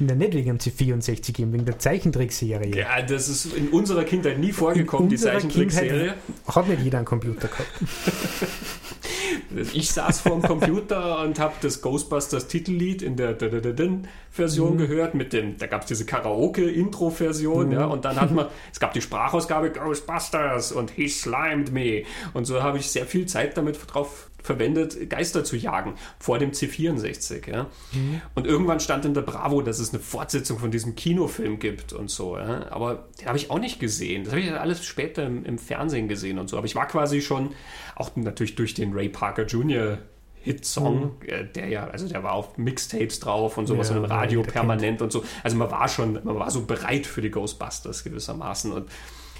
Na, 0.00 0.14
nicht 0.14 0.34
wegen 0.34 0.46
dem 0.46 0.58
C64 0.58 1.32
Game, 1.32 1.52
wegen 1.52 1.66
der 1.66 1.78
Zeichentrickserie. 1.78 2.74
Ja, 2.74 3.02
das 3.02 3.28
ist 3.28 3.54
in 3.54 3.68
unserer 3.68 4.04
Kindheit 4.04 4.38
nie 4.38 4.52
vorgekommen, 4.52 5.08
die 5.08 5.16
Zeichentrickserie. 5.16 6.14
Hat 6.46 6.68
nicht 6.68 6.82
jeder 6.82 6.98
einen 6.98 7.06
Computer 7.06 7.48
gehabt. 7.48 7.68
Ich 9.72 9.90
saß 9.90 10.20
vor 10.20 10.32
dem 10.32 10.42
Computer 10.42 11.20
und 11.22 11.38
habe 11.38 11.54
das 11.60 11.82
Ghostbusters 11.82 12.48
Titellied 12.48 13.02
in 13.02 13.16
der 13.16 13.36
Version 14.30 14.74
mhm. 14.74 14.78
gehört, 14.78 15.14
mit 15.14 15.32
dem, 15.32 15.56
da 15.58 15.66
gab 15.66 15.82
es 15.82 15.88
diese 15.88 16.06
Karaoke-Intro-Version, 16.06 17.66
mhm. 17.66 17.72
ja, 17.72 17.84
und 17.86 18.04
dann 18.04 18.20
hat 18.20 18.30
man, 18.30 18.46
es 18.72 18.78
gab 18.78 18.92
die 18.92 19.00
Sprachausgabe 19.00 19.70
Ghostbusters 19.70 20.72
und 20.72 20.90
He 20.92 21.08
Slimed 21.08 21.72
Me. 21.72 22.04
Und 22.32 22.44
so 22.44 22.62
habe 22.62 22.78
ich 22.78 22.90
sehr 22.90 23.06
viel 23.06 23.26
Zeit 23.26 23.56
damit 23.56 23.78
drauf 23.86 24.29
verwendet, 24.42 25.10
Geister 25.10 25.44
zu 25.44 25.56
jagen 25.56 25.94
vor 26.18 26.38
dem 26.38 26.50
C64. 26.50 27.50
Ja? 27.50 27.66
Mhm. 27.92 28.20
Und 28.34 28.46
irgendwann 28.46 28.80
stand 28.80 29.04
in 29.04 29.14
der 29.14 29.22
Bravo, 29.22 29.62
dass 29.62 29.78
es 29.78 29.92
eine 29.92 30.00
Fortsetzung 30.02 30.58
von 30.58 30.70
diesem 30.70 30.94
Kinofilm 30.94 31.58
gibt 31.58 31.92
und 31.92 32.10
so. 32.10 32.36
Ja? 32.36 32.70
Aber 32.70 33.08
den 33.20 33.26
habe 33.26 33.38
ich 33.38 33.50
auch 33.50 33.58
nicht 33.58 33.80
gesehen. 33.80 34.24
Das 34.24 34.32
habe 34.32 34.42
ich 34.42 34.52
alles 34.52 34.84
später 34.84 35.24
im, 35.26 35.44
im, 35.44 35.58
Fernsehen 35.58 36.08
gesehen 36.08 36.38
und 36.38 36.48
so. 36.48 36.56
Aber 36.56 36.66
ich 36.66 36.74
war 36.74 36.86
quasi 36.86 37.20
schon, 37.20 37.50
auch 37.94 38.16
natürlich 38.16 38.54
durch 38.54 38.74
den 38.74 38.92
Ray 38.92 39.08
Parker 39.08 39.44
Jr. 39.44 39.98
Hitsong, 40.42 41.16
mhm. 41.20 41.28
äh, 41.28 41.44
der 41.44 41.68
ja, 41.68 41.86
also 41.86 42.08
der 42.08 42.22
war 42.22 42.32
auf 42.32 42.56
Mixtapes 42.56 43.20
drauf 43.20 43.58
und 43.58 43.66
sowas 43.66 43.90
ja, 43.90 43.96
und 43.96 44.04
im 44.04 44.10
Radio 44.10 44.42
permanent 44.42 45.02
und 45.02 45.12
so. 45.12 45.22
Also 45.42 45.56
man 45.56 45.70
war 45.70 45.86
schon, 45.88 46.14
man 46.24 46.38
war 46.38 46.50
so 46.50 46.64
bereit 46.64 47.06
für 47.06 47.20
die 47.20 47.30
Ghostbusters 47.30 48.04
gewissermaßen. 48.04 48.72
Und 48.72 48.88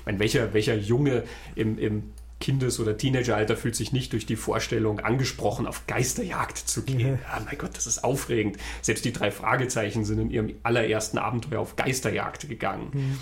ich 0.00 0.06
meine, 0.06 0.18
welcher, 0.18 0.52
welcher 0.52 0.74
Junge 0.74 1.24
im, 1.54 1.78
im 1.78 2.12
Kindes- 2.40 2.80
oder 2.80 2.96
Teenageralter 2.96 3.56
fühlt 3.56 3.76
sich 3.76 3.92
nicht 3.92 4.12
durch 4.12 4.26
die 4.26 4.36
Vorstellung 4.36 5.00
angesprochen, 5.00 5.66
auf 5.66 5.86
Geisterjagd 5.86 6.56
zu 6.56 6.82
gehen. 6.82 7.00
Ja. 7.00 7.18
Ah, 7.30 7.40
mein 7.44 7.58
Gott, 7.58 7.76
das 7.76 7.86
ist 7.86 8.02
aufregend. 8.02 8.56
Selbst 8.80 9.04
die 9.04 9.12
drei 9.12 9.30
Fragezeichen 9.30 10.04
sind 10.04 10.18
in 10.18 10.30
ihrem 10.30 10.54
allerersten 10.62 11.18
Abenteuer 11.18 11.60
auf 11.60 11.76
Geisterjagd 11.76 12.48
gegangen. 12.48 12.90
Mhm. 12.92 13.18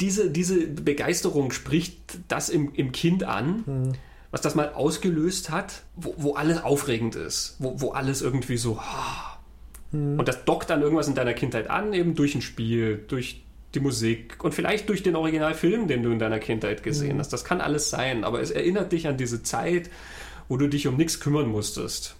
Diese, 0.00 0.30
diese 0.30 0.66
Begeisterung 0.66 1.52
spricht 1.52 2.18
das 2.28 2.48
im, 2.48 2.74
im 2.74 2.92
Kind 2.92 3.24
an. 3.24 3.62
Mhm. 3.66 3.92
Was 4.32 4.42
das 4.42 4.54
mal 4.54 4.74
ausgelöst 4.74 5.50
hat, 5.50 5.82
wo, 5.96 6.14
wo 6.16 6.34
alles 6.34 6.62
aufregend 6.62 7.16
ist, 7.16 7.56
wo, 7.58 7.80
wo 7.80 7.90
alles 7.90 8.22
irgendwie 8.22 8.58
so. 8.58 8.78
Oh. 8.78 9.40
Und 9.92 10.28
das 10.28 10.44
dockt 10.44 10.70
dann 10.70 10.82
irgendwas 10.82 11.08
in 11.08 11.16
deiner 11.16 11.34
Kindheit 11.34 11.68
an, 11.68 11.92
eben 11.92 12.14
durch 12.14 12.36
ein 12.36 12.42
Spiel, 12.42 13.04
durch 13.08 13.42
die 13.74 13.80
Musik 13.80 14.42
und 14.42 14.54
vielleicht 14.54 14.88
durch 14.88 15.02
den 15.02 15.16
Originalfilm, 15.16 15.86
den 15.86 16.02
du 16.02 16.10
in 16.10 16.18
deiner 16.18 16.38
Kindheit 16.38 16.82
gesehen 16.82 17.16
mhm. 17.16 17.20
hast. 17.20 17.32
Das 17.32 17.44
kann 17.44 17.60
alles 17.60 17.90
sein, 17.90 18.24
aber 18.24 18.40
es 18.40 18.50
erinnert 18.50 18.92
dich 18.92 19.06
an 19.06 19.16
diese 19.16 19.42
Zeit, 19.42 19.90
wo 20.48 20.56
du 20.56 20.66
dich 20.66 20.86
um 20.86 20.96
nichts 20.96 21.20
kümmern 21.20 21.48
musstest. 21.48 22.16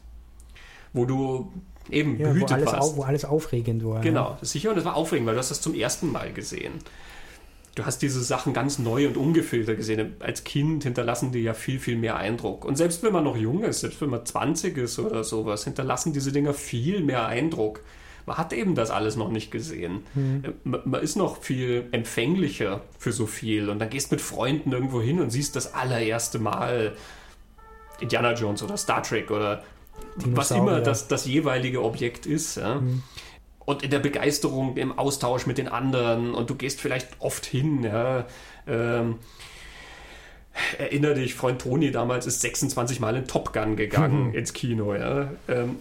Wo 0.93 1.05
du 1.05 1.53
eben 1.91 2.19
ja, 2.19 2.29
behütet 2.29 2.51
wo 2.51 2.55
alles, 2.55 2.67
warst. 2.67 2.81
Auf, 2.81 2.97
wo 2.97 3.03
alles 3.03 3.25
aufregend 3.25 3.85
war. 3.85 4.01
Genau, 4.01 4.39
sicher. 4.43 4.71
Und 4.71 4.79
es 4.79 4.85
war 4.85 4.97
aufregend, 4.97 5.27
weil 5.27 5.35
du 5.35 5.41
hast 5.41 5.51
das 5.51 5.61
zum 5.61 5.75
ersten 5.75 6.13
Mal 6.13 6.33
gesehen. 6.33 6.75
Du 7.75 7.87
hast 7.87 8.03
diese 8.03 8.23
Sachen 8.23 8.53
ganz 8.53 8.79
neu 8.79 9.07
und 9.07 9.17
ungefiltert 9.17 9.77
gesehen. 9.77 10.15
Als 10.21 10.45
Kind 10.45 10.85
hinterlassen 10.85 11.33
die 11.33 11.41
ja 11.41 11.55
viel, 11.55 11.79
viel 11.79 11.97
mehr 11.97 12.17
Eindruck. 12.17 12.65
Und 12.65 12.77
selbst 12.77 13.03
wenn 13.03 13.13
man 13.13 13.25
noch 13.25 13.37
jung 13.37 13.63
ist, 13.65 13.81
selbst 13.81 14.01
wenn 14.01 14.11
man 14.11 14.27
20 14.27 14.77
ist 14.77 14.99
oder 14.99 15.25
sowas, 15.25 15.65
hinterlassen 15.65 16.13
diese 16.13 16.33
Dinger 16.33 16.53
viel 16.53 17.01
mehr 17.01 17.27
Eindruck 17.27 17.81
man 18.31 18.39
hat 18.39 18.53
eben 18.53 18.77
das 18.77 18.93
alles 18.93 19.17
noch 19.17 19.29
nicht 19.29 19.51
gesehen. 19.51 20.05
Mhm. 20.15 20.55
Man, 20.63 20.81
man, 20.85 21.03
ist 21.03 21.17
noch 21.17 21.43
viel 21.43 21.89
empfänglicher 21.91 22.83
für 22.97 23.11
so 23.11 23.27
viel 23.27 23.69
und 23.69 23.81
dann 23.81 23.91
gehst 23.91 24.13
mit 24.13 24.21
Freunden 24.21 24.71
irgendwo 24.71 25.03
hin 25.03 25.21
und 25.21 25.31
siehst 25.31 25.57
das 25.57 25.75
allererste 25.75 26.39
Mal 26.39 26.93
Indiana 27.99 28.35
Jones 28.35 28.63
oder 28.63 28.77
Star 28.77 29.03
Trek 29.03 29.33
oder 29.33 29.65
was 30.15 30.53
immer 30.53 30.81
das, 30.81 31.09
das 31.09 31.27
jeweilige 31.27 31.83
Objekt 31.83 32.25
ist. 32.25 32.57
Ja? 32.57 32.77
Mhm. 32.77 33.03
Und 33.59 33.83
in 33.83 33.91
der 33.91 33.99
Begeisterung, 33.99 34.77
im 34.77 34.97
Austausch 34.97 35.47
mit 35.47 35.59
den 35.59 35.67
anderen 35.67 36.33
und 36.33 36.49
du 36.51 36.55
gehst 36.55 36.81
vielleicht 36.81 37.09
oft 37.19 37.45
hin. 37.45 37.83
Ja? 37.83 38.27
Ähm, 38.69 39.17
erinnere 40.79 41.15
dich, 41.15 41.35
Freund 41.35 41.63
Toni 41.63 41.91
damals 41.91 42.27
ist 42.27 42.43
26 42.43 43.01
Mal 43.01 43.17
in 43.17 43.27
Top 43.27 43.53
Gun 43.53 43.75
gegangen 43.75 44.29
mhm. 44.29 44.35
ins 44.35 44.53
Kino. 44.53 44.95
Ja? 44.95 45.33
Ähm, 45.49 45.79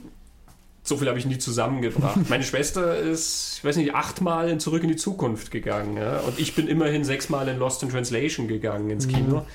so 0.83 0.97
viel 0.97 1.07
habe 1.07 1.19
ich 1.19 1.25
nie 1.25 1.37
zusammengebracht. 1.37 2.17
Meine 2.29 2.43
Schwester 2.43 2.97
ist, 2.97 3.57
ich 3.57 3.63
weiß 3.63 3.77
nicht, 3.77 3.93
achtmal 3.93 4.49
in 4.49 4.59
Zurück 4.59 4.83
in 4.83 4.89
die 4.89 4.95
Zukunft 4.95 5.51
gegangen. 5.51 5.97
Ja? 5.97 6.19
Und 6.19 6.39
ich 6.39 6.55
bin 6.55 6.67
immerhin 6.67 7.03
sechsmal 7.03 7.47
in 7.47 7.57
Lost 7.57 7.83
in 7.83 7.89
Translation 7.89 8.47
gegangen 8.47 8.89
ins 8.89 9.07
Kino. 9.07 9.37
Mhm. 9.37 9.45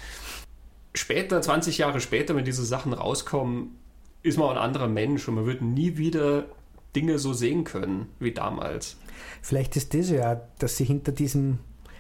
Später, 0.95 1.43
20 1.43 1.79
Jahre 1.79 2.01
später, 2.01 2.37
wenn 2.37 2.45
diese 2.45 2.65
Sachen 2.65 2.93
rauskommen, 2.93 3.77
ist 4.23 4.39
man 4.39 4.51
ein 4.51 4.59
anderer 4.59 4.89
Mensch 4.89 5.27
und 5.29 5.35
man 5.35 5.47
wird 5.47 5.61
nie 5.61 5.97
wieder 5.97 6.47
Dinge 6.95 7.19
so 7.19 7.33
sehen 7.33 7.65
können 7.65 8.07
wie 8.21 8.33
damals. 8.33 8.97
Vielleicht 9.43 9.77
ist 9.77 9.93
das 9.95 10.11
ja, 10.11 10.41
dass 10.59 10.77
sie 10.77 10.85
hinter 10.85 11.13
diesem, 11.13 11.59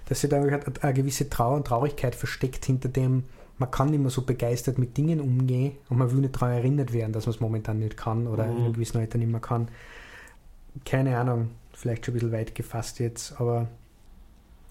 dass 0.08 0.20
sie 0.20 0.28
da 0.28 0.40
eine 0.40 0.94
gewisse 0.94 1.28
Trauer 1.28 1.56
und 1.56 1.66
Traurigkeit 1.66 2.14
versteckt 2.14 2.64
hinter 2.64 2.88
dem, 2.88 3.24
man 3.58 3.70
kann 3.70 3.90
nicht 3.90 4.00
mehr 4.00 4.10
so 4.10 4.22
begeistert 4.22 4.78
mit 4.78 4.96
Dingen 4.96 5.20
umgehen 5.20 5.72
und 5.88 5.98
man 5.98 6.10
will 6.10 6.20
nicht 6.20 6.34
daran 6.34 6.52
erinnert 6.52 6.92
werden, 6.92 7.12
dass 7.12 7.26
man 7.26 7.34
es 7.34 7.40
momentan 7.40 7.78
nicht 7.78 7.96
kann 7.96 8.26
oder 8.26 8.46
mhm. 8.46 8.50
in 8.50 8.64
einem 8.64 8.72
gewissen 8.74 8.98
Alter 8.98 9.18
nicht 9.18 9.30
mehr 9.30 9.40
kann. 9.40 9.68
Keine 10.84 11.16
Ahnung, 11.18 11.50
vielleicht 11.72 12.04
schon 12.04 12.12
ein 12.12 12.18
bisschen 12.18 12.32
weit 12.32 12.54
gefasst 12.54 12.98
jetzt, 12.98 13.40
aber 13.40 13.68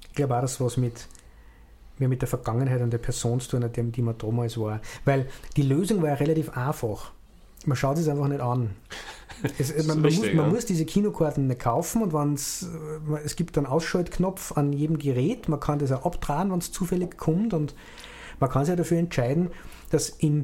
ich 0.09 0.15
glaube 0.15 0.35
auch, 0.35 0.41
dass 0.41 0.59
was 0.59 0.77
mit, 0.77 1.07
mehr 1.97 2.09
mit 2.09 2.21
der 2.21 2.27
Vergangenheit 2.27 2.81
und 2.81 2.91
der 2.91 2.97
Person 2.97 3.39
zu 3.39 3.51
tun 3.51 3.63
hat, 3.63 3.77
die 3.77 4.01
man 4.01 4.17
damals 4.17 4.57
war. 4.59 4.81
Weil 5.05 5.27
die 5.55 5.63
Lösung 5.63 6.01
war 6.01 6.09
ja 6.09 6.15
relativ 6.15 6.55
einfach. 6.55 7.11
Man 7.65 7.77
schaut 7.77 7.97
es 7.97 8.07
einfach 8.07 8.27
nicht 8.27 8.41
an. 8.41 8.71
Es, 9.57 9.75
man, 9.87 9.97
man, 9.97 10.05
richtig, 10.05 10.27
muss, 10.27 10.35
man 10.35 10.45
ja. 10.45 10.53
muss, 10.53 10.65
diese 10.65 10.85
Kinokarten 10.85 11.47
nicht 11.47 11.59
kaufen 11.59 12.01
und 12.01 12.13
wenn's, 12.13 12.65
es 13.25 13.35
gibt 13.35 13.57
einen 13.57 13.67
Ausschaltknopf 13.67 14.55
an 14.55 14.71
jedem 14.71 14.99
Gerät. 14.99 15.49
Man 15.49 15.59
kann 15.59 15.79
das 15.79 15.91
auch 15.91 16.05
abdrehen, 16.05 16.51
wenn 16.51 16.59
es 16.59 16.71
zufällig 16.71 17.17
kommt 17.17 17.53
und 17.53 17.73
man 18.43 18.51
kann 18.51 18.65
sich 18.65 18.73
ja 18.73 18.75
dafür 18.75 18.97
entscheiden, 18.97 19.51
dass 19.89 20.09
in 20.09 20.43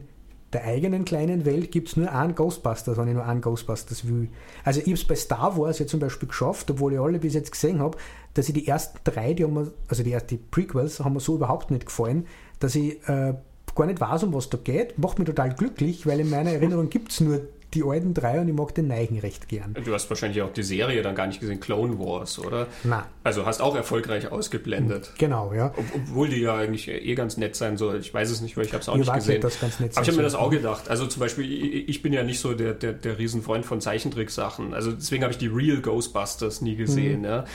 der 0.54 0.64
eigenen 0.64 1.04
kleinen 1.04 1.43
Welt 1.43 1.70
gibt 1.70 1.89
es 1.89 1.97
nur 1.97 2.10
einen 2.10 2.34
Ghostbusters, 2.34 2.97
wenn 2.97 3.10
ich 3.10 3.14
nur 3.14 3.26
einen 3.26 3.41
Ghostbusters 3.41 4.08
will. 4.08 4.30
Also 4.64 4.80
ich 4.80 4.86
habe 4.86 4.93
es 4.93 5.04
bei 5.04 5.16
Star 5.16 5.58
Wars 5.58 5.80
ja 5.80 5.86
zum 5.86 6.00
Beispiel 6.00 6.30
geschafft, 6.30 6.72
obwohl 6.72 6.93
ich 6.93 7.00
alle 7.00 7.20
bis 7.20 7.34
jetzt 7.34 7.52
gesehen 7.52 7.80
habe, 7.80 7.97
dass 8.36 8.47
ich 8.47 8.54
die 8.54 8.66
ersten 8.66 9.00
drei, 9.04 9.34
die 9.34 9.43
haben 9.43 9.54
mir, 9.54 9.74
also 9.89 10.02
die, 10.02 10.18
die 10.30 10.38
Prequels, 10.38 11.02
haben 11.02 11.12
mir 11.12 11.20
so 11.20 11.36
überhaupt 11.36 11.72
nicht 11.72 11.88
gefallen, 11.88 12.26
dass 12.62 12.74
ich 12.76 13.06
äh, 13.10 13.34
gar 13.76 13.86
nicht 13.86 14.00
weiß, 14.00 14.24
um 14.24 14.34
was 14.34 14.50
da 14.50 14.58
geht. 14.58 14.97
Macht 14.97 15.20
mich 15.20 15.26
total 15.26 15.54
glücklich, 15.54 16.08
weil 16.08 16.22
in 16.22 16.30
meiner 16.30 16.52
Erinnerung 16.52 16.89
gibt 16.89 17.12
es 17.12 17.20
nur 17.20 17.41
die 17.74 17.84
alten 17.84 18.14
drei 18.14 18.40
und 18.40 18.48
ich 18.48 18.54
mag 18.54 18.74
den 18.74 18.88
Neigen 18.88 19.20
recht 19.20 19.48
gern. 19.48 19.76
Du 19.84 19.94
hast 19.94 20.10
wahrscheinlich 20.10 20.42
auch 20.42 20.52
die 20.52 20.64
Serie 20.64 21.04
dann 21.04 21.14
gar 21.14 21.28
nicht 21.28 21.40
gesehen, 21.40 21.60
Clone 21.60 22.00
Wars, 22.00 22.40
oder? 22.40 22.68
Nein. 22.84 23.04
Also 23.24 23.46
hast 23.46 23.62
auch 23.62 23.76
erfolgreich 23.76 24.32
ausgeblendet. 24.32 25.14
Genau, 25.18 25.54
ja. 25.54 25.68
Ob, 25.78 25.86
obwohl 25.96 26.30
die 26.30 26.42
ja 26.42 26.56
eigentlich 26.56 26.88
eh 26.88 27.14
ganz 27.14 27.38
nett 27.38 27.56
sein 27.56 27.78
soll. 27.78 28.00
Ich 28.00 28.14
weiß 28.14 28.32
es 28.32 28.42
nicht, 28.42 28.58
weil 28.58 28.66
ich 28.66 28.74
habe 28.74 28.82
es 28.82 28.90
auch 28.90 28.96
ich 28.96 29.02
nicht 29.02 29.14
gesehen. 29.14 29.42
Das 29.42 29.60
ganz 29.60 29.80
nett 29.80 29.92
Aber 29.96 30.02
ich 30.02 30.08
habe 30.08 30.18
mir 30.18 30.24
das 30.24 30.36
auch 30.36 30.50
gedacht. 30.50 30.90
Also 30.90 31.06
zum 31.06 31.20
Beispiel, 31.20 31.90
ich 31.90 32.02
bin 32.02 32.12
ja 32.12 32.24
nicht 32.24 32.40
so 32.40 32.54
der, 32.54 32.74
der, 32.74 32.94
der 32.94 33.20
Riesenfreund 33.20 33.66
von 33.66 33.82
Zeichentricksachen. 33.82 34.74
Also 34.74 34.92
deswegen 34.92 35.24
habe 35.24 35.32
ich 35.32 35.38
die 35.38 35.48
Real 35.48 35.80
Ghostbusters 35.82 36.62
nie 36.62 36.76
gesehen. 36.76 37.20
Mhm. 37.20 37.26
Ja. 37.26 37.46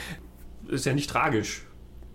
Ist 0.69 0.85
ja 0.85 0.93
nicht 0.93 1.09
tragisch. 1.09 1.63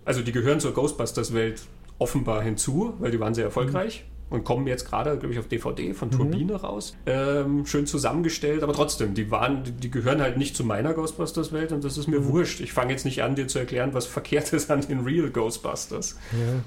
Also 0.05 0.21
die 0.21 0.31
gehören 0.31 0.59
zur 0.59 0.73
Ghostbusters-Welt 0.73 1.61
offenbar 1.99 2.41
hinzu, 2.41 2.95
weil 2.97 3.11
die 3.11 3.19
waren 3.19 3.35
sehr 3.35 3.45
erfolgreich. 3.45 4.05
Mhm 4.05 4.10
und 4.31 4.45
kommen 4.45 4.65
jetzt 4.65 4.85
gerade, 4.85 5.17
glaube 5.17 5.33
ich, 5.33 5.39
auf 5.39 5.47
DVD 5.47 5.93
von 5.93 6.07
mhm. 6.07 6.13
Turbine 6.13 6.53
mhm. 6.53 6.59
raus. 6.59 6.95
Ähm, 7.05 7.65
schön 7.65 7.85
zusammengestellt, 7.85 8.63
aber 8.63 8.73
trotzdem, 8.73 9.13
die 9.13 9.29
waren, 9.29 9.63
die 9.79 9.91
gehören 9.91 10.21
halt 10.21 10.37
nicht 10.37 10.55
zu 10.55 10.63
meiner 10.63 10.93
Ghostbusters-Welt 10.93 11.73
und 11.73 11.83
das 11.83 11.97
ist 11.97 12.07
mir 12.07 12.21
mhm. 12.21 12.29
wurscht. 12.29 12.61
Ich 12.61 12.73
fange 12.73 12.93
jetzt 12.93 13.05
nicht 13.05 13.21
an, 13.21 13.35
dir 13.35 13.47
zu 13.47 13.59
erklären, 13.59 13.93
was 13.93 14.07
verkehrt 14.07 14.51
ist 14.53 14.71
an 14.71 14.81
den 14.81 15.01
Real 15.01 15.29
Ghostbusters. 15.29 16.17
Ja. 16.31 16.63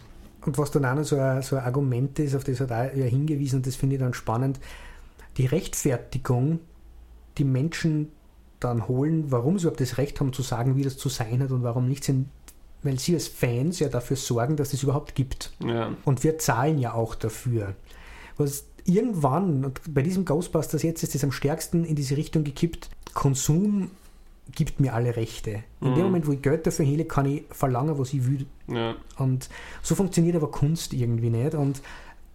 Und 0.47 0.59
was 0.59 0.71
dann 0.71 0.85
auch 0.85 0.95
noch 0.95 1.05
so 1.05 1.17
ein, 1.17 1.41
so 1.41 1.57
ein 1.57 1.65
Argument 1.65 2.19
ist, 2.19 2.37
auf 2.37 2.45
das 2.45 2.61
hat 2.61 2.71
er 2.71 2.95
ja 2.95 3.07
hingewiesen, 3.07 3.57
und 3.57 3.67
das 3.67 3.77
finde 3.77 3.97
ich 3.97 4.01
dann 4.01 4.13
spannend, 4.13 4.61
die 5.39 5.47
Rechtfertigung, 5.47 6.61
die 7.39 7.45
Menschen 7.45 8.13
dann 8.61 8.87
holen, 8.89 9.33
warum 9.33 9.59
sie 9.59 9.65
überhaupt 9.65 9.81
das 9.81 9.97
Recht 9.97 10.21
haben 10.21 10.35
zu 10.35 10.43
sagen, 10.43 10.77
wie 10.77 10.83
das 10.83 10.99
zu 10.99 11.09
sein 11.09 11.43
hat 11.43 11.51
und 11.51 11.63
warum 11.63 11.89
nicht, 11.89 12.05
sind 12.05 12.29
weil 12.85 12.99
sie 12.99 13.15
als 13.15 13.27
Fans 13.27 13.81
ja 13.81 13.89
dafür 13.89 14.17
sorgen, 14.17 14.57
dass 14.57 14.73
es 14.73 14.83
überhaupt 14.83 15.15
gibt. 15.15 15.53
Ja. 15.65 15.93
Und 16.05 16.23
wir 16.23 16.39
zahlen 16.39 16.79
ja 16.79 16.95
auch 16.95 17.15
dafür. 17.15 17.75
Was 18.37 18.67
irgendwann, 18.85 19.65
und 19.65 19.81
bei 19.93 20.03
diesem 20.03 20.25
Ghostbusters 20.25 20.83
jetzt 20.83 21.03
ist 21.03 21.15
es 21.15 21.25
am 21.25 21.33
stärksten 21.33 21.85
in 21.85 21.97
diese 21.97 22.17
Richtung 22.17 22.45
gekippt, 22.45 22.91
Konsum 23.15 23.91
gibt 24.53 24.79
mir 24.81 24.93
alle 24.93 25.17
Rechte. 25.17 25.65
In 25.81 25.91
mhm. 25.91 25.95
dem 25.95 26.05
Moment, 26.05 26.27
wo 26.27 26.33
ich 26.33 26.43
Geld 26.43 26.67
dafür 26.67 26.85
hele, 26.85 27.07
kann 27.07 27.27
ich 27.27 27.45
verlangen, 27.51 27.99
was 27.99 28.13
ich 28.13 28.27
will. 28.27 28.47
Ja. 28.69 28.95
Und 29.17 29.49
so 29.83 29.95
funktioniert 29.95 30.37
aber 30.37 30.51
Kunst 30.51 30.93
irgendwie 30.93 31.31
nicht 31.31 31.55
und 31.55 31.81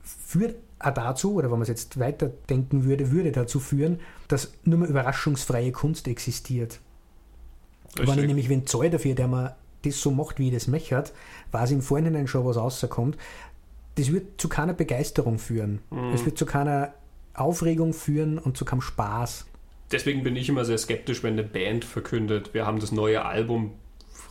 führt 0.01 0.55
auch 0.79 0.93
dazu, 0.93 1.33
oder 1.33 1.51
wenn 1.51 1.59
man 1.59 1.63
es 1.63 1.67
jetzt 1.67 1.99
weiterdenken 1.99 2.85
würde, 2.85 3.11
würde 3.11 3.31
dazu 3.31 3.59
führen, 3.59 3.99
dass 4.27 4.53
nur 4.63 4.79
mehr 4.79 4.89
überraschungsfreie 4.89 5.71
Kunst 5.71 6.07
existiert. 6.07 6.79
Richtig. 7.89 8.07
Wenn 8.07 8.19
ich 8.19 8.27
nämlich 8.27 8.49
wen 8.49 8.65
zahle 8.65 8.89
dafür, 8.89 9.13
der 9.13 9.27
mir 9.27 9.55
das 9.83 10.01
so 10.01 10.11
macht, 10.11 10.39
wie 10.39 10.47
ich 10.47 10.53
das 10.53 10.67
möchte, 10.67 11.03
weiß 11.51 11.71
im 11.71 11.81
Vorhinein 11.81 12.27
schon, 12.27 12.45
was 12.45 12.57
rauskommt, 12.57 13.17
das 13.95 14.11
wird 14.11 14.39
zu 14.39 14.49
keiner 14.49 14.73
Begeisterung 14.73 15.39
führen. 15.39 15.79
Mhm. 15.89 16.13
Es 16.13 16.25
wird 16.25 16.37
zu 16.37 16.45
keiner 16.45 16.93
Aufregung 17.33 17.93
führen 17.93 18.37
und 18.37 18.57
zu 18.57 18.65
keinem 18.65 18.81
Spaß. 18.81 19.45
Deswegen 19.91 20.23
bin 20.23 20.35
ich 20.35 20.49
immer 20.49 20.65
sehr 20.65 20.77
skeptisch, 20.77 21.23
wenn 21.23 21.33
eine 21.33 21.43
Band 21.43 21.83
verkündet, 21.83 22.53
wir 22.53 22.65
haben 22.65 22.79
das 22.79 22.91
neue 22.91 23.25
Album 23.25 23.71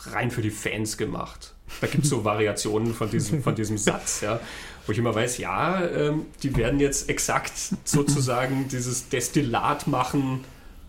rein 0.06 0.30
für 0.30 0.42
die 0.42 0.50
Fans 0.50 0.96
gemacht. 0.96 1.54
Da 1.80 1.86
gibt 1.86 2.04
es 2.04 2.10
so 2.10 2.24
Variationen 2.24 2.94
von 2.94 3.10
diesem, 3.10 3.42
von 3.42 3.54
diesem 3.54 3.76
Satz, 3.76 4.20
ja, 4.20 4.40
wo 4.86 4.92
ich 4.92 4.98
immer 4.98 5.14
weiß, 5.14 5.38
ja, 5.38 5.84
ähm, 5.86 6.26
die 6.42 6.56
werden 6.56 6.80
jetzt 6.80 7.08
exakt 7.08 7.52
sozusagen 7.84 8.68
dieses 8.72 9.08
Destillat 9.08 9.86
machen 9.86 10.44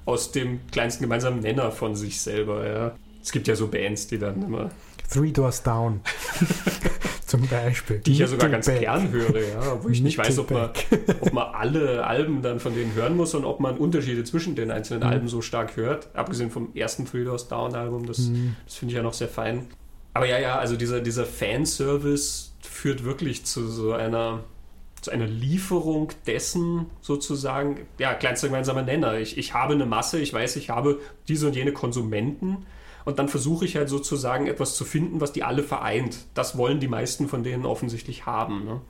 aus 0.06 0.32
dem 0.32 0.60
kleinsten 0.72 1.04
gemeinsamen 1.04 1.42
Nenner 1.42 1.72
von 1.72 1.96
sich 1.96 2.22
selber. 2.22 2.68
Ja. 2.68 2.96
Es 3.22 3.32
gibt 3.32 3.48
ja 3.48 3.56
so 3.56 3.68
Bands, 3.68 4.08
die 4.08 4.18
dann 4.18 4.44
immer. 4.44 4.70
Three 5.12 5.32
Doors 5.32 5.64
Down. 5.64 6.02
Zum 7.26 7.48
Beispiel. 7.48 8.00
Die 8.00 8.14
ich 8.14 8.20
ja 8.20 8.28
sogar 8.28 8.50
ganz 8.50 8.66
gern 8.66 9.12
höre, 9.12 9.40
ja, 9.40 9.84
wo 9.84 9.90
ich 9.90 10.02
nicht 10.02 10.18
weiß, 10.18 10.40
ob 10.40 10.50
man, 10.50 10.72
ob 11.22 11.32
man 11.32 11.54
alle 11.54 12.06
Alben 12.06 12.42
dann 12.42 12.60
von 12.60 12.74
denen 12.74 12.96
hören 12.96 13.16
muss 13.16 13.36
und 13.36 13.46
ob 13.46 13.60
man 13.60 13.78
Unterschiede 13.78 14.24
zwischen 14.24 14.56
den 14.56 14.72
einzelnen 14.72 15.04
mhm. 15.04 15.10
Alben 15.10 15.28
so 15.28 15.42
stark 15.42 15.78
hört. 15.78 16.10
Abgesehen 16.16 16.50
vom 16.50 16.74
ersten 16.74 17.06
Three 17.06 17.24
Doors 17.24 17.48
Down 17.48 17.76
Album, 17.76 18.08
das, 18.08 18.18
mhm. 18.18 18.56
das 18.66 18.76
finde 18.76 18.94
ich 18.94 18.98
ja 18.98 19.04
noch 19.04 19.14
sehr 19.14 19.28
fein. 19.28 19.68
Aber 20.14 20.26
ja, 20.26 20.40
ja, 20.40 20.58
also 20.58 20.76
dieser, 20.76 21.02
dieser 21.02 21.26
Fanservice 21.26 22.54
führt 22.62 23.04
wirklich 23.04 23.46
zu 23.46 23.68
so 23.68 23.94
einer, 23.94 24.44
zu 25.00 25.12
einer 25.12 25.28
Lieferung 25.28 26.10
dessen 26.26 26.88
sozusagen, 27.02 27.82
ja, 28.00 28.16
kleinster 28.16 28.48
gemeinsamer 28.48 28.82
Nenner. 28.82 29.20
Ich, 29.20 29.38
ich 29.38 29.54
habe 29.54 29.76
eine 29.76 29.86
Masse, 29.86 30.20
ich 30.20 30.34
weiß, 30.34 30.56
ich 30.56 30.72
habe 30.72 31.00
diese 31.28 31.46
und 31.46 31.56
jene 31.56 31.74
Konsumenten 31.74 32.66
und 33.06 33.20
dann 33.20 33.30
versuche 33.30 33.66
ich 33.66 33.76
halt 33.76 33.90
sozusagen 33.90 34.48
etwas 34.48 34.76
zu 34.76 34.86
finden, 34.86 35.22
was 35.22 35.32
die 35.32 35.44
alle 35.44 35.64
vereint. 35.64 36.26
Das 36.34 36.58
wollen 36.58 36.80
die 36.80 36.88
meisten 36.88 37.28
von 37.28 37.44
denen 37.44 37.66
offensichtlich 37.66 38.26
haben. 38.26 38.66
Ne? 38.66 38.82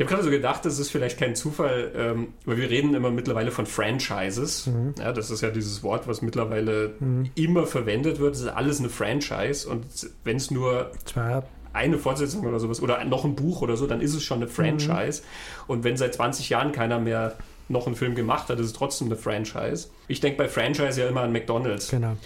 Ich 0.00 0.06
habe 0.06 0.14
gerade 0.14 0.24
so 0.24 0.30
gedacht, 0.30 0.64
das 0.64 0.78
ist 0.78 0.90
vielleicht 0.90 1.18
kein 1.18 1.36
Zufall, 1.36 1.92
ähm, 1.94 2.28
weil 2.46 2.56
wir 2.56 2.70
reden 2.70 2.94
immer 2.94 3.10
mittlerweile 3.10 3.50
von 3.50 3.66
Franchises. 3.66 4.66
Mhm. 4.66 4.94
Ja, 4.98 5.12
das 5.12 5.30
ist 5.30 5.42
ja 5.42 5.50
dieses 5.50 5.82
Wort, 5.82 6.08
was 6.08 6.22
mittlerweile 6.22 6.94
mhm. 7.00 7.30
immer 7.34 7.66
verwendet 7.66 8.18
wird. 8.18 8.34
Das 8.34 8.40
ist 8.40 8.48
alles 8.48 8.78
eine 8.78 8.88
Franchise 8.88 9.68
und 9.68 9.84
wenn 10.24 10.38
es 10.38 10.50
nur 10.50 10.90
Zwar 11.04 11.44
eine 11.72 11.98
Fortsetzung 11.98 12.46
oder 12.46 12.58
sowas 12.58 12.80
oder 12.80 13.04
noch 13.04 13.24
ein 13.24 13.36
Buch 13.36 13.62
oder 13.62 13.76
so, 13.76 13.86
dann 13.86 14.00
ist 14.00 14.14
es 14.14 14.22
schon 14.22 14.38
eine 14.38 14.46
mhm. 14.46 14.50
Franchise. 14.50 15.22
Mhm. 15.22 15.64
Und 15.66 15.84
wenn 15.84 15.96
seit 15.96 16.14
20 16.14 16.48
Jahren 16.48 16.72
keiner 16.72 16.98
mehr 16.98 17.36
noch 17.68 17.86
einen 17.86 17.94
Film 17.94 18.14
gemacht 18.14 18.48
hat, 18.48 18.58
ist 18.58 18.66
es 18.66 18.72
trotzdem 18.72 19.08
eine 19.08 19.16
Franchise. 19.16 19.88
Ich 20.08 20.20
denke 20.20 20.38
bei 20.38 20.48
Franchise 20.48 21.00
ja 21.00 21.08
immer 21.08 21.20
an 21.20 21.32
McDonalds. 21.32 21.90
Genau. 21.90 22.16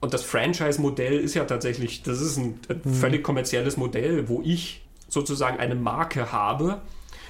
Und 0.00 0.14
das 0.14 0.22
Franchise-Modell 0.24 1.18
ist 1.18 1.34
ja 1.34 1.44
tatsächlich, 1.44 2.02
das 2.02 2.20
ist 2.20 2.38
ein, 2.38 2.58
ein 2.68 2.80
mhm. 2.82 2.94
völlig 2.94 3.22
kommerzielles 3.22 3.76
Modell, 3.76 4.28
wo 4.28 4.40
ich 4.42 4.82
sozusagen 5.08 5.58
eine 5.58 5.74
Marke 5.74 6.32
habe 6.32 6.80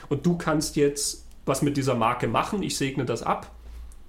und 0.09 0.27
du 0.27 0.37
kannst 0.37 0.77
jetzt 0.77 1.25
was 1.47 1.63
mit 1.63 1.77
dieser 1.77 1.95
Marke 1.95 2.29
machen. 2.29 2.63
Ich 2.63 2.77
segne 2.77 3.05
das 3.05 3.23
ab 3.23 3.51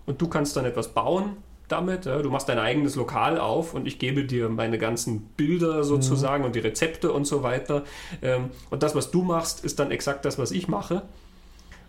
und 0.05 0.21
du 0.21 0.27
kannst 0.27 0.55
dann 0.55 0.65
etwas 0.65 0.89
bauen 0.89 1.37
damit. 1.71 2.05
Ja, 2.05 2.21
du 2.21 2.29
machst 2.29 2.49
dein 2.49 2.59
eigenes 2.59 2.95
Lokal 2.95 3.39
auf 3.39 3.73
und 3.73 3.87
ich 3.87 3.97
gebe 3.97 4.25
dir 4.25 4.49
meine 4.49 4.77
ganzen 4.77 5.21
Bilder 5.37 5.83
sozusagen 5.83 6.43
mhm. 6.43 6.47
und 6.47 6.55
die 6.55 6.59
Rezepte 6.59 7.11
und 7.11 7.25
so 7.25 7.43
weiter. 7.43 7.83
Ähm, 8.21 8.51
und 8.69 8.83
das, 8.83 8.93
was 8.93 9.11
du 9.11 9.23
machst, 9.23 9.63
ist 9.63 9.79
dann 9.79 9.91
exakt 9.91 10.25
das, 10.25 10.37
was 10.37 10.51
ich 10.51 10.67
mache. 10.67 11.03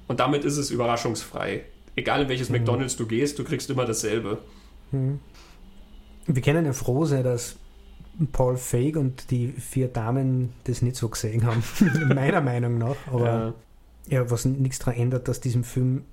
Und 0.09 0.21
damit 0.21 0.45
ist 0.45 0.57
es 0.57 0.71
überraschungsfrei. 0.71 1.65
Egal 1.97 2.23
in 2.23 2.29
welches 2.29 2.49
mhm. 2.49 2.57
McDonalds 2.57 2.97
du 2.97 3.07
gehst, 3.07 3.39
du 3.39 3.45
kriegst 3.45 3.69
immer 3.71 3.85
dasselbe. 3.85 4.39
Mhm. 4.93 5.21
Wir 6.27 6.43
können 6.43 6.65
ja 6.65 6.73
froh 6.73 7.05
sein, 7.05 7.25
dass 7.25 7.57
Paul 8.33 8.57
Feig 8.57 8.97
und 8.97 9.31
die 9.31 9.49
vier 9.49 9.89
Damen 9.89 10.53
das 10.65 10.83
nicht 10.83 10.97
so 10.97 11.09
gesehen 11.09 11.45
haben, 11.47 11.63
meiner 12.15 12.41
Meinung 12.41 12.79
nach. 12.79 12.97
Aber 13.11 13.55
ja. 14.09 14.19
ja, 14.19 14.31
was 14.31 14.45
nichts 14.45 14.79
daran 14.79 14.95
ändert, 14.95 15.29
dass 15.29 15.41
diesem 15.41 15.65
Film 15.65 16.05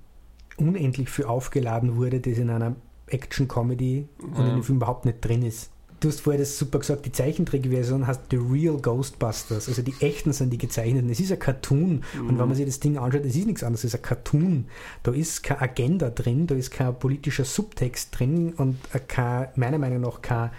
unendlich 0.56 1.08
viel 1.08 1.26
aufgeladen 1.26 1.96
wurde, 1.96 2.20
das 2.20 2.38
in 2.38 2.50
einer 2.50 2.74
Action-Comedy 3.06 4.08
und 4.20 4.38
in 4.38 4.54
dem 4.56 4.62
Film 4.62 4.76
überhaupt 4.76 5.04
nicht 5.04 5.20
drin 5.20 5.42
ist. 5.42 5.70
Du 6.00 6.08
hast 6.08 6.22
vorher 6.22 6.40
das 6.40 6.58
super 6.58 6.78
gesagt, 6.78 7.04
die 7.04 7.12
Zeichentrickversion 7.12 8.06
heißt 8.06 8.22
The 8.30 8.36
Real 8.36 8.78
Ghostbusters. 8.78 9.68
Also 9.68 9.82
die 9.82 9.94
echten 10.00 10.32
sind 10.32 10.50
die 10.50 10.58
gezeichneten. 10.58 11.10
Es 11.10 11.20
ist 11.20 11.30
ein 11.30 11.38
Cartoon. 11.38 12.02
Mhm. 12.14 12.28
Und 12.28 12.38
wenn 12.38 12.48
man 12.48 12.54
sich 12.54 12.64
das 12.64 12.80
Ding 12.80 12.96
anschaut, 12.96 13.24
es 13.24 13.36
ist 13.36 13.46
nichts 13.46 13.62
anderes, 13.62 13.84
es 13.84 13.92
ist 13.92 14.00
ein 14.00 14.02
Cartoon. 14.02 14.64
Da 15.02 15.12
ist 15.12 15.42
keine 15.42 15.60
Agenda 15.60 16.08
drin, 16.08 16.46
da 16.46 16.54
ist 16.54 16.70
kein 16.70 16.98
politischer 16.98 17.44
Subtext 17.44 18.18
drin 18.18 18.54
und 18.56 18.78
kein, 19.08 19.48
meiner 19.56 19.78
Meinung 19.78 20.00
nach 20.00 20.22
kein 20.22 20.50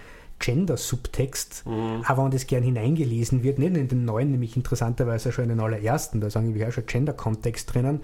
Gender-Subtext, 0.42 1.66
mhm. 1.66 2.04
aber 2.06 2.26
wenn 2.26 2.32
das 2.32 2.48
gern 2.48 2.64
hineingelesen 2.64 3.44
wird, 3.44 3.60
nicht 3.60 3.78
in 3.78 3.88
den 3.88 4.06
neuen, 4.06 4.32
nämlich 4.32 4.58
interessanterweise 4.58 5.32
schon 5.32 5.44
in 5.44 5.50
den 5.52 5.60
allerersten, 5.60 6.20
da 6.20 6.30
sagen 6.30 6.54
wir 6.54 6.62
ja 6.62 6.72
schon 6.72 6.86
Gender-Kontext 6.86 7.74
drinnen, 7.74 8.02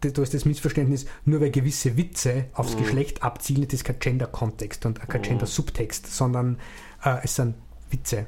da 0.00 0.22
ist 0.22 0.34
das 0.34 0.44
Missverständnis, 0.44 1.06
nur 1.24 1.40
weil 1.40 1.50
gewisse 1.50 1.96
Witze 1.96 2.46
aufs 2.52 2.74
mhm. 2.74 2.82
Geschlecht 2.82 3.22
abzielen, 3.22 3.64
das 3.64 3.74
ist 3.74 3.84
kein 3.84 3.98
Gender-Kontext 3.98 4.84
und 4.86 5.00
kein 5.08 5.20
mhm. 5.20 5.24
Gender-Subtext, 5.24 6.06
sondern 6.06 6.58
äh, 7.04 7.18
es 7.22 7.36
sind 7.36 7.54
Witze. 7.90 8.26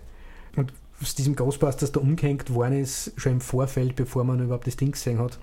Und 0.56 0.72
aus 1.00 1.14
diesem 1.14 1.36
Ghostbusters 1.36 1.92
da 1.92 2.00
umgehängt 2.00 2.52
worden 2.52 2.80
ist, 2.80 3.12
schon 3.16 3.32
im 3.32 3.40
Vorfeld, 3.40 3.96
bevor 3.96 4.24
man 4.24 4.42
überhaupt 4.42 4.66
das 4.66 4.76
Ding 4.76 4.92
gesehen 4.92 5.18
hat, 5.18 5.38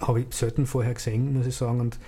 habe 0.00 0.20
ich 0.20 0.26
selten 0.30 0.66
vorher 0.66 0.94
gesehen, 0.94 1.32
muss 1.34 1.46
ich 1.46 1.56
sagen. 1.56 1.80
Und 1.80 1.98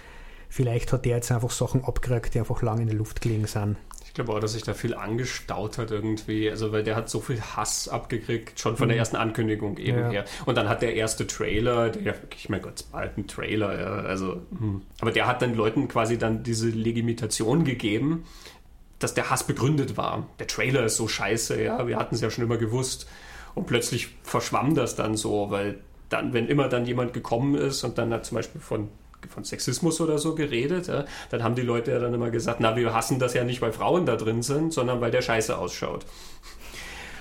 vielleicht 0.48 0.92
hat 0.92 1.04
der 1.04 1.16
jetzt 1.16 1.30
einfach 1.30 1.50
Sachen 1.50 1.84
abgekriegt, 1.84 2.34
die 2.34 2.38
einfach 2.38 2.62
lange 2.62 2.82
in 2.82 2.88
der 2.88 2.96
Luft 2.96 3.20
gelegen 3.20 3.46
sind. 3.46 3.76
Ich 4.14 4.16
glaube 4.16 4.32
auch, 4.32 4.38
dass 4.38 4.52
sich 4.52 4.62
da 4.62 4.74
viel 4.74 4.94
angestaut 4.94 5.76
hat 5.76 5.90
irgendwie. 5.90 6.48
Also, 6.48 6.70
weil 6.70 6.84
der 6.84 6.94
hat 6.94 7.10
so 7.10 7.18
viel 7.18 7.40
Hass 7.40 7.88
abgekriegt, 7.88 8.60
schon 8.60 8.76
von 8.76 8.86
mhm. 8.86 8.90
der 8.90 8.98
ersten 8.98 9.16
Ankündigung 9.16 9.76
eben 9.76 9.98
ja. 9.98 10.08
her. 10.08 10.24
Und 10.46 10.56
dann 10.56 10.68
hat 10.68 10.82
der 10.82 10.94
erste 10.94 11.26
Trailer, 11.26 11.90
der 11.90 12.04
wirklich, 12.22 12.48
mein 12.48 12.62
Gott, 12.62 12.84
bald 12.92 13.18
ein 13.18 13.26
Trailer, 13.26 13.76
ja, 13.76 14.08
also, 14.08 14.40
hm. 14.56 14.82
aber 15.00 15.10
der 15.10 15.26
hat 15.26 15.42
dann 15.42 15.56
Leuten 15.56 15.88
quasi 15.88 16.16
dann 16.16 16.44
diese 16.44 16.68
Legitimation 16.68 17.64
gegeben, 17.64 18.22
dass 19.00 19.14
der 19.14 19.30
Hass 19.30 19.48
begründet 19.48 19.96
war. 19.96 20.28
Der 20.38 20.46
Trailer 20.46 20.84
ist 20.84 20.94
so 20.94 21.08
scheiße, 21.08 21.60
ja, 21.60 21.84
wir 21.88 21.96
hatten 21.96 22.14
es 22.14 22.20
ja 22.20 22.30
schon 22.30 22.44
immer 22.44 22.56
gewusst. 22.56 23.08
Und 23.56 23.66
plötzlich 23.66 24.10
verschwamm 24.22 24.76
das 24.76 24.94
dann 24.94 25.16
so, 25.16 25.50
weil 25.50 25.80
dann, 26.08 26.32
wenn 26.32 26.46
immer 26.46 26.68
dann 26.68 26.86
jemand 26.86 27.14
gekommen 27.14 27.56
ist 27.56 27.82
und 27.82 27.98
dann 27.98 28.12
hat 28.12 28.26
zum 28.26 28.36
Beispiel 28.36 28.60
von 28.60 28.90
von 29.28 29.44
Sexismus 29.44 30.00
oder 30.00 30.18
so 30.18 30.34
geredet, 30.34 30.88
ja, 30.88 31.04
dann 31.30 31.42
haben 31.42 31.54
die 31.54 31.62
Leute 31.62 31.90
ja 31.90 31.98
dann 31.98 32.14
immer 32.14 32.30
gesagt, 32.30 32.60
na, 32.60 32.76
wir 32.76 32.92
hassen 32.94 33.18
das 33.18 33.34
ja 33.34 33.44
nicht, 33.44 33.62
weil 33.62 33.72
Frauen 33.72 34.06
da 34.06 34.16
drin 34.16 34.42
sind, 34.42 34.72
sondern 34.72 35.00
weil 35.00 35.10
der 35.10 35.22
scheiße 35.22 35.56
ausschaut. 35.56 36.04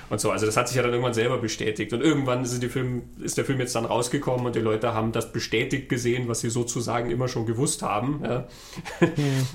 Und 0.09 0.19
so, 0.19 0.29
also 0.29 0.45
das 0.45 0.57
hat 0.57 0.67
sich 0.67 0.77
ja 0.77 0.83
dann 0.83 0.91
irgendwann 0.91 1.15
selber 1.15 1.39
bestätigt. 1.39 1.91
Und 1.91 2.01
irgendwann 2.01 2.43
ist, 2.43 2.63
Film, 2.65 3.01
ist, 3.19 3.35
der 3.37 3.45
Film 3.45 3.59
jetzt 3.59 3.75
dann 3.75 3.85
rausgekommen 3.85 4.45
und 4.45 4.55
die 4.55 4.59
Leute 4.59 4.93
haben 4.93 5.11
das 5.11 5.31
bestätigt 5.31 5.89
gesehen, 5.89 6.27
was 6.27 6.41
sie 6.41 6.51
sozusagen 6.51 7.09
immer 7.09 7.27
schon 7.27 7.47
gewusst 7.47 7.81
haben. 7.81 8.21
Ja. 8.23 8.47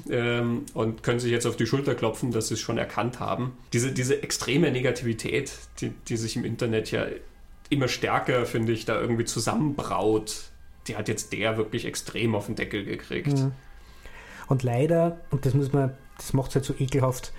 Mhm. 0.08 0.66
und 0.74 1.02
können 1.04 1.20
sich 1.20 1.30
jetzt 1.30 1.46
auf 1.46 1.54
die 1.54 1.66
Schulter 1.66 1.94
klopfen, 1.94 2.32
dass 2.32 2.48
sie 2.48 2.54
es 2.54 2.60
schon 2.60 2.76
erkannt 2.76 3.20
haben. 3.20 3.56
Diese, 3.72 3.92
diese 3.92 4.22
extreme 4.22 4.72
Negativität, 4.72 5.52
die, 5.80 5.90
die 6.08 6.16
sich 6.16 6.34
im 6.34 6.44
Internet 6.44 6.90
ja 6.90 7.06
immer 7.70 7.86
stärker, 7.86 8.44
finde 8.44 8.72
ich, 8.72 8.84
da 8.84 9.00
irgendwie 9.00 9.26
zusammenbraut, 9.26 10.50
die 10.88 10.96
hat 10.96 11.08
jetzt 11.08 11.32
der 11.32 11.56
wirklich 11.56 11.84
extrem 11.84 12.34
auf 12.34 12.46
den 12.46 12.56
Deckel 12.56 12.84
gekriegt. 12.84 13.38
Mhm. 13.38 13.52
Und 14.48 14.62
leider, 14.62 15.20
und 15.30 15.44
das 15.44 15.54
muss 15.54 15.72
man, 15.72 15.92
das 16.16 16.32
macht 16.32 16.50
es 16.50 16.54
halt 16.56 16.64
so 16.64 16.74
ekelhaft, 16.78 17.32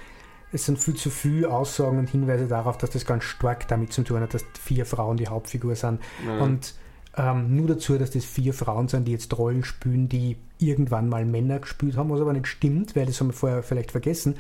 es 0.52 0.66
sind 0.66 0.80
viel 0.80 0.96
zu 0.96 1.10
viele 1.10 1.50
Aussagen 1.50 2.00
und 2.00 2.10
Hinweise 2.10 2.48
darauf, 2.48 2.78
dass 2.78 2.92
das 2.92 3.06
ganz 3.06 3.24
stark 3.24 3.68
damit 3.68 3.94
zu 3.94 4.04
tun 4.04 4.22
hat, 4.22 4.34
dass 4.34 4.46
vier 4.60 4.86
Frauen 4.86 5.18
die 5.18 5.28
Hauptfigur 5.28 5.76
sind. 5.76 6.00
Mhm. 6.24 6.42
Und 6.42 6.74
ähm, 7.18 7.56
nur 7.56 7.68
dazu, 7.68 7.98
dass 7.98 8.12
das 8.12 8.26
vier 8.26 8.54
Frauen 8.54 8.88
sind, 8.88 9.08
die 9.08 9.12
jetzt 9.12 9.38
Rollen 9.38 9.64
spielen, 9.64 10.10
die 10.10 10.38
irgendwann 10.58 11.10
mal 11.10 11.26
Männer 11.26 11.60
gespielt 11.60 11.98
haben, 11.98 12.10
was 12.10 12.22
aber 12.22 12.34
nicht 12.34 12.48
stimmt, 12.48 12.96
weil 12.96 13.06
das 13.06 13.20
haben 13.20 13.28
wir 13.28 13.34
vorher 13.34 13.64
vielleicht 13.64 13.92
vergessen. 13.92 14.38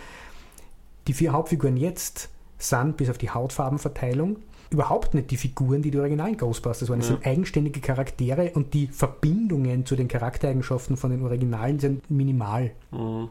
Die 1.07 1.13
vier 1.13 1.31
Hauptfiguren 1.31 1.77
jetzt 1.77 2.29
sind, 2.57 2.97
bis 2.97 3.09
auf 3.09 3.17
die 3.17 3.29
Hautfarbenverteilung, 3.29 4.37
überhaupt 4.69 5.13
nicht 5.13 5.31
die 5.31 5.37
Figuren, 5.37 5.81
die 5.81 5.91
die 5.91 5.97
originalen 5.97 6.37
Ghostbusters 6.37 6.89
waren. 6.89 6.99
Es 6.99 7.09
ja. 7.09 7.15
sind 7.15 7.25
eigenständige 7.25 7.79
Charaktere 7.79 8.51
und 8.53 8.73
die 8.73 8.87
Verbindungen 8.87 9.85
zu 9.85 9.95
den 9.95 10.07
Charaktereigenschaften 10.07 10.97
von 10.97 11.11
den 11.11 11.23
Originalen 11.23 11.79
sind 11.79 12.09
minimal. 12.11 12.71
Mhm. 12.91 13.29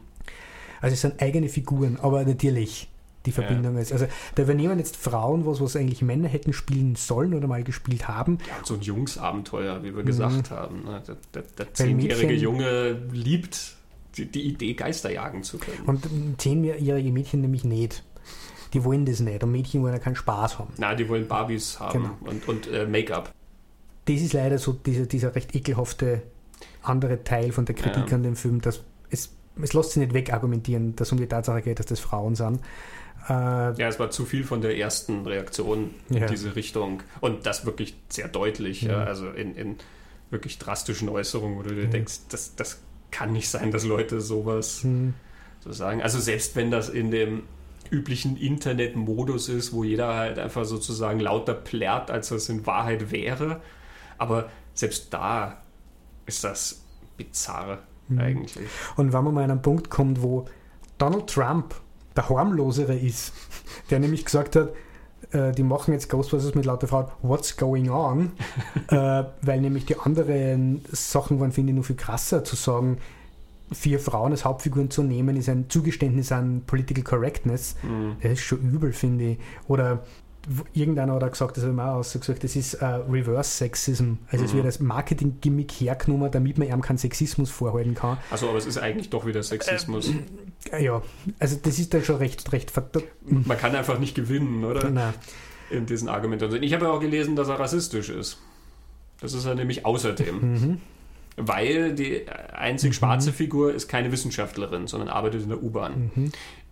Also 0.81 0.93
es 0.93 1.01
sind 1.01 1.21
eigene 1.21 1.49
Figuren, 1.49 1.97
aber 2.01 2.23
natürlich 2.23 2.89
die 3.25 3.31
Verbindung 3.31 3.75
ja. 3.75 3.81
ist. 3.81 3.91
Also 3.91 4.07
da 4.35 4.43
übernehmen 4.43 4.79
jetzt 4.79 4.95
Frauen 4.95 5.45
was, 5.45 5.59
was 5.61 5.75
eigentlich 5.75 6.01
Männer 6.01 6.27
hätten 6.27 6.53
spielen 6.53 6.95
sollen 6.95 7.33
oder 7.33 7.47
mal 7.47 7.63
gespielt 7.63 8.07
haben. 8.07 8.37
Ja, 8.47 8.53
so 8.63 8.75
ein 8.75 8.81
Jungsabenteuer, 8.81 9.83
wie 9.83 9.95
wir 9.95 10.03
mhm. 10.03 10.07
gesagt 10.07 10.51
haben. 10.51 10.83
Ne? 10.85 11.03
Der, 11.07 11.17
der, 11.33 11.43
der 11.57 11.73
zehnjährige 11.73 12.33
Junge 12.33 13.01
liebt 13.11 13.75
die, 14.17 14.25
die, 14.25 14.41
Idee, 14.47 14.73
Geister 14.73 15.11
jagen 15.11 15.43
zu 15.43 15.57
können. 15.57 15.83
Und 15.85 16.07
zehnjährige 16.37 17.11
Mädchen 17.11 17.41
nämlich 17.41 17.63
nicht 17.63 18.03
die 18.73 18.83
wollen 18.83 19.05
das 19.05 19.19
nicht 19.19 19.43
und 19.43 19.51
Mädchen 19.51 19.81
wollen 19.81 19.93
ja 19.93 19.99
keinen 19.99 20.15
Spaß 20.15 20.59
haben. 20.59 20.73
Nein, 20.77 20.97
die 20.97 21.09
wollen 21.09 21.27
Barbies 21.27 21.79
haben 21.79 22.03
genau. 22.03 22.17
und, 22.21 22.47
und 22.47 22.67
äh, 22.67 22.85
Make-up. 22.85 23.33
Das 24.05 24.21
ist 24.21 24.33
leider 24.33 24.57
so 24.57 24.73
dieser, 24.73 25.05
dieser 25.05 25.35
recht 25.35 25.55
ekelhafte 25.55 26.23
andere 26.81 27.23
Teil 27.23 27.51
von 27.51 27.65
der 27.65 27.75
Kritik 27.75 28.09
ja. 28.09 28.15
an 28.15 28.23
dem 28.23 28.35
Film, 28.35 28.61
dass 28.61 28.81
es, 29.09 29.31
es 29.61 29.73
lässt 29.73 29.91
sich 29.91 30.01
nicht 30.01 30.13
wegargumentieren, 30.13 30.95
dass 30.95 31.11
um 31.11 31.17
die 31.17 31.27
Tatsache 31.27 31.61
geht, 31.61 31.79
dass 31.79 31.87
das 31.87 31.99
Frauen 31.99 32.35
sind. 32.35 32.59
Äh, 33.27 33.33
ja, 33.33 33.87
es 33.87 33.99
war 33.99 34.09
zu 34.11 34.25
viel 34.25 34.43
von 34.43 34.61
der 34.61 34.77
ersten 34.77 35.25
Reaktion 35.25 35.91
in 36.09 36.17
ja. 36.17 36.25
diese 36.25 36.55
Richtung 36.55 37.03
und 37.19 37.45
das 37.45 37.65
wirklich 37.65 37.95
sehr 38.07 38.27
deutlich, 38.27 38.83
ja. 38.83 39.03
also 39.03 39.29
in, 39.29 39.55
in 39.55 39.75
wirklich 40.29 40.57
drastischen 40.57 41.09
Äußerungen, 41.09 41.57
wo 41.57 41.63
du 41.63 41.75
dir 41.75 41.87
denkst, 41.87 42.21
das, 42.29 42.55
das 42.55 42.79
kann 43.11 43.33
nicht 43.33 43.49
sein, 43.49 43.71
dass 43.71 43.83
Leute 43.83 44.21
sowas 44.21 44.83
mhm. 44.83 45.13
so 45.59 45.71
sagen. 45.71 46.01
Also 46.01 46.19
selbst 46.19 46.55
wenn 46.55 46.71
das 46.71 46.89
in 46.89 47.11
dem 47.11 47.43
üblichen 47.91 48.37
Internet-Modus 48.37 49.49
ist, 49.49 49.73
wo 49.73 49.83
jeder 49.83 50.15
halt 50.15 50.39
einfach 50.39 50.65
sozusagen 50.65 51.19
lauter 51.19 51.53
plärrt, 51.53 52.11
als 52.11 52.31
es 52.31 52.49
in 52.49 52.65
Wahrheit 52.65 53.11
wäre. 53.11 53.61
Aber 54.17 54.49
selbst 54.73 55.13
da 55.13 55.61
ist 56.25 56.43
das 56.43 56.81
bizarr 57.17 57.79
mhm. 58.07 58.19
eigentlich. 58.19 58.67
Und 58.95 59.13
wenn 59.13 59.23
man 59.23 59.33
mal 59.33 59.43
an 59.43 59.51
einen 59.51 59.61
Punkt 59.61 59.89
kommt, 59.89 60.21
wo 60.21 60.45
Donald 60.97 61.27
Trump 61.27 61.75
der 62.15 62.29
harmlosere 62.29 62.95
ist, 62.95 63.33
der 63.89 63.99
nämlich 63.99 64.25
gesagt 64.25 64.55
hat, 64.55 64.73
äh, 65.31 65.51
die 65.51 65.63
machen 65.63 65.93
jetzt 65.93 66.09
Ghostbusters 66.09 66.55
mit 66.55 66.65
lauter 66.65 66.87
Frauen, 66.87 67.07
what's 67.21 67.57
going 67.57 67.89
on? 67.89 68.31
äh, 68.87 69.23
weil 69.41 69.61
nämlich 69.61 69.85
die 69.85 69.97
anderen 69.97 70.83
Sachen 70.91 71.39
waren, 71.39 71.51
finde 71.51 71.71
ich, 71.71 71.75
nur 71.75 71.83
viel 71.83 71.95
krasser 71.95 72.43
zu 72.43 72.55
sagen, 72.55 72.97
vier 73.71 73.99
Frauen 73.99 74.31
als 74.31 74.45
Hauptfiguren 74.45 74.89
zu 74.89 75.03
nehmen, 75.03 75.37
ist 75.37 75.49
ein 75.49 75.69
Zugeständnis 75.69 76.31
an 76.31 76.63
Political 76.65 77.03
Correctness. 77.03 77.75
Mhm. 77.83 78.15
Das 78.21 78.33
ist 78.33 78.41
schon 78.41 78.61
übel, 78.61 78.93
finde 78.93 79.31
ich. 79.31 79.37
Oder 79.67 80.03
irgendeiner 80.73 81.13
hat 81.15 81.23
auch 81.23 81.31
gesagt, 81.31 81.57
das 81.57 81.63
habe 81.63 81.73
ich 81.73 81.79
auch 81.79 81.95
ausgesagt, 81.95 82.43
das 82.43 82.55
ist 82.55 82.81
uh, 82.81 83.03
Reverse 83.09 83.49
Sexism. 83.49 84.13
Also 84.27 84.43
mhm. 84.43 84.49
es 84.49 84.53
wird 84.53 84.65
als 84.65 84.79
Marketing-Gimmick 84.79 85.71
hergenommen, 85.71 86.31
damit 86.31 86.57
man 86.57 86.67
ihm 86.67 86.81
keinen 86.81 86.97
Sexismus 86.97 87.51
vorhalten 87.51 87.93
kann. 87.93 88.17
Also 88.31 88.49
aber 88.49 88.57
es 88.57 88.65
ist 88.65 88.77
eigentlich 88.77 89.09
doch 89.09 89.25
wieder 89.25 89.43
Sexismus. 89.43 90.11
Äh, 90.71 90.83
ja, 90.83 91.01
also 91.39 91.57
das 91.61 91.79
ist 91.79 91.93
dann 91.93 92.03
schon 92.03 92.17
recht, 92.17 92.51
recht 92.51 92.71
Man 93.25 93.57
kann 93.57 93.75
einfach 93.75 93.99
nicht 93.99 94.15
gewinnen, 94.15 94.63
oder? 94.63 94.89
Nein. 94.89 95.13
In 95.69 95.85
diesen 95.85 96.09
Argumenten. 96.09 96.63
Ich 96.63 96.73
habe 96.73 96.85
ja 96.85 96.91
auch 96.91 96.99
gelesen, 96.99 97.35
dass 97.35 97.47
er 97.47 97.59
rassistisch 97.59 98.09
ist. 98.09 98.39
Das 99.21 99.33
ist 99.33 99.45
er 99.45 99.55
nämlich 99.55 99.85
außerdem. 99.85 100.39
Mhm. 100.39 100.81
Weil 101.41 101.95
die 101.95 102.27
einzig 102.27 102.89
mhm. 102.89 102.93
schwarze 102.93 103.31
Figur 103.31 103.73
ist 103.73 103.87
keine 103.87 104.11
Wissenschaftlerin, 104.11 104.87
sondern 104.87 105.07
arbeitet 105.07 105.43
in 105.43 105.49
der 105.49 105.63
U-Bahn. 105.63 106.11
Mhm. 106.13 106.31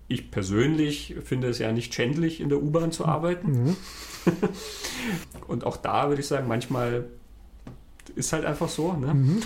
Ich 0.09 0.29
persönlich 0.29 1.15
finde 1.23 1.47
es 1.47 1.59
ja 1.59 1.71
nicht 1.71 1.93
schändlich, 1.93 2.41
in 2.41 2.49
der 2.49 2.61
U-Bahn 2.61 2.91
zu 2.91 3.05
arbeiten. 3.05 3.63
Mhm. 3.63 3.75
Und 5.47 5.65
auch 5.65 5.77
da 5.77 6.09
würde 6.09 6.21
ich 6.21 6.27
sagen, 6.27 6.47
manchmal 6.47 7.05
ist 8.15 8.33
halt 8.33 8.45
einfach 8.45 8.67
so, 8.67 8.93
ne? 8.93 9.13
Mhm. 9.13 9.41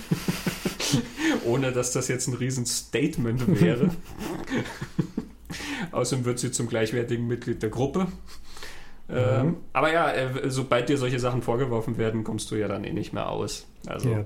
Ohne 1.45 1.71
dass 1.71 1.91
das 1.91 2.07
jetzt 2.07 2.27
ein 2.27 2.33
Riesen-Statement 2.33 3.61
wäre. 3.61 3.91
Außerdem 5.91 6.25
wird 6.25 6.39
sie 6.39 6.51
zum 6.51 6.67
gleichwertigen 6.67 7.27
Mitglied 7.27 7.61
der 7.61 7.69
Gruppe. 7.69 8.07
Ähm, 9.09 9.45
mhm. 9.45 9.55
aber 9.73 9.91
ja, 9.91 10.11
äh, 10.11 10.49
sobald 10.49 10.89
dir 10.89 10.97
solche 10.97 11.19
Sachen 11.19 11.41
vorgeworfen 11.41 11.97
werden, 11.97 12.23
kommst 12.23 12.49
du 12.49 12.55
ja 12.55 12.67
dann 12.67 12.83
eh 12.85 12.93
nicht 12.93 13.13
mehr 13.13 13.29
aus. 13.29 13.67
Also. 13.85 14.09
Ja. 14.09 14.25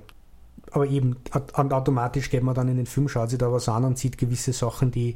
Aber 0.75 0.87
eben, 0.87 1.15
automatisch 1.53 2.29
geht 2.29 2.43
man 2.43 2.53
dann 2.53 2.67
in 2.67 2.75
den 2.75 2.85
Film, 2.85 3.07
schaut 3.07 3.29
sich 3.29 3.39
da 3.39 3.49
was 3.49 3.69
an 3.69 3.85
und 3.85 3.97
sieht 3.97 4.17
gewisse 4.17 4.51
Sachen, 4.51 4.91
die 4.91 5.15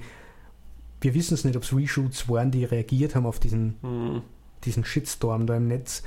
wir 1.02 1.14
wissen 1.14 1.34
es 1.34 1.44
nicht, 1.44 1.57
ob 1.57 1.64
es 1.64 1.76
Reshoots 1.76 2.30
waren, 2.30 2.49
die 2.49 2.64
reagiert 2.64 3.14
haben 3.14 3.26
auf 3.26 3.40
diesen, 3.40 3.76
mhm. 3.81 4.22
diesen 4.64 4.86
Shitstorm 4.86 5.48
da 5.48 5.57
im 5.57 5.68
Netz. 5.68 6.02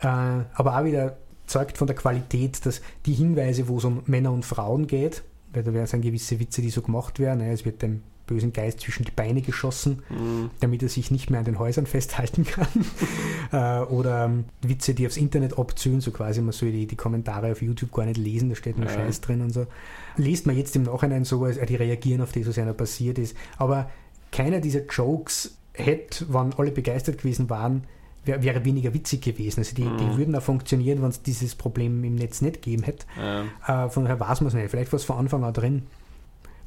Äh, 0.00 0.06
aber 0.06 0.78
auch 0.78 0.84
wieder 0.84 1.18
zeugt 1.46 1.76
von 1.76 1.86
der 1.86 1.96
Qualität, 1.96 2.64
dass 2.64 2.80
die 3.04 3.12
Hinweise, 3.12 3.68
wo 3.68 3.76
es 3.76 3.84
um 3.84 4.02
Männer 4.06 4.32
und 4.32 4.46
Frauen 4.46 4.86
geht, 4.86 5.22
weil 5.52 5.64
da 5.64 5.74
wären 5.74 6.00
gewisse 6.00 6.40
Witze, 6.40 6.62
die 6.62 6.70
so 6.70 6.80
gemacht 6.80 7.18
werden. 7.18 7.40
Ne? 7.40 7.52
Es 7.52 7.66
wird 7.66 7.82
dem 7.82 8.02
bösen 8.26 8.52
Geist 8.52 8.80
zwischen 8.80 9.04
die 9.04 9.10
Beine 9.10 9.42
geschossen, 9.42 10.02
mhm. 10.08 10.50
damit 10.60 10.82
er 10.82 10.88
sich 10.88 11.10
nicht 11.10 11.30
mehr 11.30 11.40
an 11.40 11.44
den 11.44 11.58
Häusern 11.58 11.86
festhalten 11.86 12.44
kann. 12.44 12.66
äh, 13.52 13.84
oder 13.86 14.26
ähm, 14.26 14.44
Witze, 14.62 14.94
die 14.94 15.06
aufs 15.06 15.16
Internet 15.16 15.58
abziehen, 15.58 16.00
so 16.00 16.10
quasi, 16.10 16.40
man 16.40 16.52
soll 16.52 16.72
die, 16.72 16.86
die 16.86 16.96
Kommentare 16.96 17.52
auf 17.52 17.62
YouTube 17.62 17.92
gar 17.92 18.06
nicht 18.06 18.18
lesen, 18.18 18.48
da 18.48 18.54
steht 18.54 18.78
nur 18.78 18.86
ja. 18.86 18.94
Scheiß 18.94 19.20
drin 19.20 19.40
und 19.40 19.50
so. 19.50 19.66
Liest 20.16 20.46
man 20.46 20.56
jetzt 20.56 20.76
im 20.76 20.84
Nachhinein 20.84 21.24
so, 21.24 21.44
als 21.44 21.58
die 21.58 21.76
reagieren 21.76 22.20
auf 22.22 22.32
das, 22.32 22.46
was 22.46 22.58
einer 22.58 22.74
passiert 22.74 23.18
ist. 23.18 23.36
Aber 23.58 23.90
keiner 24.32 24.60
dieser 24.60 24.84
Jokes 24.86 25.56
hätte, 25.72 26.26
wenn 26.32 26.52
alle 26.54 26.70
begeistert 26.70 27.18
gewesen 27.18 27.50
waren, 27.50 27.84
wär, 28.24 28.42
wäre 28.42 28.64
weniger 28.64 28.94
witzig 28.94 29.22
gewesen. 29.22 29.60
Also 29.60 29.74
die, 29.74 29.84
mhm. 29.84 29.98
die 29.98 30.16
würden 30.16 30.34
auch 30.34 30.42
funktionieren, 30.42 31.02
wenn 31.02 31.10
es 31.10 31.22
dieses 31.22 31.54
Problem 31.54 32.02
im 32.04 32.14
Netz 32.14 32.40
nicht 32.40 32.62
gegeben 32.62 32.84
hätte. 32.84 33.06
Ja. 33.16 33.86
Äh, 33.86 33.90
von 33.90 34.04
daher 34.04 34.20
weiß 34.20 34.40
man 34.40 34.48
es 34.48 34.54
nicht. 34.54 34.70
Vielleicht 34.70 34.92
war 34.92 34.98
es 34.98 35.04
von 35.04 35.18
Anfang 35.18 35.44
an 35.44 35.52
drin. 35.52 35.82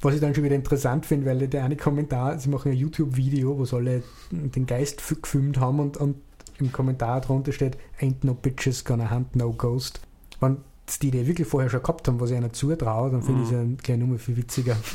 Was 0.02 0.14
ich 0.16 0.22
dann 0.22 0.36
schon 0.36 0.44
wieder 0.44 0.56
interessant 0.56 1.06
finde, 1.06 1.26
weil 1.26 1.48
der 1.48 1.64
eine 1.64 1.76
Kommentar, 1.76 2.38
sie 2.38 2.50
machen 2.50 2.72
ein 2.72 2.78
YouTube-Video, 2.78 3.58
wo 3.58 3.66
sie 3.66 3.76
alle 3.76 4.04
den 4.32 4.66
Geist 4.66 5.02
gefilmt 5.22 5.60
haben 5.60 5.80
und, 5.80 5.98
und 5.98 6.18
im 6.60 6.72
Kommentar 6.72 7.22
drunter 7.22 7.52
steht, 7.52 7.78
ain't 8.00 8.18
no 8.24 8.34
bitches 8.34 8.86
gonna 8.86 9.10
hunt 9.10 9.36
no 9.36 9.52
ghost. 9.54 10.02
Wenn 10.40 10.58
die 11.02 11.08
Idee 11.10 11.28
wirklich 11.28 11.48
vorher 11.48 11.70
schon 11.70 11.82
gehabt 11.82 12.08
haben, 12.08 12.20
was 12.20 12.32
ich 12.32 12.38
einer 12.38 12.54
zutraue, 12.54 13.12
dann 13.12 13.22
finde 13.22 13.42
mhm. 13.42 13.46
ich 13.46 13.52
es 13.52 13.58
ja 13.58 13.66
gleich 13.84 13.98
nur 13.98 14.20
viel 14.20 14.38
witziger. 14.38 14.78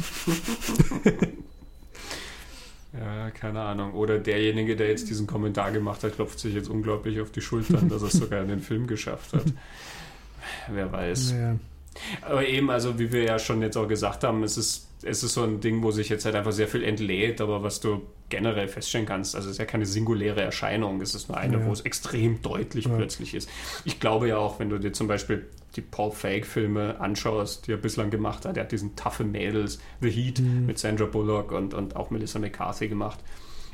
Ja, 2.98 3.30
keine 3.30 3.60
Ahnung. 3.60 3.94
Oder 3.94 4.18
derjenige, 4.18 4.76
der 4.76 4.88
jetzt 4.88 5.08
diesen 5.08 5.26
Kommentar 5.26 5.72
gemacht 5.72 6.04
hat, 6.04 6.14
klopft 6.14 6.38
sich 6.38 6.54
jetzt 6.54 6.68
unglaublich 6.68 7.20
auf 7.20 7.30
die 7.30 7.40
Schultern, 7.40 7.88
dass 7.88 8.02
er 8.02 8.08
es 8.08 8.14
sogar 8.14 8.42
in 8.42 8.48
den 8.48 8.60
Film 8.60 8.86
geschafft 8.86 9.32
hat. 9.32 9.46
Wer 10.70 10.92
weiß. 10.92 11.32
Ja. 11.32 11.56
Aber 12.22 12.46
eben, 12.46 12.70
also 12.70 12.98
wie 12.98 13.10
wir 13.12 13.22
ja 13.24 13.38
schon 13.38 13.62
jetzt 13.62 13.76
auch 13.76 13.88
gesagt 13.88 14.24
haben, 14.24 14.42
es 14.42 14.56
ist, 14.56 14.88
es 15.04 15.22
ist 15.22 15.34
so 15.34 15.42
ein 15.42 15.60
Ding, 15.60 15.82
wo 15.82 15.90
sich 15.90 16.08
jetzt 16.08 16.24
halt 16.24 16.34
einfach 16.34 16.52
sehr 16.52 16.68
viel 16.68 16.82
entlädt, 16.82 17.40
aber 17.40 17.62
was 17.62 17.80
du 17.80 18.02
generell 18.28 18.68
feststellen 18.68 19.06
kannst, 19.06 19.36
also 19.36 19.48
es 19.48 19.56
ist 19.56 19.58
ja 19.58 19.64
keine 19.64 19.84
singuläre 19.84 20.40
Erscheinung, 20.40 21.00
es 21.00 21.14
ist 21.14 21.28
nur 21.28 21.36
eine, 21.36 21.58
ja. 21.58 21.66
wo 21.66 21.72
es 21.72 21.82
extrem 21.82 22.40
deutlich 22.42 22.86
ja. 22.86 22.94
plötzlich 22.94 23.34
ist. 23.34 23.48
Ich 23.84 24.00
glaube 24.00 24.28
ja 24.28 24.38
auch, 24.38 24.58
wenn 24.58 24.70
du 24.70 24.78
dir 24.78 24.92
zum 24.92 25.08
Beispiel 25.08 25.46
die 25.76 25.80
Paul 25.80 26.12
Feig-Filme 26.12 27.00
anschaust, 27.00 27.66
die 27.66 27.72
er 27.72 27.76
bislang 27.76 28.10
gemacht 28.10 28.44
hat, 28.44 28.56
er 28.56 28.64
hat 28.64 28.72
diesen 28.72 28.96
Taffe 28.96 29.24
Mädels, 29.24 29.80
The 30.00 30.10
Heat 30.10 30.40
mhm. 30.40 30.66
mit 30.66 30.78
Sandra 30.78 31.06
Bullock 31.06 31.52
und, 31.52 31.74
und 31.74 31.96
auch 31.96 32.10
Melissa 32.10 32.38
McCarthy 32.38 32.88
gemacht. 32.88 33.18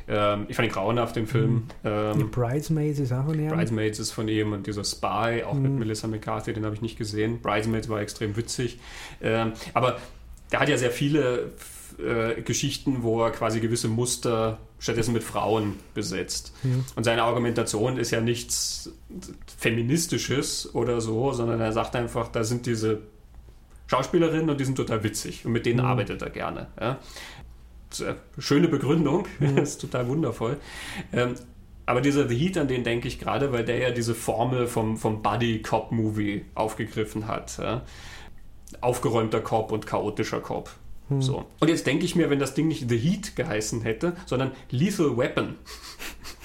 Ähm, 0.09 0.47
ich 0.49 0.57
fand 0.57 0.69
ihn 0.69 0.73
grauenhaft, 0.73 1.17
den 1.17 1.27
Film. 1.27 1.51
Mhm. 1.53 1.65
Ähm, 1.85 2.31
Bridesmaids 2.31 2.99
ist 2.99 3.13
auch 3.13 3.27
von 3.27 3.39
ihm. 3.39 3.49
Bridesmaids 3.49 3.99
ist 3.99 4.13
von 4.13 4.27
ihm 4.29 4.53
und 4.53 4.67
dieser 4.67 4.85
Spy, 4.85 5.45
auch 5.45 5.55
mhm. 5.55 5.63
mit 5.63 5.73
Melissa 5.73 6.09
McCarthy, 6.09 6.53
den 6.53 6.65
habe 6.65 6.75
ich 6.75 6.81
nicht 6.81 6.97
gesehen. 6.97 7.41
Bridesmaids 7.43 7.89
war 7.89 8.01
extrem 8.01 8.37
witzig. 8.37 8.79
Ähm, 9.21 9.53
aber 9.75 9.99
der 10.53 10.61
hat 10.61 10.69
ja 10.69 10.79
sehr 10.79 10.91
viele 10.91 11.53
äh, 11.99 12.41
Geschichten, 12.43 13.03
wo 13.03 13.23
er 13.23 13.31
quasi 13.31 13.61
gewisse 13.61 13.89
Muster 13.89 14.59
stattdessen 14.79 15.13
mit 15.13 15.25
Frauen 15.25 15.75
besetzt. 15.95 16.55
Mhm. 16.63 16.85
Und 16.95 17.05
seine 17.05 17.25
Argumentation 17.25 17.99
ist 17.99 18.11
ja 18.11 18.21
nichts 18.21 18.93
Feministisches 19.59 20.75
oder 20.75 21.01
so, 21.01 21.33
sondern 21.33 21.61
er 21.61 21.73
sagt 21.73 21.97
einfach, 21.97 22.29
da 22.29 22.45
sind 22.45 22.67
diese 22.67 23.01
Schauspielerinnen 23.89 24.51
und 24.51 24.61
die 24.61 24.65
sind 24.65 24.77
total 24.77 25.03
witzig 25.03 25.45
und 25.45 25.53
mit 25.53 25.67
denen 25.67 25.81
mhm. 25.81 25.87
arbeitet 25.87 26.23
er 26.23 26.31
gerne. 26.31 26.69
Ja. 26.81 26.99
Schöne 28.39 28.69
Begründung, 28.69 29.27
mhm. 29.41 29.59
ist 29.59 29.81
total 29.81 30.07
wundervoll. 30.09 30.59
Ähm, 31.13 31.35
aber 31.87 32.03
dieser 32.03 32.29
The 32.29 32.37
Heat, 32.37 32.59
an 32.59 32.69
den 32.69 32.85
denke 32.85 33.09
ich 33.09 33.19
gerade, 33.19 33.51
weil 33.51 33.65
der 33.65 33.79
ja 33.79 33.91
diese 33.91 34.15
Formel 34.15 34.67
vom, 34.67 34.99
vom 34.99 35.23
Buddy-Cop-Movie 35.23 36.45
aufgegriffen 36.55 37.27
hat. 37.27 37.57
Ja. 37.57 37.83
Aufgeräumter 38.81 39.41
Cop 39.41 39.73
und 39.73 39.87
chaotischer 39.87 40.41
Cop. 40.41 40.71
Hm. 41.09 41.23
So. 41.23 41.47
Und 41.59 41.69
jetzt 41.69 41.87
denke 41.87 42.05
ich 42.05 42.17
mir, 42.17 42.31
wenn 42.31 42.39
das 42.39 42.55
Ding 42.55 42.69
nicht 42.69 42.89
The 42.89 42.99
Heat 42.99 43.37
geheißen 43.37 43.83
hätte, 43.83 44.15
sondern 44.27 44.53
Lethal 44.71 45.17
Weapon. 45.17 45.57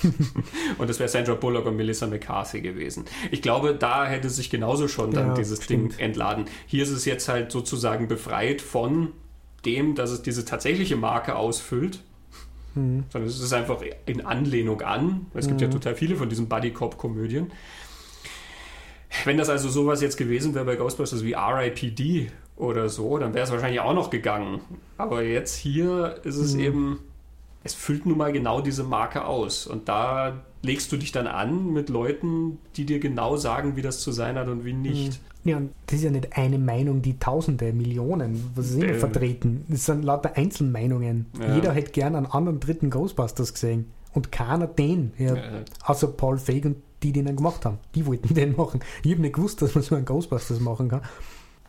und 0.78 0.90
das 0.90 1.00
wäre 1.00 1.10
Sandra 1.10 1.36
Bullock 1.36 1.66
und 1.66 1.76
Melissa 1.76 2.08
McCarthy 2.08 2.62
gewesen. 2.62 3.06
Ich 3.32 3.42
glaube, 3.42 3.76
da 3.76 4.06
hätte 4.06 4.30
sich 4.30 4.50
genauso 4.50 4.88
schon 4.88 5.12
dann 5.12 5.30
ja, 5.30 5.34
dieses 5.34 5.64
stimmt. 5.64 5.94
Ding 5.94 6.00
entladen. 6.00 6.46
Hier 6.66 6.84
ist 6.84 6.90
es 6.90 7.06
jetzt 7.06 7.28
halt 7.28 7.52
sozusagen 7.52 8.08
befreit 8.08 8.62
von 8.62 9.12
dem, 9.66 9.96
dass 9.96 10.12
es 10.12 10.22
diese 10.22 10.46
tatsächliche 10.46 10.96
Marke 10.96 11.36
ausfüllt. 11.36 12.00
Mhm. 12.76 13.04
Sondern 13.10 13.30
es 13.30 13.40
ist 13.40 13.54
einfach 13.54 13.82
in 14.06 14.26
Anlehnung 14.26 14.82
an. 14.82 15.28
Es 15.34 15.48
gibt 15.48 15.62
ja 15.62 15.68
total 15.68 15.96
viele 15.96 16.16
von 16.16 16.30
diesen 16.30 16.48
Buddy-Cop-Komödien. 16.48 17.52
Wenn 19.26 19.38
das 19.38 19.50
also 19.50 19.70
sowas 19.70 20.02
jetzt 20.02 20.18
gewesen 20.18 20.54
wäre 20.56 20.66
bei 20.66 20.76
Ghostbusters 20.76 21.24
wie 21.24 21.34
R.I.P.D. 21.34 22.32
oder 22.56 22.90
so, 22.90 23.18
dann 23.18 23.34
wäre 23.34 23.46
es 23.46 23.52
wahrscheinlich 23.52 23.80
auch 23.80 23.94
noch 23.94 24.10
gegangen. 24.10 24.62
Aber 24.98 25.24
jetzt 25.24 25.56
hier 25.56 26.18
ist 26.24 26.38
es 26.38 26.56
mhm. 26.56 26.60
eben, 26.60 27.00
es 27.64 27.74
füllt 27.74 28.06
nun 28.06 28.18
mal 28.18 28.32
genau 28.32 28.62
diese 28.62 28.84
Marke 28.84 29.26
aus. 29.26 29.68
Und 29.68 29.88
da 29.88 30.42
legst 30.62 30.92
du 30.92 30.98
dich 30.98 31.12
dann 31.12 31.28
an 31.28 31.72
mit 31.72 31.90
Leuten, 31.90 32.58
die 32.76 32.86
dir 32.86 33.00
genau 33.00 33.38
sagen, 33.38 33.76
wie 33.76 33.82
das 33.82 34.00
zu 34.00 34.12
sein 34.12 34.36
hat 34.36 34.48
und 34.48 34.66
wie 34.66 34.74
nicht. 34.74 35.22
Mhm. 35.22 35.34
Ja, 35.46 35.58
und 35.58 35.72
das 35.88 35.98
ist 35.98 36.06
ja 36.06 36.12
nicht 36.12 36.38
eine 36.38 36.58
Meinung, 36.58 37.02
die 37.02 37.20
Tausende, 37.20 37.74
Millionen, 37.74 38.52
was 38.56 38.70
ist 38.70 38.82
immer 38.82 38.94
vertreten. 38.94 39.66
Das 39.68 39.86
sind 39.86 40.04
lauter 40.04 40.38
Einzelmeinungen. 40.38 41.26
Ja. 41.38 41.56
Jeder 41.56 41.74
hätte 41.74 41.92
gern 41.92 42.16
einen 42.16 42.28
anderen 42.28 42.62
dritten 42.62 42.90
Ghostbusters 42.90 43.54
gesehen. 43.54 43.92
Und 44.14 44.32
keiner 44.32 44.68
den. 44.68 45.12
Ja, 45.18 45.36
ja. 45.36 45.44
Außer 45.84 46.08
Paul 46.08 46.38
Feig 46.38 46.66
und 46.66 46.78
die, 47.04 47.12
die 47.12 47.24
den 47.24 47.36
gemacht 47.36 47.66
haben. 47.66 47.80
Die 47.96 48.06
wollten 48.06 48.34
den 48.34 48.56
machen. 48.56 48.80
Ich 49.04 49.12
habe 49.12 49.22
nicht 49.22 49.36
gewusst, 49.36 49.62
dass 49.62 49.76
man 49.76 49.84
so 49.84 49.96
einen 49.96 50.06
Ghostbusters 50.06 50.60
machen 50.60 50.90
kann. 50.90 51.02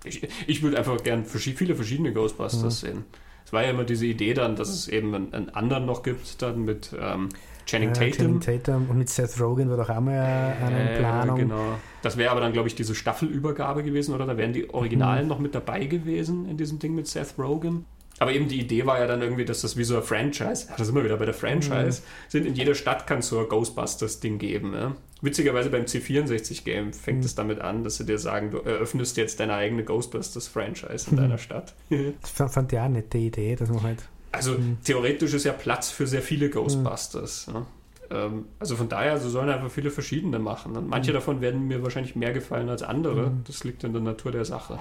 Ich, 0.04 0.26
ich 0.46 0.62
würde 0.62 0.78
einfach 0.78 1.02
gern 1.02 1.24
viele 1.24 1.74
verschiedene 1.74 2.12
Ghostbusters 2.12 2.82
ja. 2.82 2.88
sehen. 2.88 3.04
Es 3.46 3.52
war 3.52 3.62
ja 3.62 3.70
immer 3.70 3.84
diese 3.84 4.06
Idee 4.06 4.34
dann, 4.34 4.56
dass 4.56 4.68
es 4.68 4.88
eben 4.88 5.14
einen, 5.14 5.34
einen 5.34 5.48
anderen 5.50 5.86
noch 5.86 6.02
gibt, 6.02 6.40
dann 6.40 6.64
mit 6.64 6.94
ähm, 6.98 7.28
Channing 7.66 7.92
Tatum. 7.92 8.40
Channing 8.40 8.40
Tatum 8.40 8.90
und 8.90 8.98
mit 8.98 9.08
Seth 9.08 9.40
Rogen 9.40 9.70
war 9.70 9.76
doch 9.76 9.88
auch 9.88 10.00
mal 10.00 10.56
eine 10.62 10.98
Planung. 10.98 11.38
genau. 11.38 11.78
Das 12.02 12.16
wäre 12.16 12.30
aber 12.30 12.40
dann, 12.40 12.52
glaube 12.52 12.68
ich, 12.68 12.74
diese 12.74 12.94
Staffelübergabe 12.94 13.82
gewesen, 13.82 14.14
oder? 14.14 14.26
Da 14.26 14.36
wären 14.36 14.52
die 14.52 14.72
Originalen 14.72 15.24
mhm. 15.24 15.28
noch 15.28 15.38
mit 15.38 15.54
dabei 15.54 15.86
gewesen 15.86 16.48
in 16.48 16.56
diesem 16.56 16.78
Ding 16.78 16.94
mit 16.94 17.06
Seth 17.06 17.34
Rogen. 17.38 17.86
Aber 18.20 18.32
eben 18.32 18.48
die 18.48 18.60
Idee 18.60 18.86
war 18.86 19.00
ja 19.00 19.06
dann 19.06 19.22
irgendwie, 19.22 19.44
dass 19.44 19.62
das 19.62 19.76
wie 19.76 19.84
so 19.84 19.96
ein 19.96 20.02
Franchise, 20.02 20.68
ja, 20.68 20.76
da 20.76 20.84
sind 20.84 20.94
wir 20.94 21.04
wieder 21.04 21.16
bei 21.16 21.24
der 21.24 21.34
Franchise, 21.34 22.02
mhm. 22.02 22.30
sind 22.30 22.46
in 22.46 22.54
jeder 22.54 22.74
Stadt 22.74 23.06
kann 23.06 23.18
es 23.18 23.28
so 23.28 23.40
ein 23.40 23.48
Ghostbusters-Ding 23.48 24.38
geben. 24.38 24.72
Ja? 24.72 24.94
Witzigerweise 25.24 25.70
beim 25.70 25.84
C64-Game 25.84 26.92
fängt 26.92 27.20
mhm. 27.20 27.24
es 27.24 27.34
damit 27.34 27.58
an, 27.58 27.82
dass 27.82 27.96
sie 27.96 28.04
dir 28.04 28.18
sagen, 28.18 28.50
du 28.50 28.58
eröffnest 28.58 29.16
jetzt 29.16 29.40
deine 29.40 29.54
eigene 29.54 29.82
Ghostbusters-Franchise 29.82 31.08
in 31.08 31.16
mhm. 31.16 31.20
deiner 31.20 31.38
Stadt. 31.38 31.72
das 32.20 32.52
fand 32.52 32.70
ich 32.70 32.78
auch 32.78 32.84
eine 32.84 32.98
nette 32.98 33.16
Idee, 33.16 33.56
dass 33.56 33.70
man 33.70 33.82
halt. 33.82 34.02
Also 34.32 34.52
mhm. 34.52 34.76
theoretisch 34.84 35.32
ist 35.32 35.44
ja 35.44 35.52
Platz 35.52 35.90
für 35.90 36.06
sehr 36.06 36.20
viele 36.20 36.50
Ghostbusters. 36.50 37.46
Ja? 37.50 37.66
Ähm, 38.10 38.44
also 38.58 38.76
von 38.76 38.90
daher, 38.90 39.18
so 39.18 39.30
sollen 39.30 39.48
einfach 39.48 39.70
viele 39.70 39.90
verschiedene 39.90 40.38
machen. 40.38 40.76
Und 40.76 40.90
manche 40.90 41.10
mhm. 41.10 41.14
davon 41.14 41.40
werden 41.40 41.68
mir 41.68 41.82
wahrscheinlich 41.82 42.16
mehr 42.16 42.34
gefallen 42.34 42.68
als 42.68 42.82
andere. 42.82 43.32
Das 43.46 43.64
liegt 43.64 43.82
in 43.82 43.94
der 43.94 44.02
Natur 44.02 44.30
der 44.30 44.44
Sache. 44.44 44.78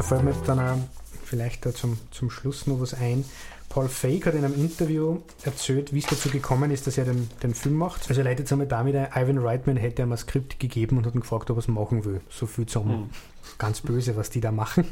Da 0.00 0.06
fällt 0.06 0.24
mir 0.24 0.32
dann 0.46 0.58
auch 0.58 0.78
vielleicht 1.24 1.66
da 1.66 1.74
zum, 1.74 1.98
zum 2.10 2.30
Schluss 2.30 2.66
noch 2.66 2.80
was 2.80 2.94
ein. 2.94 3.22
Paul 3.68 3.86
Fake 3.86 4.24
hat 4.24 4.34
in 4.34 4.46
einem 4.46 4.54
Interview 4.54 5.18
erzählt, 5.42 5.92
wie 5.92 5.98
es 5.98 6.06
dazu 6.06 6.30
gekommen 6.30 6.70
ist, 6.70 6.86
dass 6.86 6.96
er 6.96 7.04
den, 7.04 7.28
den 7.42 7.52
Film 7.52 7.74
macht. 7.74 8.08
Also 8.08 8.22
er 8.22 8.24
leitet 8.24 8.46
es 8.46 8.52
einmal 8.52 8.66
damit 8.66 8.96
ein, 8.96 9.08
Ivan 9.14 9.36
Reitman 9.36 9.76
hätte 9.76 10.00
ihm 10.00 10.10
ein 10.10 10.16
Skript 10.16 10.58
gegeben 10.58 10.96
und 10.96 11.04
hat 11.04 11.14
ihn 11.14 11.20
gefragt, 11.20 11.50
ob 11.50 11.58
er 11.58 11.60
es 11.60 11.68
machen 11.68 12.06
will. 12.06 12.22
So 12.30 12.46
viel 12.46 12.64
zum 12.64 12.88
mhm. 12.88 13.10
ganz 13.58 13.82
böse, 13.82 14.16
was 14.16 14.30
die 14.30 14.40
da 14.40 14.52
machen. 14.52 14.86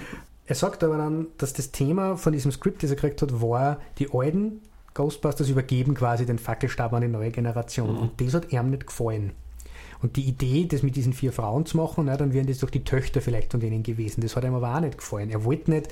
er 0.46 0.54
sagt 0.56 0.82
aber 0.82 0.98
dann, 0.98 1.28
dass 1.38 1.52
das 1.52 1.70
Thema 1.70 2.16
von 2.16 2.32
diesem 2.32 2.50
Skript, 2.50 2.82
das 2.82 2.90
er 2.90 2.96
gekriegt 2.96 3.22
hat, 3.22 3.40
war, 3.40 3.78
die 4.00 4.12
alten 4.12 4.62
Ghostbusters 4.94 5.48
übergeben 5.48 5.94
quasi 5.94 6.26
den 6.26 6.40
Fackelstab 6.40 6.92
an 6.92 7.02
die 7.02 7.08
neue 7.08 7.30
Generation. 7.30 7.92
Mhm. 7.92 7.98
Und 8.00 8.20
das 8.20 8.34
hat 8.34 8.52
ihm 8.52 8.70
nicht 8.70 8.88
gefallen. 8.88 9.30
Und 10.02 10.16
die 10.16 10.22
Idee, 10.22 10.66
das 10.66 10.82
mit 10.82 10.96
diesen 10.96 11.12
vier 11.12 11.32
Frauen 11.32 11.66
zu 11.66 11.76
machen, 11.76 12.06
na, 12.06 12.16
dann 12.16 12.32
wären 12.32 12.46
das 12.46 12.58
doch 12.58 12.70
die 12.70 12.84
Töchter 12.84 13.20
vielleicht 13.20 13.50
von 13.50 13.60
denen 13.60 13.82
gewesen. 13.82 14.22
Das 14.22 14.34
hat 14.34 14.44
ihm 14.44 14.54
aber 14.54 14.74
auch 14.74 14.80
nicht 14.80 14.98
gefallen. 14.98 15.30
Er 15.30 15.44
wollte 15.44 15.70
nicht, 15.70 15.88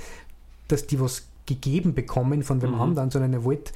dass 0.68 0.86
die 0.86 0.98
was 0.98 1.26
gegeben 1.46 1.94
bekommen 1.94 2.42
von 2.42 2.60
dem 2.60 2.72
mhm. 2.72 2.80
anderen, 2.80 3.10
sondern 3.10 3.32
er 3.32 3.44
wollte 3.44 3.72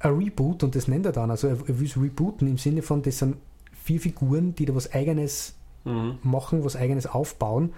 ein 0.00 0.14
Reboot 0.14 0.62
und 0.62 0.74
das 0.74 0.88
nennt 0.88 1.06
er 1.06 1.12
dann. 1.12 1.30
Also 1.30 1.48
er, 1.48 1.56
er 1.66 1.80
will 1.80 1.86
es 1.86 1.96
rebooten 1.96 2.48
im 2.48 2.58
Sinne 2.58 2.82
von, 2.82 3.02
das 3.02 3.18
sind 3.18 3.36
vier 3.82 4.00
Figuren, 4.00 4.54
die 4.54 4.66
da 4.66 4.74
was 4.74 4.92
Eigenes 4.92 5.54
mhm. 5.84 6.18
machen, 6.22 6.64
was 6.64 6.76
Eigenes 6.76 7.06
aufbauen. 7.06 7.72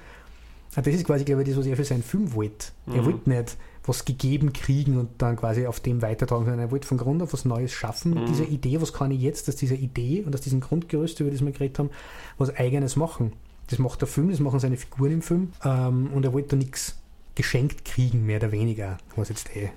Und 0.74 0.86
das 0.86 0.94
ist 0.94 1.04
quasi, 1.04 1.24
glaube 1.24 1.42
ich, 1.42 1.48
das, 1.48 1.58
was 1.58 1.66
er 1.66 1.76
für 1.76 1.84
seinen 1.84 2.02
Film 2.02 2.34
wollte. 2.34 2.68
Mhm. 2.86 2.94
Er 2.94 3.04
wollte 3.04 3.30
nicht 3.30 3.56
was 3.84 4.04
gegeben 4.04 4.52
kriegen 4.52 4.96
und 4.96 5.20
dann 5.20 5.36
quasi 5.36 5.66
auf 5.66 5.80
dem 5.80 6.02
weitertragen, 6.02 6.44
sondern 6.44 6.60
er 6.60 6.70
wollte 6.70 6.86
von 6.86 6.98
Grund 6.98 7.22
auf 7.22 7.32
was 7.32 7.44
Neues 7.44 7.72
schaffen 7.72 8.14
mit 8.14 8.22
mhm. 8.22 8.26
dieser 8.26 8.48
Idee, 8.48 8.80
was 8.80 8.92
kann 8.92 9.10
ich 9.10 9.20
jetzt 9.20 9.48
aus 9.48 9.56
dieser 9.56 9.74
Idee 9.74 10.22
und 10.24 10.34
aus 10.34 10.40
diesem 10.40 10.60
Grundgerüst, 10.60 11.18
über 11.20 11.30
das 11.30 11.44
wir 11.44 11.52
geredet 11.52 11.78
haben, 11.78 11.90
was 12.38 12.54
Eigenes 12.56 12.96
machen. 12.96 13.32
Das 13.68 13.78
macht 13.78 14.00
der 14.00 14.08
Film, 14.08 14.30
das 14.30 14.40
machen 14.40 14.60
seine 14.60 14.76
Figuren 14.76 15.12
im 15.12 15.22
Film 15.22 15.52
ähm, 15.64 16.10
und 16.12 16.24
er 16.24 16.32
wollte 16.32 16.50
da 16.50 16.56
nichts 16.56 16.96
geschenkt 17.34 17.84
kriegen, 17.84 18.26
mehr 18.26 18.38
oder 18.38 18.52
weniger, 18.52 18.98
was 19.16 19.30
jetzt 19.30 19.54
eh 19.56 19.70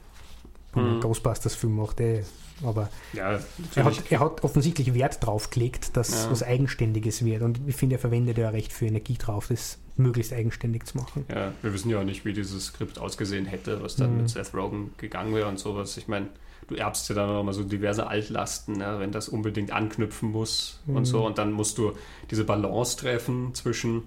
mhm. 0.76 1.00
Ghostbusters-Film 1.00 1.76
macht, 1.76 2.00
eh. 2.00 2.24
Aber 2.64 2.90
ja, 3.14 3.40
er, 3.76 3.84
hat, 3.84 4.04
er 4.10 4.20
hat 4.20 4.44
offensichtlich 4.44 4.94
Wert 4.94 5.26
drauf 5.26 5.50
gelegt, 5.50 5.98
dass 5.98 6.26
ja. 6.26 6.32
was 6.32 6.44
Eigenständiges 6.44 7.26
wird 7.26 7.42
und 7.42 7.60
ich 7.68 7.76
finde, 7.76 7.96
er 7.96 8.00
verwendet 8.00 8.38
ja 8.38 8.50
recht 8.50 8.72
viel 8.72 8.90
Energie 8.90 9.18
drauf, 9.18 9.48
das 9.50 9.80
möglichst 9.98 10.34
eigenständig 10.34 10.86
zu 10.86 10.98
machen. 10.98 11.26
Ja, 11.30 11.54
wir 11.62 11.74
wissen 11.74 11.90
ja 11.90 12.00
auch 12.00 12.04
nicht, 12.04 12.26
wie 12.26 12.34
dieses 12.34 12.68
Skript 12.68 13.00
ausgesehen 13.00 13.46
hätte, 13.46 13.82
was 13.82 13.96
dann 13.96 14.12
mhm. 14.12 14.18
mit 14.22 14.30
Seth 14.30 14.54
Rogen 14.54 14.94
gegangen 14.98 15.34
wäre 15.34 15.48
und 15.48 15.60
sowas. 15.60 15.98
Ich 15.98 16.08
meine, 16.08 16.28
du 16.68 16.76
erbst 16.76 17.08
ja 17.10 17.16
dann 17.16 17.30
auch 17.30 17.44
mal 17.44 17.54
so 17.54 17.64
diverse 17.64 18.08
Altlasten, 18.08 18.78
ne, 18.78 18.96
wenn 19.00 19.12
das 19.12 19.30
unbedingt 19.30 19.72
anknüpfen 19.72 20.32
muss 20.32 20.82
mhm. 20.86 20.98
und 20.98 21.06
so. 21.06 21.26
Und 21.26 21.38
dann 21.38 21.52
musst 21.52 21.78
du 21.78 21.94
diese 22.32 22.44
Balance 22.44 22.98
treffen 22.98 23.54
zwischen, 23.54 24.04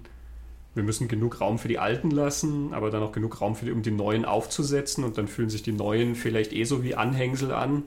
wir 0.75 0.83
müssen 0.83 1.07
genug 1.07 1.41
Raum 1.41 1.57
für 1.57 1.67
die 1.67 1.79
Alten 1.79 2.11
lassen, 2.11 2.73
aber 2.73 2.91
dann 2.91 3.01
auch 3.01 3.11
genug 3.11 3.41
Raum 3.41 3.55
für 3.55 3.65
die, 3.65 3.71
um 3.71 3.81
die 3.81 3.91
Neuen 3.91 4.25
aufzusetzen. 4.25 5.03
Und 5.03 5.17
dann 5.17 5.27
fühlen 5.27 5.49
sich 5.49 5.63
die 5.63 5.71
Neuen 5.71 6.15
vielleicht 6.15 6.53
eh 6.53 6.65
so 6.65 6.83
wie 6.83 6.95
Anhängsel 6.95 7.51
an, 7.51 7.83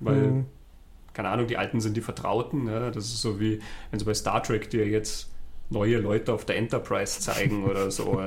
weil, 0.00 0.16
mhm. 0.16 0.46
keine 1.12 1.28
Ahnung, 1.28 1.46
die 1.46 1.56
Alten 1.56 1.80
sind 1.80 1.96
die 1.96 2.00
Vertrauten. 2.00 2.64
Ne? 2.64 2.90
Das 2.92 3.06
ist 3.06 3.22
so 3.22 3.40
wie, 3.40 3.60
wenn 3.90 3.98
sie 3.98 4.04
bei 4.04 4.14
Star 4.14 4.42
Trek 4.42 4.70
dir 4.70 4.86
jetzt 4.86 5.30
neue 5.70 5.98
Leute 5.98 6.32
auf 6.32 6.44
der 6.44 6.56
Enterprise 6.56 7.20
zeigen 7.20 7.64
oder 7.70 7.90
so. 7.90 8.20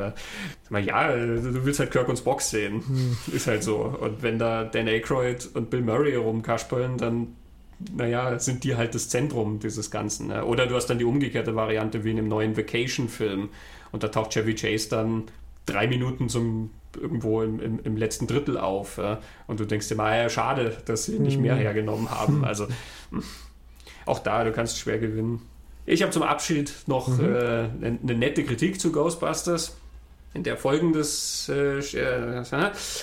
ja, 0.70 1.16
du 1.16 1.66
willst 1.66 1.80
halt 1.80 1.92
Kirk 1.92 2.08
und 2.08 2.18
Spock 2.18 2.42
sehen. 2.42 2.84
Hm. 2.88 3.18
Ist 3.34 3.48
halt 3.48 3.64
so. 3.64 3.78
Und 3.78 4.24
wenn 4.24 4.40
da 4.40 4.64
Dan 4.64 4.88
Aykroyd 4.88 5.50
und 5.54 5.70
Bill 5.70 5.82
Murray 5.82 6.16
rumkaspeln, 6.16 6.98
dann 6.98 7.36
naja, 7.92 8.40
sind 8.40 8.64
die 8.64 8.76
halt 8.76 8.96
das 8.96 9.10
Zentrum 9.10 9.60
dieses 9.60 9.92
Ganzen. 9.92 10.28
Ne? 10.28 10.46
Oder 10.46 10.68
du 10.68 10.76
hast 10.76 10.88
dann 10.88 11.00
die 11.00 11.06
umgekehrte 11.06 11.56
Variante 11.56 12.04
wie 12.04 12.12
in 12.12 12.18
dem 12.18 12.28
neuen 12.28 12.56
Vacation-Film. 12.56 13.50
Und 13.92 14.04
da 14.04 14.08
taucht 14.08 14.32
Chevy 14.32 14.56
Chase 14.56 14.90
dann 14.90 15.24
drei 15.66 15.88
Minuten 15.88 16.30
zum 16.30 16.72
irgendwo 16.96 17.42
im, 17.42 17.60
im, 17.60 17.80
im 17.84 17.98
letzten 17.98 18.28
Drittel 18.28 18.58
auf. 18.58 18.98
Ja? 18.98 19.20
Und 19.48 19.60
du 19.60 19.66
denkst 19.66 19.88
dir 19.88 19.96
mal, 19.96 20.18
ja, 20.18 20.30
schade, 20.30 20.78
dass 20.86 21.06
sie 21.06 21.20
nicht 21.20 21.40
mehr 21.40 21.56
hm. 21.56 21.62
hergenommen 21.62 22.10
haben. 22.10 22.44
Also 22.54 22.68
auch 24.06 24.20
da, 24.20 24.44
du 24.44 24.52
kannst 24.52 24.78
schwer 24.78 25.00
gewinnen. 25.00 25.42
Ich 25.86 26.02
habe 26.02 26.12
zum 26.12 26.24
Abschied 26.24 26.74
noch 26.88 27.08
mhm. 27.08 27.24
äh, 27.24 27.38
eine, 27.38 28.00
eine 28.02 28.16
nette 28.16 28.44
Kritik 28.44 28.80
zu 28.80 28.92
Ghostbusters 28.92 29.78
in 30.34 30.44
der 30.44 30.58
folgendes 30.58 31.50
äh, 31.50 31.80
äh, 31.80 32.44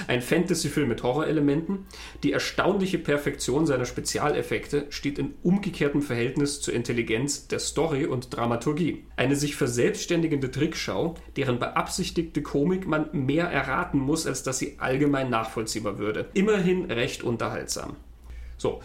ein 0.08 0.22
Fantasy-Film 0.22 0.88
mit 0.88 1.02
Horrorelementen. 1.02 1.86
Die 2.22 2.32
erstaunliche 2.32 2.98
Perfektion 2.98 3.66
seiner 3.66 3.84
Spezialeffekte 3.84 4.86
steht 4.90 5.18
in 5.18 5.34
umgekehrtem 5.42 6.02
Verhältnis 6.02 6.60
zur 6.60 6.74
Intelligenz 6.74 7.46
der 7.46 7.60
Story 7.60 8.06
und 8.06 8.34
Dramaturgie. 8.34 9.04
Eine 9.16 9.36
sich 9.36 9.54
verselbstständigende 9.54 10.50
Trickschau, 10.50 11.14
deren 11.36 11.58
beabsichtigte 11.58 12.42
Komik 12.42 12.86
man 12.86 13.08
mehr 13.12 13.46
erraten 13.46 13.98
muss, 13.98 14.26
als 14.26 14.42
dass 14.42 14.58
sie 14.58 14.76
allgemein 14.78 15.30
nachvollziehbar 15.30 15.98
würde. 15.98 16.28
Immerhin 16.34 16.90
recht 16.90 17.22
unterhaltsam. 17.22 17.96
So, 18.56 18.80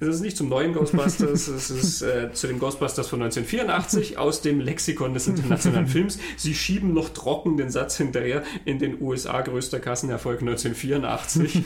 es 0.00 0.08
ist 0.08 0.20
nicht 0.20 0.36
zum 0.36 0.48
neuen 0.48 0.74
Ghostbusters, 0.74 1.48
es 1.48 1.70
ist 1.70 2.02
äh, 2.02 2.32
zu 2.32 2.46
dem 2.46 2.60
Ghostbusters 2.60 3.08
von 3.08 3.20
1984 3.22 4.16
aus 4.16 4.40
dem 4.40 4.60
Lexikon 4.60 5.12
des 5.12 5.26
internationalen 5.26 5.86
Films. 5.88 6.18
Sie 6.36 6.54
schieben 6.54 6.94
noch 6.94 7.08
trocken 7.08 7.56
den 7.56 7.70
Satz 7.70 7.96
hinterher 7.96 8.44
in 8.64 8.78
den 8.78 9.02
USA 9.02 9.40
größter 9.40 9.80
Kassenerfolg 9.80 10.40
1984. 10.40 11.64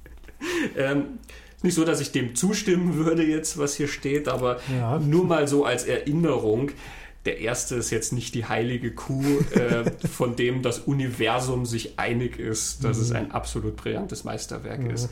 ähm, 0.76 1.18
nicht 1.62 1.74
so, 1.74 1.84
dass 1.84 2.00
ich 2.00 2.12
dem 2.12 2.34
zustimmen 2.34 2.96
würde 2.96 3.22
jetzt, 3.22 3.58
was 3.58 3.74
hier 3.74 3.88
steht, 3.88 4.28
aber 4.28 4.58
ja. 4.74 4.98
nur 4.98 5.24
mal 5.24 5.46
so 5.46 5.64
als 5.66 5.84
Erinnerung. 5.84 6.70
Der 7.26 7.40
erste 7.40 7.74
ist 7.74 7.90
jetzt 7.90 8.14
nicht 8.14 8.34
die 8.34 8.46
heilige 8.46 8.92
Kuh, 8.92 9.22
äh, 9.50 9.84
von 10.08 10.36
dem 10.36 10.62
das 10.62 10.78
Universum 10.78 11.66
sich 11.66 11.98
einig 11.98 12.38
ist, 12.38 12.82
dass 12.82 12.96
mhm. 12.96 13.02
es 13.02 13.12
ein 13.12 13.30
absolut 13.32 13.76
brillantes 13.76 14.24
Meisterwerk 14.24 14.80
mhm. 14.80 14.90
ist. 14.90 15.10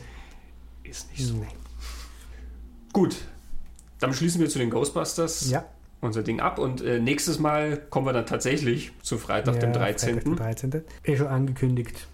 Ist 0.83 1.11
nicht 1.11 1.27
so. 1.27 1.45
Gut, 2.93 3.17
dann 3.99 4.13
schließen 4.13 4.41
wir 4.41 4.49
zu 4.49 4.59
den 4.59 4.69
Ghostbusters 4.69 5.49
ja. 5.49 5.65
unser 6.01 6.23
Ding 6.23 6.39
ab 6.39 6.59
und 6.59 6.81
äh, 6.81 6.99
nächstes 6.99 7.39
Mal 7.39 7.77
kommen 7.89 8.07
wir 8.07 8.13
dann 8.13 8.25
tatsächlich 8.25 8.91
zu 9.01 9.17
Freitag, 9.17 9.55
ja, 9.55 9.61
dem 9.61 9.73
13. 9.73 10.21
Freitag, 10.21 10.37
13. 10.71 10.83
Eh 11.03 11.17
schon 11.17 11.27
angekündigt. 11.27 12.07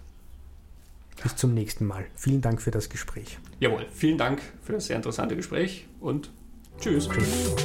Bis 1.22 1.36
zum 1.36 1.54
nächsten 1.54 1.86
Mal. 1.86 2.04
Vielen 2.14 2.42
Dank 2.42 2.60
für 2.60 2.70
das 2.70 2.88
Gespräch. 2.88 3.38
Jawohl, 3.58 3.86
vielen 3.92 4.18
Dank 4.18 4.42
für 4.62 4.74
das 4.74 4.86
sehr 4.86 4.96
interessante 4.96 5.34
Gespräch 5.34 5.86
und 6.00 6.30
tschüss. 6.78 7.08
tschüss. 7.08 7.56